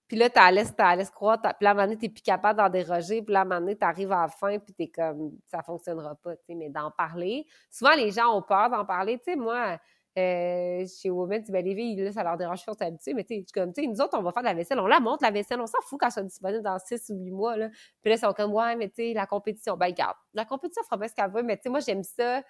Puis 0.08 0.16
là, 0.16 0.30
t'as 0.30 0.50
laisse, 0.52 0.74
t'as 0.76 0.94
laisse 0.94 1.10
croire, 1.10 1.40
puis 1.42 1.50
là, 1.60 1.70
à 1.70 1.72
un 1.72 1.74
moment 1.74 1.86
donné, 1.86 1.98
t'es 1.98 2.08
plus 2.08 2.22
capable 2.22 2.58
d'en 2.58 2.68
déroger, 2.68 3.22
puis 3.22 3.32
là, 3.32 3.40
à 3.40 3.42
un 3.42 3.44
moment 3.44 3.60
donné, 3.60 3.76
t'arrives 3.76 4.12
à 4.12 4.22
la 4.22 4.28
fin, 4.28 4.56
puis 4.60 4.72
t'es 4.72 4.86
comme, 4.86 5.32
ça 5.48 5.62
fonctionnera 5.64 6.14
pas, 6.14 6.36
tu 6.36 6.42
sais, 6.46 6.54
mais 6.54 6.70
d'en 6.70 6.92
parler. 6.92 7.44
Souvent, 7.72 7.94
les 7.96 8.12
gens 8.12 8.36
ont 8.36 8.42
peur 8.42 8.70
d'en 8.70 8.84
parler, 8.84 9.18
tu 9.18 9.32
sais, 9.32 9.36
moi, 9.36 9.78
euh, 10.18 10.86
chez 10.86 11.10
Women, 11.10 11.44
ben, 11.48 11.64
les 11.64 11.74
filles, 11.74 11.96
là, 11.96 12.12
ça 12.12 12.22
leur 12.22 12.36
dérange 12.36 12.64
pas, 12.64 12.74
t'es 12.74 12.86
habitué, 12.86 13.12
mais 13.12 13.24
tu 13.24 13.36
sais, 13.36 13.44
comme, 13.52 13.72
tu 13.72 13.82
sais, 13.82 13.86
nous 13.86 14.00
autres, 14.00 14.18
on 14.18 14.22
va 14.22 14.32
faire 14.32 14.42
de 14.42 14.48
la 14.48 14.54
vaisselle, 14.54 14.78
on 14.80 14.86
la 14.86 14.98
monte, 14.98 15.20
la 15.20 15.30
vaisselle, 15.30 15.60
on 15.60 15.66
s'en 15.66 15.80
fout 15.82 16.00
quand 16.00 16.08
ça 16.08 16.20
soit 16.20 16.22
disponible 16.22 16.62
dans 16.62 16.78
6 16.78 17.10
ou 17.10 17.18
8 17.18 17.30
mois, 17.30 17.56
là. 17.56 17.68
Puis 18.02 18.10
là, 18.10 18.16
ils 18.16 18.18
sont 18.18 18.32
comme, 18.32 18.54
ouais, 18.54 18.76
mais 18.76 18.88
tu 18.88 18.96
sais, 18.96 19.12
la 19.12 19.26
compétition, 19.26 19.76
ben, 19.76 19.86
regarde, 19.86 20.16
la 20.32 20.44
compétition 20.44 20.82
fera 20.84 20.98
pas 20.98 21.08
ce 21.08 21.14
qu'elle 21.14 21.30
veut, 21.30 21.42
mais 21.42 21.56
tu 21.56 21.64
sais, 21.64 21.68
moi, 21.68 21.80
j'aime 21.80 22.02
ça, 22.02 22.42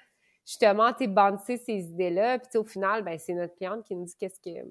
justement, 0.46 0.92
tu 0.92 1.06
sais, 1.44 1.56
ces 1.56 1.90
idées-là, 1.90 2.38
puis 2.38 2.58
au 2.58 2.64
final, 2.64 3.02
ben, 3.02 3.18
c'est 3.18 3.34
notre 3.34 3.54
cliente 3.56 3.84
qui 3.84 3.96
nous 3.96 4.04
dit 4.04 4.14
qu'est-ce 4.16 4.40
que 4.40 4.64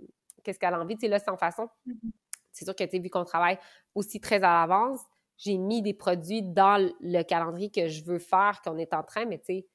qu'est-ce 0.44 0.60
qu'elle 0.60 0.74
a 0.74 0.80
envie, 0.80 0.96
tu 0.96 1.02
sais, 1.02 1.08
là, 1.08 1.20
sans 1.20 1.36
façon. 1.36 1.68
Mm-hmm. 1.88 2.12
C'est 2.52 2.66
sûr 2.66 2.76
que, 2.76 2.84
tu 2.84 2.92
sais, 2.92 3.00
vu 3.00 3.10
qu'on 3.10 3.26
travaille 3.26 3.58
aussi 3.94 4.22
très 4.22 4.38
à 4.38 4.62
l'avance, 4.62 5.02
j'ai 5.38 5.58
mis 5.58 5.82
des 5.82 5.94
produits 5.94 6.44
dans 6.44 6.78
le 7.02 7.24
calendrier 7.24 7.70
que 7.70 7.90
je 7.90 8.06
veux 8.06 8.20
faire, 8.20 8.62
qu'on 8.64 8.78
est 8.78 8.94
en 8.94 9.04
train, 9.04 9.26
mais 9.26 9.40
tu 9.40 9.46
sais, 9.46 9.68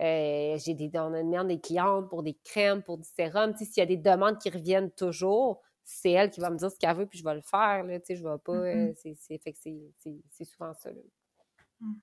euh, 0.00 0.56
j'ai 0.64 0.74
des, 0.74 0.90
on 0.94 1.10
demande 1.10 1.48
des 1.48 1.60
clientes 1.60 2.08
pour 2.08 2.22
des 2.22 2.38
crèmes, 2.44 2.82
pour 2.82 2.98
du 2.98 3.04
sérum. 3.04 3.54
S'il 3.56 3.68
y 3.76 3.80
a 3.80 3.86
des 3.86 3.96
demandes 3.96 4.38
qui 4.38 4.50
reviennent 4.50 4.90
toujours, 4.90 5.60
c'est 5.84 6.12
elle 6.12 6.30
qui 6.30 6.40
va 6.40 6.50
me 6.50 6.56
dire 6.56 6.70
ce 6.70 6.78
qu'elle 6.78 6.96
veut, 6.96 7.06
puis 7.06 7.18
je 7.18 7.24
vais 7.24 7.34
le 7.34 7.42
faire. 7.42 7.84
Là, 7.84 7.98
je 8.08 8.14
vais 8.14 8.38
pas. 8.44 8.52
Euh, 8.52 8.92
mm-hmm. 8.92 10.20
c'est 10.30 10.44
souvent 10.44 10.72
ça. 10.74 10.90
Là. 10.90 11.00
Mm. 11.80 11.94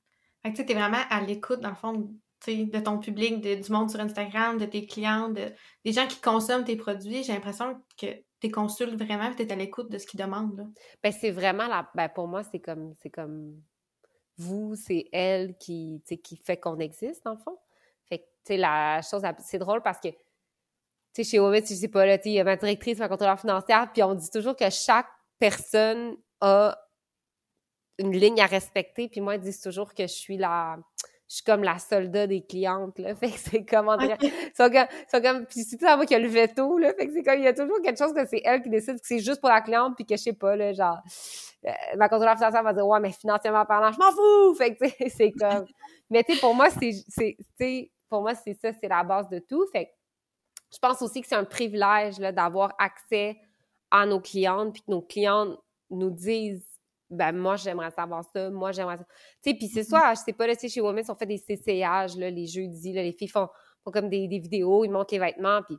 Fait 0.44 0.54
que 0.54 0.62
tu 0.62 0.72
es 0.72 0.76
vraiment 0.76 1.02
à 1.10 1.22
l'écoute, 1.22 1.60
dans 1.60 1.70
le 1.70 1.76
fond, 1.76 2.14
de 2.48 2.80
ton 2.80 3.00
public, 3.00 3.42
du 3.42 3.72
monde 3.72 3.90
sur 3.90 4.00
Instagram, 4.00 4.58
de 4.58 4.66
tes 4.66 4.86
clients, 4.86 5.30
de, 5.30 5.52
des 5.84 5.92
gens 5.92 6.08
qui 6.08 6.22
consomment 6.22 6.64
tes 6.64 6.78
produits. 6.78 7.24
J'ai 7.24 7.34
l'impression 7.34 7.82
que 7.98 8.08
tu 8.40 8.50
consultes 8.50 8.96
vraiment 8.96 9.34
tu 9.36 9.44
es 9.44 9.52
à 9.52 9.56
l'écoute 9.56 9.92
de 9.92 9.98
ce 9.98 10.08
qu'ils 10.08 10.20
demandent. 10.20 10.72
Ben, 11.04 11.12
c'est 11.12 11.32
vraiment 11.32 11.68
la. 11.68 11.90
Ben, 11.96 12.08
pour 12.08 12.28
moi, 12.28 12.44
c'est 12.44 12.60
comme 12.60 12.94
c'est 13.02 13.10
comme 13.10 13.62
vous, 14.38 14.76
c'est 14.76 15.10
elle 15.12 15.58
qui, 15.58 16.02
qui 16.24 16.38
fait 16.38 16.58
qu'on 16.58 16.80
existe, 16.80 17.26
dans 17.26 17.34
le 17.34 17.40
fond. 17.40 17.58
Tu 18.50 18.56
sais, 18.56 18.58
la 18.58 19.02
chose, 19.02 19.22
c'est 19.40 19.60
drôle 19.60 19.82
parce 19.82 20.00
que, 20.00 20.08
tu 20.10 20.16
sais, 21.14 21.24
chez 21.24 21.40
Omid, 21.40 21.68
je 21.68 21.76
sais 21.76 21.88
pas, 21.88 22.04
là, 22.06 22.18
il 22.26 22.32
y 22.32 22.40
a 22.40 22.44
ma 22.44 22.56
directrice, 22.56 22.98
ma 22.98 23.08
contrôleur 23.08 23.40
financière, 23.40 23.92
puis 23.94 24.02
on 24.02 24.16
dit 24.16 24.30
toujours 24.32 24.56
que 24.56 24.70
chaque 24.72 25.08
personne 25.38 26.18
a 26.42 26.76
une 28.00 28.12
ligne 28.12 28.42
à 28.42 28.48
respecter, 28.48 29.08
puis 29.08 29.22
moi, 29.22 29.36
ils 29.36 29.42
disent 29.42 29.62
toujours 29.62 29.94
que 29.94 30.04
je 30.04 30.14
suis 30.14 30.38
la 30.38 30.78
je 31.30 31.36
suis 31.36 31.44
comme 31.44 31.62
la 31.62 31.78
soldat 31.78 32.26
des 32.26 32.42
clientes, 32.42 32.98
là. 32.98 33.14
Fait 33.20 33.30
que 33.30 33.38
c'est 33.38 33.64
comme, 33.64 33.88
André, 33.88 34.14
okay. 34.14 34.34
sont 34.58 34.70
comme, 34.72 34.88
sont 35.12 35.22
comme, 35.22 35.46
puis 35.46 35.62
c'est 35.62 35.78
tout 35.78 35.86
à 35.86 35.96
moi 35.96 36.08
qui 36.08 36.16
a 36.16 36.20
le 36.20 36.28
veto, 36.28 36.80
là. 36.80 36.92
Fait 36.96 37.06
que 37.06 37.14
c'est 37.14 37.22
comme, 37.22 37.38
il 37.38 37.44
y 37.44 37.48
a 37.48 37.54
toujours 37.54 37.80
quelque 37.84 38.00
chose 38.00 38.14
que 38.14 38.26
c'est 38.26 38.42
elle 38.44 38.64
qui 38.64 38.70
décide 38.70 38.96
que 38.96 39.06
c'est 39.06 39.20
juste 39.20 39.40
pour 39.40 39.50
la 39.50 39.62
cliente, 39.62 39.94
puis 39.96 40.06
que 40.06 40.18
je 40.18 40.24
sais 40.24 40.34
pas, 40.34 40.56
là, 40.56 40.74
genre, 40.74 40.98
euh, 41.66 41.72
ma 41.98 42.10
contrôleur 42.10 42.36
financière 42.36 42.64
va 42.64 42.74
dire, 42.74 42.88
ouais, 42.88 43.00
mais 43.00 43.12
financièrement 43.12 43.64
parlant, 43.66 43.92
je 43.92 44.00
m'en 44.00 44.12
fous! 44.12 44.56
Fait 44.56 44.76
que, 44.76 44.86
c'est 45.10 45.32
comme, 45.32 45.66
mais 46.10 46.24
tu 46.24 46.34
sais, 46.34 46.40
pour 46.40 46.56
moi, 46.56 46.70
c'est, 46.72 46.94
c'est, 47.08 47.38
tu 47.60 47.92
pour 48.10 48.22
moi, 48.22 48.36
c'est 48.36 48.54
ça, 48.54 48.72
c'est 48.74 48.88
la 48.88 49.04
base 49.04 49.30
de 49.30 49.40
tout. 49.40 49.66
Fait 49.72 49.94
je 50.72 50.78
pense 50.78 51.02
aussi 51.02 51.22
que 51.22 51.28
c'est 51.28 51.36
un 51.36 51.46
privilège 51.46 52.18
d'avoir 52.18 52.74
accès 52.78 53.40
à 53.92 54.06
nos 54.06 54.20
clientes, 54.20 54.74
puis 54.74 54.84
que 54.84 54.92
nos 54.92 55.02
clientes 55.02 55.58
nous 55.90 56.12
disent 56.12 56.66
ben 57.10 57.32
moi 57.32 57.56
j'aimerais 57.56 57.90
savoir 57.92 58.24
ça, 58.24 58.50
moi 58.52 58.72
j'aimerais 58.72 58.98
ça. 58.98 59.06
Tu 59.44 59.50
sais, 59.50 59.56
puis 59.56 59.68
c'est 59.68 59.82
mm-hmm. 59.82 60.02
ça, 60.02 60.14
je 60.14 60.20
sais 60.22 60.34
pas, 60.34 60.46
là, 60.46 60.54
chez 60.56 60.82
Women, 60.82 61.04
on 61.10 61.16
fait 61.16 61.26
des 61.26 61.38
CCH, 61.38 62.18
là, 62.18 62.30
les 62.30 62.46
jeudis, 62.46 62.94
là, 62.94 63.02
les 63.02 63.14
filles 63.14 63.28
font, 63.28 63.48
font 63.84 63.92
comme 63.92 64.10
des, 64.10 64.28
des, 64.28 64.40
vidéos, 64.40 64.86
ils 64.86 64.92
montrent 64.92 65.14
les 65.14 65.20
vêtements, 65.20 65.62
puis 65.64 65.78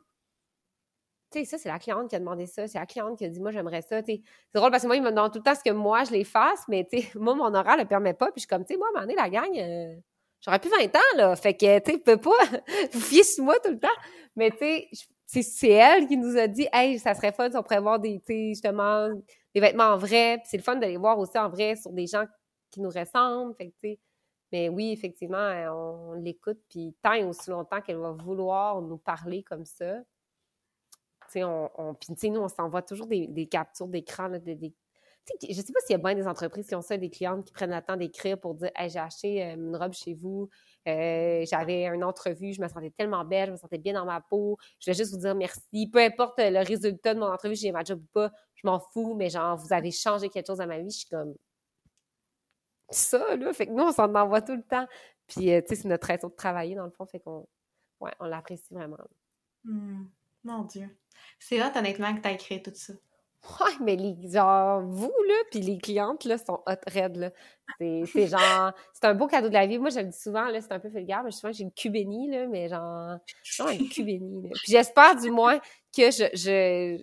tu 1.31 1.39
sais, 1.39 1.45
ça, 1.45 1.57
c'est 1.57 1.69
la 1.69 1.79
cliente 1.79 2.09
qui 2.09 2.17
a 2.17 2.19
demandé 2.19 2.45
ça, 2.45 2.67
c'est 2.67 2.77
la 2.77 2.85
cliente 2.85 3.17
qui 3.17 3.23
a 3.23 3.29
dit, 3.29 3.39
moi, 3.39 3.51
j'aimerais 3.51 3.81
ça, 3.81 4.03
tu 4.03 4.15
sais. 4.15 4.21
C'est 4.49 4.59
drôle 4.59 4.69
parce 4.69 4.83
que 4.83 4.87
moi, 4.87 4.97
ils 4.97 5.01
me 5.01 5.11
demandent 5.11 5.31
tout 5.31 5.39
le 5.39 5.43
temps 5.43 5.55
ce 5.55 5.63
que 5.63 5.73
moi, 5.73 6.03
je 6.03 6.11
les 6.11 6.25
fasse, 6.25 6.67
mais 6.67 6.85
tu 6.91 6.99
sais, 7.01 7.09
moi, 7.17 7.33
mon 7.35 7.53
horaire 7.53 7.77
le 7.77 7.85
permet 7.85 8.13
pas, 8.13 8.25
puis 8.25 8.33
je 8.37 8.41
suis 8.41 8.47
comme, 8.47 8.65
tu 8.65 8.73
sais, 8.73 8.77
moi, 8.77 8.87
à 8.87 8.89
un 8.89 9.05
moment 9.05 9.07
donné, 9.07 9.15
la 9.15 9.29
gang, 9.29 9.57
euh, 9.57 9.95
J'aurais 10.41 10.59
plus 10.59 10.71
20 10.71 10.95
ans, 10.95 11.17
là. 11.17 11.35
Fait 11.35 11.53
que, 11.53 11.79
tu 11.79 11.91
sais, 11.91 11.97
peux 11.99 12.17
pas 12.17 12.31
vous 12.93 12.99
fier 12.99 13.23
sur 13.23 13.43
moi 13.43 13.59
tout 13.63 13.71
le 13.71 13.79
temps. 13.79 13.87
Mais, 14.35 14.51
tu 14.51 14.57
sais, 15.25 15.41
c'est 15.43 15.69
elle 15.69 16.07
qui 16.07 16.17
nous 16.17 16.37
a 16.37 16.47
dit, 16.47 16.67
hey, 16.73 16.99
ça 16.99 17.13
serait 17.13 17.31
fun 17.31 17.49
si 17.49 17.57
on 17.57 17.63
pourrait 17.63 17.79
voir 17.79 17.99
des, 17.99 18.19
tu 18.19 18.33
sais, 18.33 18.47
justement, 18.49 19.09
des 19.53 19.61
vêtements 19.61 19.93
en 19.93 19.97
vrai. 19.97 20.41
C'est 20.45 20.57
le 20.57 20.63
fun 20.63 20.75
de 20.75 20.85
les 20.85 20.97
voir 20.97 21.19
aussi 21.19 21.37
en 21.37 21.49
vrai 21.49 21.75
sur 21.75 21.91
des 21.91 22.07
gens 22.07 22.25
qui 22.71 22.81
nous 22.81 22.89
ressemblent. 22.89 23.55
Fait 23.55 23.67
que, 23.67 23.73
tu 23.73 23.89
sais, 23.89 23.99
mais 24.51 24.69
oui, 24.69 24.91
effectivement, 24.91 25.51
on, 25.71 26.13
l'écoute, 26.13 26.59
puis 26.69 26.93
tant 27.01 27.13
et 27.13 27.23
aussi 27.23 27.49
longtemps 27.49 27.81
qu'elle 27.81 27.97
va 27.97 28.11
vouloir 28.11 28.81
nous 28.81 28.97
parler 28.97 29.43
comme 29.43 29.65
ça. 29.65 29.99
Tu 31.27 31.39
sais, 31.39 31.43
on, 31.43 31.69
on 31.77 31.95
nous, 32.23 32.39
on 32.39 32.47
s'envoie 32.49 32.81
toujours 32.81 33.07
des, 33.07 33.27
des 33.27 33.47
captures 33.47 33.87
d'écran, 33.87 34.29
des, 34.29 34.55
des, 34.55 34.73
je 35.41 35.53
sais 35.53 35.73
pas 35.73 35.79
s'il 35.81 35.91
y 35.91 35.95
a 35.95 35.97
bien 35.97 36.15
des 36.15 36.27
entreprises 36.27 36.67
qui 36.67 36.75
ont 36.75 36.81
ça, 36.81 36.97
des 36.97 37.09
clientes 37.09 37.45
qui 37.45 37.53
prennent 37.53 37.73
le 37.73 37.81
temps 37.81 37.97
d'écrire 37.97 38.39
pour 38.39 38.55
dire 38.55 38.71
j'ai 38.87 38.99
acheté 38.99 39.43
euh, 39.43 39.55
une 39.55 39.75
robe 39.75 39.93
chez 39.93 40.13
vous, 40.13 40.49
euh, 40.87 41.45
j'avais 41.45 41.85
une 41.85 42.03
entrevue, 42.03 42.53
je 42.53 42.61
me 42.61 42.67
sentais 42.67 42.91
tellement 42.91 43.23
belle, 43.23 43.47
je 43.47 43.51
me 43.51 43.57
sentais 43.57 43.77
bien 43.77 43.93
dans 43.93 44.05
ma 44.05 44.21
peau, 44.21 44.57
je 44.79 44.89
vais 44.89 44.95
juste 44.95 45.11
vous 45.11 45.19
dire 45.19 45.35
merci. 45.35 45.87
Peu 45.91 45.99
importe 45.99 46.35
le 46.39 46.65
résultat 46.65 47.13
de 47.13 47.19
mon 47.19 47.27
entrevue, 47.27 47.55
j'ai 47.55 47.71
ma 47.71 47.83
job 47.83 48.01
ou 48.01 48.07
pas, 48.13 48.31
je 48.55 48.67
m'en 48.67 48.79
fous, 48.79 49.13
mais 49.15 49.29
genre, 49.29 49.57
vous 49.57 49.73
avez 49.73 49.91
changé 49.91 50.29
quelque 50.29 50.47
chose 50.47 50.57
dans 50.57 50.67
ma 50.67 50.79
vie, 50.79 50.89
je 50.89 50.97
suis 50.99 51.09
comme 51.09 51.35
ça, 52.89 53.35
là. 53.35 53.53
Fait 53.53 53.67
que 53.67 53.71
nous, 53.71 53.83
on 53.83 53.91
s'en 53.91 54.13
envoie 54.13 54.41
tout 54.41 54.55
le 54.55 54.63
temps. 54.63 54.87
Puis, 55.27 55.51
euh, 55.53 55.61
tu 55.61 55.69
sais, 55.69 55.83
c'est 55.83 55.87
notre 55.87 56.07
raison 56.07 56.27
de 56.27 56.33
travailler, 56.33 56.75
dans 56.75 56.85
le 56.85 56.91
fond, 56.91 57.05
fait 57.05 57.19
qu'on 57.19 57.47
on 57.99 58.25
l'apprécie 58.25 58.73
vraiment. 58.73 58.97
Mmh. 59.63 60.05
Mon 60.43 60.63
Dieu. 60.63 60.89
C'est 61.39 61.57
là, 61.57 61.71
honnêtement, 61.75 62.15
que 62.15 62.21
tu 62.21 62.27
as 62.27 62.31
écrit 62.31 62.61
tout 62.61 62.71
ça. 62.73 62.93
Ouais, 63.43 63.71
mais 63.81 63.95
les, 63.95 64.29
genre, 64.29 64.81
vous, 64.83 65.13
là, 65.27 65.33
puis 65.49 65.61
les 65.61 65.79
clientes, 65.79 66.25
là, 66.25 66.37
sont 66.37 66.61
hot 66.67 66.91
red, 66.93 67.15
là. 67.17 67.31
C'est 67.79 68.27
genre, 68.27 68.71
c'est 68.93 69.05
un 69.05 69.15
beau 69.15 69.27
cadeau 69.27 69.47
de 69.47 69.53
la 69.53 69.65
vie. 69.65 69.79
Moi, 69.79 69.89
je 69.89 69.99
le 69.99 70.05
dis 70.05 70.19
souvent, 70.19 70.45
là, 70.45 70.61
c'est 70.61 70.71
un 70.71 70.79
peu 70.79 70.89
vulgaire, 70.89 71.23
mais 71.23 71.31
souvent, 71.31 71.51
j'ai 71.51 71.63
une 71.63 71.71
cubénie, 71.71 72.29
là, 72.29 72.47
mais 72.47 72.69
genre, 72.69 73.17
genre 73.43 73.69
une 73.69 73.89
cubénie, 73.89 74.43
là. 74.43 74.49
Puis 74.53 74.71
j'espère, 74.71 75.15
du 75.15 75.31
moins, 75.31 75.59
que 75.95 76.11
je, 76.11 76.25
je, 76.33 77.01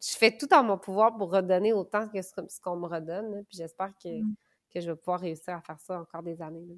je 0.00 0.16
fais 0.16 0.36
tout 0.36 0.52
en 0.54 0.62
mon 0.62 0.78
pouvoir 0.78 1.16
pour 1.16 1.32
redonner 1.32 1.72
autant 1.72 2.08
que 2.08 2.22
ce, 2.22 2.60
qu'on 2.62 2.76
me 2.76 2.86
redonne, 2.86 3.34
là. 3.34 3.38
Puis 3.48 3.58
j'espère 3.58 3.90
que, 4.02 4.08
mm. 4.08 4.34
que 4.72 4.80
je 4.80 4.90
vais 4.90 4.96
pouvoir 4.96 5.20
réussir 5.20 5.56
à 5.56 5.60
faire 5.60 5.80
ça 5.80 6.00
encore 6.00 6.22
des 6.22 6.40
années, 6.40 6.66
là. 6.68 6.74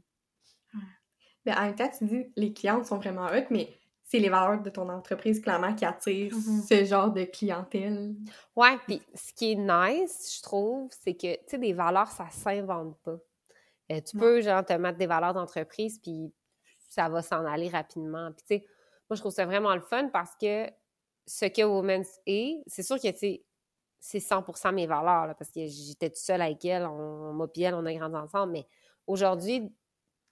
Mais 1.47 1.55
en 1.55 1.63
même 1.63 1.75
temps, 1.75 1.91
tu 1.97 2.05
dis, 2.05 2.33
les 2.37 2.53
clientes 2.53 2.87
sont 2.87 2.99
vraiment 2.99 3.27
hot, 3.27 3.47
mais 3.51 3.69
c'est 4.11 4.19
les 4.19 4.29
valeurs 4.29 4.61
de 4.61 4.71
ton 4.71 4.89
entreprise, 4.89 5.41
clairement, 5.41 5.73
qui 5.73 5.85
attirent 5.85 6.35
mm-hmm. 6.35 6.67
ce 6.67 6.85
genre 6.85 7.13
de 7.13 7.23
clientèle. 7.23 8.17
Ouais, 8.57 8.77
puis 8.85 9.01
ce 9.15 9.33
qui 9.33 9.53
est 9.53 9.55
nice, 9.55 10.35
je 10.37 10.43
trouve, 10.43 10.91
c'est 11.01 11.15
que, 11.15 11.33
tu 11.35 11.43
sais, 11.47 11.59
des 11.59 11.73
valeurs, 11.73 12.09
ça 12.09 12.27
s'invente 12.29 12.99
pas. 13.05 13.19
Euh, 13.93 14.01
tu 14.01 14.17
peux, 14.17 14.41
genre, 14.41 14.65
te 14.65 14.73
mettre 14.73 14.99
des 14.99 15.07
valeurs 15.07 15.33
d'entreprise, 15.33 16.01
puis 16.01 16.33
ça 16.89 17.09
va 17.09 17.23
s'en 17.23 17.47
aller 17.47 17.69
rapidement. 17.69 18.33
Puis, 18.33 18.43
tu 18.43 18.57
sais, 18.57 18.67
moi, 19.09 19.15
je 19.15 19.21
trouve 19.21 19.31
ça 19.31 19.47
vraiment 19.47 19.77
le 19.77 19.81
fun 19.81 20.09
parce 20.09 20.35
que 20.35 20.67
ce 21.25 21.45
que 21.45 21.63
Women's 21.63 22.19
est, 22.27 22.65
c'est 22.67 22.83
sûr 22.83 22.97
que, 22.97 23.13
tu 23.13 23.19
sais, 23.19 23.45
c'est 24.01 24.19
100% 24.19 24.75
mes 24.75 24.89
valeurs, 24.89 25.27
là, 25.29 25.35
parce 25.35 25.53
que 25.53 25.67
j'étais 25.67 26.09
toute 26.09 26.17
seule 26.17 26.43
avec 26.43 26.65
elle, 26.65 26.85
on, 26.85 27.49
elle, 27.57 27.75
on 27.75 27.87
a 27.87 27.95
grandi 27.95 28.17
ensemble, 28.17 28.55
mais 28.55 28.67
aujourd'hui, 29.07 29.73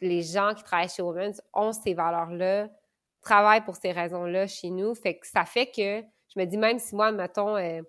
les 0.00 0.22
gens 0.22 0.52
qui 0.56 0.64
travaillent 0.64 0.88
chez 0.88 1.02
Women's 1.02 1.40
ont 1.54 1.70
ces 1.70 1.94
valeurs-là, 1.94 2.68
travaillent 3.28 3.64
pour 3.64 3.76
ces 3.76 3.92
raisons-là 3.92 4.46
chez 4.46 4.70
nous, 4.70 4.94
fait 4.94 5.18
que 5.18 5.26
ça 5.26 5.44
fait 5.44 5.66
que 5.70 6.02
je 6.34 6.40
me 6.40 6.44
dis, 6.46 6.56
même 6.56 6.78
si 6.78 6.94
moi, 6.94 7.12
mettons, 7.12 7.56
euh, 7.56 7.82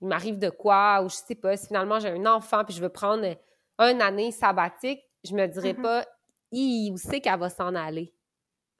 il 0.00 0.08
m'arrive 0.08 0.38
de 0.38 0.50
quoi, 0.50 1.02
ou 1.02 1.08
je 1.08 1.16
sais 1.16 1.34
pas, 1.34 1.56
si 1.56 1.66
finalement 1.66 2.00
j'ai 2.00 2.08
un 2.08 2.26
enfant 2.26 2.64
puis 2.64 2.74
je 2.74 2.80
veux 2.80 2.88
prendre 2.88 3.24
une 3.78 4.02
année 4.02 4.30
sabbatique, 4.30 5.00
je 5.24 5.34
me 5.34 5.46
dirais 5.46 5.74
Mhm. 5.74 5.82
pas, 5.82 6.06
où 6.52 6.96
c'est 6.96 7.20
qu'elle 7.20 7.38
va 7.38 7.50
s'en 7.50 7.74
aller? 7.74 8.14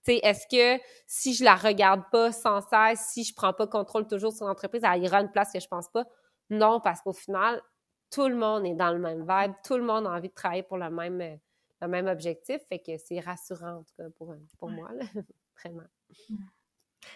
Est-ce 0.06 0.46
que 0.48 0.82
si 1.06 1.34
je 1.34 1.44
la 1.44 1.54
regarde 1.54 2.02
pas 2.10 2.32
sans 2.32 2.60
cesse, 2.62 3.00
si 3.12 3.22
je 3.22 3.34
prends 3.34 3.52
pas 3.52 3.66
contrôle 3.66 4.06
toujours 4.06 4.32
sur 4.32 4.46
l'entreprise, 4.46 4.82
elle 4.84 5.02
ira 5.04 5.18
à 5.18 5.20
une 5.20 5.30
place 5.30 5.52
que 5.52 5.60
je 5.60 5.68
pense 5.68 5.88
pas? 5.88 6.04
Non, 6.48 6.80
parce 6.80 7.00
qu'au 7.02 7.12
final, 7.12 7.62
tout 8.10 8.26
le 8.26 8.34
monde 8.34 8.66
est 8.66 8.74
dans 8.74 8.90
le 8.92 8.98
même 8.98 9.20
vibe, 9.28 9.52
tout 9.62 9.76
le 9.76 9.84
monde 9.84 10.06
a 10.06 10.10
envie 10.10 10.28
de 10.30 10.34
travailler 10.34 10.62
pour 10.64 10.78
le 10.78 10.90
même, 10.90 11.20
euh, 11.20 11.36
le 11.82 11.88
même 11.88 12.06
objectif, 12.06 12.58
fait 12.68 12.80
que 12.80 12.98
c'est 12.98 13.20
rassurant, 13.20 13.78
en 13.78 13.84
tout 13.84 13.94
cas, 13.96 14.10
pour, 14.16 14.34
pour 14.58 14.70
moi, 14.70 14.92
là. 14.92 15.04
vraiment. 15.62 15.84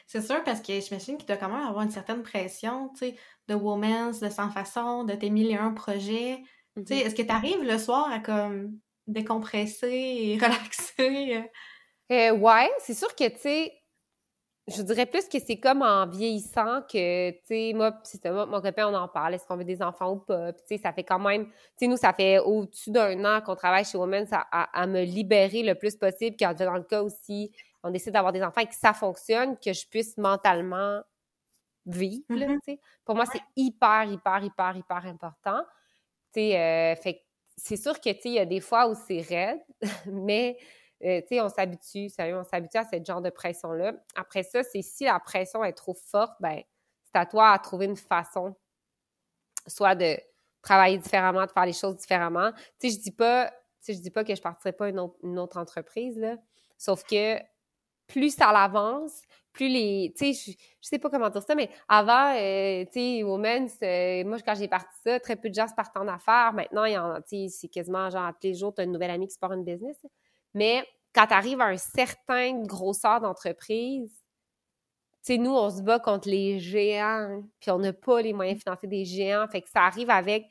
C'est 0.06 0.22
sûr, 0.22 0.42
parce 0.44 0.60
que 0.60 0.80
j'imagine 0.80 1.16
qu'il 1.18 1.26
doit 1.26 1.36
quand 1.36 1.48
même 1.48 1.66
avoir 1.66 1.82
une 1.84 1.90
certaine 1.90 2.22
pression, 2.22 2.88
tu 2.90 2.98
sais, 3.10 3.16
de 3.48 3.54
Women's, 3.54 4.20
de 4.20 4.28
Sans 4.30 4.50
Façon, 4.50 5.04
de 5.04 5.14
tes 5.14 5.30
mille 5.30 5.50
et 5.50 5.56
un 5.56 5.72
projets. 5.72 6.38
Tu 6.86 6.94
sais, 6.94 6.96
Mhm. 6.96 7.00
est-ce 7.00 7.14
que 7.14 7.22
tu 7.22 7.30
arrives 7.30 7.62
le 7.62 7.78
soir 7.78 8.10
à 8.10 8.18
comme 8.20 8.78
décompresser 9.06 9.88
et 9.90 10.38
relaxer? 10.42 11.36
euh? 11.36 11.42
Euh, 12.12 12.32
ouais, 12.36 12.70
c'est 12.80 12.94
sûr 12.94 13.14
que, 13.16 13.28
tu 13.28 13.38
sais, 13.40 13.72
je 14.66 14.80
dirais 14.82 15.06
plus 15.06 15.28
que 15.28 15.38
c'est 15.38 15.58
comme 15.60 15.82
en 15.82 16.06
vieillissant 16.06 16.82
que, 16.82 17.30
tu 17.32 17.38
sais, 17.44 17.72
moi, 17.74 18.00
mon 18.46 18.60
copain, 18.62 18.86
on 18.88 18.94
en 18.94 19.08
parle, 19.08 19.34
est-ce 19.34 19.46
qu'on 19.46 19.56
veut 19.56 19.64
des 19.64 19.82
enfants 19.82 20.12
ou 20.12 20.16
pas? 20.16 20.52
Puis, 20.54 20.62
tu 20.68 20.76
sais, 20.76 20.82
ça 20.82 20.92
fait 20.92 21.04
quand 21.04 21.18
même, 21.18 21.46
tu 21.46 21.52
sais, 21.80 21.86
nous, 21.86 21.96
ça 21.98 22.12
fait 22.14 22.38
au-dessus 22.38 22.90
d'un 22.90 23.22
an 23.26 23.40
qu'on 23.42 23.56
travaille 23.56 23.84
chez 23.84 23.98
Women 23.98 24.26
ça, 24.26 24.46
à, 24.50 24.80
à 24.80 24.86
me 24.86 25.02
libérer 25.02 25.62
le 25.62 25.74
plus 25.74 25.96
possible, 25.96 26.36
quand 26.38 26.54
dans 26.54 26.72
le 26.74 26.82
cas 26.82 27.02
aussi, 27.02 27.52
on 27.82 27.90
décide 27.90 28.14
d'avoir 28.14 28.32
des 28.32 28.42
enfants 28.42 28.62
et 28.62 28.66
que 28.66 28.74
ça 28.74 28.94
fonctionne, 28.94 29.58
que 29.58 29.72
je 29.74 29.86
puisse 29.86 30.16
mentalement 30.16 31.02
vivre, 31.86 32.24
Mhm. 32.30 32.58
tu 32.64 32.72
sais. 32.74 32.80
Pour 33.04 33.14
moi, 33.14 33.26
c'est 33.26 33.42
hyper, 33.56 34.04
hyper, 34.04 34.42
hyper, 34.44 34.76
hyper 34.76 35.06
important. 35.06 35.60
Tu 36.32 36.40
sais, 36.40 36.58
euh, 36.58 36.96
fait 36.96 37.22
c'est 37.56 37.76
sûr 37.76 38.00
que, 38.00 38.10
tu 38.10 38.20
sais, 38.20 38.28
il 38.30 38.32
y 38.34 38.38
a 38.40 38.46
des 38.46 38.60
fois 38.60 38.88
où 38.88 38.94
c'est 38.94 39.20
raide, 39.20 39.60
mais 40.12 40.56
euh, 41.04 41.20
tu 41.22 41.28
sais, 41.28 41.40
on 41.40 41.48
s'habitue, 41.48 42.08
sérieux, 42.08 42.38
on 42.38 42.44
s'habitue 42.44 42.78
à 42.78 42.84
ce 42.84 43.02
genre 43.04 43.20
de 43.20 43.30
pression-là. 43.30 43.92
Après 44.14 44.42
ça, 44.42 44.62
c'est 44.62 44.82
si 44.82 45.04
la 45.04 45.18
pression 45.20 45.64
est 45.64 45.72
trop 45.72 45.94
forte, 45.94 46.34
ben, 46.40 46.62
c'est 47.04 47.18
à 47.18 47.26
toi 47.26 47.50
à 47.50 47.58
trouver 47.58 47.86
une 47.86 47.96
façon, 47.96 48.54
soit 49.66 49.94
de 49.94 50.16
travailler 50.62 50.98
différemment, 50.98 51.44
de 51.46 51.50
faire 51.50 51.66
les 51.66 51.72
choses 51.72 51.96
différemment. 51.96 52.52
Tu 52.80 52.90
sais, 52.90 52.96
je 52.96 53.02
dis 53.02 53.12
pas, 53.12 53.48
tu 53.50 53.54
sais, 53.80 53.94
je 53.94 54.00
dis 54.00 54.10
pas 54.10 54.24
que 54.24 54.34
je 54.34 54.40
partirai 54.42 54.72
pas 54.72 54.88
une 54.88 55.00
une 55.22 55.38
autre 55.38 55.58
entreprise, 55.58 56.18
là. 56.18 56.36
Sauf 56.78 57.04
que 57.04 57.38
plus 58.06 58.34
ça 58.36 58.52
l'avance, 58.52 59.22
plus 59.52 59.68
les, 59.68 60.12
tu 60.16 60.32
sais, 60.34 60.52
je, 60.52 60.56
je 60.56 60.88
sais 60.88 60.98
pas 60.98 61.08
comment 61.08 61.30
dire 61.30 61.42
ça, 61.42 61.54
mais 61.54 61.70
avant, 61.88 62.34
euh, 62.36 62.84
tu 62.86 62.92
sais, 63.18 63.22
Women's, 63.22 63.76
euh, 63.82 64.24
moi, 64.24 64.38
quand 64.44 64.54
j'ai 64.54 64.68
parti 64.68 64.94
ça, 65.04 65.20
très 65.20 65.36
peu 65.36 65.48
de 65.48 65.54
gens 65.54 65.68
se 65.68 65.74
partent 65.74 65.96
en 65.96 66.08
affaires. 66.08 66.52
Maintenant, 66.52 66.84
il 66.84 66.92
y 66.92 67.22
tu 67.28 67.48
sais, 67.48 67.58
c'est 67.60 67.68
quasiment 67.68 68.10
genre, 68.10 68.32
tous 68.32 68.48
les 68.48 68.54
jours, 68.54 68.74
tu 68.74 68.82
as 68.82 68.84
une 68.84 68.92
nouvelle 68.92 69.12
amie 69.12 69.28
qui 69.28 69.34
se 69.34 69.38
part 69.38 69.52
une 69.52 69.64
business. 69.64 70.04
Mais 70.54 70.86
quand 71.14 71.26
tu 71.26 71.34
arrives 71.34 71.60
à 71.60 71.66
un 71.66 71.76
certain 71.76 72.62
grosseur 72.62 73.20
d'entreprise, 73.20 74.10
tu 75.24 75.34
sais, 75.34 75.38
nous, 75.38 75.54
on 75.54 75.70
se 75.70 75.80
bat 75.80 75.98
contre 75.98 76.28
les 76.28 76.60
géants, 76.60 77.42
puis 77.60 77.70
on 77.70 77.78
n'a 77.78 77.92
pas 77.92 78.20
les 78.20 78.32
moyens 78.32 78.60
financiers 78.60 78.88
des 78.88 79.04
géants. 79.04 79.46
Fait 79.48 79.62
que 79.62 79.70
ça 79.70 79.82
arrive 79.82 80.10
avec 80.10 80.46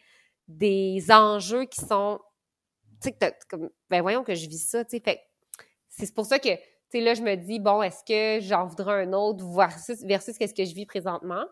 des 0.47 1.12
enjeux 1.12 1.66
qui 1.66 1.82
sont, 1.82 2.20
tu 3.01 3.10
sais, 3.10 3.38
comme, 3.49 3.70
ben 3.89 4.01
voyons 4.01 4.24
que 4.24 4.36
je 4.36 4.47
vis 4.47 4.68
ça, 4.68 4.84
tu 4.84 4.97
sais. 4.97 5.04
Fait 5.04 5.22
c'est 5.89 6.14
pour 6.14 6.26
ça 6.26 6.39
que, 6.39 6.56
tu 6.56 6.62
sais, 6.89 7.01
là, 7.01 7.14
je 7.14 7.22
me 7.22 7.36
dis, 7.36 7.60
bon, 7.60 7.84
est-ce 7.84 8.04
que 8.04 8.43
j'en 8.43 8.66
voudrais 8.66 9.04
un 9.04 9.14
autre 9.14 9.45
versus, 9.45 10.01
versus 10.04 10.38
qu'est-ce 10.38 10.56
que 10.56 10.66
je 10.66 10.74
vis 10.74 10.88
présentement? 10.88 11.45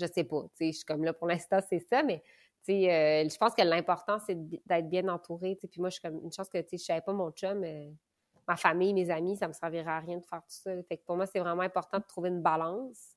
Je 0.00 0.06
sais 0.06 0.24
pas, 0.24 0.42
tu 0.56 0.56
sais, 0.56 0.72
je 0.72 0.76
suis 0.78 0.84
comme 0.86 1.04
là, 1.04 1.12
pour 1.12 1.26
l'instant, 1.26 1.60
c'est 1.68 1.80
ça, 1.80 2.02
mais, 2.02 2.22
euh, 2.68 3.28
je 3.28 3.36
pense 3.36 3.54
que 3.54 3.62
l'important, 3.62 4.18
c'est 4.18 4.36
d'être 4.66 4.88
bien 4.88 5.08
entouré, 5.08 5.56
puis 5.56 5.80
moi, 5.80 5.90
je 5.90 5.94
suis 5.94 6.02
comme, 6.02 6.20
une 6.24 6.32
chance 6.32 6.48
que, 6.48 6.58
je 6.70 6.76
savais 6.76 7.00
pas 7.00 7.12
mon 7.12 7.30
chum, 7.30 7.62
euh, 7.64 7.90
ma 8.46 8.56
famille, 8.56 8.94
mes 8.94 9.10
amis, 9.10 9.36
ça 9.36 9.48
me 9.48 9.52
servirait 9.52 9.90
à 9.90 10.00
rien 10.00 10.18
de 10.18 10.24
faire 10.24 10.40
tout 10.40 10.54
ça, 10.54 10.70
fait 10.84 10.96
que 10.98 11.04
pour 11.04 11.16
moi, 11.16 11.26
c'est 11.26 11.40
vraiment 11.40 11.62
important 11.62 11.98
de 11.98 12.04
trouver 12.04 12.28
une 12.28 12.42
balance, 12.42 13.16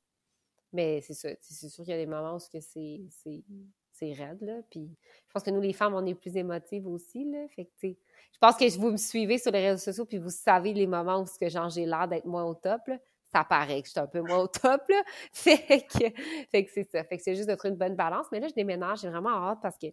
mais 0.73 1.01
c'est 1.01 1.13
sais, 1.13 1.37
c'est 1.41 1.69
sûr 1.69 1.83
qu'il 1.83 1.93
y 1.93 1.97
a 1.97 1.99
des 1.99 2.05
moments 2.05 2.35
où 2.35 2.39
c'est, 2.39 4.13
raide, 4.13 4.41
là, 4.41 4.61
puis 4.69 4.97
je 5.27 5.33
pense 5.33 5.43
que 5.43 5.51
nous, 5.51 5.61
les 5.61 5.73
femmes, 5.73 5.93
on 5.93 6.05
est 6.05 6.15
plus 6.15 6.35
émotives 6.35 6.87
aussi, 6.87 7.25
là, 7.25 7.45
je 7.57 8.39
pense 8.41 8.57
que 8.57 8.77
vous 8.77 8.91
me 8.91 8.97
suivez 8.97 9.37
sur 9.37 9.51
les 9.51 9.69
réseaux 9.69 9.83
sociaux, 9.83 10.05
puis 10.05 10.17
vous 10.17 10.29
savez 10.29 10.73
les 10.73 10.87
moments 10.87 11.21
où 11.21 11.69
j'ai 11.69 11.85
l'air 11.85 12.07
d'être 12.07 12.25
moins 12.25 12.43
au 12.43 12.55
top, 12.55 12.87
là. 12.87 12.97
Ça 13.35 13.43
paraît 13.43 13.81
que 13.81 13.87
je 13.87 13.91
suis 13.91 13.99
un 13.99 14.07
peu 14.07 14.21
moins 14.21 14.37
au 14.37 14.47
top, 14.47 14.81
là. 14.87 15.03
Fait 15.33 15.85
que, 15.91 16.09
fait 16.51 16.63
que 16.63 16.71
c'est 16.73 16.89
ça. 16.89 17.03
Fait 17.03 17.17
que 17.17 17.23
c'est 17.23 17.35
juste 17.35 17.49
de 17.49 17.55
trouver 17.55 17.73
une 17.73 17.77
bonne 17.77 17.95
balance. 17.97 18.27
Mais 18.31 18.39
là, 18.39 18.47
je 18.47 18.53
déménage. 18.53 19.01
J'ai 19.01 19.09
vraiment 19.09 19.49
hâte 19.49 19.59
parce 19.61 19.77
que 19.77 19.87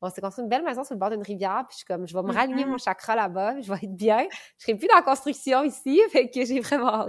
on 0.00 0.08
s'est 0.10 0.20
construit 0.20 0.44
une 0.44 0.48
belle 0.48 0.62
maison 0.62 0.84
sur 0.84 0.94
le 0.94 1.00
bord 1.00 1.10
d'une 1.10 1.22
rivière. 1.22 1.64
Puis 1.68 1.72
je 1.72 1.76
suis 1.78 1.86
comme, 1.86 2.06
je 2.06 2.14
vais 2.14 2.22
me 2.22 2.32
raligner 2.32 2.64
mon 2.64 2.78
chakra 2.78 3.16
là-bas. 3.16 3.60
Je 3.60 3.68
vais 3.68 3.78
être 3.82 3.96
bien. 3.96 4.28
Je 4.58 4.66
serai 4.66 4.78
plus 4.78 4.86
dans 4.86 4.94
la 4.94 5.02
construction 5.02 5.64
ici. 5.64 6.00
Fait 6.12 6.30
que 6.30 6.44
j'ai 6.44 6.60
vraiment 6.60 7.00
hâte. 7.00 7.08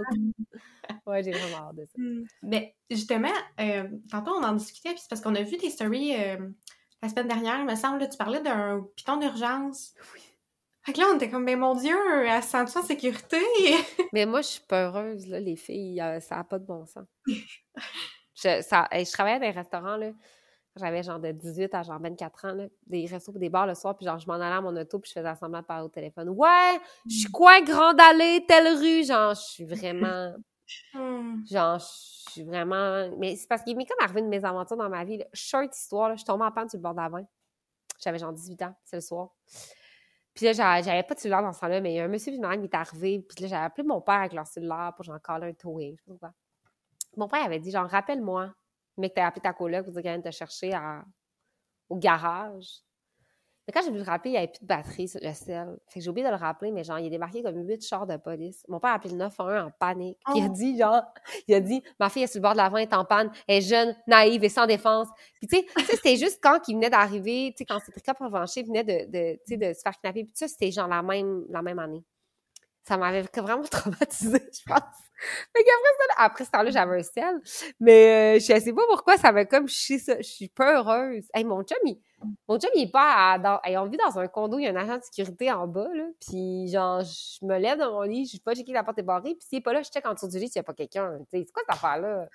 Ouais, 1.06 1.22
j'ai 1.22 1.30
vraiment 1.30 1.68
hâte 1.68 1.76
de 1.76 1.84
ça. 1.84 2.02
Mais 2.42 2.74
justement, 2.90 3.28
euh, 3.60 3.84
tantôt 4.10 4.32
on 4.32 4.42
en 4.42 4.54
discutait, 4.54 4.90
puis 4.90 4.98
c'est 4.98 5.08
parce 5.08 5.20
qu'on 5.20 5.36
a 5.36 5.42
vu 5.42 5.56
tes 5.56 5.70
stories 5.70 6.16
euh, 6.16 6.48
la 7.00 7.08
semaine 7.08 7.28
dernière, 7.28 7.60
il 7.60 7.66
me 7.66 7.76
semble, 7.76 8.08
tu 8.08 8.16
parlais 8.16 8.40
d'un 8.40 8.84
piton 8.96 9.18
d'urgence. 9.18 9.94
Oui. 10.14 10.20
Fait 10.86 10.92
que 10.92 11.00
là, 11.00 11.06
on 11.12 11.16
était 11.16 11.28
comme, 11.28 11.44
ben 11.44 11.58
mon 11.58 11.74
Dieu, 11.74 11.96
elle 12.28 12.42
se 12.44 12.50
sent 12.50 12.78
en 12.78 12.82
sécurité? 12.82 13.40
Mais 14.12 14.24
moi, 14.24 14.40
je 14.40 14.46
suis 14.46 14.60
peureuse, 14.60 15.26
là, 15.26 15.40
les 15.40 15.56
filles. 15.56 16.00
euh, 16.00 16.20
ça 16.20 16.36
n'a 16.36 16.44
pas 16.44 16.60
de 16.60 16.64
bon 16.64 16.86
sens. 16.86 17.04
je, 17.26 18.62
ça, 18.62 18.86
hey, 18.92 19.04
je 19.04 19.10
travaillais 19.10 19.40
dans 19.40 19.46
un 19.48 19.50
restaurant, 19.50 19.96
là. 19.96 20.12
J'avais 20.76 21.02
genre 21.02 21.18
de 21.18 21.32
18 21.32 21.74
à 21.74 21.82
genre 21.82 21.98
24 22.00 22.44
ans, 22.44 22.52
là, 22.52 22.66
des 22.86 23.04
restos 23.06 23.32
et 23.34 23.38
des 23.40 23.48
bars 23.48 23.66
le 23.66 23.74
soir, 23.74 23.96
puis 23.96 24.06
genre, 24.06 24.18
je 24.20 24.28
m'en 24.28 24.34
allais 24.34 24.44
à 24.54 24.60
mon 24.60 24.76
auto, 24.76 25.00
puis 25.00 25.10
je 25.12 25.18
faisais 25.18 25.34
semblant 25.34 25.60
de 25.60 25.66
parler 25.66 25.86
au 25.86 25.88
téléphone. 25.88 26.28
Ouais, 26.28 26.78
je 27.10 27.16
suis 27.16 27.30
quoi, 27.32 27.60
Grande 27.62 28.00
Allée, 28.00 28.44
telle 28.46 28.78
rue? 28.78 29.04
Genre, 29.04 29.34
je 29.34 29.40
suis 29.40 29.64
vraiment. 29.64 30.34
Hmm. 30.94 31.44
Genre, 31.50 31.78
je 31.80 32.30
suis 32.30 32.42
vraiment. 32.44 33.10
Mais 33.18 33.34
c'est 33.34 33.48
parce 33.48 33.62
qu'il 33.62 33.76
m'est 33.76 33.86
comme 33.86 33.98
arrivé 34.04 34.20
une 34.20 34.28
mésaventure 34.28 34.76
dans 34.76 34.88
ma 34.88 35.04
vie. 35.04 35.18
Là. 35.18 35.24
Short 35.32 35.74
histoire, 35.74 36.10
là, 36.10 36.14
je 36.14 36.20
suis 36.20 36.26
tombée 36.26 36.44
en 36.44 36.52
panne 36.52 36.68
sur 36.68 36.78
le 36.78 36.82
bord 36.82 36.94
d'avant. 36.94 37.26
J'avais 37.98 38.18
genre 38.18 38.32
18 38.32 38.62
ans, 38.62 38.74
c'est 38.84 38.96
le 38.96 39.00
soir. 39.00 39.30
Puis 40.36 40.46
là, 40.46 40.52
j'a- 40.52 40.82
j'avais 40.82 41.02
pas 41.02 41.14
de 41.14 41.20
cellulaire 41.20 41.42
dans 41.42 41.52
ce 41.54 41.60
temps-là, 41.60 41.80
mais 41.80 41.94
il 41.94 41.96
y 41.96 42.00
a 42.00 42.04
un 42.04 42.08
monsieur 42.08 42.32
finalement 42.32 42.58
qui 42.60 42.64
est 42.68 42.76
arrivé. 42.76 43.20
Puis 43.20 43.42
là, 43.42 43.48
j'avais 43.48 43.64
appelé 43.64 43.88
mon 43.88 44.02
père 44.02 44.16
avec 44.16 44.34
leur 44.34 44.46
cellulaire 44.46 44.92
pour 44.96 45.04
genre 45.04 45.20
caler 45.22 45.48
un 45.48 45.54
towing. 45.54 45.96
Je 46.06 46.12
sais 46.12 46.18
pas. 46.18 46.32
Mon 47.16 47.28
père 47.28 47.44
avait 47.44 47.60
dit 47.60 47.70
genre, 47.72 47.88
rappelle-moi, 47.88 48.52
mais 48.98 49.10
que 49.10 49.14
t'as 49.16 49.26
appelé 49.28 49.42
ta 49.42 49.52
coloc 49.54 49.84
pour 49.84 49.92
dire 49.94 50.02
qu'elle 50.02 50.20
vient 50.20 50.30
te 50.30 50.36
chercher 50.36 50.72
au 51.88 51.96
garage. 51.96 52.82
Mais 53.66 53.72
quand 53.72 53.80
j'ai 53.82 53.90
voulu 53.90 54.02
le 54.04 54.06
rappeler, 54.06 54.30
il 54.30 54.34
n'y 54.34 54.38
avait 54.38 54.48
plus 54.48 54.60
de 54.62 54.66
batterie 54.66 55.08
sur 55.08 55.18
le 55.20 55.32
sel. 55.32 55.76
Fait 55.88 55.98
que 55.98 56.04
j'ai 56.04 56.08
oublié 56.10 56.24
de 56.24 56.30
le 56.30 56.36
rappeler, 56.38 56.70
mais 56.70 56.84
genre, 56.84 56.98
il 57.00 57.06
a 57.06 57.10
débarqué 57.10 57.42
comme 57.42 57.66
huit 57.66 57.84
chars 57.84 58.06
de 58.06 58.16
police. 58.16 58.64
Mon 58.68 58.78
père 58.78 58.90
a 58.90 58.94
appelé 58.94 59.10
le 59.10 59.18
911 59.18 59.64
en 59.66 59.70
panique. 59.72 60.18
Puis 60.26 60.38
il 60.38 60.44
a 60.44 60.46
Oh. 60.48 60.52
dit, 60.52 60.78
genre, 60.78 61.02
il 61.48 61.54
a 61.54 61.60
dit, 61.60 61.82
ma 61.98 62.08
fille 62.08 62.22
est 62.22 62.26
sur 62.28 62.38
le 62.38 62.42
bord 62.42 62.52
de 62.52 62.58
la 62.58 62.70
elle 62.72 62.78
est 62.82 62.94
en 62.94 63.04
panne, 63.04 63.30
elle 63.48 63.56
est 63.58 63.60
jeune, 63.62 63.96
naïve 64.06 64.44
et 64.44 64.48
sans 64.48 64.66
défense. 64.66 65.08
Puis 65.40 65.48
tu 65.48 65.56
sais, 65.56 65.66
tu 65.76 65.84
sais, 65.84 65.96
c'était 65.96 66.16
juste 66.16 66.38
quand 66.42 66.60
il 66.68 66.74
venait 66.76 66.90
d'arriver, 66.90 67.52
tu 67.52 67.58
sais, 67.58 67.64
quand 67.64 67.80
Cédric 67.80 68.04
Provencher 68.14 68.62
venait 68.62 68.84
de, 68.84 69.10
de, 69.10 69.34
tu 69.34 69.40
sais, 69.46 69.56
de 69.56 69.72
se 69.74 69.80
faire 69.80 69.92
kidnapper. 69.94 70.24
Puis 70.24 70.32
ça, 70.36 70.46
c'était 70.48 70.70
genre 70.70 70.86
la 70.88 71.02
même, 71.02 71.44
la 71.48 71.62
même 71.62 71.78
année. 71.80 72.04
Ça 72.84 72.96
m'avait 72.96 73.22
vraiment 73.22 73.62
traumatisée, 73.70 74.48
je 74.52 74.62
pense. 74.72 75.05
Fait 75.18 75.64
qu'après 75.64 75.90
ça, 75.98 76.24
après 76.24 76.44
ce 76.44 76.50
temps-là, 76.50 76.70
j'avais 76.70 76.98
un 76.98 77.02
sel. 77.02 77.40
Mais 77.80 78.36
euh, 78.36 78.38
je 78.38 78.60
sais 78.60 78.72
pas 78.72 78.82
pourquoi 78.88 79.16
ça 79.16 79.32
m'a 79.32 79.44
comme 79.44 79.68
chié 79.68 79.98
ça. 79.98 80.16
Je 80.18 80.22
suis 80.22 80.48
pas 80.48 80.78
heureuse. 80.78 81.28
Hey, 81.34 81.44
mon 81.44 81.62
chum, 81.62 81.78
il, 81.84 82.00
mon 82.48 82.58
chum, 82.58 82.70
il 82.74 82.82
est 82.82 82.90
pas 82.90 83.32
à, 83.32 83.38
dans, 83.38 83.60
hey, 83.64 83.76
on 83.76 83.86
vit 83.86 83.96
dans 83.96 84.18
un 84.18 84.28
condo, 84.28 84.58
il 84.58 84.64
y 84.64 84.66
a 84.66 84.70
un 84.70 84.76
agent 84.76 84.98
de 84.98 85.02
sécurité 85.02 85.50
en 85.52 85.66
bas, 85.66 85.88
là. 85.94 86.04
Puis 86.20 86.68
genre, 86.68 87.02
je 87.02 87.44
me 87.44 87.58
lève 87.58 87.78
dans 87.78 87.92
mon 87.92 88.02
lit, 88.02 88.26
je 88.26 88.36
vais 88.36 88.42
pas 88.44 88.54
checker 88.54 88.72
la 88.72 88.84
porte 88.84 88.98
est 88.98 89.02
barrée. 89.02 89.34
Puis 89.34 89.48
s'il 89.48 89.58
est 89.58 89.62
pas 89.62 89.72
là, 89.72 89.82
je 89.82 89.90
check 89.90 90.06
en 90.06 90.14
dessous 90.14 90.28
du 90.28 90.38
lit 90.38 90.48
s'il 90.48 90.56
y 90.56 90.60
a 90.60 90.64
pas 90.64 90.74
quelqu'un. 90.74 91.18
C'est 91.30 91.44
quoi 91.52 91.62
cette 91.66 91.76
affaire-là? 91.76 92.28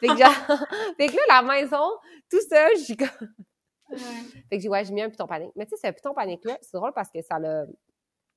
Fait 0.00 0.08
que 0.08 0.16
genre, 0.16 0.28
fait 0.98 1.06
que 1.08 1.16
là, 1.16 1.22
la 1.28 1.42
maison, 1.42 1.90
tout 2.30 2.40
seul, 2.48 2.70
je 2.76 2.82
suis 2.82 2.96
comme... 2.96 3.08
Fait 4.50 4.56
que 4.56 4.60
j'ai 4.60 4.68
ouais, 4.68 4.84
j'ai 4.84 4.92
mis 4.92 5.02
un 5.02 5.10
piton 5.10 5.26
panique. 5.26 5.52
Mais 5.54 5.64
tu 5.64 5.76
sais, 5.76 5.88
ce 5.88 5.92
piton 5.92 6.12
panique-là, 6.12 6.58
c'est 6.60 6.76
drôle 6.76 6.92
parce 6.92 7.10
que 7.10 7.22
ça 7.22 7.38
l'a 7.38 7.66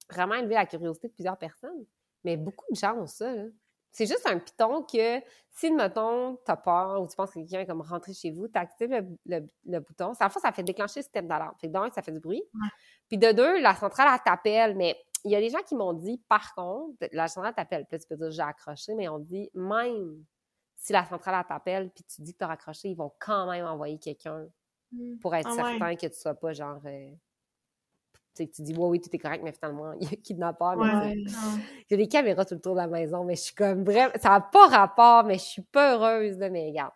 vraiment 0.10 0.36
élevé 0.36 0.56
la 0.56 0.66
curiosité 0.66 1.08
de 1.08 1.14
plusieurs 1.14 1.38
personnes. 1.38 1.86
Mais 2.24 2.38
beaucoup 2.38 2.66
de 2.70 2.76
gens 2.76 2.95
ont 2.97 3.08
ça, 3.08 3.34
là. 3.34 3.45
C'est 3.92 4.06
juste 4.06 4.26
un 4.28 4.38
piton 4.40 4.84
que 4.84 5.20
si, 5.52 5.72
mettons, 5.72 6.38
t'as 6.46 6.56
peur 6.58 7.02
ou 7.02 7.08
tu 7.08 7.16
penses 7.16 7.30
que 7.32 7.40
quelqu'un 7.40 7.62
est 7.62 7.66
comme 7.66 7.82
rentré 7.82 8.14
chez 8.14 8.32
vous, 8.32 8.48
t'actives 8.48 8.92
le, 8.92 9.08
le, 9.26 9.48
le 9.66 9.80
bouton. 9.80 10.14
Ça, 10.14 10.30
fois, 10.30 10.42
ça 10.42 10.52
fait 10.52 10.64
déclencher 10.64 11.00
le 11.00 11.04
système 11.04 11.28
d'alarme. 11.28 11.56
Fait 11.60 11.68
que 11.68 11.74
d'un, 11.74 11.90
ça 11.92 12.02
fait 12.02 12.12
du 12.12 12.20
bruit. 12.20 12.44
Puis 13.08 13.18
de 13.18 13.32
deux, 13.32 13.60
la 13.60 13.76
centrale, 13.76 14.08
elle 14.14 14.24
t'appelle. 14.24 14.76
Mais 14.76 14.96
il 15.26 15.32
y 15.32 15.36
a 15.36 15.40
des 15.40 15.50
gens 15.50 15.62
qui 15.64 15.76
m'ont 15.76 15.94
dit, 15.94 16.22
par 16.30 16.54
contre, 16.56 16.96
la 17.12 17.28
centrale 17.28 17.54
t'appelle. 17.56 17.86
Puis 17.86 17.96
là, 17.98 18.00
tu 18.00 18.08
peux 18.08 18.16
dire, 18.16 18.32
j'ai 18.32 18.42
accroché, 18.42 18.94
mais 18.94 19.10
on 19.10 19.20
dit, 19.20 19.50
même 19.56 20.24
si 20.76 20.94
la 20.94 21.04
centrale 21.06 21.44
t'appelle 21.46 21.90
puis 21.90 22.04
tu 22.06 22.22
dis 22.22 22.34
que 22.34 22.38
tu 22.38 22.44
as 22.46 22.48
raccroché, 22.48 22.88
ils 22.90 22.96
vont 22.96 23.12
quand 23.20 23.50
même 23.52 23.66
envoyer 23.66 23.98
quelqu'un 24.00 24.48
pour 25.20 25.36
être 25.36 25.50
Ah 25.50 25.56
ouais. 25.56 25.64
certain 25.78 25.96
que 25.96 26.08
tu 26.08 26.18
sois 26.20 26.36
pas 26.36 26.54
genre. 26.54 26.80
euh, 26.86 27.12
sais, 28.44 28.50
tu 28.50 28.62
dis, 28.62 28.74
ouais, 28.74 28.88
oui, 28.88 29.02
tout 29.02 29.10
est 29.14 29.20
correct, 29.20 29.42
mais 29.44 29.52
finalement, 29.54 29.94
il 30.00 30.10
y 30.10 30.14
a 30.14 30.16
kidnappeur. 30.18 30.78
Ouais. 30.78 31.24
J'ai 31.90 31.98
des 31.98 32.08
caméras 32.08 32.46
tout 32.46 32.56
le 32.56 32.62
tour 32.62 32.74
de 32.74 32.80
la 32.80 32.88
maison, 32.88 33.24
mais 33.24 33.36
je 33.36 33.42
suis 33.42 33.56
comme 33.56 33.84
bref, 33.84 34.12
ça 34.22 34.30
n'a 34.30 34.42
pas 34.42 34.68
rapport, 34.68 35.24
mais 35.24 35.36
je 35.36 35.44
suis 35.44 35.62
pas 35.62 35.96
heureuse, 35.96 36.38
là, 36.38 36.50
mais 36.50 36.68
regarde. 36.68 36.94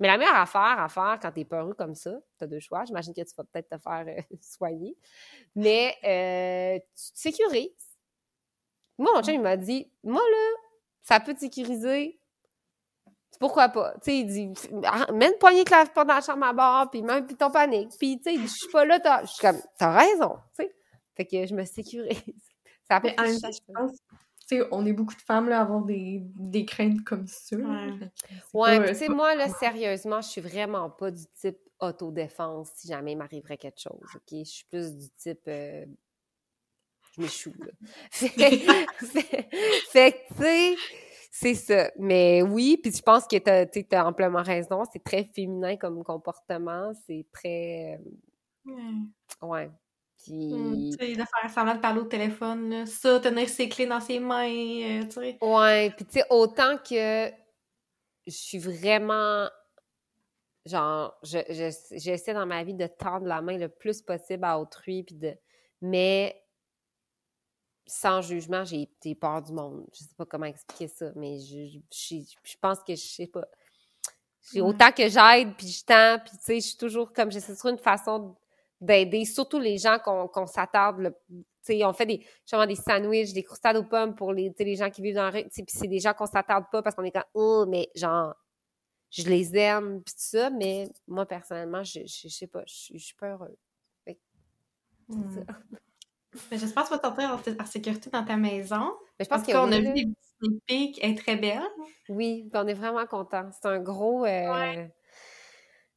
Mais 0.00 0.08
la 0.08 0.16
meilleure 0.16 0.36
affaire 0.36 0.80
à 0.80 0.88
faire 0.88 1.18
quand 1.20 1.30
t'es 1.30 1.44
peureux 1.44 1.74
comme 1.74 1.94
ça, 1.94 2.18
t'as 2.38 2.46
deux 2.46 2.58
choix. 2.58 2.84
J'imagine 2.86 3.12
que 3.12 3.20
tu 3.20 3.34
vas 3.36 3.44
peut-être 3.44 3.68
te 3.68 3.78
faire 3.78 4.04
euh, 4.08 4.36
soigner. 4.40 4.96
Mais 5.54 5.94
euh, 6.04 6.78
tu 6.96 7.12
te 7.12 7.18
sécurises. 7.18 7.90
Moi, 8.96 9.12
mon 9.14 9.22
chum, 9.22 9.34
il 9.34 9.40
m'a 9.42 9.58
dit, 9.58 9.90
moi, 10.02 10.20
là, 10.20 10.56
ça 11.02 11.20
peut 11.20 11.34
te 11.34 11.40
sécuriser. 11.40 12.19
Pourquoi 13.38 13.68
pas? 13.70 13.92
Tu 13.94 13.98
sais, 14.10 14.18
il 14.18 14.26
dit, 14.26 14.52
Ah, 14.84 15.10
mets 15.12 15.28
une 15.28 15.38
poignée 15.38 15.64
de 15.64 15.68
clave 15.68 15.90
pas 15.92 16.04
dans 16.04 16.14
la 16.14 16.20
chambre 16.20 16.44
à 16.44 16.52
bord, 16.52 16.90
puis 16.90 17.00
même 17.02 17.26
puis 17.26 17.36
ton 17.36 17.50
panique. 17.50 17.90
Puis, 17.98 18.18
tu 18.18 18.24
sais, 18.24 18.34
il 18.34 18.40
dit, 18.42 18.48
je 18.48 18.52
suis 18.54 18.68
pas 18.70 18.84
là, 18.84 19.00
t'as... 19.00 19.22
Je 19.22 19.30
suis 19.30 19.40
comme, 19.40 19.60
t'as 19.78 19.96
raison, 19.98 20.36
tu 20.58 20.64
sais. 20.64 20.74
Fait 21.16 21.24
que 21.26 21.46
je 21.46 21.54
me 21.54 21.64
sécurise. 21.64 22.22
Ça 22.88 22.96
a 22.96 23.00
pas 23.00 23.08
en 23.18 23.22
même 23.22 23.40
temps, 23.40 23.50
je 23.52 23.72
pense, 23.72 23.92
tu 23.92 24.58
sais, 24.58 24.62
on 24.72 24.84
est 24.84 24.92
beaucoup 24.92 25.14
de 25.14 25.22
femmes 25.22 25.48
là, 25.48 25.60
à 25.60 25.62
avoir 25.62 25.82
des, 25.82 26.22
des 26.34 26.64
craintes 26.64 27.04
comme 27.04 27.26
ça. 27.26 27.56
Ouais. 28.52 28.78
Que 28.78 28.88
tu 28.88 28.94
sais, 28.96 29.08
moi, 29.08 29.34
là, 29.36 29.48
sérieusement, 29.48 30.20
je 30.20 30.28
suis 30.28 30.40
vraiment 30.40 30.90
pas 30.90 31.10
du 31.10 31.24
type 31.40 31.58
autodéfense 31.78 32.70
si 32.74 32.88
jamais 32.88 33.12
il 33.12 33.16
m'arriverait 33.16 33.56
quelque 33.56 33.80
chose, 33.80 34.00
OK? 34.14 34.30
Je 34.32 34.44
suis 34.44 34.64
plus 34.64 34.94
du 34.96 35.08
type... 35.10 35.40
euh, 35.48 35.86
je 37.16 37.22
m'échoue, 37.22 37.54
là. 37.58 37.72
fait, 38.10 38.28
fait- 38.98 39.48
fait 39.90 40.12
que, 40.12 40.34
tu 40.34 40.42
sais, 40.42 40.76
c'est 41.30 41.54
ça. 41.54 41.90
Mais 41.98 42.42
oui, 42.42 42.78
puis 42.82 42.92
je 42.92 43.02
pense 43.02 43.26
que 43.26 43.36
t'as 43.38 43.66
tu 43.66 43.84
t'as 43.86 44.04
amplement 44.04 44.42
raison. 44.42 44.82
C'est 44.92 45.02
très 45.02 45.24
féminin 45.24 45.76
comme 45.76 46.02
comportement. 46.02 46.92
C'est 47.06 47.24
très... 47.32 48.00
Ouais. 48.64 48.74
ouais. 49.42 49.70
Puis... 50.22 50.52
Hmm, 50.52 50.90
tu 50.90 50.98
sais, 50.98 51.12
de 51.12 51.24
faire 51.24 51.50
semblant 51.50 51.76
de 51.76 51.80
parler 51.80 52.00
au 52.00 52.04
téléphone, 52.04 52.68
là. 52.68 52.86
ça, 52.86 53.20
tenir 53.20 53.48
ses 53.48 53.68
clés 53.68 53.86
dans 53.86 54.00
ses 54.00 54.20
mains, 54.20 54.44
euh, 54.44 55.02
tu 55.04 55.12
sais. 55.12 55.38
Ouais, 55.40 55.90
puis 55.96 56.04
tu 56.04 56.18
sais, 56.18 56.24
autant 56.28 56.76
que 56.76 57.30
je 58.26 58.30
suis 58.30 58.58
vraiment, 58.58 59.48
genre, 60.66 61.18
je, 61.22 61.38
je- 61.48 61.96
j'essaie 61.96 62.34
dans 62.34 62.44
ma 62.44 62.62
vie 62.64 62.74
de 62.74 62.86
tendre 62.86 63.26
la 63.26 63.40
main 63.40 63.56
le 63.56 63.70
plus 63.70 64.02
possible 64.02 64.44
à 64.44 64.60
autrui, 64.60 65.04
puis 65.04 65.14
de, 65.14 65.34
mais 65.80 66.42
sans 67.86 68.22
jugement, 68.22 68.64
j'ai 68.64 68.88
peur 69.20 69.42
du 69.42 69.52
monde. 69.52 69.86
Je 69.92 70.00
sais 70.00 70.14
pas 70.16 70.26
comment 70.26 70.46
expliquer 70.46 70.88
ça, 70.88 71.10
mais 71.16 71.38
je, 71.40 71.66
je, 71.92 72.16
je- 72.44 72.56
pense 72.60 72.78
que 72.80 72.94
je 72.94 73.00
sais 73.06 73.26
pas. 73.26 73.46
J'ai 74.52 74.60
Ouais. 74.62 74.68
autant 74.68 74.90
que 74.92 75.08
j'aide, 75.08 75.54
puis 75.56 75.68
je 75.68 75.84
tends, 75.84 76.18
puis 76.24 76.30
tu 76.38 76.44
sais, 76.44 76.54
je 76.60 76.66
suis 76.68 76.76
toujours 76.76 77.12
comme, 77.12 77.30
j'essaie 77.30 77.54
toujours 77.54 77.70
une 77.72 77.78
façon 77.78 78.36
d'aider, 78.80 79.24
surtout 79.26 79.58
les 79.58 79.76
gens 79.78 79.98
qu'on 79.98 80.46
s'attarde, 80.46 81.14
tu 81.28 81.44
sais, 81.62 81.84
on 81.84 81.92
fait 81.92 82.06
des, 82.06 82.26
justement 82.42 82.66
des 82.66 82.74
sandwichs, 82.76 83.32
des 83.34 83.42
croustades 83.42 83.76
aux 83.76 83.84
pommes 83.84 84.14
pour 84.14 84.32
les, 84.32 84.52
les 84.58 84.76
gens 84.76 84.88
qui 84.90 85.02
vivent 85.02 85.16
dans 85.16 85.24
la 85.24 85.30
rue, 85.30 85.42
tu 85.44 85.50
sais, 85.50 85.62
puis 85.62 85.76
c'est 85.76 85.88
des 85.88 85.98
gens 86.00 86.14
qu'on 86.14 86.26
s'attarde 86.26 86.64
pas 86.72 86.82
parce 86.82 86.96
qu'on 86.96 87.04
est 87.04 87.10
comme, 87.10 87.22
oh, 87.34 87.66
mais 87.68 87.90
genre, 87.94 88.34
je 89.10 89.24
les 89.24 89.54
aime, 89.56 90.02
puis 90.02 90.14
tout 90.14 90.20
ça, 90.22 90.48
mais 90.50 90.88
moi, 91.06 91.26
personnellement, 91.26 91.82
je, 91.84 92.00
je, 92.06 92.28
je 92.28 92.28
sais 92.28 92.46
pas, 92.46 92.62
je, 92.66 92.74
suis- 92.74 92.98
je 92.98 93.04
suis 93.06 93.16
pas 93.16 93.32
heureuse. 93.32 93.56
Hmm. 95.08 95.42
Mais 96.50 96.58
j'espère 96.58 96.84
que 96.84 96.88
tu 96.88 96.94
vas 96.94 97.00
sortir 97.00 97.30
en, 97.58 97.62
en 97.62 97.66
sécurité 97.66 98.10
dans 98.10 98.24
ta 98.24 98.36
maison. 98.36 98.92
Mais 99.18 99.24
je 99.24 99.28
Parce 99.28 99.42
pense 99.42 99.52
qu'on 99.52 99.72
a 99.72 99.76
oui, 99.76 99.80
vu 99.80 99.84
là. 99.84 99.92
des 99.92 100.06
petits 100.06 101.00
elle 101.02 101.10
est 101.10 101.14
très 101.18 101.36
belle. 101.36 101.62
Oui, 102.08 102.48
puis 102.50 102.60
on 102.62 102.66
est 102.66 102.74
vraiment 102.74 103.04
contents. 103.06 103.50
C'est 103.52 103.68
un 103.68 103.78
gros. 103.80 104.24
euh, 104.24 104.52
Ouais. 104.52 104.90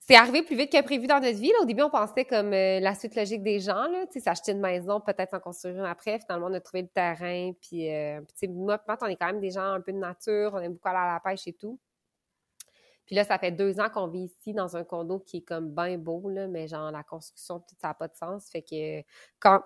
C'est 0.05 0.15
arrivé 0.15 0.43
plus 0.43 0.57
vite 0.57 0.69
que 0.69 0.81
prévu 0.81 1.07
dans 1.07 1.21
notre 1.21 1.37
vie. 1.37 1.47
Là. 1.47 1.59
Au 1.61 1.65
début, 1.65 1.81
on 1.83 1.89
pensait 1.89 2.25
comme 2.25 2.51
euh, 2.51 2.81
la 2.81 2.93
suite 2.93 3.15
logique 3.15 3.41
des 3.41 3.59
gens, 3.61 3.87
là, 3.87 4.05
tu 4.07 4.13
sais, 4.13 4.19
s'acheter 4.19 4.51
une 4.51 4.59
maison, 4.59 4.99
peut-être 4.99 5.33
en 5.33 5.39
construire 5.39 5.77
une 5.77 5.85
après. 5.85 6.19
Finalement, 6.19 6.47
on 6.49 6.53
a 6.53 6.59
trouvé 6.59 6.81
le 6.81 6.89
terrain. 6.89 7.53
Puis, 7.61 7.89
euh, 7.89 8.19
puis, 8.19 8.33
tu 8.33 8.39
sais, 8.39 8.47
moi, 8.47 8.83
on 9.01 9.05
est 9.05 9.15
quand 9.15 9.27
même 9.27 9.39
des 9.39 9.51
gens 9.51 9.61
un 9.71 9.79
peu 9.79 9.93
de 9.93 9.97
nature. 9.99 10.51
On 10.55 10.59
aime 10.59 10.73
beaucoup 10.73 10.89
aller 10.89 10.97
à 10.97 11.13
la 11.13 11.19
pêche 11.21 11.47
et 11.47 11.53
tout. 11.53 11.79
Puis 13.05 13.15
là, 13.15 13.23
ça 13.23 13.37
fait 13.39 13.51
deux 13.51 13.79
ans 13.79 13.89
qu'on 13.89 14.07
vit 14.07 14.25
ici 14.25 14.53
dans 14.53 14.75
un 14.75 14.83
condo 14.83 15.19
qui 15.19 15.37
est 15.37 15.41
comme 15.41 15.69
bien 15.73 15.97
beau, 15.97 16.29
là, 16.29 16.47
mais 16.47 16.67
genre 16.67 16.91
la 16.91 17.03
construction, 17.03 17.59
tout 17.59 17.75
ça 17.81 17.89
n'a 17.89 17.93
pas 17.93 18.07
de 18.09 18.15
sens. 18.15 18.49
Fait 18.49 18.61
que 18.61 19.01
quand 19.39 19.61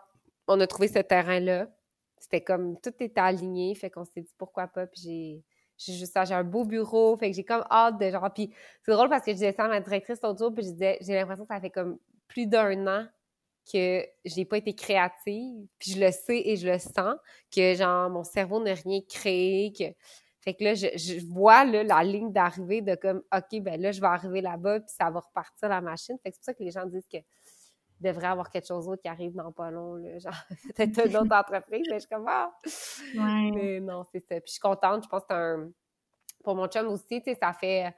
on 0.47 0.59
a 0.59 0.67
trouvé 0.67 0.87
ce 0.87 0.99
terrain-là, 0.99 1.67
c'était 2.17 2.41
comme 2.41 2.79
tout 2.79 2.93
était 2.99 3.21
aligné. 3.21 3.75
Fait 3.75 3.89
qu'on 3.89 4.05
s'est 4.05 4.21
dit 4.21 4.33
pourquoi 4.37 4.67
pas. 4.67 4.87
Puis 4.87 5.01
j'ai 5.03 5.43
j'ai 5.77 5.93
juste 5.93 6.13
ça, 6.13 6.25
j'ai 6.25 6.33
un 6.33 6.43
beau 6.43 6.65
bureau. 6.65 7.15
Fait 7.17 7.29
que 7.29 7.35
j'ai 7.35 7.43
comme 7.43 7.63
hâte 7.69 7.99
de 7.99 8.09
genre. 8.09 8.31
Puis 8.33 8.51
c'est 8.83 8.91
drôle 8.91 9.09
parce 9.09 9.23
que 9.23 9.31
je 9.31 9.35
disais 9.35 9.53
ça 9.53 9.65
à 9.65 9.67
ma 9.67 9.79
directrice 9.79 10.19
l'autre 10.23 10.39
jour, 10.39 10.53
puis 10.53 10.63
je 10.63 10.71
disais, 10.71 10.97
j'ai 11.01 11.13
l'impression 11.13 11.45
que 11.45 11.53
ça 11.53 11.61
fait 11.61 11.69
comme 11.69 11.99
plus 12.27 12.47
d'un 12.47 12.87
an 12.87 13.07
que 13.71 14.05
j'ai 14.25 14.45
pas 14.45 14.57
été 14.57 14.73
créative. 14.73 15.67
Puis 15.77 15.91
je 15.91 15.99
le 15.99 16.11
sais 16.11 16.41
et 16.45 16.55
je 16.55 16.67
le 16.67 16.79
sens 16.79 17.15
que 17.55 17.75
genre 17.75 18.09
mon 18.09 18.23
cerveau 18.23 18.63
n'a 18.63 18.73
rien 18.73 19.01
créé, 19.07 19.71
que 19.73 19.85
fait 20.47 20.53
que 20.53 20.63
là, 20.63 20.75
je, 20.75 21.25
vois 21.27 21.65
la 21.65 22.03
ligne 22.05 22.31
d'arrivée 22.31 22.81
de 22.81 22.95
comme, 22.95 23.21
OK, 23.35 23.59
ben 23.59 23.81
là, 23.81 23.91
je 23.91 23.99
vais 23.99 24.07
arriver 24.07 24.39
là-bas, 24.39 24.79
puis 24.79 24.93
ça 24.97 25.09
va 25.09 25.19
repartir 25.19 25.67
la 25.67 25.81
machine. 25.81 26.15
Fait 26.23 26.31
que 26.31 26.35
c'est 26.35 26.39
pour 26.39 26.45
ça 26.45 26.53
que 26.53 26.63
les 26.63 26.71
gens 26.71 26.85
disent 26.85 27.07
que 27.11 27.17
devrait 27.99 28.27
avoir 28.27 28.49
quelque 28.49 28.67
chose 28.67 28.85
d'autre 28.85 29.01
qui 29.01 29.07
arrive 29.07 29.33
dans 29.33 29.51
pas 29.51 29.71
long, 29.71 29.95
là, 29.95 30.19
genre 30.19 30.33
peut-être 30.75 31.07
une 31.07 31.17
autre 31.17 31.35
entreprise, 31.35 31.85
mais 31.89 31.95
je 31.95 31.99
suis 31.99 32.09
comme, 32.09 32.27
ah! 32.27 32.51
Ouais. 33.15 33.51
Mais 33.53 33.79
non, 33.79 34.03
c'est 34.11 34.19
ça. 34.19 34.35
Puis 34.35 34.47
je 34.47 34.51
suis 34.53 34.59
contente, 34.59 35.03
je 35.03 35.09
pense 35.09 35.21
que 35.21 35.27
c'est 35.29 35.35
un... 35.35 35.69
Pour 36.43 36.55
mon 36.55 36.67
chum 36.67 36.87
aussi, 36.87 37.21
tu 37.21 37.23
sais, 37.23 37.35
ça 37.35 37.53
fait... 37.53 37.93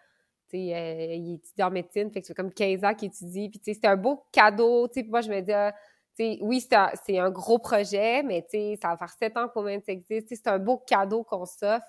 Tu 0.49 0.57
sais, 0.57 0.75
euh, 0.75 1.13
il 1.13 1.35
étudie 1.35 1.61
en 1.61 1.69
médecine, 1.69 2.09
fait 2.11 2.21
que 2.21 2.27
c'est 2.27 2.33
comme 2.33 2.51
15 2.51 2.83
ans 2.83 2.95
qu'il 2.95 3.09
étudie. 3.09 3.49
Puis 3.49 3.59
tu 3.59 3.73
sais, 3.73 3.79
c'est 3.79 3.87
un 3.87 3.97
beau 3.97 4.23
cadeau, 4.31 4.87
tu 4.87 5.01
sais, 5.01 5.07
moi, 5.07 5.21
je 5.21 5.29
me 5.29 5.41
dis... 5.41 5.53
ah, 5.53 5.73
tu 6.17 6.25
sais, 6.25 6.39
oui, 6.41 6.59
c'est 6.59 6.75
un, 6.75 6.91
c'est 7.05 7.17
un 7.17 7.29
gros 7.29 7.59
projet, 7.59 8.23
mais 8.23 8.41
tu 8.41 8.57
sais, 8.57 8.79
ça 8.81 8.89
va 8.89 8.97
faire 8.97 9.11
sept 9.11 9.37
ans 9.37 9.47
qu'au 9.47 9.61
moins 9.61 9.79
ça 9.79 9.91
existe. 9.91 10.27
Tu 10.27 10.35
sais, 10.35 10.41
C'est 10.43 10.49
un 10.49 10.59
beau 10.59 10.77
cadeau 10.77 11.23
qu'on 11.23 11.45
s'offre, 11.45 11.85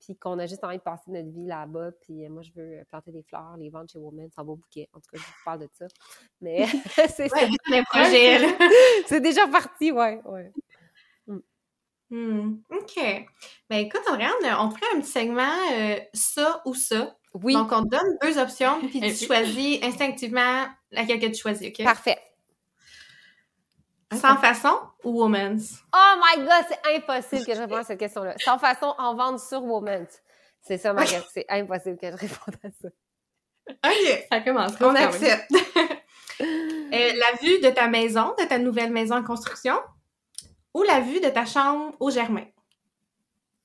puis 0.00 0.16
qu'on 0.16 0.38
a 0.38 0.46
juste 0.46 0.64
envie 0.64 0.78
de 0.78 0.82
passer 0.82 1.10
notre 1.10 1.30
vie 1.30 1.46
là-bas. 1.46 1.90
Puis 2.00 2.24
euh, 2.24 2.28
moi, 2.30 2.42
je 2.42 2.50
veux 2.54 2.82
planter 2.88 3.12
des 3.12 3.22
fleurs, 3.22 3.56
les 3.58 3.70
vendre 3.70 3.88
chez 3.90 3.98
Woman, 3.98 4.28
c'est 4.34 4.40
un 4.40 4.44
beau 4.44 4.56
bouquet. 4.56 4.88
En 4.92 5.00
tout 5.00 5.10
cas, 5.12 5.18
je 5.18 5.22
vous 5.22 5.44
parle 5.44 5.60
de 5.60 5.68
ça. 5.72 5.86
Mais 6.40 6.66
c'est 7.08 7.28
ça. 7.28 7.36
Ouais, 7.36 7.48
les 7.70 7.82
projets. 7.84 8.56
C'est 9.06 9.20
déjà 9.20 9.46
parti, 9.46 9.92
ouais, 9.92 10.20
ouais. 10.24 10.52
Hmm, 12.10 12.56
OK. 12.70 12.98
Ben 13.68 13.76
écoute, 13.76 14.02
Andréane, 14.10 14.32
on 14.58 14.70
ferait 14.70 14.96
un 14.96 15.00
petit 15.00 15.10
segment 15.10 15.52
euh, 15.72 15.96
ça 16.12 16.60
ou 16.64 16.74
ça. 16.74 17.16
Oui, 17.34 17.54
Donc, 17.54 17.70
on 17.70 17.84
te 17.84 17.88
donne 17.90 18.18
deux 18.20 18.36
options, 18.38 18.80
puis 18.80 19.00
tu 19.00 19.14
choisis 19.26 19.80
instinctivement 19.84 20.66
laquelle 20.90 21.20
que 21.20 21.26
tu 21.26 21.36
choisis, 21.36 21.68
OK? 21.68 21.84
parfait. 21.84 22.18
Sans 24.12 24.36
façon 24.36 24.76
ou 25.04 25.22
woman's? 25.22 25.82
Oh 25.94 26.14
my 26.16 26.44
god, 26.44 26.64
c'est 26.68 26.96
impossible 26.96 27.46
que 27.46 27.54
je 27.54 27.60
réponde 27.60 27.78
à 27.78 27.84
cette 27.84 27.98
question-là. 27.98 28.34
Sans 28.38 28.58
façon, 28.58 28.94
en 28.98 29.14
vendre 29.14 29.38
sur 29.38 29.62
Woman. 29.62 30.06
C'est 30.62 30.78
ça 30.78 30.92
ma 30.92 31.02
question. 31.02 31.22
C'est 31.32 31.46
impossible 31.48 31.96
que 31.96 32.10
je 32.10 32.16
réponde 32.16 32.56
à 32.64 32.68
ça. 32.70 32.88
OK. 33.86 34.26
Ça 34.30 34.40
commence. 34.40 34.72
On 34.80 34.94
accepte. 34.94 35.50
Euh, 36.42 37.12
la 37.14 37.36
vue 37.42 37.60
de 37.60 37.68
ta 37.68 37.86
maison, 37.86 38.34
de 38.38 38.44
ta 38.44 38.58
nouvelle 38.58 38.90
maison 38.90 39.16
en 39.16 39.22
construction, 39.22 39.78
ou 40.72 40.82
la 40.82 41.00
vue 41.00 41.20
de 41.20 41.28
ta 41.28 41.44
chambre 41.44 41.94
au 42.00 42.10
Germain? 42.10 42.46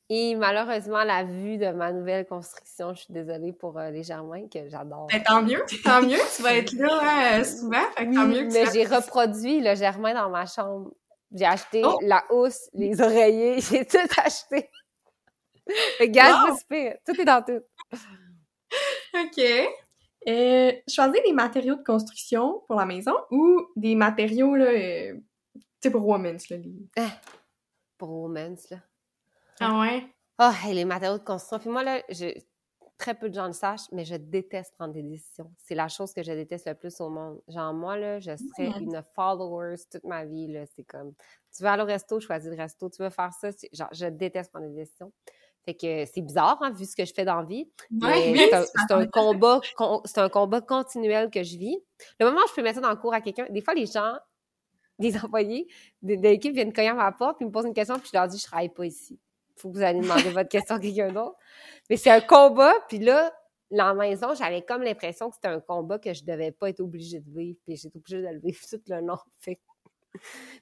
Et 0.10 0.36
malheureusement, 0.36 1.04
la 1.04 1.24
vue 1.24 1.58
de 1.58 1.72
ma 1.72 1.92
nouvelle 1.92 2.28
construction, 2.28 2.94
je 2.94 3.02
suis 3.02 3.14
désolée 3.14 3.54
pour 3.54 3.78
euh, 3.80 3.90
les 3.90 4.04
Germains, 4.04 4.48
que 4.48 4.70
j'adore. 4.70 5.08
Ben, 5.12 5.24
tant 5.24 5.42
mieux, 5.42 5.64
tant 5.84 6.02
mieux. 6.04 6.20
Tu 6.36 6.44
vas 6.44 6.56
être 6.56 6.74
là 6.74 7.00
hein, 7.40 7.44
souvent, 7.44 7.82
fait 7.98 8.08
que 8.08 8.14
tant 8.14 8.28
mieux 8.28 8.42
Oui, 8.44 8.48
que 8.50 8.54
mais 8.54 8.66
j'ai 8.72 8.86
reproduit 8.86 9.62
le 9.62 9.74
Germain 9.76 10.14
dans 10.14 10.30
ma 10.30 10.46
chambre. 10.46 10.92
J'ai 11.32 11.46
acheté 11.46 11.82
Oh! 11.84 11.98
la 12.04 12.24
housse, 12.30 12.70
les 12.74 13.02
oreillers, 13.02 13.60
j'ai 13.62 13.84
tout 13.86 13.98
acheté. 14.24 14.70
Le 16.00 16.06
gaz, 16.06 16.52
Wow! 16.52 16.58
c'est. 16.70 17.02
Tout 17.04 17.20
est 17.20 17.26
dans 17.26 17.42
tout. 17.42 17.62
OK. 19.16 19.42
Euh, 20.28 20.72
choisir 20.88 21.22
des 21.24 21.34
matériaux 21.34 21.76
de 21.76 21.84
construction 21.84 22.62
pour 22.68 22.76
la 22.76 22.86
maison 22.86 23.14
ou 23.32 23.68
des 23.76 23.96
matériaux, 23.96 24.56
là, 24.56 24.66
euh, 24.66 25.14
tu 25.54 25.62
sais, 25.82 25.90
pour 25.92 26.08
women's, 26.08 26.50
là. 26.50 26.58
les- 26.58 26.76
Pour 27.98 28.10
Women's, 28.12 28.70
là. 28.70 28.78
Ah 29.60 29.80
ouais? 29.80 30.06
Ah, 30.38 30.54
et 30.68 30.74
les 30.74 30.86
matériaux 30.86 31.18
de 31.18 31.24
construction. 31.24 31.60
Puis 31.60 31.70
moi, 31.70 31.84
là, 31.84 32.02
je, 32.10 32.28
très 32.98 33.14
peu 33.14 33.30
de 33.30 33.36
gens 33.36 33.48
le 33.48 33.54
sachent, 33.54 33.90
mais 33.92 34.06
je 34.06 34.16
déteste 34.16 34.74
prendre 34.76 34.94
des 34.94 35.04
décisions. 35.04 35.52
C'est 35.58 35.76
la 35.76 35.88
chose 35.88 36.14
que 36.14 36.24
je 36.24 36.32
déteste 36.32 36.68
le 36.68 36.76
plus 36.76 37.00
au 37.02 37.10
monde. 37.10 37.42
Genre, 37.48 37.74
moi, 37.74 37.98
là, 37.98 38.20
je 38.20 38.32
serais 38.36 38.70
Mm. 38.70 38.84
une 38.84 39.04
follower 39.16 39.76
toute 39.92 40.04
ma 40.04 40.26
vie, 40.26 40.48
là. 40.48 40.66
C'est 40.76 40.84
comme, 40.84 41.14
tu 41.56 41.64
veux 41.64 41.70
aller 41.70 41.84
au 41.84 41.86
resto, 41.86 42.20
choisis 42.20 42.50
le 42.50 42.58
resto. 42.58 42.90
Tu 42.90 43.02
veux 43.02 43.10
faire 43.10 43.32
ça, 43.34 43.50
genre, 43.74 43.90
je 43.92 44.06
déteste 44.08 44.52
prendre 44.52 44.68
des 44.68 44.76
décisions. 44.76 45.12
Fait 45.64 45.74
que 45.74 46.06
c'est 46.06 46.22
bizarre, 46.22 46.60
hein, 46.62 46.70
vu 46.72 46.86
ce 46.86 46.96
que 46.96 47.06
je 47.06 47.14
fais 47.14 47.26
dans 47.26 47.38
la 47.40 47.46
vie. 47.46 47.68
Ouais, 48.08 48.34
c'est 48.38 48.54
un, 48.94 49.00
un 49.00 49.08
combat, 49.08 49.60
con- 49.76 50.02
c'est 50.06 50.20
un 50.20 50.30
combat 50.30 50.62
continuel 50.62 51.32
que 51.32 51.42
je 51.44 51.58
vis. 51.58 51.78
Le 52.20 52.28
moment 52.28 52.42
où 52.46 52.48
je 52.48 52.54
peux 52.54 52.62
mettre 52.62 52.76
ça 52.76 52.82
dans 52.82 52.92
le 52.92 52.98
cours 52.98 53.14
à 53.16 53.22
quelqu'un, 53.22 53.48
des 53.50 53.62
fois, 53.62 53.74
les 53.74 53.88
gens, 53.88 54.14
des 55.00 55.14
employés 55.26 55.68
de, 56.04 56.16
de 56.16 56.22
l'équipe 56.22 56.54
viennent 56.54 56.72
cogner 56.72 56.90
à 56.90 56.94
ma 56.94 57.12
porte, 57.12 57.38
puis 57.38 57.46
me 57.46 57.52
posent 57.52 57.66
une 57.66 57.74
question, 57.74 57.98
puis 58.00 58.10
je 58.14 58.18
leur 58.18 58.28
dis, 58.28 58.38
je 58.38 58.46
travaille 58.46 58.70
pas 58.70 58.86
ici. 58.86 59.20
Faut 59.58 59.70
que 59.70 59.78
vous 59.78 59.84
allez 59.84 60.02
demander 60.02 60.30
votre 60.32 60.50
question 60.50 60.76
à 60.76 60.80
quelqu'un 60.80 61.12
d'autre. 61.12 61.38
Mais 61.90 61.98
c'est 61.98 62.12
un 62.12 62.22
combat, 62.22 62.74
puis 62.88 63.00
là, 63.00 63.34
la 63.72 63.94
maison, 63.94 64.34
j'avais 64.34 64.62
comme 64.62 64.84
l'impression 64.84 65.30
que 65.30 65.36
c'était 65.36 65.48
un 65.48 65.60
combat 65.60 66.00
que 66.00 66.14
je 66.14 66.24
devais 66.24 66.52
pas 66.52 66.70
être 66.70 66.82
obligée 66.82 67.20
de 67.20 67.30
vivre, 67.30 67.58
puis 67.66 67.76
j'étais 67.76 67.98
obligée 67.98 68.22
de 68.22 68.28
le 68.28 68.40
vivre 68.40 68.60
tout 68.70 68.82
le 68.88 69.02
long. 69.02 69.18
Fait. 69.40 69.60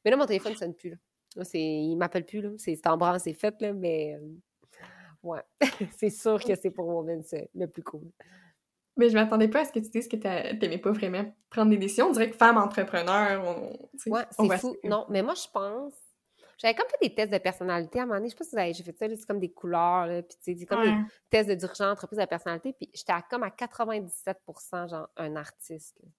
Mais 0.04 0.12
là, 0.12 0.18
mon 0.18 0.26
téléphone 0.26 0.54
ne 0.54 0.58
sonne 0.58 0.74
plus. 0.74 0.92
Là. 0.92 0.96
Là, 1.36 1.44
c'est... 1.44 1.60
Il 1.60 1.96
m'appelle 1.96 2.26
plus, 2.26 2.42
là. 2.42 2.50
C'est, 2.58 2.86
en 2.88 2.98
branle, 2.98 3.20
c'est 3.20 3.34
fait, 3.34 3.60
là, 3.62 3.74
mais 3.74 4.16
euh, 4.16 4.28
ouais. 5.24 5.42
c'est 5.98 6.10
sûr 6.10 6.44
que 6.44 6.56
c'est 6.56 6.72
pour 6.72 7.04
moi 7.04 7.06
c'est 7.24 7.50
le 7.54 7.68
plus 7.68 7.84
cool. 7.84 8.12
Mais 8.96 9.10
je 9.10 9.16
m'attendais 9.16 9.48
pas 9.48 9.62
à 9.62 9.66
ce 9.66 9.72
que 9.72 9.80
tu 9.80 9.90
dises 9.90 10.08
que 10.08 10.16
t'aimais 10.16 10.78
pas 10.78 10.92
vraiment 10.92 11.26
prendre 11.50 11.72
des 11.72 11.78
décisions. 11.78 12.08
On 12.08 12.12
dirait 12.12 12.30
que 12.30 12.38
femme 12.38 12.58
entrepreneur, 12.58 13.44
on, 13.44 14.12
ouais, 14.12 14.22
c'est 14.30 14.58
fou. 14.60 14.76
Non, 14.84 15.08
mais 15.10 15.24
moi, 15.24 15.34
je 15.34 15.48
pense 15.52 15.94
j'avais 16.64 16.76
comme 16.76 16.88
fait 16.88 17.10
des 17.10 17.14
tests 17.14 17.32
de 17.32 17.38
personnalité 17.38 18.00
à 18.00 18.04
un 18.04 18.06
moment 18.06 18.20
donné. 18.20 18.30
Je 18.30 18.32
sais 18.32 18.38
pas 18.38 18.44
si 18.46 18.52
vous 18.52 18.58
avez 18.58 18.74
j'ai 18.74 18.84
fait 18.84 18.98
ça, 18.98 19.08
c'est 19.10 19.28
comme 19.28 19.40
des 19.40 19.52
couleurs, 19.52 20.08
là, 20.08 20.22
puis 20.24 20.38
tu 20.42 20.58
sais, 20.58 20.66
comme 20.66 20.84
des 20.84 20.94
tests 21.30 21.50
de 21.50 21.56
dirigeant 21.56 21.92
entreprise 21.92 22.20
de 22.20 22.26
personnalité. 22.26 22.74
Puis 22.74 22.90
j'étais 22.94 23.14
comme 23.30 23.44
à 23.44 23.50
97% 23.50 24.90
genre 24.90 25.10
un 25.18 25.36
artiste. 25.36 25.98
Tu 26.02 26.10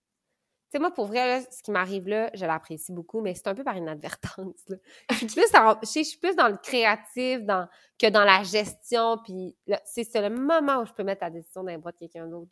sais, 0.70 0.78
moi, 0.78 0.92
pour 0.92 1.06
vrai, 1.06 1.46
ce 1.50 1.62
qui 1.62 1.70
m'arrive 1.70 2.08
là, 2.08 2.30
je 2.34 2.44
l'apprécie 2.44 2.92
beaucoup, 2.92 3.22
mais 3.22 3.34
c'est 3.34 3.48
un 3.48 3.54
peu 3.54 3.64
par 3.64 3.76
inadvertance. 3.76 4.66
Je, 5.10 5.16
suis 5.16 5.26
plus 5.26 5.50
dans, 5.52 5.78
je, 5.82 6.02
suis 6.02 6.18
plus 6.18 6.36
dans 6.36 6.48
le 6.48 6.56
créatif 6.56 7.42
dans, 7.42 7.68
que 7.98 8.10
dans 8.10 8.24
la 8.24 8.42
gestion. 8.42 9.18
Puis 9.24 9.56
c'est 9.84 10.20
le 10.20 10.30
moment 10.30 10.80
où 10.80 10.86
je 10.86 10.92
peux 10.92 11.04
mettre 11.04 11.22
la 11.22 11.30
décision 11.30 11.62
dans 11.62 11.70
les 11.70 11.78
bras 11.78 11.92
de 11.92 11.98
quelqu'un 11.98 12.26
d'autre. 12.26 12.50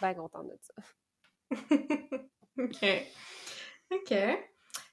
Bien 0.00 0.14
contente 0.14 0.48
de 0.48 0.58
ça. 0.60 0.74
OK. 2.58 2.84
OK. 3.92 4.14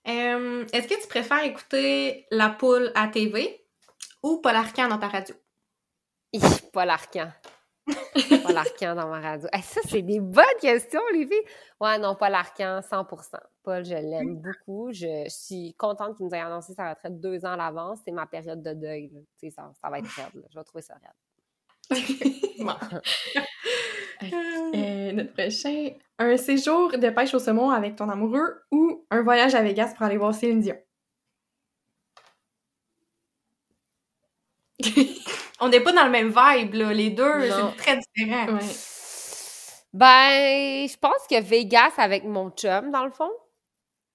Euh, 0.08 0.66
est-ce 0.72 0.88
que 0.88 1.02
tu 1.02 1.08
préfères 1.08 1.44
écouter 1.44 2.26
La 2.32 2.50
Poule 2.50 2.92
à 2.96 3.08
TV 3.10 3.66
ou 4.24 4.40
Paul 4.42 4.56
Arcan 4.56 4.88
dans 4.88 4.98
ta 4.98 5.08
radio? 5.08 5.36
Paul 6.72 6.90
Arcan. 6.90 7.30
Paul 8.44 8.58
Arcan 8.58 8.96
dans 8.96 9.08
ma 9.08 9.20
radio. 9.20 9.48
ça, 9.62 9.82
c'est 9.88 10.02
des 10.02 10.20
bonnes 10.20 10.46
questions, 10.62 11.02
les 11.14 11.26
filles. 11.26 11.44
Ouais, 11.80 11.98
non, 11.98 12.16
Paul 12.16 12.34
Arcan, 12.34 12.80
100% 12.80 13.38
Paul, 13.64 13.84
je 13.84 13.96
l'aime 13.96 14.42
beaucoup. 14.42 14.92
Je 14.92 15.26
suis 15.30 15.74
contente 15.76 16.16
qu'il 16.16 16.26
nous 16.26 16.34
ait 16.34 16.40
annoncé 16.40 16.74
sa 16.74 16.90
retraite 16.90 17.20
deux 17.20 17.46
ans 17.46 17.52
à 17.52 17.58
l'avance. 17.58 18.00
C'est 18.06 18.12
ma 18.12 18.26
période 18.26 18.62
de 18.62 18.74
deuil. 18.74 19.12
Ça, 19.54 19.72
ça 19.82 19.90
va 19.90 20.00
être 20.00 20.10
raide. 20.10 20.46
Je 20.52 20.58
vais 20.58 20.64
trouver 20.64 20.84
ça 20.84 20.96
raide. 20.96 21.16
Euh, 24.24 25.12
notre 25.14 25.34
prochain, 25.34 25.92
un 26.20 26.38
séjour 26.38 26.98
de 26.98 27.10
pêche 27.10 27.34
au 27.34 27.40
saumon 27.40 27.70
avec 27.70 27.96
ton 27.96 28.10
amoureux 28.10 28.64
ou 28.72 29.06
un 29.10 29.22
voyage 29.22 29.56
à 29.56 29.62
Vegas 29.62 29.94
pour 29.96 30.06
aller 30.06 30.18
voir 30.18 30.34
Céline 30.34 30.62
Dion? 30.62 30.76
On 35.60 35.70
n'est 35.70 35.80
pas 35.80 35.92
dans 35.92 36.06
le 36.06 36.12
même 36.12 36.28
vibe, 36.28 36.74
là. 36.76 36.94
Les 36.94 37.10
deux, 37.10 37.50
c'est 37.50 37.78
très 37.78 37.98
différent. 37.98 38.60
Ben, 39.94 40.88
je 40.88 40.98
pense 40.98 41.26
que 41.30 41.42
Vegas 41.42 41.94
avec 41.98 42.24
mon 42.24 42.52
chum, 42.52 42.92
dans 42.92 43.06
le 43.06 43.12
fond. 43.12 43.32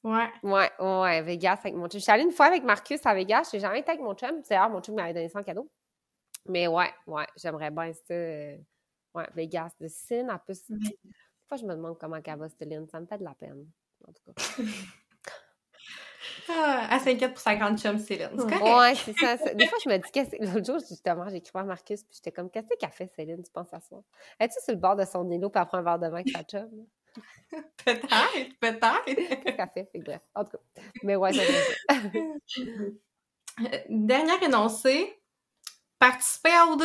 Ouais. 0.05 0.29
Ouais, 0.43 0.71
ouais, 0.79 1.23
Vegas 1.23 1.59
avec 1.61 1.75
mon 1.75 1.89
chum. 1.89 1.99
Je 1.99 2.05
suis 2.05 2.13
allée 2.13 2.25
une 2.25 2.33
fois 2.33 2.47
avec 2.47 2.63
Marcus 2.63 3.01
à 3.05 3.15
Vegas. 3.15 3.51
J'ai 3.53 3.61
jamais 3.61 3.81
été 3.81 3.91
avec 3.91 4.03
mon 4.03 4.15
chum. 4.15 4.43
D'ailleurs, 4.49 4.71
mon 4.71 4.81
chum 4.81 4.95
m'avait 4.95 5.15
donné 5.15 5.29
ça 5.29 5.41
en 5.41 5.43
cadeau. 5.43 5.69
Mais 6.47 6.67
ouais, 6.67 6.93
ouais, 7.07 7.27
j'aimerais 7.37 7.71
bien 7.71 7.93
ça. 7.93 8.15
Euh, 9.15 9.19
Ouais, 9.21 9.29
Vegas 9.35 9.73
de 9.81 9.89
Céline, 9.89 10.31
en 10.31 10.39
plus. 10.39 10.71
Des 10.71 10.79
fois, 11.49 11.57
je 11.57 11.65
me 11.65 11.75
demande 11.75 11.99
comment 11.99 12.17
elle 12.25 12.39
va, 12.39 12.49
Céline. 12.49 12.87
Ça 12.89 13.01
me 13.01 13.07
fait 13.07 13.19
de 13.19 13.25
la 13.25 13.35
peine, 13.35 13.67
en 14.07 14.13
tout 14.13 14.23
cas. 14.25 14.63
ah, 16.49 16.89
elle 16.93 17.01
s'inquiète 17.01 17.33
pour 17.33 17.41
sa 17.41 17.57
grande 17.57 17.79
chum, 17.79 17.99
Céline. 17.99 18.31
C'est 18.39 18.59
correct. 18.59 18.63
Ouais, 18.63 18.95
c'est 18.95 19.13
ça, 19.19 19.37
Des 19.55 19.67
fois, 19.67 19.79
je 19.85 19.89
me 19.91 19.99
dis, 19.99 20.37
l'autre 20.53 20.67
jour, 20.67 20.79
justement, 20.79 21.29
j'ai 21.29 21.37
écrit 21.37 21.59
à 21.59 21.65
Marcus, 21.65 22.03
puis 22.05 22.15
j'étais 22.17 22.33
comme, 22.33 22.51
qu'est-ce 22.51 22.75
qu'elle 22.79 22.91
fait, 22.91 23.09
Céline, 23.15 23.43
tu 23.43 23.51
penses 23.51 23.73
à 23.73 23.81
ça? 23.81 23.97
Es-tu 24.41 24.55
sur 24.63 24.73
le 24.73 24.81
bord 24.81 24.97
de 24.97 25.05
son 25.05 25.31
îlot, 25.31 25.51
puis 25.51 25.61
elle 25.61 25.69
prend 25.69 25.79
un 25.79 25.83
verre 25.83 25.99
de 25.99 26.07
vin 26.07 26.15
avec 26.15 26.31
sa 26.31 26.43
chum? 26.43 26.71
peut-être, 27.85 28.59
peut-être. 28.61 29.05
Qu'est-ce 29.05 29.57
qu'elle 29.57 29.69
fait? 29.75 29.91
bref, 29.99 30.23
en 30.35 30.45
tout 30.45 30.53
cas. 30.53 30.83
Mais 31.03 31.17
ouais, 31.17 31.33
ça 31.33 31.43
Dernier 33.89 34.45
énoncé, 34.45 35.23
participer 35.99 36.53
à 36.53 36.67
OD 36.69 36.83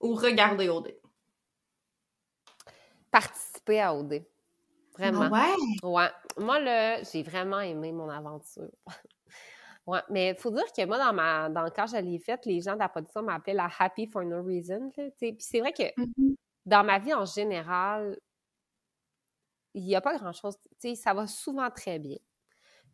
ou 0.00 0.14
regarder 0.14 0.68
OD? 0.68 0.94
Participer 3.20 3.80
à 3.80 3.94
OD. 3.94 4.22
Vraiment. 4.92 5.28
Ouais? 5.30 5.54
Ouais. 5.82 6.10
Moi, 6.38 6.60
là, 6.60 7.02
j'ai 7.02 7.22
vraiment 7.22 7.60
aimé 7.60 7.92
mon 7.92 8.08
aventure. 8.08 8.70
ouais. 9.86 10.00
Mais 10.10 10.30
il 10.30 10.36
faut 10.36 10.50
dire 10.50 10.70
que 10.76 10.84
moi, 10.84 10.98
dans, 10.98 11.12
ma, 11.12 11.48
dans 11.48 11.68
quand 11.70 11.86
je 11.86 11.96
l'ai 11.96 12.18
faite, 12.18 12.44
les 12.44 12.60
gens 12.60 12.74
de 12.74 12.78
la 12.78 12.88
production 12.88 13.22
m'appelaient 13.22 13.54
la 13.54 13.70
happy 13.78 14.06
for 14.06 14.22
no 14.24 14.42
reason. 14.42 14.90
Puis 15.18 15.36
c'est 15.38 15.60
vrai 15.60 15.72
que 15.72 15.82
mm-hmm. 15.82 16.34
dans 16.66 16.84
ma 16.84 16.98
vie 16.98 17.14
en 17.14 17.24
général, 17.24 18.18
il 19.74 19.84
n'y 19.84 19.94
a 19.94 20.00
pas 20.00 20.16
grand-chose. 20.16 20.56
Tu 20.80 20.90
sais, 20.90 20.94
ça 20.94 21.14
va 21.14 21.26
souvent 21.26 21.70
très 21.70 21.98
bien. 21.98 22.18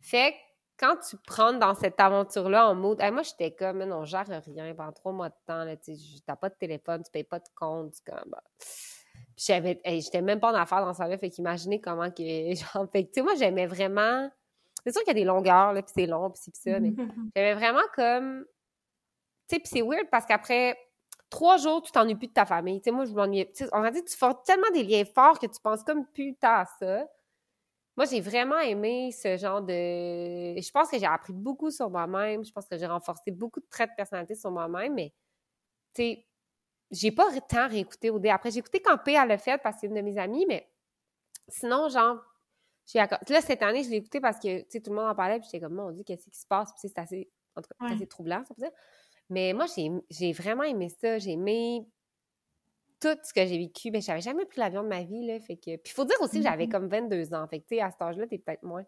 Fait 0.01 0.33
que 0.33 0.37
quand 0.77 0.97
tu 0.97 1.17
prends 1.25 1.53
dans 1.53 1.75
cette 1.75 1.99
aventure-là 1.99 2.69
en 2.69 2.75
mode, 2.75 2.99
moi, 3.11 3.23
j'étais 3.23 3.55
comme, 3.55 3.83
non, 3.83 4.03
gère 4.03 4.25
rien 4.27 4.73
pendant 4.73 4.91
trois 4.91 5.13
mois 5.13 5.29
de 5.29 5.35
temps, 5.45 5.65
tu 5.83 5.93
n'as 6.27 6.35
pas 6.35 6.49
de 6.49 6.55
téléphone, 6.55 7.03
tu 7.03 7.11
payes 7.11 7.23
pas 7.23 7.39
de 7.39 7.47
compte, 7.55 7.93
comme, 8.05 8.29
bah, 8.29 8.43
j'avais, 9.37 9.81
j'étais 9.85 10.21
même 10.21 10.39
pas 10.39 10.51
en 10.51 10.55
affaire 10.55 10.85
dans 10.85 10.93
ça 10.93 11.07
là, 11.07 11.17
fait 11.17 11.29
qu'imaginez 11.29 11.81
comment 11.81 12.11
que, 12.11 12.23
genre, 12.55 12.87
fait 12.91 13.05
tu 13.05 13.09
sais, 13.13 13.21
moi, 13.21 13.35
j'aimais 13.35 13.67
vraiment, 13.67 14.29
c'est 14.85 14.91
sûr 14.91 15.01
qu'il 15.03 15.09
y 15.09 15.17
a 15.17 15.21
des 15.21 15.25
longueurs, 15.25 15.73
là, 15.73 15.81
puis 15.81 15.91
c'est 15.95 16.05
long, 16.05 16.29
puis 16.29 16.41
c'est 16.43 16.55
ça, 16.55 16.79
mais 16.79 16.93
j'aimais 17.35 17.55
vraiment 17.55 17.81
comme, 17.95 18.45
tu 19.49 19.55
sais, 19.55 19.59
puis 19.59 19.69
c'est 19.71 19.81
weird 19.81 20.09
parce 20.09 20.25
qu'après 20.25 20.77
trois 21.33 21.57
jours, 21.57 21.81
tu 21.81 21.91
t'ennuies 21.91 22.15
plus 22.15 22.27
de 22.27 22.33
ta 22.33 22.45
famille. 22.45 22.79
Tu 22.79 22.85
sais, 22.85 22.91
moi, 22.91 23.05
je 23.05 23.13
m'ennuyais, 23.13 23.51
on 23.71 23.83
a 23.83 23.91
dit, 23.91 24.03
tu 24.03 24.15
formes 24.15 24.37
tellement 24.45 24.69
des 24.71 24.83
liens 24.83 25.03
forts 25.03 25.39
que 25.39 25.47
tu 25.47 25.59
penses 25.61 25.83
comme 25.83 26.05
plus 26.05 26.35
à 26.43 26.65
ça. 26.79 27.07
Moi, 27.97 28.05
j'ai 28.05 28.21
vraiment 28.21 28.59
aimé 28.59 29.11
ce 29.11 29.37
genre 29.37 29.61
de. 29.61 29.73
Je 29.73 30.71
pense 30.71 30.89
que 30.89 30.97
j'ai 30.97 31.05
appris 31.05 31.33
beaucoup 31.33 31.69
sur 31.69 31.89
moi-même. 31.89 32.43
Je 32.43 32.51
pense 32.51 32.67
que 32.67 32.77
j'ai 32.77 32.87
renforcé 32.87 33.31
beaucoup 33.31 33.59
de 33.59 33.65
traits 33.69 33.89
de 33.91 33.95
personnalité 33.95 34.35
sur 34.35 34.51
moi-même, 34.51 34.93
mais, 34.93 35.13
tu 35.93 36.03
sais, 36.03 36.25
j'ai 36.91 37.11
pas 37.11 37.27
tant 37.41 37.67
réécouté 37.67 38.09
au 38.09 38.19
dé. 38.19 38.29
Après, 38.29 38.51
j'ai 38.51 38.59
écouté 38.59 38.81
quand 38.81 38.97
P 38.97 39.17
le 39.27 39.37
fait 39.37 39.57
parce 39.61 39.75
que 39.75 39.81
c'est 39.81 39.87
une 39.87 39.95
de 39.95 40.01
mes 40.01 40.17
amies, 40.17 40.45
mais 40.47 40.69
sinon, 41.47 41.89
genre, 41.89 42.17
j'ai 42.85 42.99
Là, 42.99 43.41
cette 43.41 43.61
année, 43.61 43.83
je 43.83 43.89
l'ai 43.89 43.97
écouté 43.97 44.19
parce 44.19 44.39
que, 44.39 44.61
tu 44.61 44.65
sais, 44.69 44.81
tout 44.81 44.89
le 44.91 44.97
monde 44.97 45.09
en 45.09 45.15
parlait, 45.15 45.39
puis 45.39 45.47
j'étais 45.51 45.63
comme, 45.65 45.79
on 45.79 45.91
dit, 45.91 46.03
qu'est-ce 46.03 46.29
qui 46.29 46.37
se 46.37 46.47
passe? 46.47 46.71
Puis 46.71 46.89
c'est 46.89 46.99
assez, 46.99 47.31
en 47.55 47.61
tout 47.61 47.69
cas, 47.79 47.93
assez 47.93 48.07
troublant, 48.07 48.43
ça 48.45 48.53
peut 48.53 48.61
dire. 48.61 48.71
Mais 49.29 49.53
moi, 49.53 49.65
j'ai 50.09 50.33
vraiment 50.33 50.63
aimé 50.63 50.89
ça. 50.89 51.17
J'ai 51.17 51.31
aimé 51.31 51.87
tout 52.99 53.17
ce 53.23 53.33
que 53.33 53.45
j'ai 53.45 53.57
vécu. 53.57 53.89
Mais 53.89 53.99
ben, 53.99 54.01
j'avais 54.01 54.21
jamais 54.21 54.45
pris 54.45 54.59
l'avion 54.59 54.83
de 54.83 54.89
ma 54.89 55.03
vie, 55.03 55.25
là. 55.25 55.39
Fait 55.39 55.55
que... 55.55 55.77
Puis 55.77 55.91
il 55.91 55.93
faut 55.93 56.05
dire 56.05 56.21
aussi 56.21 56.37
que 56.37 56.43
j'avais 56.43 56.65
mm-hmm. 56.65 56.71
comme 56.71 56.87
22 56.87 57.33
ans. 57.33 57.47
Fait 57.47 57.59
que, 57.59 57.67
tu 57.67 57.75
sais, 57.75 57.81
à 57.81 57.89
cet 57.89 58.01
âge-là, 58.01 58.27
t'es 58.27 58.37
peut-être 58.37 58.63
moins... 58.63 58.85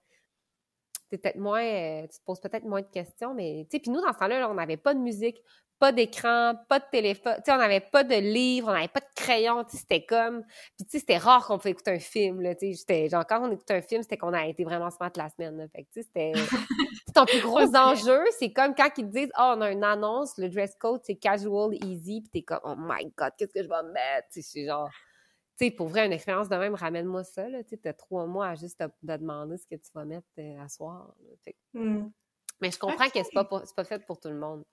Peut-être 1.17 1.37
moins... 1.37 1.63
Euh, 1.63 2.01
tu 2.03 2.19
te 2.19 2.25
poses 2.25 2.39
peut-être 2.39 2.65
moins 2.65 2.81
de 2.81 2.87
questions, 2.87 3.33
mais, 3.33 3.65
tu 3.69 3.77
sais, 3.77 3.79
puis 3.81 3.91
nous, 3.91 4.01
dans 4.01 4.13
ce 4.13 4.19
temps-là, 4.19 4.49
on 4.49 4.53
n'avait 4.55 4.77
pas 4.77 4.93
de 4.93 4.99
musique, 4.99 5.41
pas 5.79 5.91
d'écran, 5.91 6.53
pas 6.69 6.79
de 6.79 6.85
téléphone, 6.91 7.35
tu 7.37 7.43
sais, 7.45 7.51
on 7.51 7.57
n'avait 7.57 7.81
pas 7.81 8.03
de 8.03 8.15
livre, 8.15 8.69
on 8.69 8.73
n'avait 8.73 8.87
pas 8.87 9.01
de 9.01 9.13
crayon, 9.15 9.63
tu 9.65 9.71
sais, 9.71 9.77
c'était 9.77 10.05
comme, 10.05 10.43
puis 10.77 10.85
tu 10.85 10.91
sais, 10.91 10.99
c'était 10.99 11.17
rare 11.17 11.45
qu'on 11.45 11.57
pouvait 11.57 11.71
écouter 11.71 11.91
un 11.91 11.99
film, 11.99 12.41
là, 12.41 12.55
tu 12.55 12.73
sais, 12.73 13.09
genre, 13.09 13.25
quand 13.27 13.45
on 13.45 13.51
écoutait 13.51 13.75
un 13.75 13.81
film, 13.81 14.01
c'était 14.01 14.17
qu'on 14.17 14.33
a 14.33 14.45
été 14.47 14.63
vraiment 14.63 14.89
smart 14.89 15.11
la 15.17 15.29
semaine, 15.29 15.57
là, 15.57 15.65
fait 15.67 15.83
que, 15.83 15.89
tu 15.93 16.01
sais, 16.01 16.03
c'était, 16.03 16.31
ton 17.13 17.25
plus 17.25 17.41
gros 17.41 17.75
enjeu, 17.75 18.23
c'est 18.39 18.53
comme 18.53 18.73
quand 18.73 18.89
ils 18.97 19.05
te 19.05 19.11
disent, 19.11 19.31
oh, 19.37 19.53
on 19.57 19.61
a 19.61 19.71
une 19.71 19.83
annonce, 19.83 20.37
le 20.37 20.49
dress 20.49 20.75
code, 20.79 21.01
c'est 21.03 21.15
casual, 21.15 21.73
easy, 21.83 22.21
puis 22.21 22.29
t'es 22.31 22.41
comme, 22.41 22.61
oh 22.63 22.75
my 22.77 23.11
god, 23.17 23.31
qu'est-ce 23.37 23.53
que 23.53 23.63
je 23.63 23.69
vais 23.69 23.83
mettre, 23.93 24.27
tu 24.31 24.41
sais, 24.41 24.65
genre, 24.65 24.89
sais, 25.57 25.71
pour 25.71 25.87
vrai, 25.87 26.05
une 26.05 26.13
expérience 26.13 26.49
de 26.49 26.55
même, 26.55 26.75
ramène-moi 26.75 27.23
ça, 27.23 27.47
là, 27.49 27.63
tu 27.63 27.77
t'as 27.77 27.93
trois 27.93 28.25
mois 28.25 28.47
à 28.49 28.55
juste 28.55 28.79
te, 28.79 28.89
demander 29.01 29.57
ce 29.57 29.65
que 29.67 29.75
tu 29.75 29.89
vas 29.93 30.05
mettre 30.05 30.27
euh, 30.39 30.59
à 30.61 30.67
soir, 30.67 31.15
mmh. 31.73 32.07
Mais 32.61 32.71
je 32.71 32.79
comprends 32.79 33.09
que 33.09 33.21
c'est 33.21 33.33
pas, 33.33 33.43
pas 33.43 33.83
fait 33.83 34.05
pour 34.05 34.19
tout 34.19 34.29
le 34.29 34.39
monde. 34.39 34.63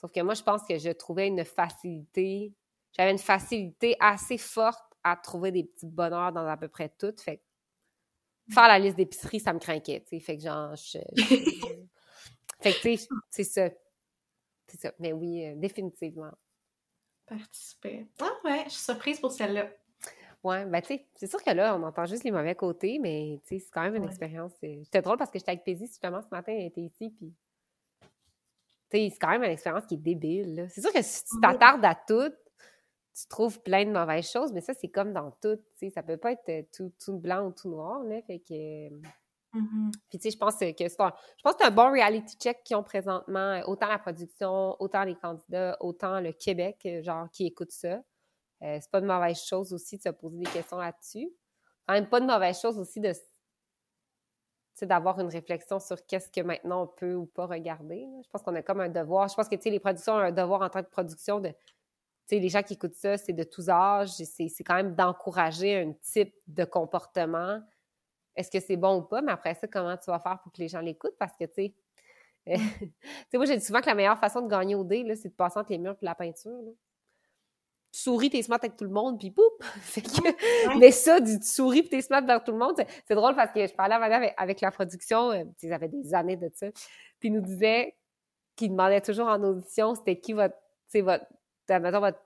Sauf 0.00 0.12
que 0.12 0.20
moi, 0.20 0.34
je 0.34 0.42
pense 0.42 0.62
que 0.64 0.78
je 0.78 0.90
trouvais 0.90 1.26
une 1.26 1.44
facilité, 1.44 2.54
j'avais 2.96 3.10
une 3.10 3.18
facilité 3.18 3.96
assez 4.00 4.38
forte 4.38 4.84
à 5.02 5.16
trouver 5.16 5.52
des 5.52 5.64
petits 5.64 5.86
bonheurs 5.86 6.32
dans 6.32 6.46
à 6.46 6.56
peu 6.56 6.68
près 6.68 6.88
tout. 6.88 7.14
Fait 7.18 7.38
que 7.38 8.54
faire 8.54 8.68
la 8.68 8.78
liste 8.78 8.96
d'épicerie, 8.96 9.40
ça 9.40 9.52
me 9.52 9.58
craquait. 9.58 10.04
Fait 10.20 10.36
que 10.36 10.42
genre, 10.42 10.74
je, 10.76 10.98
fait 12.60 12.72
que, 12.72 12.80
tu 12.80 12.96
sais, 12.96 13.08
c'est 13.30 13.44
ça. 13.44 13.70
C'est 14.66 14.80
ça. 14.80 14.92
Mais 14.98 15.12
oui, 15.12 15.46
euh, 15.46 15.54
définitivement. 15.56 16.32
Participer. 17.26 18.06
Ah 18.20 18.32
ouais, 18.44 18.64
je 18.64 18.70
suis 18.70 18.84
surprise 18.84 19.20
pour 19.20 19.32
celle-là. 19.32 19.70
Ouais, 20.44 20.64
ben 20.66 20.80
tu 20.80 20.88
sais, 20.88 21.06
c'est 21.16 21.26
sûr 21.26 21.42
que 21.42 21.50
là, 21.50 21.76
on 21.76 21.82
entend 21.82 22.06
juste 22.06 22.22
les 22.24 22.30
mauvais 22.30 22.54
côtés, 22.54 22.98
mais 23.00 23.40
tu 23.46 23.58
sais, 23.58 23.64
c'est 23.64 23.70
quand 23.72 23.82
même 23.82 23.96
une 23.96 24.04
expérience. 24.04 24.52
C'était 24.60 25.02
drôle 25.02 25.16
parce 25.16 25.30
que 25.30 25.38
j'étais 25.38 25.50
avec 25.50 25.64
Paisy 25.64 25.86
justement 25.86 26.22
ce 26.22 26.28
matin, 26.30 26.52
elle 26.52 26.66
était 26.66 26.80
ici, 26.80 27.10
puis 27.10 27.34
c'est 28.90 29.18
quand 29.20 29.30
même 29.30 29.42
une 29.42 29.50
expérience 29.50 29.86
qui 29.86 29.94
est 29.94 29.98
débile. 29.98 30.68
C'est 30.70 30.80
sûr 30.80 30.92
que 30.92 31.02
si 31.02 31.24
tu 31.24 31.40
t'attardes 31.40 31.84
à 31.84 31.94
tout, 31.94 32.32
tu 33.18 33.26
trouves 33.28 33.60
plein 33.62 33.84
de 33.84 33.90
mauvaises 33.90 34.30
choses, 34.30 34.52
mais 34.52 34.60
ça, 34.60 34.74
c'est 34.74 34.88
comme 34.88 35.12
dans 35.12 35.32
tout. 35.42 35.58
Ça 35.92 36.02
peut 36.02 36.16
pas 36.16 36.32
être 36.32 36.48
euh, 36.48 36.62
tout, 36.74 36.92
tout, 37.04 37.18
blanc 37.18 37.46
ou 37.46 37.52
tout 37.52 37.68
noir. 37.68 38.02
Là, 38.04 38.22
fait 38.22 38.38
que... 38.38 38.88
Mmh 39.54 39.90
Puis, 40.08 40.18
tu 40.18 40.22
sais, 40.24 40.30
je 40.30 40.38
pense 40.38 40.54
que 40.54 40.58
c'est 40.58 41.00
un, 41.00 41.12
je 41.36 41.42
pense 41.42 41.54
que 41.56 41.66
un 41.66 41.70
bon 41.70 41.90
reality 41.90 42.36
check 42.36 42.62
qu'ils 42.62 42.76
ont 42.76 42.82
présentement, 42.82 43.60
autant 43.66 43.88
la 43.88 43.98
production, 43.98 44.76
autant 44.78 45.04
les 45.04 45.16
candidats, 45.16 45.76
autant 45.80 46.20
le 46.20 46.32
Québec, 46.32 46.78
euh, 46.86 47.02
genre, 47.02 47.28
qui 47.30 47.46
écoute 47.46 47.72
ça. 47.72 48.00
Euh, 48.62 48.78
c'est 48.80 48.90
pas 48.90 49.00
de 49.00 49.06
mauvaise 49.06 49.40
chose 49.40 49.72
aussi 49.72 49.98
de 49.98 50.02
se 50.02 50.08
poser 50.08 50.38
des 50.38 50.50
questions 50.50 50.78
là-dessus. 50.78 51.30
Quand 51.86 51.94
même 51.94 52.08
pas 52.08 52.20
de 52.20 52.26
mauvaise 52.26 52.60
chose 52.60 52.78
aussi 52.78 53.00
de 53.00 53.12
d'avoir 54.82 55.18
une 55.18 55.28
réflexion 55.28 55.80
sur 55.80 56.06
qu'est-ce 56.06 56.30
que 56.30 56.40
maintenant 56.40 56.84
on 56.84 56.86
peut 56.86 57.14
ou 57.14 57.26
pas 57.26 57.46
regarder. 57.46 58.06
Je 58.22 58.28
pense 58.30 58.42
qu'on 58.42 58.54
a 58.54 58.62
comme 58.62 58.80
un 58.80 58.88
devoir. 58.88 59.28
Je 59.28 59.34
pense 59.34 59.48
que 59.48 59.56
les 59.68 59.80
productions 59.80 60.12
ont 60.12 60.18
un 60.18 60.30
devoir 60.30 60.62
en 60.62 60.68
tant 60.68 60.82
que 60.82 60.90
production 60.90 61.40
de. 61.40 61.52
Les 62.30 62.48
gens 62.48 62.62
qui 62.62 62.74
écoutent 62.74 62.94
ça, 62.94 63.16
c'est 63.16 63.32
de 63.32 63.42
tous 63.42 63.70
âges. 63.70 64.10
C'est 64.10 64.64
quand 64.64 64.76
même 64.76 64.94
d'encourager 64.94 65.76
un 65.80 65.92
type 65.94 66.34
de 66.46 66.64
comportement. 66.64 67.60
Est-ce 68.36 68.50
que 68.50 68.60
c'est 68.60 68.76
bon 68.76 68.98
ou 68.98 69.02
pas? 69.02 69.22
Mais 69.22 69.32
après 69.32 69.54
ça, 69.54 69.66
comment 69.66 69.96
tu 69.96 70.10
vas 70.10 70.20
faire 70.20 70.38
pour 70.42 70.52
que 70.52 70.58
les 70.58 70.68
gens 70.68 70.80
l'écoutent? 70.80 71.16
Parce 71.18 71.34
que, 71.36 71.44
tu 71.44 71.52
sais, 71.54 71.74
moi, 73.34 73.46
j'ai 73.46 73.56
dit 73.56 73.64
souvent 73.64 73.80
que 73.80 73.86
la 73.86 73.94
meilleure 73.94 74.18
façon 74.18 74.42
de 74.42 74.48
gagner 74.48 74.74
au 74.74 74.84
dé, 74.84 75.04
c'est 75.16 75.30
de 75.30 75.34
passer 75.34 75.58
entre 75.58 75.72
les 75.72 75.78
murs 75.78 75.96
et 76.00 76.04
la 76.04 76.14
peinture 76.14 76.62
tu 77.92 78.00
souris, 78.00 78.30
t'es 78.30 78.42
smart 78.42 78.58
avec 78.62 78.76
tout 78.76 78.84
le 78.84 78.90
monde, 78.90 79.18
puis 79.18 79.30
pouf! 79.30 79.44
Mais 80.78 80.90
ça, 80.90 81.20
du, 81.20 81.38
tu 81.38 81.46
souris 81.46 81.82
puis 81.82 81.90
t'es 81.90 82.02
smart 82.02 82.22
vers 82.22 82.42
tout 82.44 82.52
le 82.52 82.58
monde, 82.58 82.74
c'est 83.06 83.14
drôle 83.14 83.34
parce 83.34 83.52
que 83.52 83.66
je 83.66 83.74
parlais 83.74 83.94
avec, 83.94 84.34
avec 84.36 84.60
la 84.60 84.70
production, 84.70 85.30
euh, 85.30 85.44
ils 85.62 85.72
avaient 85.72 85.88
des 85.88 86.14
années 86.14 86.36
de 86.36 86.50
ça, 86.54 86.66
puis 87.18 87.28
ils 87.28 87.32
nous 87.32 87.40
disaient 87.40 87.94
qu'ils 88.56 88.70
demandaient 88.70 89.00
toujours 89.00 89.28
en 89.28 89.42
audition 89.42 89.94
c'était 89.94 90.18
qui 90.18 90.32
votre, 90.32 90.56
votre, 90.94 91.26
votre 91.68 92.18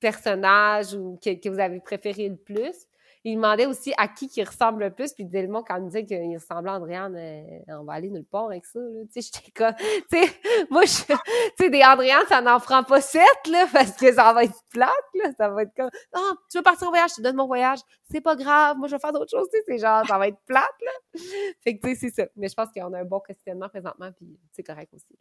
personnage 0.00 0.94
ou 0.94 1.18
que, 1.22 1.48
vous 1.48 1.58
avez 1.58 1.80
préféré 1.80 2.28
le 2.28 2.36
plus 2.36 2.86
il 3.26 3.34
demandait 3.34 3.66
aussi 3.66 3.92
à 3.96 4.06
qui 4.06 4.30
il 4.36 4.44
ressemble 4.44 4.84
le 4.84 4.90
plus, 4.92 5.12
puis 5.12 5.24
le 5.24 5.62
quand 5.62 5.76
il 5.76 5.82
me 5.82 5.86
disait 5.86 6.06
qu'il 6.06 6.34
ressemblait 6.34 6.70
à 6.70 6.74
Andréane, 6.76 7.16
euh, 7.16 7.80
on 7.80 7.82
va 7.82 7.94
aller 7.94 8.08
nulle 8.08 8.24
part 8.24 8.46
avec 8.46 8.64
ça. 8.64 8.78
Tu 9.12 9.20
sais, 9.20 9.30
j'étais 9.34 9.50
comme, 9.50 9.74
tu 10.10 10.16
sais, 10.16 10.30
moi, 10.70 10.84
je, 10.84 11.02
tu 11.02 11.16
sais, 11.58 11.68
des 11.68 11.82
Andréane, 11.82 12.24
ça 12.28 12.40
n'en 12.40 12.60
prend 12.60 12.84
pas 12.84 13.00
sept, 13.00 13.48
là, 13.50 13.66
parce 13.72 13.96
que 13.96 14.12
ça 14.12 14.32
va 14.32 14.44
être 14.44 14.54
plate, 14.70 14.90
là, 15.14 15.32
ça 15.36 15.48
va 15.48 15.62
être 15.62 15.74
comme, 15.74 15.90
non, 16.14 16.36
tu 16.48 16.56
veux 16.56 16.62
partir 16.62 16.86
en 16.86 16.90
voyage, 16.90 17.10
je 17.10 17.14
te 17.16 17.22
donne 17.22 17.34
mon 17.34 17.48
voyage, 17.48 17.80
c'est 18.08 18.20
pas 18.20 18.36
grave, 18.36 18.76
moi, 18.78 18.86
je 18.86 18.94
vais 18.94 19.00
faire 19.00 19.12
d'autres 19.12 19.36
choses, 19.36 19.48
tu 19.52 19.58
sais, 19.58 19.64
c'est 19.66 19.78
genre, 19.78 20.06
ça 20.06 20.18
va 20.18 20.28
être 20.28 20.38
plate, 20.46 20.76
là. 20.84 20.92
Fait 21.64 21.76
que, 21.76 21.84
tu 21.84 21.94
sais, 21.94 22.08
c'est 22.08 22.22
ça. 22.22 22.28
Mais 22.36 22.48
je 22.48 22.54
pense 22.54 22.68
qu'on 22.72 22.92
a 22.92 23.00
un 23.00 23.04
bon 23.04 23.18
questionnement 23.18 23.68
présentement, 23.68 24.12
puis 24.16 24.38
c'est 24.52 24.62
correct 24.62 24.94
aussi. 24.94 25.18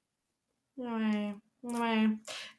Ouais. 0.78 1.34
Ouais. 1.64 2.08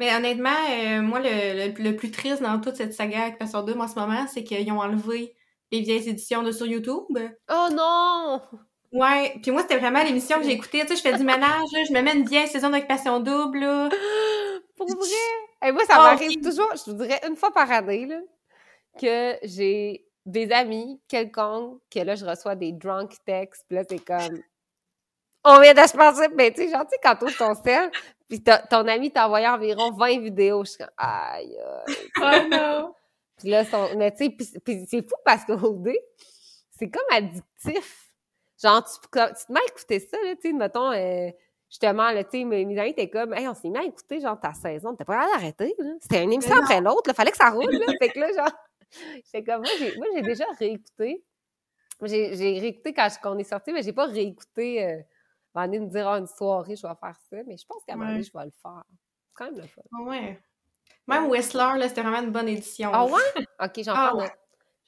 Mais 0.00 0.12
honnêtement, 0.16 0.50
euh, 0.70 1.00
moi, 1.02 1.20
le, 1.22 1.80
le, 1.80 1.94
plus 1.94 2.10
triste 2.10 2.42
dans 2.42 2.60
toute 2.60 2.74
cette 2.74 2.92
saga 2.92 3.22
avec 3.22 3.38
Passion 3.38 3.62
2 3.62 3.74
en 3.74 3.86
ce 3.86 3.94
moment, 3.94 4.26
c'est 4.26 4.42
qu'ils 4.42 4.72
ont 4.72 4.80
enlevé 4.80 5.35
les 5.72 5.80
vieilles 5.80 6.08
éditions 6.08 6.42
de 6.42 6.52
sur 6.52 6.66
YouTube. 6.66 7.18
Oh 7.50 7.68
non! 7.72 8.40
Ouais, 8.92 9.34
puis 9.42 9.50
moi, 9.50 9.62
c'était 9.62 9.78
vraiment 9.78 10.02
l'émission 10.02 10.38
que 10.38 10.44
j'ai 10.44 10.52
écoutée. 10.52 10.80
Tu 10.82 10.88
sais, 10.88 10.96
je 10.96 11.02
fais 11.02 11.16
du 11.16 11.24
ménage, 11.24 11.68
je 11.88 11.92
me 11.92 12.00
mets 12.00 12.14
une 12.14 12.26
vieille 12.26 12.48
saison 12.48 12.70
d'occupation 12.70 13.20
double, 13.20 13.60
là. 13.60 13.88
Pour 14.76 14.86
vrai? 14.86 15.68
Et 15.68 15.72
moi, 15.72 15.84
ça 15.84 15.96
oh, 15.98 16.02
m'arrive 16.02 16.40
toujours, 16.40 16.70
je 16.74 16.90
vous 16.90 16.96
dirais, 16.98 17.20
une 17.26 17.36
fois 17.36 17.50
par 17.50 17.70
année, 17.70 18.06
là, 18.06 18.20
que 19.00 19.38
j'ai 19.42 20.06
des 20.26 20.50
amis 20.52 21.00
quelconques, 21.08 21.80
que 21.90 22.00
là, 22.00 22.14
je 22.14 22.24
reçois 22.26 22.54
des 22.54 22.72
drunk 22.72 23.12
texts, 23.24 23.64
puis 23.66 23.76
là, 23.76 23.84
c'est 23.88 24.04
comme... 24.04 24.42
On 25.44 25.60
vient 25.60 25.74
de 25.74 25.88
se 25.88 25.96
passer, 25.96 26.28
mais 26.34 26.50
tu 26.52 26.62
sais, 26.62 26.70
genre, 26.70 26.82
tu 26.82 26.90
sais, 26.90 27.00
quand 27.02 27.16
ton 27.16 27.54
sel, 27.54 27.90
puis 28.28 28.42
ton 28.42 28.88
ami 28.88 29.12
t'a 29.12 29.26
envoyé 29.26 29.46
environ 29.46 29.92
20 29.92 30.20
vidéos, 30.20 30.64
je 30.64 30.70
suis 30.70 30.78
comme, 30.78 30.92
aïe, 30.98 31.56
aïe. 31.56 31.94
Oh 32.20 32.48
non! 32.50 32.94
Puis 33.38 33.50
là, 33.50 33.64
mais 33.96 34.12
tu 34.12 34.26
sais, 34.38 34.86
c'est 34.88 35.02
fou 35.02 35.16
parce 35.24 35.44
qu'au 35.44 35.76
dé, 35.76 35.98
c'est 36.70 36.90
comme 36.90 37.02
addictif. 37.10 38.12
Genre, 38.62 38.82
tu, 38.84 39.00
tu 39.02 39.08
te 39.10 39.52
mets 39.52 39.60
à 39.60 39.64
écouter 39.68 40.00
ça, 40.00 40.16
là, 40.24 40.34
tu 40.34 40.42
sais, 40.42 40.52
mettons, 40.52 40.90
euh, 40.90 41.28
justement, 41.68 42.10
là, 42.10 42.24
tu 42.24 42.38
sais, 42.38 42.44
mes, 42.44 42.78
amis 42.78 42.90
étaient 42.90 43.10
comme, 43.10 43.34
hey, 43.34 43.46
on 43.46 43.54
s'est 43.54 43.68
mis 43.68 43.78
à 43.78 43.84
écouter, 43.84 44.20
genre, 44.20 44.40
ta 44.40 44.54
saison, 44.54 44.94
t'as 44.94 45.04
pas 45.04 45.24
à 45.24 45.26
d'arrêter, 45.26 45.74
là. 45.78 45.92
C'était 46.00 46.22
une 46.22 46.32
émission 46.32 46.56
après 46.56 46.80
l'autre, 46.80 47.08
là, 47.08 47.14
fallait 47.14 47.32
que 47.32 47.36
ça 47.36 47.50
roule, 47.50 47.70
là. 47.70 47.86
fait 48.00 48.08
que 48.08 48.18
là, 48.18 48.32
genre, 48.32 48.52
j'étais 49.14 49.44
comme, 49.44 49.60
moi, 49.60 49.70
j'ai, 49.78 49.96
moi, 49.96 50.06
j'ai 50.14 50.22
déjà 50.22 50.46
réécouté. 50.58 51.22
J'ai, 52.02 52.36
j'ai 52.36 52.58
réécouté 52.58 52.94
quand, 52.94 53.08
on 53.24 53.38
est 53.38 53.44
sorti, 53.44 53.72
mais 53.72 53.82
j'ai 53.82 53.92
pas 53.92 54.06
réécouté, 54.06 54.84
euh, 54.84 55.02
me 55.54 55.86
dire, 55.86 56.06
oh, 56.10 56.16
une 56.16 56.26
soirée, 56.26 56.76
je 56.76 56.86
vais 56.86 56.94
faire 56.94 57.16
ça, 57.30 57.36
mais 57.46 57.56
je 57.56 57.66
pense 57.66 57.84
qu'à 57.84 57.94
un 57.94 57.96
moment 57.96 58.10
donné, 58.10 58.22
je 58.22 58.32
vais 58.32 58.44
le 58.44 58.52
faire. 58.62 58.84
C'est 59.26 59.34
quand 59.34 59.44
même 59.46 59.56
le 59.56 59.66
fun. 59.66 59.82
Ouais. 60.04 60.40
Même 61.06 61.26
Whistler, 61.26 61.78
là, 61.78 61.88
c'était 61.88 62.02
vraiment 62.02 62.22
une 62.22 62.32
bonne 62.32 62.48
édition. 62.48 62.90
Ah 62.92 63.04
ouais? 63.04 63.20
OK, 63.62 63.80
j'en 63.84 63.92
ah 63.94 64.08
prends 64.08 64.20
note. 64.20 64.32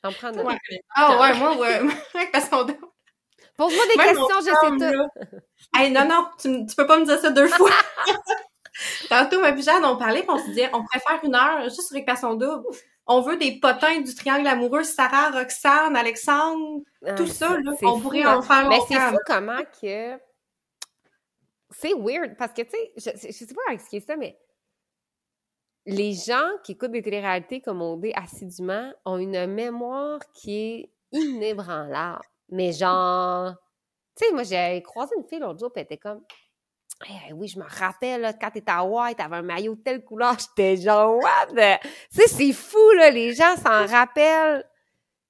J'en 0.03 0.13
prends 0.13 0.33
note. 0.33 0.59
Ah 0.95 1.21
ouais, 1.21 1.39
moi, 1.39 1.57
ouais. 1.57 1.81
Parce 2.33 2.49
qu'on... 2.49 2.67
Pose-moi 3.57 3.85
des 3.87 4.03
questions, 4.03 4.39
je 4.39 4.45
sais 4.45 4.91
tout. 4.91 5.39
hey, 5.77 5.91
non, 5.91 6.07
non, 6.07 6.29
tu, 6.41 6.67
tu 6.67 6.77
peux 6.77 6.87
pas 6.87 6.99
me 6.99 7.05
dire 7.05 7.19
ça 7.19 7.31
deux 7.31 7.49
fois. 7.49 7.71
Tantôt, 9.09 9.41
ma 9.41 9.57
Jeanne, 9.57 9.85
on 9.85 9.97
parlait, 9.97 10.21
puis 10.21 10.31
on 10.31 10.39
se 10.39 10.47
disait, 10.47 10.71
on 10.73 10.85
préfère 10.85 11.19
une 11.25 11.35
heure 11.35 11.65
juste 11.65 11.89
sur 11.89 11.97
Équation 11.97 12.35
double. 12.35 12.65
On 13.07 13.21
veut 13.23 13.37
des 13.37 13.59
potins 13.59 14.01
du 14.01 14.15
triangle 14.15 14.47
amoureux, 14.47 14.85
Sarah, 14.85 15.31
Roxane, 15.31 15.97
Alexandre, 15.97 16.83
ah, 17.05 17.15
tout 17.15 17.27
ça, 17.27 17.57
là. 17.59 17.73
On 17.83 17.99
pourrait 17.99 18.25
en 18.27 18.39
hein. 18.39 18.43
faire 18.43 18.69
longtemps. 18.69 18.87
Mais 18.91 18.97
c'est 18.97 19.11
fou 19.11 19.19
comment 19.27 19.63
que... 19.81 20.19
C'est 21.71 21.95
weird, 21.95 22.37
parce 22.37 22.53
que, 22.53 22.63
tu 22.63 22.71
sais, 22.71 22.93
je, 22.97 23.29
je 23.29 23.33
sais 23.33 23.55
pas 23.55 23.73
expliquer 23.73 24.07
ça, 24.07 24.17
mais 24.17 24.39
les 25.89 26.13
gens 26.13 26.51
qui 26.63 26.73
écoutent 26.73 26.93
des 26.93 27.03
téléréalités 27.03 27.63
comme 27.63 27.81
on 27.81 27.97
dit 27.97 28.13
assidûment 28.15 28.93
ont 29.07 29.17
une 29.17 29.47
mémoire 29.47 30.21
qui 30.35 30.61
est 30.61 30.91
inébranlable. 31.13 32.23
Mais 32.51 32.73
genre, 32.73 33.55
tu 34.15 34.27
sais, 34.27 34.33
moi, 34.33 34.43
j'ai 34.43 34.83
croisé 34.83 35.15
une 35.17 35.25
fille 35.25 35.39
l'autre 35.39 35.59
jour, 35.59 35.73
puis 35.73 35.81
elle 35.81 35.85
était 35.85 35.97
comme, 35.97 36.23
oui, 37.33 37.49
je 37.49 37.59
me 37.59 37.65
rappelle, 37.67 38.21
là, 38.21 38.33
quand 38.35 38.51
t'étais 38.51 38.71
à 38.71 38.79
Hawaii, 38.81 39.15
t'avais 39.15 39.37
un 39.37 39.43
maillot 39.43 39.77
de 39.77 39.81
telle 39.81 40.05
couleur, 40.05 40.37
j'étais 40.57 40.77
genre, 40.77 41.17
what? 41.17 41.47
Tu 41.49 41.89
sais, 42.11 42.29
c'est 42.29 42.53
fou, 42.53 42.91
là, 42.97 43.11
les 43.11 43.35
gens 43.35 43.57
s'en 43.57 43.87
rappellent 43.87 44.65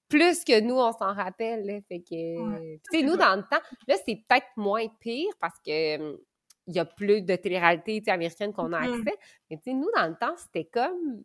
plus 0.08 0.42
que 0.42 0.60
nous, 0.60 0.76
on 0.76 0.92
s'en 0.92 1.14
rappelle, 1.14 1.66
là. 1.66 1.74
Fait 1.86 2.00
que, 2.00 2.76
tu 2.78 2.80
sais, 2.90 3.02
nous, 3.02 3.16
dans 3.16 3.36
le 3.36 3.42
temps, 3.42 3.62
là, 3.86 3.94
c'est 4.04 4.16
peut-être 4.28 4.48
moins 4.56 4.86
pire 5.00 5.30
parce 5.40 5.58
que 5.64 5.98
hum, 5.98 6.18
il 6.68 6.76
y 6.76 6.78
a 6.78 6.84
plus 6.84 7.22
de 7.22 7.34
télé-réalité 7.34 8.02
américaine 8.10 8.52
qu'on 8.52 8.72
a 8.72 8.80
mm-hmm. 8.80 9.00
accès. 9.00 9.18
Mais 9.50 9.56
tu 9.56 9.62
sais, 9.64 9.72
nous, 9.72 9.88
dans 9.96 10.06
le 10.06 10.14
temps, 10.14 10.34
c'était 10.36 10.66
comme. 10.66 11.24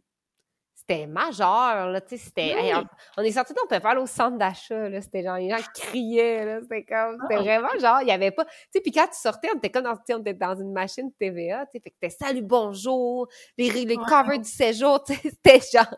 C'était 0.75 1.05
majeur, 1.07 1.91
là, 1.91 2.01
tu 2.01 2.17
sais, 2.17 2.23
c'était... 2.25 2.73
on, 3.15 3.21
est 3.21 3.31
sortis, 3.31 3.53
on 3.63 3.67
pouvait 3.67 3.79
pas 3.79 3.91
aller 3.91 4.01
au 4.01 4.05
centre 4.07 4.37
d'achat, 4.37 4.89
là, 4.89 5.01
c'était 5.01 5.23
genre, 5.23 5.37
les 5.37 5.49
gens 5.49 5.63
criaient, 5.73 6.43
là, 6.43 6.61
c'était 6.61 6.83
comme... 6.83 7.15
C'était 7.21 7.39
ah. 7.39 7.43
vraiment 7.43 7.79
genre, 7.79 8.01
il 8.01 8.07
y 8.07 8.11
avait 8.11 8.31
pas... 8.31 8.43
Tu 8.43 8.51
sais, 8.73 8.81
puis 8.81 8.91
quand 8.91 9.05
tu 9.05 9.17
sortais, 9.17 9.49
on 9.53 9.57
était 9.59 9.69
comme 9.69 9.83
dans, 9.83 9.93
on 9.93 10.19
était 10.19 10.33
dans 10.33 10.55
une 10.55 10.73
machine 10.73 11.09
TVA, 11.17 11.67
tu 11.67 11.73
sais, 11.73 11.79
fait 11.79 11.89
que 11.91 11.95
c'était 12.01 12.15
«Salut, 12.25 12.41
bonjour», 12.41 13.29
les, 13.57 13.69
les 13.69 13.95
covers 13.95 14.39
du 14.39 14.49
séjour, 14.49 15.01
tu 15.03 15.13
sais, 15.13 15.21
c'était 15.29 15.61
genre... 15.71 15.95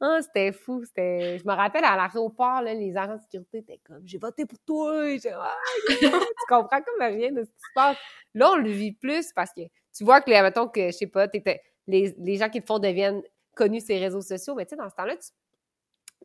Ah, 0.00 0.18
c'était 0.22 0.52
fou. 0.52 0.84
C'était... 0.84 1.38
Je 1.38 1.44
me 1.46 1.52
rappelle 1.52 1.84
à 1.84 1.96
l'aéroport, 1.96 2.62
là, 2.62 2.74
les 2.74 2.96
agents 2.96 3.16
de 3.16 3.20
sécurité 3.20 3.58
étaient 3.58 3.80
comme 3.84 4.02
J'ai 4.04 4.18
voté 4.18 4.46
pour 4.46 4.58
toi. 4.60 5.02
Ah, 5.32 5.58
tu 5.88 6.08
comprends 6.48 6.80
comme 6.82 7.00
rien 7.00 7.32
de 7.32 7.44
ce 7.44 7.50
qui 7.50 7.60
se 7.60 7.72
passe. 7.74 7.96
Là, 8.34 8.52
on 8.52 8.56
le 8.56 8.70
vit 8.70 8.92
plus 8.92 9.32
parce 9.32 9.52
que 9.52 9.62
tu 9.94 10.04
vois 10.04 10.20
que, 10.20 10.30
mettons 10.30 10.68
que, 10.68 10.86
je 10.86 10.92
sais 10.92 11.06
pas, 11.06 11.26
les, 11.86 12.14
les 12.18 12.36
gens 12.36 12.48
qui 12.48 12.60
le 12.60 12.66
font 12.66 12.78
deviennent 12.78 13.22
connus 13.54 13.80
sur 13.80 13.94
les 13.94 14.00
réseaux 14.00 14.22
sociaux, 14.22 14.54
mais 14.54 14.64
tu 14.64 14.70
sais, 14.70 14.76
dans 14.76 14.88
ce 14.88 14.94
temps-là, 14.94 15.16
tu, 15.16 15.28
tu 15.28 15.34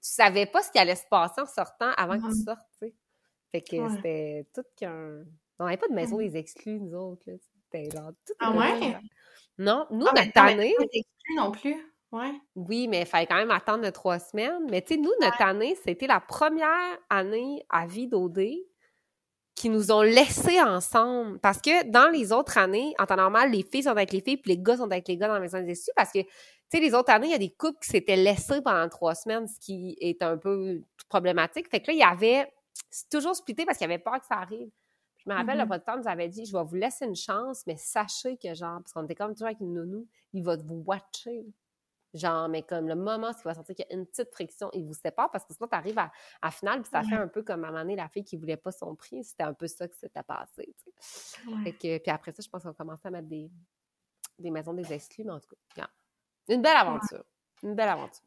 savais 0.02 0.46
pas 0.46 0.62
ce 0.62 0.72
qui 0.72 0.80
allait 0.80 0.96
se 0.96 1.08
passer 1.10 1.42
en 1.42 1.46
sortant 1.46 1.92
avant 1.98 2.18
que 2.18 2.28
tu 2.28 2.44
sortes. 2.44 2.94
Fait 3.52 3.62
que 3.62 3.90
c'était 3.96 4.46
tout 4.54 4.64
qu'un. 4.76 5.24
On 5.60 5.66
n'avait 5.66 5.78
pas 5.78 5.88
de 5.88 5.94
maison 5.94 6.18
des 6.18 6.38
exclus, 6.38 6.80
nous 6.80 6.94
autres, 6.94 7.24
là. 7.26 7.34
C'était 7.70 7.90
genre 7.90 8.12
tout. 8.26 8.34
Ah 8.40 8.52
ouais? 8.52 8.96
Non, 9.58 9.88
nous, 9.92 10.06
ah, 10.08 10.14
notre 10.14 10.40
année. 10.40 10.76
Pas 10.78 10.84
d'exclus 10.84 11.36
non 11.36 11.52
plus. 11.52 11.76
Ouais. 12.12 12.34
Oui, 12.56 12.88
mais 12.88 13.02
il 13.02 13.06
fallait 13.06 13.28
quand 13.28 13.36
même 13.36 13.52
attendre 13.52 13.84
de 13.84 13.90
trois 13.90 14.20
semaines. 14.20 14.66
Mais 14.70 14.82
tu 14.82 14.96
sais, 14.96 15.00
nous, 15.00 15.12
notre 15.22 15.42
année, 15.42 15.78
c'était 15.84 16.08
la 16.08 16.20
première 16.20 16.98
année 17.10 17.66
à 17.70 17.86
vie 17.86 18.08
d'OD 18.08 18.40
qui 19.56 19.70
nous 19.70 19.92
ont 19.92 20.04
laissés 20.04 20.62
ensemble. 20.62 21.40
Parce 21.40 21.60
que 21.60 21.84
dans 21.90 22.10
les 22.10 22.32
autres 22.32 22.58
années, 22.58 22.94
en 23.00 23.06
temps 23.06 23.16
normal, 23.16 23.52
les 23.52 23.64
filles 23.64 23.84
sont 23.84 23.90
avec 23.90 24.14
les 24.14 24.22
filles, 24.22 24.38
puis 24.38 24.52
les 24.52 24.60
gars 24.60 24.78
sont 24.78 24.84
avec 24.84 25.08
les 25.08 25.18
gars 25.18 25.28
dans 25.28 25.34
la 25.34 25.40
maison 25.40 25.60
des 25.60 25.72
essuies. 25.72 25.92
Parce 25.96 26.12
que, 26.12 26.20
tu 26.20 26.28
sais, 26.72 26.80
les 26.80 26.94
autres 26.94 27.12
années, 27.12 27.28
il 27.28 27.32
y 27.32 27.36
a 27.36 27.40
des 27.40 27.54
couples 27.54 27.80
qui 27.82 27.90
s'étaient 27.90 28.16
laissés 28.16 28.62
pendant 28.62 28.88
trois 28.88 29.16
semaines, 29.16 29.48
ce 29.48 29.60
qui 29.60 29.98
est 30.00 30.22
un 30.22 30.38
peu 30.38 30.82
problématique. 31.10 31.70
Fait 31.70 31.82
que 31.82 31.88
là, 31.88 31.94
il 31.94 32.00
y 32.00 32.04
avait. 32.04 32.52
C'est 32.92 33.10
toujours 33.10 33.36
splitté 33.36 33.66
parce 33.66 33.80
qu'il 33.80 33.90
y 33.90 33.92
avait 33.92 34.02
peur 34.02 34.20
que 34.20 34.28
ça 34.28 34.36
arrive. 34.36 34.70
Je 35.18 35.30
me 35.30 35.36
rappelle, 35.36 35.58
le 35.58 35.64
mm-hmm. 35.64 35.68
producteur 35.68 35.98
nous 35.98 36.08
avait 36.08 36.30
dit 36.30 36.46
Je 36.46 36.56
vais 36.56 36.64
vous 36.64 36.76
laisser 36.76 37.06
une 37.06 37.16
chance, 37.16 37.64
mais 37.66 37.76
sachez 37.76 38.38
que, 38.38 38.54
genre, 38.54 38.80
parce 38.80 38.94
qu'on 38.94 39.04
était 39.04 39.16
comme 39.16 39.34
toujours 39.34 39.48
avec 39.48 39.60
une 39.60 39.74
nounou, 39.74 40.08
il 40.34 40.44
va 40.44 40.56
vous 40.56 40.84
watcher. 40.86 41.44
Genre, 42.14 42.48
mais 42.50 42.64
comme 42.64 42.88
le 42.88 42.96
moment 42.96 43.28
où 43.28 43.34
il 43.38 43.44
va 43.44 43.54
sentir 43.54 43.76
qu'il 43.76 43.86
y 43.90 43.94
a 43.94 43.96
une 43.96 44.06
petite 44.06 44.32
friction, 44.32 44.70
il 44.74 44.86
vous 44.86 44.94
sépare 44.94 45.30
parce 45.30 45.46
que 45.46 45.54
sinon, 45.54 45.68
tu 45.68 45.76
arrives 45.76 46.00
à, 46.00 46.12
à 46.42 46.52
finale, 46.52 46.82
puis 46.82 46.90
ça 46.90 47.04
fait 47.04 47.16
un 47.16 47.28
peu 47.28 47.44
comme 47.44 47.64
à 47.64 47.68
un 47.68 47.72
moment 47.72 47.84
donné, 47.84 47.96
la 47.96 48.08
fille 48.08 48.24
qui 48.24 48.38
voulait 48.38 48.58
pas 48.58 48.72
son 48.72 48.96
prix. 48.96 49.24
C'était 49.24 49.44
un 49.44 49.54
peu 49.54 49.68
ça 49.68 49.88
que 49.88 49.96
s'était 49.96 50.24
passé. 50.24 50.74
puis 51.80 52.02
après 52.08 52.32
ça, 52.32 52.42
je 52.42 52.50
pense 52.50 52.64
qu'on 52.64 52.74
commençait 52.74 53.08
à 53.08 53.12
mettre 53.12 53.28
des, 53.28 53.52
des 54.40 54.52
maisons 54.52 54.74
des 54.74 54.92
exclus, 54.94 55.24
mais 55.26 55.34
en 55.34 55.40
tout 55.40 55.56
cas, 55.76 55.90
une 56.48 56.62
belle 56.62 56.78
aventure. 56.78 57.24
Une 57.64 57.76
belle 57.76 57.90
aventure. 57.90 58.24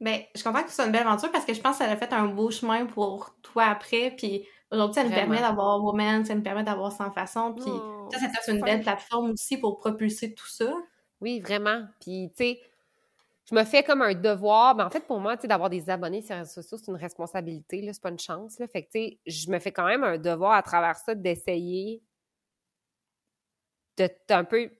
Ben, 0.00 0.22
je 0.34 0.42
comprends 0.42 0.62
que 0.62 0.70
ce 0.70 0.76
soit 0.76 0.86
une 0.86 0.92
belle 0.92 1.06
aventure 1.06 1.30
parce 1.30 1.44
que 1.44 1.52
je 1.52 1.60
pense 1.60 1.78
que 1.78 1.84
ça 1.84 1.90
a 1.90 1.96
fait 1.96 2.12
un 2.12 2.26
beau 2.26 2.50
chemin 2.50 2.86
pour 2.86 3.34
toi 3.42 3.64
après. 3.64 4.14
Puis 4.16 4.46
aujourd'hui, 4.70 4.94
ça 4.94 5.04
nous 5.04 5.14
permet 5.14 5.40
d'avoir 5.40 5.82
Woman, 5.82 6.24
ça 6.24 6.34
nous 6.34 6.42
permet 6.42 6.64
d'avoir 6.64 6.92
Sans 6.92 7.10
Façon. 7.10 7.54
Puis 7.54 7.64
oh, 7.66 8.08
ça, 8.10 8.18
c'est 8.42 8.52
une 8.52 8.62
belle 8.62 8.80
plateforme 8.80 9.30
aussi 9.30 9.58
pour 9.58 9.78
propulser 9.78 10.34
tout 10.34 10.46
ça. 10.46 10.72
Oui, 11.20 11.40
vraiment. 11.40 11.84
Puis, 12.00 12.30
tu 12.34 12.44
sais, 12.44 12.60
je 13.50 13.54
me 13.54 13.64
fais 13.64 13.82
comme 13.82 14.02
un 14.02 14.14
devoir. 14.14 14.76
Mais 14.76 14.82
en 14.82 14.90
fait, 14.90 15.06
pour 15.06 15.18
moi, 15.18 15.36
d'avoir 15.36 15.70
des 15.70 15.90
abonnés 15.90 16.22
sur 16.22 16.34
les 16.34 16.40
réseaux 16.40 16.62
sociaux, 16.62 16.78
c'est 16.78 16.90
une 16.90 16.96
responsabilité, 16.96 17.82
là, 17.82 17.92
c'est 17.92 18.02
pas 18.02 18.10
une 18.10 18.18
chance. 18.18 18.58
Là. 18.58 18.68
Fait 18.68 18.82
que, 18.82 18.90
tu 18.90 19.00
sais, 19.00 19.18
je 19.26 19.50
me 19.50 19.58
fais 19.58 19.72
quand 19.72 19.86
même 19.86 20.04
un 20.04 20.18
devoir 20.18 20.52
à 20.52 20.62
travers 20.62 20.96
ça 20.96 21.14
d'essayer 21.14 22.02
de 23.96 24.08
un 24.30 24.44
peu 24.44 24.70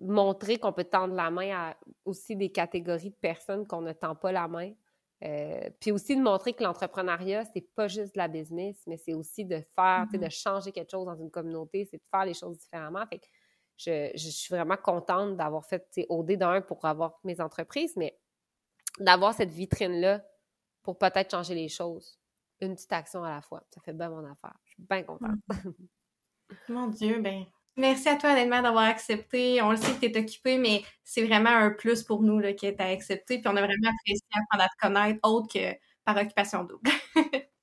montrer 0.00 0.58
qu'on 0.58 0.72
peut 0.72 0.84
tendre 0.84 1.14
la 1.14 1.30
main 1.30 1.50
à 1.56 1.76
aussi 2.04 2.36
des 2.36 2.50
catégories 2.50 3.10
de 3.10 3.16
personnes 3.16 3.66
qu'on 3.66 3.80
ne 3.80 3.92
tend 3.92 4.14
pas 4.14 4.30
la 4.30 4.46
main. 4.46 4.72
Euh, 5.24 5.68
puis 5.80 5.90
aussi 5.90 6.14
de 6.14 6.22
montrer 6.22 6.52
que 6.52 6.62
l'entrepreneuriat, 6.62 7.44
c'est 7.46 7.68
pas 7.74 7.88
juste 7.88 8.14
de 8.14 8.18
la 8.18 8.28
business, 8.28 8.76
mais 8.86 8.96
c'est 8.96 9.14
aussi 9.14 9.44
de 9.44 9.60
faire, 9.74 10.06
sais, 10.12 10.18
de 10.18 10.28
changer 10.28 10.70
quelque 10.70 10.92
chose 10.92 11.06
dans 11.06 11.16
une 11.16 11.30
communauté, 11.30 11.88
c'est 11.90 11.96
de 11.96 12.06
faire 12.08 12.24
les 12.24 12.34
choses 12.34 12.58
différemment. 12.58 13.04
Fait 13.06 13.18
que 13.18 13.26
je, 13.78 14.10
je 14.14 14.28
suis 14.28 14.54
vraiment 14.54 14.76
contente 14.76 15.36
d'avoir 15.36 15.64
fait, 15.64 15.88
OD 16.08 16.32
d'un 16.32 16.60
pour 16.60 16.84
avoir 16.84 17.18
mes 17.24 17.40
entreprises, 17.40 17.96
mais 17.96 18.18
d'avoir 18.98 19.34
cette 19.34 19.50
vitrine-là 19.50 20.24
pour 20.82 20.98
peut-être 20.98 21.30
changer 21.30 21.54
les 21.54 21.68
choses. 21.68 22.18
Une 22.60 22.74
petite 22.74 22.92
action 22.92 23.22
à 23.22 23.30
la 23.30 23.40
fois. 23.40 23.62
Ça 23.72 23.80
fait 23.80 23.92
bien 23.92 24.08
mon 24.10 24.24
affaire. 24.24 24.56
Je 24.64 24.72
suis 24.72 24.82
bien 24.88 25.02
contente. 25.02 25.38
Mon 26.68 26.88
Dieu, 26.88 27.20
ben. 27.20 27.44
Merci 27.76 28.08
à 28.08 28.16
toi, 28.16 28.32
honnêtement, 28.32 28.62
d'avoir 28.62 28.84
accepté. 28.84 29.62
On 29.62 29.70
le 29.70 29.76
sait 29.76 29.92
que 29.92 30.00
tu 30.00 30.06
es 30.06 30.18
occupé, 30.18 30.58
mais 30.58 30.82
c'est 31.04 31.24
vraiment 31.24 31.50
un 31.50 31.70
plus 31.70 32.02
pour 32.02 32.22
nous 32.22 32.40
là, 32.40 32.52
que 32.52 32.70
tu 32.70 32.82
as 32.82 32.88
accepté. 32.88 33.38
Puis 33.38 33.46
on 33.46 33.56
a 33.56 33.60
vraiment 33.60 33.90
apprécié 33.90 34.26
apprendre 34.32 34.64
à 34.64 34.68
te 34.68 34.80
connaître 34.80 35.20
autre 35.22 35.52
que 35.52 35.76
par 36.04 36.16
occupation 36.16 36.64
double. 36.64 36.90